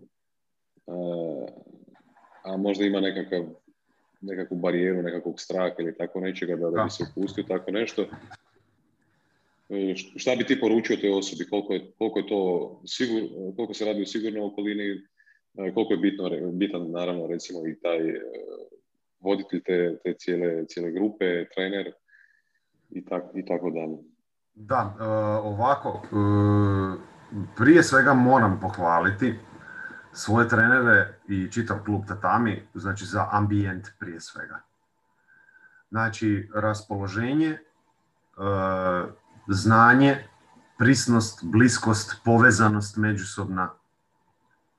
a 2.44 2.58
možda 2.58 2.86
ima 2.86 3.00
nekakav, 3.00 3.46
nekakvu 4.22 4.58
barijeru, 4.58 5.02
nekakvog 5.02 5.40
straha 5.40 5.76
ili 5.80 5.98
tako 5.98 6.20
nečega 6.20 6.56
da, 6.56 6.70
da 6.70 6.84
bi 6.84 6.90
se 6.90 7.04
upustio 7.12 7.44
tako 7.48 7.72
nešto. 7.72 8.06
E, 9.70 9.96
šta 9.96 10.36
bi 10.36 10.46
ti 10.46 10.60
poručio 10.60 10.98
toj 10.98 11.12
osobi? 11.12 11.50
Koliko 11.50 11.74
je, 11.74 11.92
koliko 11.98 12.20
je 12.20 12.28
to 12.28 12.82
sigur, 12.86 13.22
koliko 13.56 13.74
se 13.74 13.86
radi 13.86 14.02
u 14.02 14.06
sigurnoj 14.06 14.42
okolini, 14.42 14.84
e, 15.58 15.74
koliko 15.74 15.94
je 15.94 15.98
bitno, 15.98 16.52
bitan 16.52 16.92
naravno 16.92 17.28
recimo 17.28 17.68
i 17.68 17.80
taj 17.80 18.10
e, 18.10 18.22
voditelj 19.20 19.62
te, 19.66 19.98
te 20.04 20.14
cijele, 20.14 20.66
cijele 20.66 20.92
grupe, 20.92 21.46
trener 21.56 21.92
i, 22.90 23.06
tak, 23.06 23.24
i 23.34 23.46
tako 23.46 23.70
dalje. 23.70 23.98
Da, 24.56 24.96
ovako, 25.44 26.02
prije 27.58 27.84
svega 27.84 28.14
moram 28.14 28.60
pohvaliti 28.60 29.36
svoje 30.18 30.48
trenere 30.50 31.20
i 31.28 31.52
čitav 31.52 31.78
klub 31.86 32.06
Tatami, 32.08 32.68
znači 32.74 33.06
za 33.06 33.28
ambijent 33.32 33.88
prije 34.00 34.22
svega. 34.22 34.62
Znači, 35.90 36.50
raspoloženje, 36.56 37.50
e, 37.50 37.60
znanje, 39.48 40.28
prisnost, 40.78 41.40
bliskost, 41.44 42.22
povezanost 42.26 42.98
međusobna, 42.98 43.70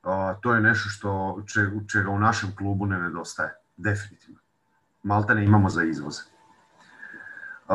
e, 0.04 0.08
to 0.42 0.54
je 0.54 0.60
nešto 0.60 0.88
što, 0.88 1.42
čega 1.92 2.10
u 2.10 2.18
našem 2.18 2.56
klubu 2.56 2.86
ne 2.86 2.98
nedostaje, 2.98 3.54
definitivno. 3.78 4.40
Malte 5.02 5.34
ne 5.34 5.44
imamo 5.44 5.68
za 5.68 5.82
izvoze. 5.82 6.22
E, 7.68 7.74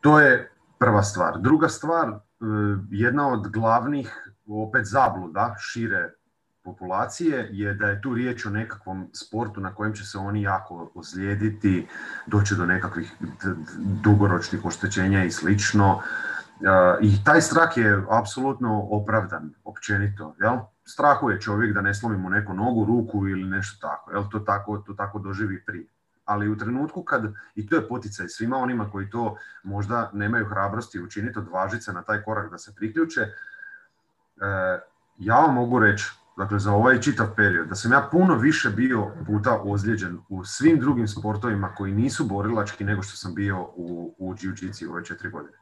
to 0.00 0.20
je 0.20 0.52
prva 0.78 1.02
stvar. 1.02 1.38
Druga 1.38 1.68
stvar, 1.68 2.18
jedna 2.90 3.28
od 3.28 3.48
glavnih 3.48 4.32
opet 4.46 4.86
zabluda 4.86 5.54
šire 5.58 6.10
populacije 6.64 7.48
je 7.52 7.74
da 7.74 7.86
je 7.86 8.02
tu 8.02 8.14
riječ 8.14 8.46
o 8.46 8.50
nekakvom 8.50 9.10
sportu 9.12 9.60
na 9.60 9.74
kojem 9.74 9.94
će 9.94 10.04
se 10.04 10.18
oni 10.18 10.42
jako 10.42 10.90
ozlijediti, 10.94 11.86
doći 12.26 12.54
do 12.54 12.66
nekakvih 12.66 13.14
dugoročnih 13.78 14.64
oštećenja 14.64 15.24
i 15.24 15.30
slično. 15.30 16.00
I 17.00 17.24
taj 17.24 17.40
strah 17.40 17.76
je 17.76 18.04
apsolutno 18.10 18.86
opravdan, 18.90 19.54
općenito. 19.64 20.34
Jel? 20.40 20.58
Strahuje 20.90 21.40
čovjek 21.40 21.74
da 21.74 21.80
ne 21.80 21.94
slomi 21.94 22.16
mu 22.16 22.30
neku 22.30 22.54
nogu, 22.54 22.84
ruku 22.84 23.28
ili 23.28 23.44
nešto 23.44 23.88
tako. 23.88 24.10
Jel? 24.10 24.24
To, 24.30 24.38
tako, 24.38 24.78
to 24.78 24.94
tako 24.94 25.18
doživi 25.18 25.64
prije. 25.64 25.86
Ali 26.24 26.48
u 26.48 26.58
trenutku 26.58 27.02
kad, 27.02 27.32
i 27.54 27.66
to 27.66 27.76
je 27.76 27.88
poticaj 27.88 28.28
svima 28.28 28.56
onima 28.56 28.90
koji 28.90 29.10
to 29.10 29.36
možda 29.62 30.10
nemaju 30.12 30.46
hrabrosti 30.46 31.02
učiniti, 31.02 31.38
odvažiti 31.38 31.82
se 31.82 31.92
na 31.92 32.02
taj 32.02 32.22
korak 32.22 32.50
da 32.50 32.58
se 32.58 32.74
priključe, 32.74 33.26
E, 34.40 34.80
ja 35.18 35.40
vam 35.40 35.54
mogu 35.54 35.78
reći, 35.78 36.10
dakle 36.36 36.58
za 36.58 36.72
ovaj 36.72 37.00
čitav 37.00 37.34
period, 37.36 37.68
da 37.68 37.74
sam 37.74 37.92
ja 37.92 38.08
puno 38.10 38.36
više 38.36 38.70
bio 38.70 39.10
puta 39.26 39.60
ozlijeđen 39.64 40.18
u 40.28 40.44
svim 40.44 40.80
drugim 40.80 41.08
sportovima 41.08 41.74
koji 41.74 41.92
nisu 41.92 42.24
borilački 42.24 42.84
nego 42.84 43.02
što 43.02 43.16
sam 43.16 43.34
bio 43.34 43.62
u, 43.62 44.14
u 44.18 44.34
jiu 44.40 44.90
ove 44.90 45.04
četiri 45.04 45.30
godine. 45.30 45.56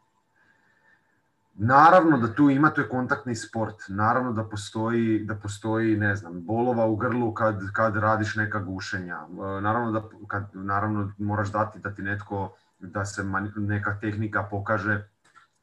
Naravno 1.61 2.19
da 2.19 2.35
tu 2.35 2.51
ima, 2.51 2.71
to 2.71 2.81
je 2.81 2.89
kontaktni 2.89 3.35
sport, 3.35 3.77
naravno 3.89 4.33
da 4.33 4.45
postoji, 4.45 5.25
da 5.25 5.35
postoji 5.35 5.97
ne 5.97 6.17
znam, 6.17 6.43
bolova 6.45 6.87
u 6.87 6.97
grlu 6.97 7.35
kad, 7.35 7.73
kad 7.73 7.97
radiš 7.97 8.37
neka 8.37 8.61
gušenja, 8.61 9.17
e, 9.17 9.61
naravno 9.61 9.93
da 9.93 10.03
kad, 10.29 10.51
naravno 10.53 11.13
moraš 11.19 11.53
dati 11.53 11.79
da 11.79 11.95
ti 11.95 12.03
netko, 12.03 12.53
da 12.79 13.05
se 13.05 13.25
neka 13.57 13.99
tehnika 14.01 14.43
pokaže 14.43 15.09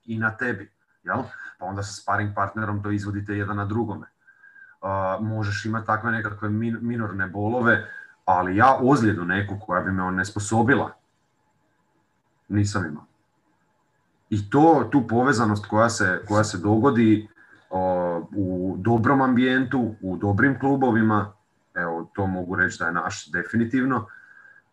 i 0.05 0.19
na 0.19 0.31
tebi 0.31 0.75
jel? 1.05 1.23
Pa 1.59 1.65
onda 1.65 1.83
sa 1.83 2.01
sparing 2.01 2.35
partnerom 2.35 2.83
to 2.83 2.91
izvodite 2.91 3.37
jedan 3.37 3.57
na 3.57 3.65
drugome. 3.65 4.07
možeš 5.21 5.65
imati 5.65 5.85
takve 5.85 6.11
nekakve 6.11 6.49
minorne 6.49 7.27
bolove, 7.27 7.87
ali 8.25 8.55
ja 8.55 8.77
ozljedu 8.81 9.25
neku 9.25 9.57
koja 9.65 9.81
bi 9.81 9.91
me 9.91 10.03
onesposobila, 10.03 10.91
nisam 12.49 12.85
imao. 12.85 13.05
I 14.29 14.49
to, 14.49 14.87
tu 14.91 15.07
povezanost 15.07 15.65
koja 15.65 15.89
se, 15.89 16.21
koja 16.27 16.43
se 16.43 16.57
dogodi 16.57 17.27
u 18.35 18.75
dobrom 18.77 19.21
ambijentu, 19.21 19.95
u 20.01 20.17
dobrim 20.17 20.59
klubovima, 20.59 21.33
evo 21.73 22.11
to 22.13 22.27
mogu 22.27 22.55
reći 22.55 22.79
da 22.79 22.85
je 22.85 22.93
naš 22.93 23.31
definitivno, 23.31 24.07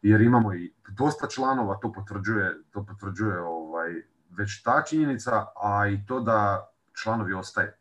jer 0.02 0.20
imamo 0.20 0.54
i 0.54 0.72
dosta 0.88 1.26
članova, 1.26 1.78
to 1.82 1.92
potvrđuje, 1.92 2.62
to 2.70 2.86
potvrđuje 2.86 3.40
ovaj, 3.40 4.02
već 4.30 4.62
ta 4.62 4.82
činjenica, 4.88 5.46
a 5.62 5.88
i 5.88 6.06
to 6.06 6.20
da 6.20 6.68
članovi 7.02 7.32
ostaje. 7.32 7.76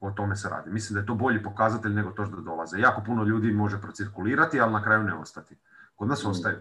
O 0.00 0.10
tome 0.10 0.36
se 0.36 0.48
radi. 0.48 0.70
Mislim 0.70 0.94
da 0.94 1.00
je 1.00 1.06
to 1.06 1.14
bolji 1.14 1.42
pokazatelj 1.42 1.92
nego 1.92 2.10
to 2.10 2.26
što 2.26 2.40
dolaze. 2.40 2.78
Jako 2.78 3.02
puno 3.06 3.24
ljudi 3.24 3.52
može 3.52 3.80
procirkulirati, 3.80 4.60
ali 4.60 4.72
na 4.72 4.82
kraju 4.82 5.02
ne 5.02 5.14
ostati. 5.14 5.56
Kod 5.96 6.08
nas 6.08 6.24
mm. 6.24 6.28
ostaju. 6.28 6.56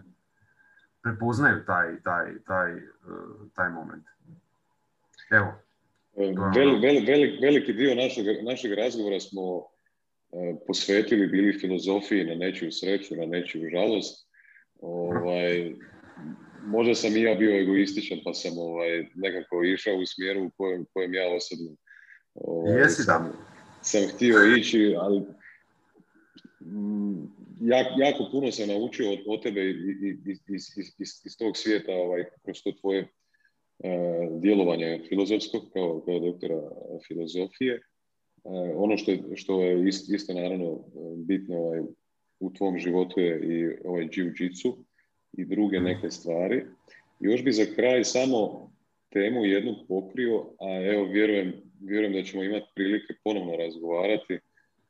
Prepoznaju 1.04 1.66
taj, 1.66 2.02
taj, 2.04 2.26
taj, 2.48 2.72
e, 2.74 2.80
taj 3.56 3.70
moment. 3.70 4.06
Evo. 5.32 5.54
Ono. 6.14 6.52
veliki 7.42 7.74
dio 7.74 7.96
našeg, 7.96 8.26
našeg 8.44 8.74
razgovora 8.74 9.20
smo 9.20 9.42
e, 9.62 10.56
posvetili 10.68 11.28
bili 11.28 11.60
filozofiji 11.60 12.26
na 12.26 12.36
nečiju 12.36 12.72
sreću, 12.72 13.16
na 13.16 13.26
nečiju 13.26 13.70
žalost. 13.70 14.30
Ovaj, 14.82 15.76
možda 16.66 16.96
sam 16.96 17.16
i 17.16 17.22
ja 17.22 17.36
bio 17.36 17.62
egoističan 17.62 18.18
pa 18.24 18.34
sam 18.34 18.58
ovaj, 18.58 19.06
nekako 19.16 19.64
išao 19.64 19.96
u 19.96 20.06
smjeru 20.06 20.44
u 20.44 20.52
kojem, 20.58 20.86
kojem 20.94 21.14
ja 21.14 21.28
osobno 21.36 21.76
ovaj, 22.34 22.80
Jesi 22.80 23.04
sam, 23.04 23.32
sam 23.82 24.02
htio 24.16 24.56
ići, 24.58 24.96
ali 25.00 25.24
jako 27.98 28.30
puno 28.31 28.52
sam 28.52 28.68
naučio 28.68 29.11
od, 29.11 29.19
od 29.27 29.44
tebe 29.44 29.69
iz, 29.69 30.40
iz, 30.48 30.77
iz, 30.99 31.10
iz 31.26 31.38
tog 31.38 31.57
svijeta 31.57 31.91
ovaj, 31.94 32.23
kroz 32.44 32.64
to 32.64 32.72
tvoje 32.72 33.02
uh, 33.02 34.41
djelovanje 34.41 35.02
filozofskog 35.10 35.61
kao, 35.73 36.02
kao 36.06 36.19
doktora 36.19 36.61
filozofije. 37.07 37.81
Uh, 38.44 38.53
ono 38.76 38.98
što 38.98 39.11
je, 39.11 39.23
što 39.36 39.64
je 39.64 39.88
isto, 39.88 40.15
isto 40.15 40.34
naravno 40.34 40.84
bitno 41.15 41.57
ovaj, 41.57 41.80
u 42.40 42.53
tvom 42.53 42.80
životu 42.80 43.19
je 43.19 43.40
i 43.44 43.77
ovaj 43.86 44.07
jiu-jitsu 44.07 44.76
i 45.38 45.45
druge 45.45 45.80
neke 45.80 46.11
stvari. 46.11 46.65
Još 47.19 47.44
bi 47.44 47.52
za 47.52 47.65
kraj 47.76 48.03
samo 48.03 48.72
temu 49.10 49.45
jednu 49.45 49.76
pokrio, 49.88 50.45
a 50.60 50.91
evo 50.94 51.06
vjerujem, 51.06 51.53
vjerujem 51.81 52.14
da 52.14 52.23
ćemo 52.23 52.44
imati 52.44 52.65
prilike 52.76 53.14
ponovno 53.23 53.56
razgovarati, 53.56 54.40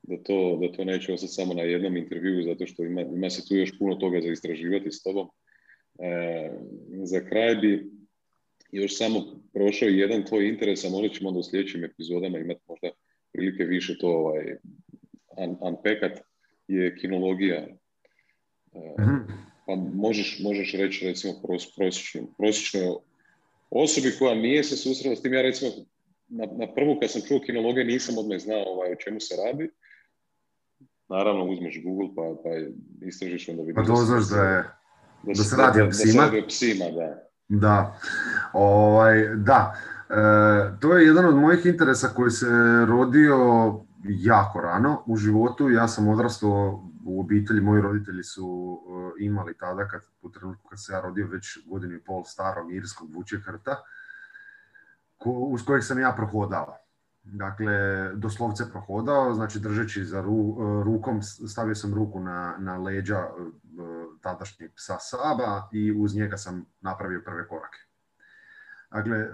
da 0.02 0.24
to, 0.24 0.58
da 0.62 0.72
to 0.72 0.84
neće 0.84 1.14
ostati 1.14 1.34
samo 1.34 1.54
na 1.54 1.62
jednom 1.62 1.98
intervjuu, 1.98 2.44
zato 2.44 2.68
što 2.68 2.84
ima, 2.84 3.02
ima 3.02 3.30
se 3.30 3.48
tu 3.48 3.56
još 3.56 3.80
puno 3.80 3.96
toga 3.96 4.22
za 4.22 4.28
istraživati 4.32 4.92
s 4.92 5.04
tobom. 5.04 5.28
E, 6.00 6.52
za 7.04 7.20
kraj 7.26 7.56
bi 7.56 7.92
još 8.72 8.98
samo 8.98 9.44
prošao 9.54 9.88
jedan 9.88 10.26
tvoj 10.26 10.50
interes, 10.50 10.86
a 10.86 10.90
molit 10.90 11.14
ćemo 11.14 11.30
onda 11.30 11.40
u 11.40 11.44
sljedećim 11.44 11.84
epizodama 11.84 12.38
imati 12.38 12.62
možda 12.68 12.90
prilike 13.34 13.64
više 13.64 13.98
to 13.98 14.08
ovaj, 14.08 14.46
un, 15.38 15.58
unpackat, 15.62 16.20
je 16.68 16.96
kinologija. 16.96 17.58
E, 17.58 19.02
mhm. 19.02 19.16
Pa 19.66 19.76
možeš, 19.76 20.40
možeš 20.44 20.74
reći 20.74 21.06
recimo 21.06 21.34
prosječno, 21.76 22.22
prosječno 22.38 23.02
osobi 23.70 24.12
koja 24.20 24.36
nije 24.36 24.64
se 24.64 24.78
susrela 24.78 25.16
s 25.16 25.22
tim, 25.22 25.34
ja 25.34 25.42
recimo 25.42 25.72
na, 26.28 26.46
na 26.46 26.74
prvu 26.74 27.00
kad 27.00 27.12
sam 27.12 27.22
čuo 27.28 27.40
kinologiju 27.40 27.86
nisam 27.86 28.18
odmah 28.18 28.40
znao 28.40 28.64
ovaj, 28.66 28.92
o 28.92 28.96
čemu 28.96 29.20
se 29.20 29.36
radi. 29.46 29.70
Naravno 31.10 31.46
uzmeš 31.46 31.84
Google 31.84 32.08
pa, 32.16 32.22
pa 32.44 32.50
istražiš 33.06 33.50
onda 33.50 33.62
vidiš. 33.62 33.76
Pa 33.76 33.82
doznaš 33.82 34.30
da, 34.30 34.44
je, 34.44 34.64
da, 35.24 35.34
da 35.38 35.44
se 35.44 35.56
radi 35.56 35.82
o 35.82 35.90
psima. 35.90 36.26
Da 36.26 36.32
se 36.32 36.48
psima, 36.48 36.86
da. 36.86 37.30
Da, 37.48 37.98
ovaj, 38.54 39.36
da. 39.36 39.76
E, 40.10 40.80
to 40.80 40.98
je 40.98 41.06
jedan 41.06 41.26
od 41.26 41.36
mojih 41.36 41.66
interesa 41.66 42.08
koji 42.08 42.32
se 42.32 42.48
rodio 42.88 43.36
jako 44.04 44.62
rano 44.62 45.04
u 45.06 45.18
životu. 45.18 45.70
Ja 45.70 45.88
sam 45.88 46.08
odrastao 46.08 46.90
u 47.06 47.20
obitelji, 47.22 47.62
moji 47.62 47.82
roditelji 47.82 48.24
su 48.24 48.46
uh, 48.46 49.12
imali 49.20 49.58
tada, 49.58 49.88
kad, 49.88 50.02
u 50.22 50.32
trenutku 50.32 50.68
kad 50.70 50.84
se 50.84 50.94
ja 50.94 51.02
rodio, 51.02 51.28
već 51.28 51.60
godinu 51.66 51.96
i 51.96 52.00
pol 52.00 52.24
starog 52.24 52.74
irskog 52.74 53.14
vučekrta, 53.14 53.84
ko, 55.18 55.30
uz 55.30 55.66
kojeg 55.66 55.84
sam 55.84 56.00
ja 56.00 56.14
prohodao. 56.18 56.78
Dakle, 57.32 58.10
doslovce 58.16 58.70
prohodao, 58.72 59.34
znači 59.34 59.60
držeći 59.60 60.04
za 60.04 60.22
ru, 60.22 60.34
uh, 60.34 60.84
rukom, 60.84 61.22
stavio 61.22 61.76
sam 61.76 61.94
ruku 61.94 62.20
na, 62.20 62.56
na 62.60 62.78
leđa 62.78 63.20
uh, 63.20 63.48
tadašnjeg 64.22 64.72
psa 64.76 64.98
Saba 65.00 65.70
i 65.72 65.92
uz 65.92 66.16
njega 66.16 66.38
sam 66.38 66.66
napravio 66.82 67.22
prve 67.26 67.48
korake. 67.48 67.78
Dakle, 68.92 69.28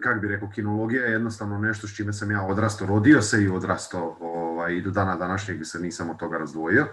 kako 0.00 0.20
bi 0.20 0.28
rekao, 0.28 0.50
kinologija 0.50 1.04
je 1.04 1.12
jednostavno 1.12 1.58
nešto 1.58 1.86
s 1.86 1.96
čime 1.96 2.12
sam 2.12 2.30
ja 2.30 2.42
odrastao, 2.42 2.86
rodio 2.86 3.22
se 3.22 3.42
i 3.42 3.48
odrastao 3.48 4.16
ovaj, 4.20 4.74
i 4.74 4.82
do 4.82 4.90
dana 4.90 5.16
današnjeg 5.16 5.60
se 5.64 5.80
nisam 5.80 6.10
od 6.10 6.16
toga 6.16 6.38
razdvojio. 6.38 6.86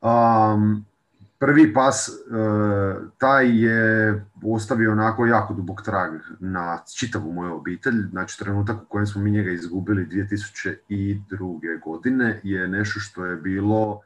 Um, 0.00 0.84
prvi 1.38 1.72
pas, 1.72 2.08
uh, 2.08 3.08
taj 3.18 3.64
je 3.64 4.24
ostavio 4.44 4.92
onako 4.92 5.26
jako 5.26 5.54
dubok 5.54 5.82
trag 5.82 6.12
na 6.40 6.82
čitavu 6.96 7.32
moju 7.32 7.54
obitelj. 7.54 8.02
Znači, 8.10 8.38
trenutak 8.38 8.82
u 8.82 8.86
kojem 8.88 9.06
smo 9.06 9.22
mi 9.22 9.30
njega 9.30 9.50
izgubili 9.50 10.06
2002. 10.06 11.80
godine 11.84 12.40
je 12.42 12.68
nešto 12.68 13.00
što 13.00 13.26
je 13.26 13.36
bilo 13.36 13.90
uh, 13.90 14.00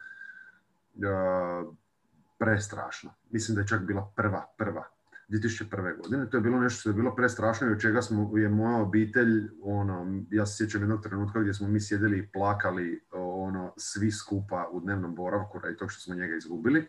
prestrašno. 2.38 3.10
Mislim 3.30 3.54
da 3.54 3.60
je 3.60 3.66
čak 3.66 3.82
bila 3.82 4.12
prva, 4.16 4.46
prva 4.58 4.84
2001. 5.28 5.96
godine. 6.02 6.30
To 6.30 6.36
je 6.36 6.40
bilo 6.40 6.60
nešto 6.60 6.80
što 6.80 6.90
je 6.90 6.94
bilo 6.94 7.14
prestrašno 7.14 7.68
i 7.68 7.72
od 7.72 7.80
čega 7.80 8.02
smo, 8.02 8.38
je 8.38 8.48
moja 8.48 8.76
obitelj, 8.76 9.50
ono, 9.62 10.22
ja 10.30 10.46
se 10.46 10.56
sjećam 10.56 10.80
jednog 10.80 11.02
trenutka 11.02 11.40
gdje 11.40 11.54
smo 11.54 11.68
mi 11.68 11.80
sjedili 11.80 12.18
i 12.18 12.26
plakali 12.26 13.04
ono, 13.12 13.72
svi 13.76 14.10
skupa 14.10 14.68
u 14.72 14.80
dnevnom 14.80 15.14
boravku 15.14 15.58
radi 15.58 15.76
tog 15.76 15.92
što 15.92 16.00
smo 16.00 16.14
njega 16.14 16.36
izgubili. 16.36 16.88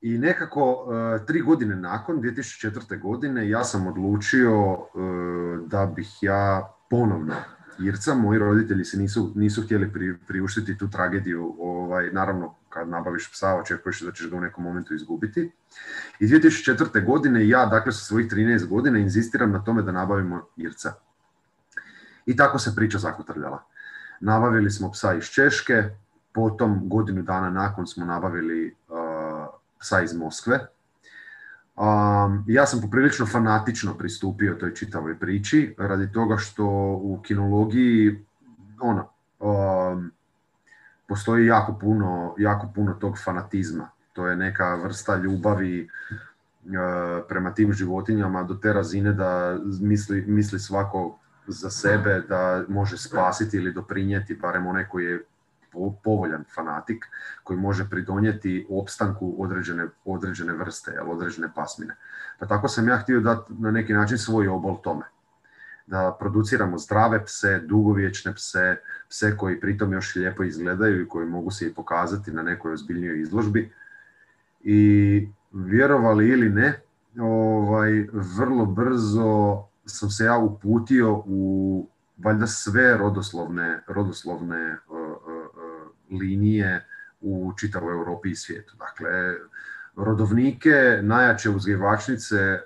I 0.00 0.18
nekako 0.18 0.72
uh, 0.72 1.26
tri 1.26 1.40
godine 1.40 1.76
nakon, 1.76 2.22
2004. 2.22 3.00
godine, 3.00 3.48
ja 3.48 3.64
sam 3.64 3.86
odlučio 3.86 4.72
uh, 4.72 4.88
da 5.66 5.86
bih 5.86 6.08
ja 6.22 6.74
ponovno 6.90 7.34
Irca, 7.82 8.14
moji 8.14 8.38
roditelji 8.38 8.84
se 8.84 8.98
nisu, 8.98 9.32
nisu 9.34 9.62
htjeli 9.62 9.92
pri, 9.92 10.18
priuštiti 10.26 10.78
tu 10.78 10.90
tragediju, 10.90 11.56
ovaj, 11.58 12.10
naravno 12.12 12.54
kad 12.68 12.88
nabaviš 12.88 13.32
psa 13.32 13.54
očekuješ 13.54 14.00
da 14.00 14.12
ćeš 14.12 14.30
ga 14.30 14.36
u 14.36 14.40
nekom 14.40 14.64
momentu 14.64 14.94
izgubiti. 14.94 15.50
I 16.20 16.26
2004. 16.26 17.04
godine 17.06 17.48
ja, 17.48 17.66
dakle 17.66 17.92
sa 17.92 18.04
svojih 18.04 18.32
13 18.32 18.66
godina, 18.66 18.98
inzistiram 18.98 19.52
na 19.52 19.64
tome 19.64 19.82
da 19.82 19.92
nabavimo 19.92 20.46
Irca. 20.56 20.92
I 22.26 22.36
tako 22.36 22.58
se 22.58 22.76
priča 22.76 22.98
zakotrljala. 22.98 23.64
Nabavili 24.20 24.70
smo 24.70 24.90
psa 24.90 25.14
iz 25.14 25.24
Češke, 25.24 25.84
potom 26.32 26.88
godinu 26.88 27.22
dana 27.22 27.50
nakon 27.50 27.86
smo 27.86 28.04
nabavili 28.04 28.76
uh, 28.88 28.98
psa 29.80 30.02
iz 30.02 30.14
Moskve, 30.14 30.58
Um, 31.80 32.44
ja 32.46 32.66
sam 32.66 32.80
poprilično 32.80 33.26
fanatično 33.26 33.94
pristupio 33.94 34.54
toj 34.54 34.74
čitavoj 34.74 35.18
priči, 35.18 35.74
radi 35.78 36.12
toga 36.12 36.36
što 36.36 36.66
u 37.02 37.20
kinologiji 37.22 38.24
ono, 38.80 39.08
um, 39.40 40.12
postoji 41.08 41.46
jako 41.46 41.78
puno, 41.80 42.34
jako 42.38 42.72
puno 42.74 42.94
tog 42.94 43.18
fanatizma. 43.24 43.90
To 44.12 44.26
je 44.26 44.36
neka 44.36 44.74
vrsta 44.74 45.16
ljubavi 45.16 45.88
uh, 45.88 47.24
prema 47.28 47.54
tim 47.54 47.72
životinjama 47.72 48.42
do 48.42 48.54
te 48.54 48.72
razine 48.72 49.12
da 49.12 49.58
misli, 49.80 50.24
misli 50.26 50.58
svako 50.58 51.18
za 51.46 51.70
sebe 51.70 52.22
da 52.28 52.64
može 52.68 52.98
spasiti 52.98 53.56
ili 53.56 53.72
doprinijeti, 53.72 54.34
barem 54.34 54.66
onaj 54.66 54.88
koji 54.88 55.04
je 55.04 55.24
povoljan 56.04 56.44
fanatik 56.54 57.04
koji 57.44 57.58
može 57.58 57.90
pridonijeti 57.90 58.66
opstanku 58.70 59.34
određene, 59.38 59.86
određene 60.04 60.52
vrste, 60.52 60.90
jel, 60.90 61.10
određene 61.10 61.48
pasmine. 61.54 61.96
Pa 62.38 62.46
tako 62.46 62.68
sam 62.68 62.88
ja 62.88 62.96
htio 62.96 63.20
dati 63.20 63.52
na 63.58 63.70
neki 63.70 63.92
način 63.92 64.18
svoj 64.18 64.48
obol 64.48 64.80
tome. 64.82 65.04
Da 65.86 66.16
produciramo 66.20 66.78
zdrave 66.78 67.24
pse, 67.24 67.58
dugovječne 67.58 68.34
pse, 68.34 68.76
pse 69.08 69.36
koji 69.36 69.60
pritom 69.60 69.92
još 69.92 70.16
lijepo 70.16 70.42
izgledaju 70.42 71.02
i 71.02 71.08
koji 71.08 71.26
mogu 71.26 71.50
se 71.50 71.66
i 71.66 71.74
pokazati 71.74 72.32
na 72.32 72.42
nekoj 72.42 72.72
ozbiljnijoj 72.72 73.20
izložbi. 73.20 73.72
I 74.60 75.28
vjerovali 75.52 76.28
ili 76.28 76.50
ne, 76.50 76.80
ovaj, 77.18 78.06
vrlo 78.12 78.66
brzo 78.66 79.64
sam 79.86 80.10
se 80.10 80.24
ja 80.24 80.38
uputio 80.38 81.22
u 81.26 81.88
valjda 82.24 82.46
sve 82.46 82.96
rodoslovne, 82.96 83.82
rodoslovne 83.86 84.76
linije 86.10 86.86
u 87.20 87.52
čitavoj 87.56 87.92
Europi 87.92 88.30
i 88.30 88.36
svijetu. 88.36 88.76
Dakle, 88.78 89.10
rodovnike, 89.96 90.98
najjače 91.02 91.50
uzgajivačnice, 91.50 92.36
e, 92.36 92.60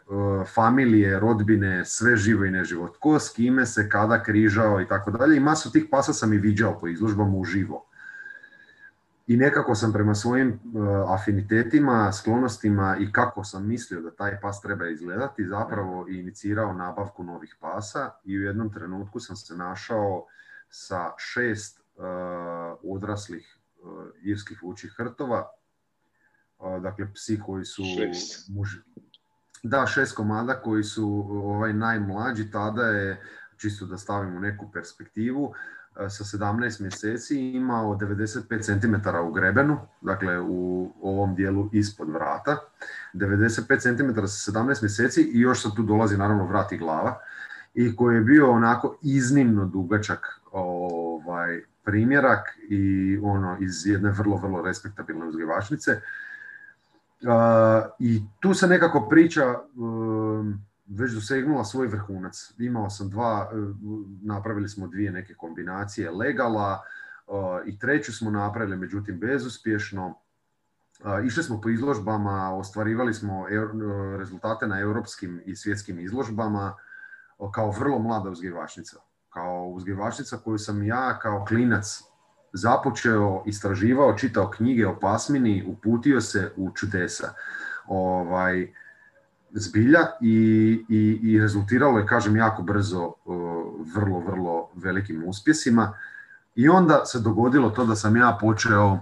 familije, 0.55 1.21
rodbine, 1.21 1.85
sve 1.85 2.17
živo 2.17 2.45
i 2.45 2.51
neživo. 2.51 2.89
Tko 2.89 3.19
s 3.19 3.29
kime 3.29 3.67
se 3.67 3.89
kada 3.89 4.23
križao 4.23 4.81
i 4.81 4.89
tako 4.89 5.11
dalje. 5.11 5.37
I 5.37 5.41
masu 5.41 5.73
tih 5.73 5.87
pasa 5.91 6.13
sam 6.13 6.33
i 6.33 6.39
viđao 6.39 6.79
po 6.79 6.89
izložbama 6.89 7.37
uživo. 7.37 7.87
I 9.27 9.37
nekako 9.37 9.75
sam 9.75 9.93
prema 9.93 10.15
svojim 10.15 10.49
e, 10.49 10.59
afinitetima, 11.09 12.13
sklonostima 12.13 12.97
i 13.01 13.13
kako 13.13 13.45
sam 13.45 13.69
mislio 13.69 14.01
da 14.01 14.11
taj 14.11 14.41
pas 14.41 14.61
treba 14.61 14.89
izgledati, 14.89 15.47
zapravo 15.47 16.07
inicirao 16.09 16.73
nabavku 16.73 17.25
novih 17.25 17.57
pasa 17.61 18.11
i 18.25 18.39
u 18.39 18.43
jednom 18.43 18.73
trenutku 18.73 19.21
sam 19.21 19.37
se 19.37 19.57
našao 19.57 20.27
sa 20.71 21.13
šest 21.19 21.84
odraslih 22.83 23.59
uh, 23.83 24.07
irskih 24.23 24.63
vučih 24.63 24.95
hrtova. 24.97 25.51
Uh, 26.59 26.83
dakle, 26.83 27.13
psi 27.15 27.41
koji 27.47 27.65
su... 27.65 27.83
Šest. 27.97 28.49
Muži... 28.49 28.79
Da, 29.63 29.87
šest 29.87 30.17
komada 30.17 30.63
koji 30.63 30.85
su 30.85 31.27
ovaj 31.31 31.73
najmlađi, 31.73 32.51
tada 32.51 32.83
je, 32.83 33.23
čisto 33.57 33.87
da 33.87 33.99
stavimo 33.99 34.41
neku 34.41 34.71
perspektivu, 34.73 35.55
sa 35.95 36.25
17 36.25 36.81
mjeseci 36.81 37.41
imao 37.41 37.95
95 37.95 38.63
cm 38.63 39.09
u 39.29 39.33
grebenu, 39.33 39.79
dakle 40.01 40.41
u 40.41 40.93
ovom 41.03 41.35
dijelu 41.35 41.71
ispod 41.73 42.11
vrata. 42.11 42.59
95 43.15 43.81
cm 43.81 44.27
sa 44.27 44.53
17 44.53 44.83
mjeseci 44.83 45.23
i 45.23 45.41
još 45.41 45.63
sad 45.63 45.77
tu 45.77 45.83
dolazi 45.83 46.17
naravno 46.17 46.47
vrat 46.47 46.73
i 46.73 46.79
glava 46.79 47.21
i 47.75 47.97
koji 47.97 48.15
je 48.15 48.21
bio 48.21 48.51
onako 48.51 48.99
iznimno 49.03 49.65
dugačak 49.65 50.41
ovaj, 50.53 51.63
primjerak 51.85 52.59
i 52.69 53.19
ono 53.23 53.57
iz 53.61 53.87
jedne 53.87 54.11
vrlo, 54.11 54.37
vrlo 54.37 54.63
respektabilne 54.63 55.27
uzgajivačnice. 55.27 56.01
Uh, 57.21 57.31
I 57.99 58.23
tu 58.41 58.55
se 58.55 58.67
nekako 58.67 59.09
priča 59.09 59.51
uh, 59.51 60.47
već 60.87 61.13
dosegnula 61.13 61.65
svoj 61.65 61.87
vrhunac. 61.87 62.53
Imao 62.59 62.91
sam 62.91 63.11
dva, 63.11 63.51
uh, 63.53 63.77
napravili 64.23 64.69
smo 64.69 64.87
dvije 64.87 65.13
neke 65.13 65.35
kombinacije 65.35 66.11
legala, 66.11 66.83
i 67.67 67.79
treću 67.79 68.13
smo 68.13 68.31
napravili, 68.31 68.77
međutim 68.77 69.19
bezuspješno. 69.19 70.15
Išli 71.25 71.43
smo 71.43 71.61
po 71.61 71.69
izložbama, 71.69 72.55
ostvarivali 72.55 73.15
smo 73.15 73.47
rezultate 74.19 74.67
na 74.67 74.81
europskim 74.81 75.43
i 75.45 75.57
svjetskim 75.57 75.99
izložbama 75.99 76.75
kao 77.55 77.71
vrlo 77.71 77.99
mlada 77.99 78.31
uzgivačnica. 78.31 78.97
Kao 79.35 79.67
uzgivačnica 79.67 80.37
koju 80.37 80.59
sam 80.59 80.83
ja 80.83 81.19
kao 81.19 81.45
klinac 81.49 82.03
započeo, 82.53 83.43
istraživao, 83.47 84.17
čitao 84.19 84.51
knjige 84.51 84.87
o 84.87 84.99
pasmini, 85.01 85.65
uputio 85.67 86.21
se 86.21 86.53
u 86.57 86.71
čudesa. 86.75 87.33
Ovaj, 87.87 88.73
zbilja 89.53 90.01
i, 90.21 90.37
i, 90.89 91.21
i 91.23 91.41
rezultiralo 91.41 91.99
je, 91.99 92.07
kažem, 92.07 92.37
jako 92.37 92.63
brzo 92.63 93.13
vrlo, 93.95 94.19
vrlo 94.19 94.71
velikim 94.75 95.25
uspjesima. 95.27 95.99
I 96.55 96.69
onda 96.69 97.05
se 97.05 97.21
dogodilo 97.21 97.71
to 97.71 97.85
da 97.85 97.95
sam 97.95 98.17
ja 98.17 98.39
počeo 98.41 98.99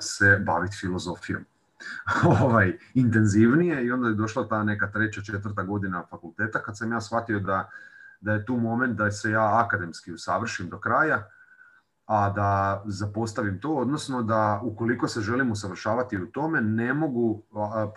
se 0.00 0.42
baviti 0.46 0.76
filozofijom 0.76 1.44
ovaj, 2.42 2.78
intenzivnije 2.94 3.84
i 3.84 3.92
onda 3.92 4.08
je 4.08 4.14
došla 4.14 4.48
ta 4.48 4.64
neka 4.64 4.90
treća, 4.90 5.22
četvrta 5.22 5.62
godina 5.62 6.04
fakulteta 6.10 6.62
kad 6.62 6.78
sam 6.78 6.92
ja 6.92 7.00
shvatio 7.00 7.40
da, 7.40 7.70
da 8.22 8.32
je 8.32 8.44
tu 8.44 8.56
moment 8.56 8.96
da 8.96 9.10
se 9.10 9.30
ja 9.30 9.64
akademski 9.64 10.12
usavršim 10.12 10.68
do 10.68 10.78
kraja, 10.78 11.28
a 12.06 12.30
da 12.30 12.82
zapostavim 12.86 13.60
to, 13.60 13.74
odnosno 13.74 14.22
da 14.22 14.60
ukoliko 14.64 15.08
se 15.08 15.20
želim 15.20 15.50
usavršavati 15.52 16.22
u 16.22 16.26
tome, 16.26 16.60
ne 16.60 16.94
mogu 16.94 17.42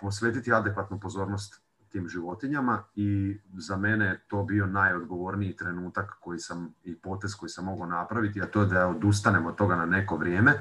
posvetiti 0.00 0.52
adekvatnu 0.52 1.00
pozornost 1.00 1.62
tim 1.88 2.08
životinjama 2.08 2.82
i 2.94 3.40
za 3.56 3.76
mene 3.76 4.04
je 4.04 4.20
to 4.28 4.42
bio 4.42 4.66
najodgovorniji 4.66 5.56
trenutak 5.56 6.16
koji 6.20 6.38
sam 6.38 6.74
i 6.84 6.96
potez 6.96 7.34
koji 7.34 7.50
sam 7.50 7.64
mogao 7.64 7.86
napraviti, 7.86 8.42
a 8.42 8.46
to 8.46 8.60
je 8.60 8.66
da 8.66 8.88
odustanem 8.88 9.46
od 9.46 9.56
toga 9.56 9.76
na 9.76 9.86
neko 9.86 10.16
vrijeme, 10.16 10.60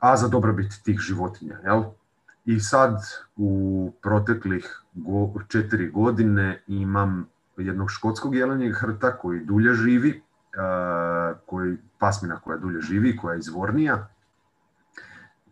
a 0.00 0.16
za 0.16 0.28
dobrobit 0.28 0.82
tih 0.84 0.98
životinja. 0.98 1.58
Jel? 1.64 1.84
I 2.44 2.60
sad 2.60 3.00
u 3.36 3.92
proteklih 4.02 4.82
četiri 5.48 5.90
godine 5.90 6.62
imam 6.66 7.31
jednog 7.56 7.90
škotskog 7.90 8.34
jelenjeg 8.34 8.74
hrta 8.74 9.16
koji 9.16 9.40
dulje 9.40 9.74
živi, 9.74 10.22
koji, 11.46 11.76
pasmina 11.98 12.40
koja 12.40 12.58
dulje 12.58 12.80
živi, 12.80 13.16
koja 13.16 13.32
je 13.32 13.38
izvornija, 13.38 14.08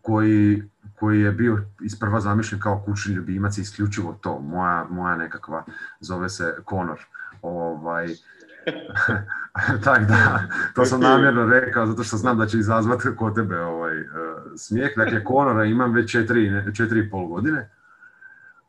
koji, 0.01 0.63
koji 0.99 1.21
je 1.21 1.31
bio 1.31 1.59
isprva 1.81 2.19
zamišljen 2.19 2.61
kao 2.61 2.81
kućni 2.85 3.13
ljubimac 3.13 3.57
isključivo 3.57 4.19
to, 4.21 4.39
moja, 4.39 4.87
moja 4.89 5.15
nekakva, 5.15 5.63
zove 5.99 6.29
se 6.29 6.55
Conor. 6.69 6.99
Ovaj, 7.41 8.07
tak 9.85 10.07
da, 10.07 10.43
to 10.75 10.85
sam 10.85 11.01
namjerno 11.01 11.45
rekao 11.45 11.85
zato 11.85 12.03
što 12.03 12.17
znam 12.17 12.37
da 12.37 12.45
će 12.45 12.57
izazvati 12.57 13.07
kod 13.17 13.35
tebe 13.35 13.59
ovaj, 13.59 14.01
uh, 14.01 14.07
smijeh. 14.57 14.91
Dakle, 14.97 15.23
Conora 15.27 15.65
imam 15.65 15.93
već 15.93 16.11
četiri, 16.11 16.73
četiri 16.75 16.99
i 16.99 17.09
pol 17.09 17.27
godine. 17.27 17.69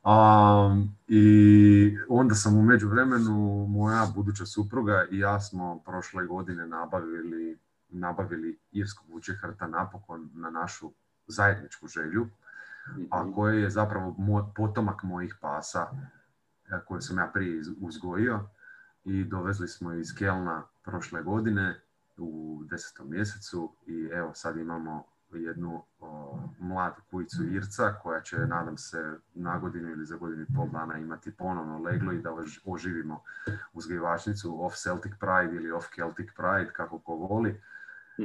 Um, 0.04 0.96
I 1.08 1.98
onda 2.08 2.34
sam 2.34 2.58
u 2.58 2.62
međuvremenu, 2.62 3.66
moja 3.68 4.06
buduća 4.14 4.46
supruga 4.46 5.06
i 5.10 5.18
ja 5.18 5.40
smo 5.40 5.78
prošle 5.78 6.26
godine 6.26 6.66
nabavili, 6.66 7.58
nabavili 7.88 8.58
irskog 8.72 9.06
hrta 9.40 9.66
napokon 9.66 10.30
na 10.34 10.50
našu 10.50 10.90
zajedničku 11.26 11.86
želju, 11.86 12.26
a 13.10 13.22
mhm. 13.22 13.32
koje 13.32 13.62
je 13.62 13.70
zapravo 13.70 14.14
moj, 14.18 14.42
potomak 14.56 15.02
mojih 15.02 15.36
pasa 15.40 15.86
koje 16.86 17.00
sam 17.00 17.18
ja 17.18 17.30
prije 17.34 17.62
uzgojio 17.80 18.40
i 19.04 19.24
dovezli 19.24 19.68
smo 19.68 19.92
iz 19.92 20.14
Kelna 20.18 20.62
prošle 20.82 21.22
godine 21.22 21.80
u 22.16 22.62
desetom 22.70 23.10
mjesecu 23.10 23.72
i 23.86 24.08
evo 24.12 24.34
sad 24.34 24.56
imamo 24.56 25.04
jednu 25.36 25.82
o, 26.00 26.38
mladu 26.58 27.02
kujicu 27.10 27.44
Irca 27.44 27.94
koja 28.02 28.20
će, 28.20 28.36
nadam 28.36 28.76
se, 28.76 29.18
na 29.34 29.58
godinu 29.58 29.90
ili 29.90 30.06
za 30.06 30.16
godinu 30.16 30.42
i 30.42 30.54
pol 30.56 30.68
dana 30.68 30.98
imati 30.98 31.32
ponovno 31.32 31.78
leglo 31.78 32.12
i 32.12 32.22
da 32.22 32.30
oživimo 32.64 33.22
uzgajivačnicu 33.72 34.64
off 34.64 34.76
Celtic 34.76 35.12
Pride 35.20 35.56
ili 35.56 35.72
off 35.72 35.86
Celtic 35.94 36.30
Pride, 36.36 36.72
kako 36.72 36.98
ko 36.98 37.14
voli. 37.14 37.60
E, 38.18 38.24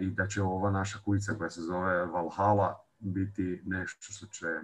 I 0.00 0.10
da 0.10 0.26
će 0.26 0.42
ova 0.42 0.70
naša 0.70 0.98
kujica 1.04 1.34
koja 1.38 1.50
se 1.50 1.60
zove 1.60 2.06
Valhalla 2.06 2.80
biti 2.98 3.62
nešto 3.66 4.12
što 4.12 4.26
će 4.26 4.60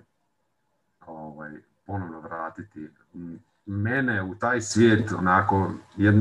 ovaj, 1.07 1.53
ponovno 1.87 2.21
vratiti 2.21 2.91
mene 3.67 4.23
u 4.23 4.35
taj 4.35 4.61
svijet 4.61 5.13
onako 5.19 5.73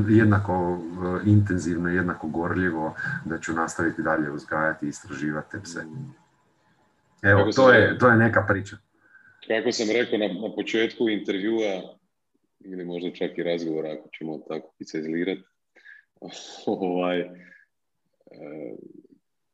jednako 0.08 0.78
e, 1.26 1.30
intenzivno, 1.30 1.88
jednako 1.88 2.28
gorljivo 2.28 2.94
da 3.24 3.38
ću 3.38 3.52
nastaviti 3.52 4.02
dalje 4.02 4.30
uzgajati 4.30 4.86
i 4.86 4.88
istraživati 4.88 5.50
te 5.50 5.62
pse. 5.62 5.84
Evo, 7.22 7.52
to 7.56 7.72
je, 7.72 7.98
to 7.98 8.08
je 8.08 8.16
neka 8.16 8.44
priča. 8.48 8.76
Kako 9.48 9.72
sam 9.72 9.86
rekao 9.90 10.18
na, 10.18 10.26
na 10.26 10.54
početku 10.54 11.08
intervjua, 11.08 11.96
ili 12.60 12.84
možda 12.84 13.10
čak 13.10 13.38
i 13.38 13.42
razgovora, 13.42 13.92
ako 13.92 14.08
ćemo 14.18 14.38
tako 14.48 14.74
izlirati, 14.80 15.42
ovaj, 16.66 17.20
e, 17.20 17.28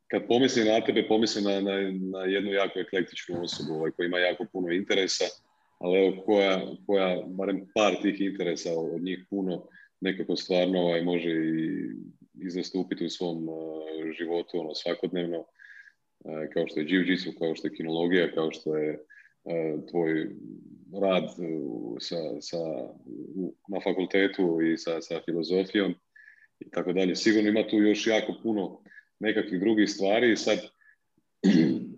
kad 0.07 0.27
pomislim 0.27 0.67
na 0.67 0.85
tebe, 0.85 1.07
pomislim 1.07 1.43
na, 1.43 1.61
na, 1.61 1.71
na 1.91 2.25
jednu 2.25 2.51
jako 2.51 2.79
eklektičnu 2.79 3.43
osobu 3.43 3.73
ovaj, 3.73 3.91
koja 3.91 4.05
ima 4.05 4.17
jako 4.19 4.45
puno 4.51 4.71
interesa, 4.71 5.25
ali 5.79 5.99
evo 5.99 6.23
koja, 6.25 6.61
koja 6.85 7.23
barem 7.27 7.67
par 7.75 7.95
tih 8.01 8.21
interesa 8.21 8.69
od 8.73 9.01
njih 9.01 9.25
puno 9.29 9.67
nekako 10.01 10.35
stvarno 10.35 10.79
ovaj, 10.79 11.01
može 11.03 11.29
i, 11.29 11.91
i 12.33 12.49
zastupiti 12.49 13.05
u 13.05 13.09
svom 13.09 13.49
uh, 13.49 13.57
životu 14.17 14.59
ono, 14.59 14.75
svakodnevno, 14.75 15.39
uh, 15.39 15.45
kao 16.53 16.67
što 16.67 16.79
je 16.79 16.85
jiu 16.89 17.33
kao 17.39 17.55
što 17.55 17.67
je 17.67 17.73
kinologija, 17.73 18.31
kao 18.31 18.51
što 18.51 18.77
je 18.77 18.93
uh, 19.43 19.89
tvoj 19.89 20.29
rad 21.01 21.23
sa, 21.99 22.41
sa, 22.41 22.57
na 23.67 23.79
fakultetu 23.83 24.59
i 24.61 24.77
sa, 24.77 25.01
sa 25.01 25.21
filozofijom 25.25 25.95
i 26.59 26.69
tako 26.69 26.93
dalje. 26.93 27.15
Sigurno 27.15 27.49
ima 27.49 27.67
tu 27.67 27.77
još 27.77 28.07
jako 28.07 28.33
puno 28.43 28.81
nekakvih 29.19 29.59
drugih 29.59 29.89
stvari 29.89 30.31
i 30.31 30.37
sad 30.37 30.59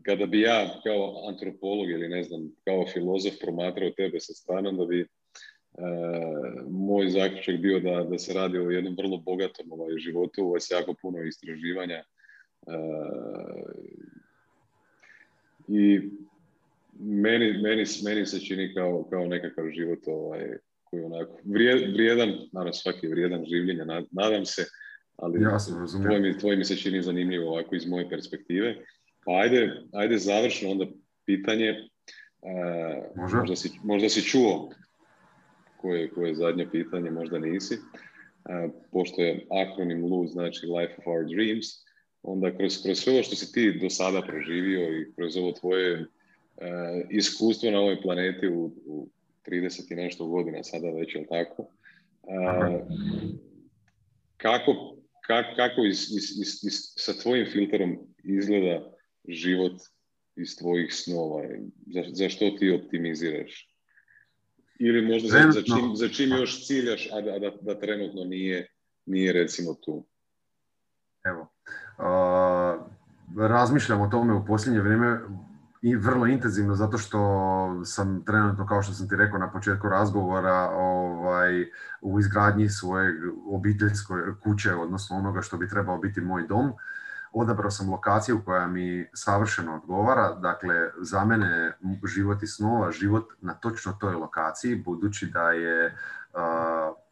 kada 0.03 0.25
bi 0.25 0.41
ja 0.41 0.81
kao 0.83 1.27
antropolog 1.27 1.89
ili 1.89 2.07
ne 2.07 2.23
znam, 2.23 2.51
kao 2.65 2.85
filozof 2.93 3.33
promatrao 3.41 3.89
tebe 3.89 4.19
sa 4.19 4.33
strane, 4.33 4.71
da 4.71 4.85
bi 4.85 5.01
e, 5.01 5.07
moj 6.69 7.09
zaključak 7.09 7.57
bio 7.57 7.79
da, 7.79 8.03
da 8.03 8.17
se 8.17 8.33
radi 8.33 8.57
o 8.57 8.69
jednom 8.69 8.95
vrlo 8.97 9.17
bogatom 9.17 9.71
ovaj, 9.71 9.97
životu, 9.97 10.41
ovo 10.41 10.59
se 10.59 10.73
jako 10.73 10.93
puno 11.01 11.23
istraživanja 11.23 11.95
e, 11.95 12.03
i 15.67 15.99
meni, 16.99 17.53
meni, 17.61 17.83
meni 18.03 18.25
se 18.25 18.39
čini 18.39 18.73
kao, 18.73 19.03
kao 19.09 19.25
nekakav 19.25 19.65
život 19.69 19.99
ovaj, 20.05 20.57
koji 20.83 20.99
je 20.99 21.05
onako 21.05 21.37
vrijedan, 21.93 22.29
naravno 22.51 22.73
svaki 22.73 23.05
je 23.05 23.09
vrijedan 23.09 23.45
življenja, 23.45 23.85
nadam 24.11 24.45
se, 24.45 24.65
ali 25.17 25.41
Jasno, 25.41 25.87
tvoj, 26.05 26.19
mi, 26.19 26.37
tvoj 26.37 26.55
mi 26.55 26.65
se 26.65 26.75
čini 26.75 27.01
zanimljivo 27.01 27.51
ovako 27.51 27.75
iz 27.75 27.85
moje 27.85 28.09
perspektive. 28.09 28.75
Pa 29.25 29.31
ajde, 29.31 29.81
ajde 29.93 30.17
završno 30.17 30.69
onda 30.69 30.85
pitanje. 31.25 31.87
Uh, 32.41 33.31
možda, 33.33 33.55
si, 33.55 33.69
možda 33.83 34.09
si 34.09 34.21
čuo 34.21 34.69
koje, 35.77 36.09
koje 36.09 36.29
je 36.29 36.35
zadnje 36.35 36.67
pitanje, 36.71 37.11
možda 37.11 37.39
nisi. 37.39 37.75
Uh, 37.75 38.71
pošto 38.91 39.21
je 39.21 39.45
akronim 39.49 40.05
LU 40.05 40.27
znači 40.27 40.65
Life 40.65 40.93
of 40.97 41.07
Our 41.07 41.25
Dreams, 41.25 41.67
onda 42.23 42.57
kroz, 42.57 42.83
kroz 42.83 42.99
sve 42.99 43.13
ovo 43.13 43.23
što 43.23 43.35
si 43.35 43.53
ti 43.53 43.79
do 43.81 43.89
sada 43.89 44.21
proživio 44.21 44.99
i 44.99 45.13
kroz 45.15 45.37
ovo 45.37 45.51
tvoje 45.51 45.99
uh, 45.99 46.07
iskustvo 47.09 47.71
na 47.71 47.79
ovoj 47.79 48.01
planeti 48.01 48.47
u, 48.47 48.71
u 48.85 49.07
30 49.47 49.91
i 49.91 49.95
nešto 49.95 50.27
godina 50.27 50.63
sada 50.63 50.89
već, 50.89 51.15
je 51.15 51.25
tako? 51.27 51.67
kako, 54.37 54.95
kako, 55.27 55.55
kako 55.55 55.85
iz, 55.85 55.99
iz, 55.99 56.37
iz, 56.39 56.73
sa 56.95 57.13
tvojim 57.13 57.45
filterom 57.51 57.97
izgleda 58.23 58.90
život 59.27 59.81
iz 60.35 60.57
tvojih 60.57 60.93
snova? 60.93 61.43
Za, 61.85 62.03
za 62.13 62.29
što 62.29 62.49
ti 62.49 62.71
optimiziraš? 62.71 63.67
Ili 64.79 65.01
možda 65.01 65.29
za, 65.29 65.51
za, 65.51 65.61
čim, 65.61 65.95
za 65.95 66.07
čim 66.09 66.29
još 66.29 66.67
ciljaš, 66.67 67.09
a 67.13 67.21
da, 67.21 67.39
da, 67.39 67.51
da 67.61 67.79
trenutno 67.79 68.23
nije, 68.23 68.67
nije 69.05 69.33
recimo 69.33 69.73
tu? 69.73 70.05
Evo, 71.23 71.53
uh, 71.97 73.47
razmišljam 73.47 74.01
o 74.01 74.07
tome 74.07 74.33
u 74.33 74.45
posljednje 74.45 74.81
vrijeme 74.81 75.19
i 75.81 75.95
vrlo 75.95 76.27
intenzivno 76.27 76.75
zato 76.75 76.97
što 76.97 77.19
sam 77.85 78.25
trenutno, 78.25 78.65
kao 78.65 78.81
što 78.81 78.93
sam 78.93 79.09
ti 79.09 79.15
rekao 79.15 79.39
na 79.39 79.51
početku 79.51 79.89
razgovora, 79.89 80.69
ovaj, 80.69 81.65
u 82.01 82.19
izgradnji 82.19 82.69
svoje 82.69 83.13
obiteljske 83.47 84.13
kuće, 84.43 84.73
odnosno 84.73 85.17
onoga 85.17 85.41
što 85.41 85.57
bi 85.57 85.69
trebao 85.69 85.97
biti 85.97 86.21
moj 86.21 86.47
dom 86.47 86.73
odabrao 87.33 87.71
sam 87.71 87.89
lokaciju 87.89 88.41
koja 88.45 88.67
mi 88.67 89.07
savršeno 89.13 89.75
odgovara. 89.75 90.35
Dakle, 90.35 90.89
za 91.01 91.25
mene 91.25 91.77
život 92.03 92.43
i 92.43 92.47
snova, 92.47 92.91
život 92.91 93.33
na 93.41 93.53
točno 93.53 93.91
toj 93.99 94.15
lokaciji, 94.15 94.75
budući 94.75 95.25
da 95.25 95.51
je 95.51 95.95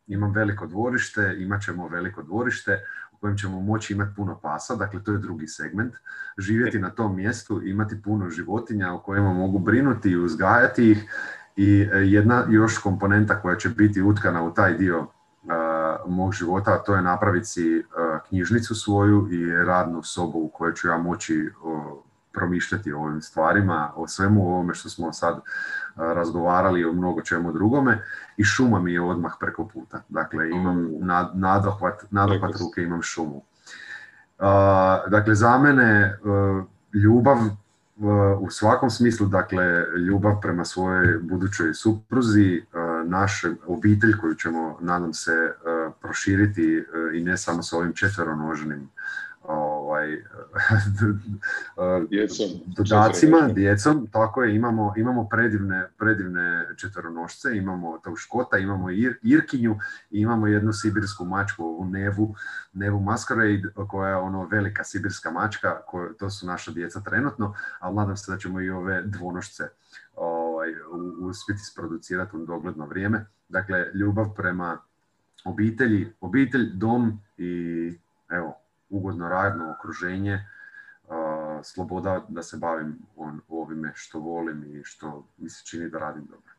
imam 0.08 0.32
veliko 0.32 0.68
dvorište, 0.68 1.36
imat 1.40 1.62
ćemo 1.62 1.88
veliko 1.88 2.24
dvorište 2.24 2.86
u 3.12 3.18
kojem 3.18 3.38
ćemo 3.38 3.62
moći 3.62 3.94
imati 3.94 4.16
puno 4.16 4.40
pasa, 4.40 4.76
dakle 4.76 5.04
to 5.04 5.12
je 5.12 5.18
drugi 5.18 5.48
segment. 5.48 5.96
Živjeti 6.38 6.80
na 6.80 6.90
tom 6.90 7.16
mjestu, 7.16 7.62
imati 7.64 8.02
puno 8.02 8.30
životinja 8.30 8.94
o 8.94 9.00
kojima 9.00 9.34
mogu 9.34 9.60
brinuti 9.60 10.10
i 10.10 10.18
uzgajati 10.18 10.92
ih 10.92 11.12
i 11.56 11.90
e, 11.94 11.98
jedna 11.98 12.46
još 12.50 12.78
komponenta 12.78 13.42
koja 13.42 13.56
će 13.56 13.70
biti 13.70 14.02
utkana 14.02 14.44
u 14.44 14.54
taj 14.54 14.74
dio 14.74 15.08
mog 16.10 16.34
života, 16.34 16.84
to 16.84 16.96
je 16.96 17.02
napraviti 17.02 17.46
si 17.46 17.86
knjižnicu 18.30 18.76
svoju 18.76 19.28
i 19.32 19.54
radnu 19.66 20.04
sobu 20.04 20.40
u 20.40 20.48
kojoj 20.48 20.74
ću 20.74 20.88
ja 20.88 20.98
moći 20.98 21.50
promišljati 22.34 22.94
o 22.94 23.00
ovim 23.00 23.22
stvarima, 23.22 23.92
o 23.96 24.08
svemu 24.08 24.48
ovome 24.48 24.74
što 24.74 24.90
smo 24.90 25.14
sad 25.14 25.42
razgovarali 25.96 26.86
o 26.86 26.94
mnogo 26.94 27.22
čemu 27.22 27.52
drugome 27.52 28.04
i 28.38 28.44
šuma 28.44 28.80
mi 28.80 28.94
je 28.94 29.02
odmah 29.02 29.34
preko 29.40 29.68
puta. 29.68 30.02
Dakle, 30.10 30.50
imam 30.50 30.90
nadohvat, 31.34 32.12
nadohvat 32.12 32.56
ruke, 32.60 32.82
imam 32.82 33.02
šumu. 33.02 33.42
Dakle, 35.08 35.36
za 35.36 35.58
mene 35.58 36.18
ljubav 36.94 37.38
u 38.40 38.50
svakom 38.50 38.90
smislu, 38.90 39.28
dakle, 39.28 39.86
ljubav 40.08 40.40
prema 40.42 40.66
svojoj 40.66 41.20
budućoj 41.22 41.74
supruzi, 41.74 42.66
naše 43.04 43.50
obitelj 43.68 44.18
koju 44.18 44.36
ćemo, 44.36 44.78
nadam 44.82 45.14
se, 45.14 45.54
proširiti 46.02 46.86
i 47.14 47.22
ne 47.24 47.38
samo 47.38 47.64
s 47.64 47.74
ovim 47.74 47.94
četveronoženim 47.94 48.90
ovaj, 49.50 50.24
djecom, 52.10 52.46
dodacima, 52.66 53.50
djecom, 53.54 54.08
tako 54.12 54.44
je, 54.44 54.56
imamo, 54.56 54.94
imamo 54.98 55.28
predivne, 55.30 55.88
predivne 55.98 56.68
četveronošce, 56.78 57.58
imamo 57.58 57.98
tog 58.04 58.20
škota, 58.20 58.58
imamo 58.58 58.90
ir, 58.90 59.20
Irkinju 59.24 59.80
i 60.12 60.22
imamo 60.22 60.48
jednu 60.48 60.74
sibirsku 60.74 61.26
mačku, 61.26 61.66
u 61.80 61.86
Nevu, 61.86 62.36
Nevu 62.74 63.00
Masquerade, 63.00 63.88
koja 63.88 64.10
je 64.10 64.16
ono 64.16 64.46
velika 64.46 64.84
sibirska 64.84 65.32
mačka, 65.32 65.82
to 66.20 66.30
su 66.30 66.48
naša 66.48 66.72
djeca 66.72 67.00
trenutno, 67.00 67.56
ali 67.80 67.96
nadam 67.96 68.18
se 68.18 68.32
da 68.32 68.38
ćemo 68.38 68.62
i 68.62 68.70
ove 68.70 69.02
dvonošce 69.06 69.70
ovaj, 70.92 71.30
uspjeti 71.30 71.62
sproducirati 71.62 72.38
u 72.38 72.46
dogledno 72.46 72.86
vrijeme. 72.86 73.26
Dakle, 73.50 73.86
ljubav 73.94 74.34
prema 74.36 74.78
obitelji, 75.46 76.14
obitelj, 76.22 76.70
dom 76.74 77.20
i 77.38 77.94
evo, 78.30 78.58
ugodno 78.90 79.30
radno 79.30 79.72
okruženje, 79.72 80.46
sloboda 81.64 82.26
da 82.30 82.44
se 82.44 82.58
bavim 82.58 82.98
on, 83.16 83.42
ovime 83.50 83.92
što 83.96 84.20
volim 84.20 84.64
i 84.64 84.84
što 84.84 85.28
mi 85.38 85.50
se 85.50 85.66
čini 85.66 85.90
da 85.90 86.00
radim 86.00 86.26
dobro. 86.26 86.54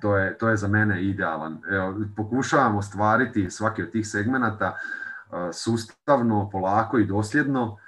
to, 0.00 0.16
je, 0.16 0.38
to 0.38 0.48
je 0.48 0.56
za 0.56 0.68
mene 0.68 1.04
idealan. 1.04 1.58
Evo, 1.70 1.94
pokušavam 2.16 2.76
ostvariti 2.76 3.50
svaki 3.50 3.82
od 3.82 3.90
tih 3.90 4.08
segmenata 4.08 4.78
sustavno, 5.52 6.50
polako 6.50 6.98
i 6.98 7.06
dosljedno 7.06 7.78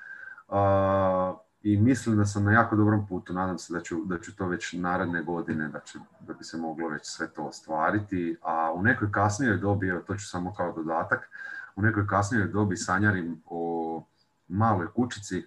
i 1.62 1.76
mislim 1.76 2.16
da 2.16 2.24
sam 2.24 2.44
na 2.44 2.52
jako 2.52 2.76
dobrom 2.76 3.06
putu. 3.06 3.32
Nadam 3.32 3.58
se 3.58 3.72
da 3.72 3.80
ću, 3.80 4.04
da 4.04 4.18
ću 4.18 4.36
to 4.36 4.46
već 4.46 4.72
naredne 4.72 5.22
godine, 5.22 5.68
da, 5.68 5.80
će, 5.80 5.98
da 6.20 6.32
bi 6.32 6.44
se 6.44 6.56
moglo 6.56 6.88
već 6.88 7.02
sve 7.04 7.28
to 7.28 7.44
ostvariti. 7.44 8.36
A 8.42 8.72
u 8.74 8.82
nekoj 8.82 9.12
kasnijoj 9.12 9.56
dobi, 9.56 9.92
to 10.06 10.16
ću 10.16 10.28
samo 10.28 10.54
kao 10.54 10.72
dodatak, 10.72 11.28
u 11.76 11.82
nekoj 11.82 12.06
kasnijoj 12.06 12.48
dobi 12.48 12.76
sanjarim 12.76 13.42
o 13.46 14.04
maloj 14.48 14.86
kućici 14.94 15.46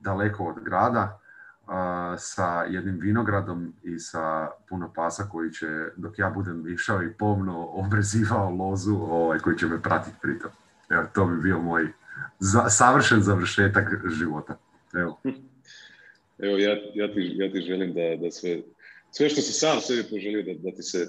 daleko 0.00 0.44
od 0.44 0.64
grada 0.64 1.18
sa 2.18 2.62
jednim 2.62 2.98
vinogradom 3.00 3.72
i 3.82 3.98
sa 3.98 4.48
puno 4.68 4.92
pasa 4.94 5.24
koji 5.24 5.50
će, 5.50 5.88
dok 5.96 6.18
ja 6.18 6.30
budem 6.30 6.68
išao 6.68 7.02
i 7.02 7.12
pomno 7.12 7.66
obrezivao 7.66 8.50
lozu, 8.50 8.96
ovaj, 8.96 9.38
koji 9.38 9.58
će 9.58 9.66
me 9.66 9.82
pratiti 9.82 10.16
pritom. 10.22 10.50
Evo, 10.88 11.04
to 11.12 11.26
bi 11.26 11.36
bio 11.36 11.58
moj 11.58 11.92
savršen 12.68 13.22
završetak 13.22 13.88
života. 14.18 14.58
Evo. 14.94 15.20
Evo, 16.44 16.56
ja, 16.56 16.76
ja, 16.94 17.14
ti, 17.14 17.32
ja 17.34 17.52
ti 17.52 17.60
želim 17.60 17.94
da, 17.94 18.16
da 18.16 18.30
sve, 18.30 18.58
sve 19.10 19.28
što 19.28 19.40
si 19.40 19.52
sam 19.52 19.80
sebi 19.80 20.02
poželio 20.10 20.42
da, 20.42 20.70
da 20.70 20.76
ti 20.76 20.82
se 20.82 21.08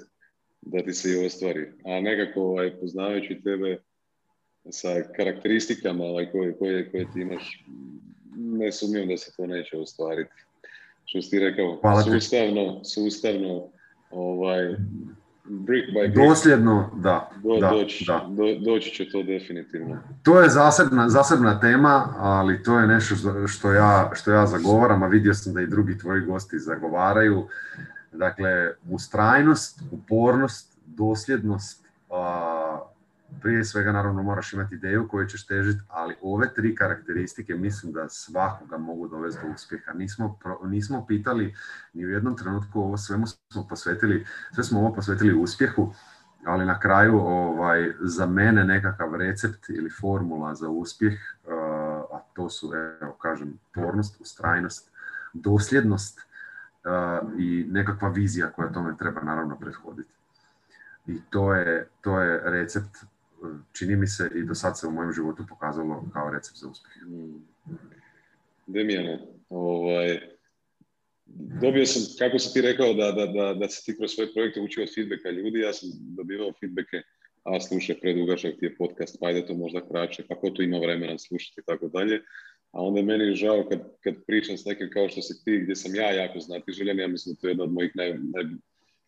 da 0.66 0.82
ti 0.82 0.92
se 0.92 1.12
i 1.12 1.26
ostvari. 1.26 1.72
A 1.84 2.00
nekako 2.00 2.40
ovaj, 2.40 2.80
poznavajući 2.80 3.40
tebe 3.44 3.78
sa 4.70 4.88
karakteristikama 5.16 6.04
ovaj, 6.04 6.30
koje, 6.30 6.58
koje, 6.58 6.90
koje 6.90 7.06
ti 7.12 7.20
imaš, 7.20 7.64
ne 8.36 8.72
sumnjam 8.72 9.08
da 9.08 9.16
se 9.16 9.32
to 9.36 9.46
neće 9.46 9.76
ostvariti. 9.76 10.30
Što 11.04 11.22
si 11.22 11.30
ti 11.30 11.38
rekao, 11.38 11.80
sustavno, 12.04 12.84
sustavno, 12.84 13.68
ovaj, 14.10 14.76
brick 15.44 15.86
by 15.92 16.08
brick. 16.08 16.28
Dosljedno, 16.28 16.90
da. 16.96 17.30
Do, 17.42 17.56
da, 17.60 17.70
doći, 17.70 18.04
da. 18.06 18.26
doći 18.64 18.90
će 18.90 19.10
to 19.10 19.22
definitivno. 19.22 19.98
To 20.22 20.40
je 20.40 20.48
zasebna, 20.48 21.08
zasebna 21.08 21.60
tema, 21.60 22.14
ali 22.18 22.62
to 22.62 22.78
je 22.78 22.86
nešto 22.86 23.14
što 23.46 23.72
ja, 23.72 24.10
što 24.14 24.30
ja 24.30 24.46
zagovaram, 24.46 25.02
a 25.02 25.06
vidio 25.06 25.34
sam 25.34 25.54
da 25.54 25.60
i 25.60 25.66
drugi 25.66 25.98
tvoji 25.98 26.20
gosti 26.20 26.58
zagovaraju. 26.58 27.46
Dakle, 28.12 28.72
ustrajnost, 28.90 29.80
upornost, 29.90 30.78
dosljednost, 30.86 31.84
prije 33.42 33.64
svega 33.64 33.92
naravno 33.92 34.22
moraš 34.22 34.52
imati 34.52 34.74
ideju 34.74 35.08
koju 35.08 35.26
ćeš 35.26 35.46
težiti, 35.46 35.80
ali 35.88 36.14
ove 36.22 36.54
tri 36.54 36.74
karakteristike 36.74 37.54
mislim 37.54 37.92
da 37.92 38.08
svakoga 38.08 38.78
mogu 38.78 39.08
dovesti 39.08 39.46
do 39.46 39.52
uspjeha. 39.54 39.92
Nismo, 39.92 40.38
nismo 40.64 41.06
pitali 41.06 41.54
ni 41.92 42.06
u 42.06 42.10
jednom 42.10 42.36
trenutku 42.36 42.80
ovo 42.80 42.96
svemu 42.96 43.26
smo 43.26 43.66
posvetili, 43.68 44.26
sve 44.54 44.64
smo 44.64 44.80
ovo 44.80 44.94
posvetili 44.94 45.34
uspjehu, 45.34 45.94
ali 46.46 46.66
na 46.66 46.80
kraju 46.80 47.18
ovaj, 47.18 47.92
za 48.00 48.26
mene 48.26 48.64
nekakav 48.64 49.14
recept 49.14 49.68
ili 49.68 49.90
formula 49.90 50.54
za 50.54 50.68
uspjeh, 50.68 51.18
a 52.12 52.20
to 52.34 52.50
su, 52.50 52.72
evo 53.02 53.12
kažem, 53.12 53.58
upornost, 53.70 54.20
ustrajnost, 54.20 54.90
dosljednost, 55.32 56.20
i 57.38 57.66
nekakva 57.70 58.08
vizija 58.08 58.50
koja 58.50 58.72
tome 58.72 58.96
treba 58.96 59.20
naravno 59.20 59.56
prethoditi. 59.56 60.10
I 61.06 61.20
to 61.30 61.54
je, 61.54 61.88
to 62.00 62.20
je 62.20 62.40
recept, 62.44 62.96
čini 63.72 63.96
mi 63.96 64.06
se 64.06 64.30
i 64.34 64.42
do 64.42 64.54
sad 64.54 64.78
se 64.78 64.86
u 64.86 64.90
mojem 64.90 65.12
životu 65.12 65.44
pokazalo 65.48 66.04
kao 66.12 66.30
recept 66.30 66.58
za 66.58 66.68
uspjeh. 66.68 66.94
Demijane, 68.66 69.20
ovaj, 69.48 70.20
dobio 71.60 71.86
sam, 71.86 72.02
kako 72.18 72.38
si 72.38 72.54
ti 72.54 72.60
rekao 72.60 72.94
da, 72.94 73.12
da, 73.12 73.26
da, 73.26 73.54
da 73.54 73.68
si 73.68 73.84
ti 73.84 73.98
kroz 73.98 74.10
svoje 74.10 74.32
projekte 74.32 74.60
učio 74.60 74.82
od 74.82 74.94
feedbacka 74.94 75.30
ljudi, 75.30 75.58
ja 75.58 75.72
sam 75.72 75.88
dobivao 75.92 76.52
feedbacke, 76.60 77.02
a 77.44 77.60
slušaj, 77.60 78.00
predugačak 78.00 78.54
ti 78.58 78.66
je 78.66 78.76
podcast, 78.76 79.16
pa 79.20 79.26
ajde 79.26 79.46
to 79.46 79.54
možda 79.54 79.88
kraće, 79.88 80.22
pa 80.28 80.34
ko 80.34 80.50
tu 80.50 80.62
ima 80.62 80.78
vremena 80.78 81.18
slušati 81.18 81.60
i 81.60 81.64
tako 81.66 81.88
dalje. 81.88 82.22
A 82.70 82.82
onda 82.82 83.00
je 83.00 83.06
meni 83.06 83.34
žao 83.34 83.66
kad, 83.70 83.80
kad 84.00 84.14
pričam 84.26 84.58
s 84.58 84.64
nekim 84.64 84.90
kao 84.90 85.08
što 85.08 85.22
si 85.22 85.44
ti, 85.44 85.60
gdje 85.62 85.76
sam 85.76 85.94
ja 85.94 86.10
jako 86.10 86.40
znati 86.40 86.72
željen, 86.72 86.98
ja 86.98 87.08
mislim 87.08 87.34
da 87.34 87.40
to 87.40 87.46
je 87.46 87.50
jedna 87.50 87.64
od 87.64 87.72
mojih 87.72 87.92
naj, 87.94 88.18
naj, 88.34 88.44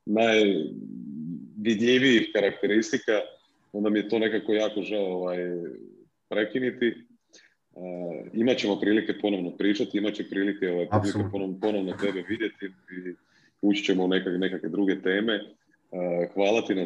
najvidljivijih 0.06 2.30
karakteristika, 2.34 3.12
onda 3.76 3.90
mi 3.90 3.98
je 3.98 4.08
to 4.08 4.18
nekako 4.18 4.52
jako 4.52 4.82
žao 4.82 5.06
ovaj, 5.06 5.38
prekiniti. 6.28 6.94
Uh, 7.72 8.26
imat 8.32 8.56
ćemo 8.56 8.80
prilike 8.80 9.18
ponovno 9.18 9.56
pričati, 9.56 9.98
imat 9.98 10.14
će 10.14 10.28
prilike 10.28 10.70
ovaj, 10.70 10.86
ponovno, 11.32 11.58
ponovno 11.60 11.92
tebe 11.92 12.24
vidjeti 12.28 12.66
i 12.66 13.14
ući 13.62 13.84
ćemo 13.84 14.04
u 14.04 14.08
nekak, 14.08 14.32
nekakve 14.38 14.68
druge 14.68 15.02
teme. 15.02 15.40
Uh, 15.90 16.34
hvala 16.34 16.62
ti 16.66 16.74
na, 16.74 16.84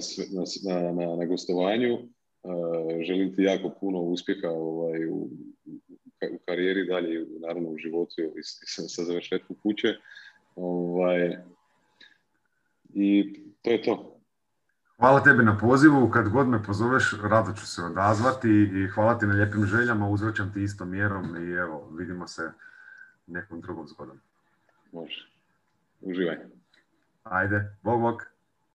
na, 0.65 0.93
na, 0.93 1.17
na 1.17 1.25
gostovanju. 1.25 1.95
Uh, 1.95 3.03
želim 3.03 3.37
ti 3.37 3.43
jako 3.43 3.71
puno 3.81 4.01
uspjeha 4.01 4.49
ovaj, 4.49 5.07
u, 5.07 5.29
u 6.33 6.39
karijeri 6.47 6.87
dalje, 6.87 7.27
naravno 7.41 7.69
u 7.69 7.79
životu 7.79 8.23
i 8.23 8.43
sa, 8.43 8.83
sa 8.83 9.05
završetkom 9.05 9.57
kuće. 9.63 9.89
Ovaj, 10.57 11.37
I 12.95 13.35
to 13.63 13.71
je 13.71 13.83
to. 13.83 14.20
Hvala 15.01 15.23
tebi 15.23 15.45
na 15.45 15.59
pozivu, 15.59 16.11
kad 16.11 16.29
god 16.29 16.49
me 16.49 16.63
pozoveš, 16.63 17.15
rado 17.23 17.53
ću 17.53 17.67
se 17.67 17.83
odazvati 17.83 18.51
i 18.51 18.89
hvala 18.89 19.19
ti 19.19 19.27
na 19.27 19.35
lijepim 19.35 19.67
željama, 19.67 20.09
uzvraćam 20.09 20.53
ti 20.53 20.63
istom 20.63 20.91
mjerom 20.91 21.37
i 21.37 21.51
evo, 21.51 21.89
vidimo 21.99 22.27
se 22.27 22.53
nekom 23.27 23.61
drugom 23.61 23.89
zgodom. 23.89 24.21
Može. 24.93 25.29
Uživaj. 26.01 26.37
Ajde, 27.23 27.77
bog 27.83 28.01
bog. 28.01 28.23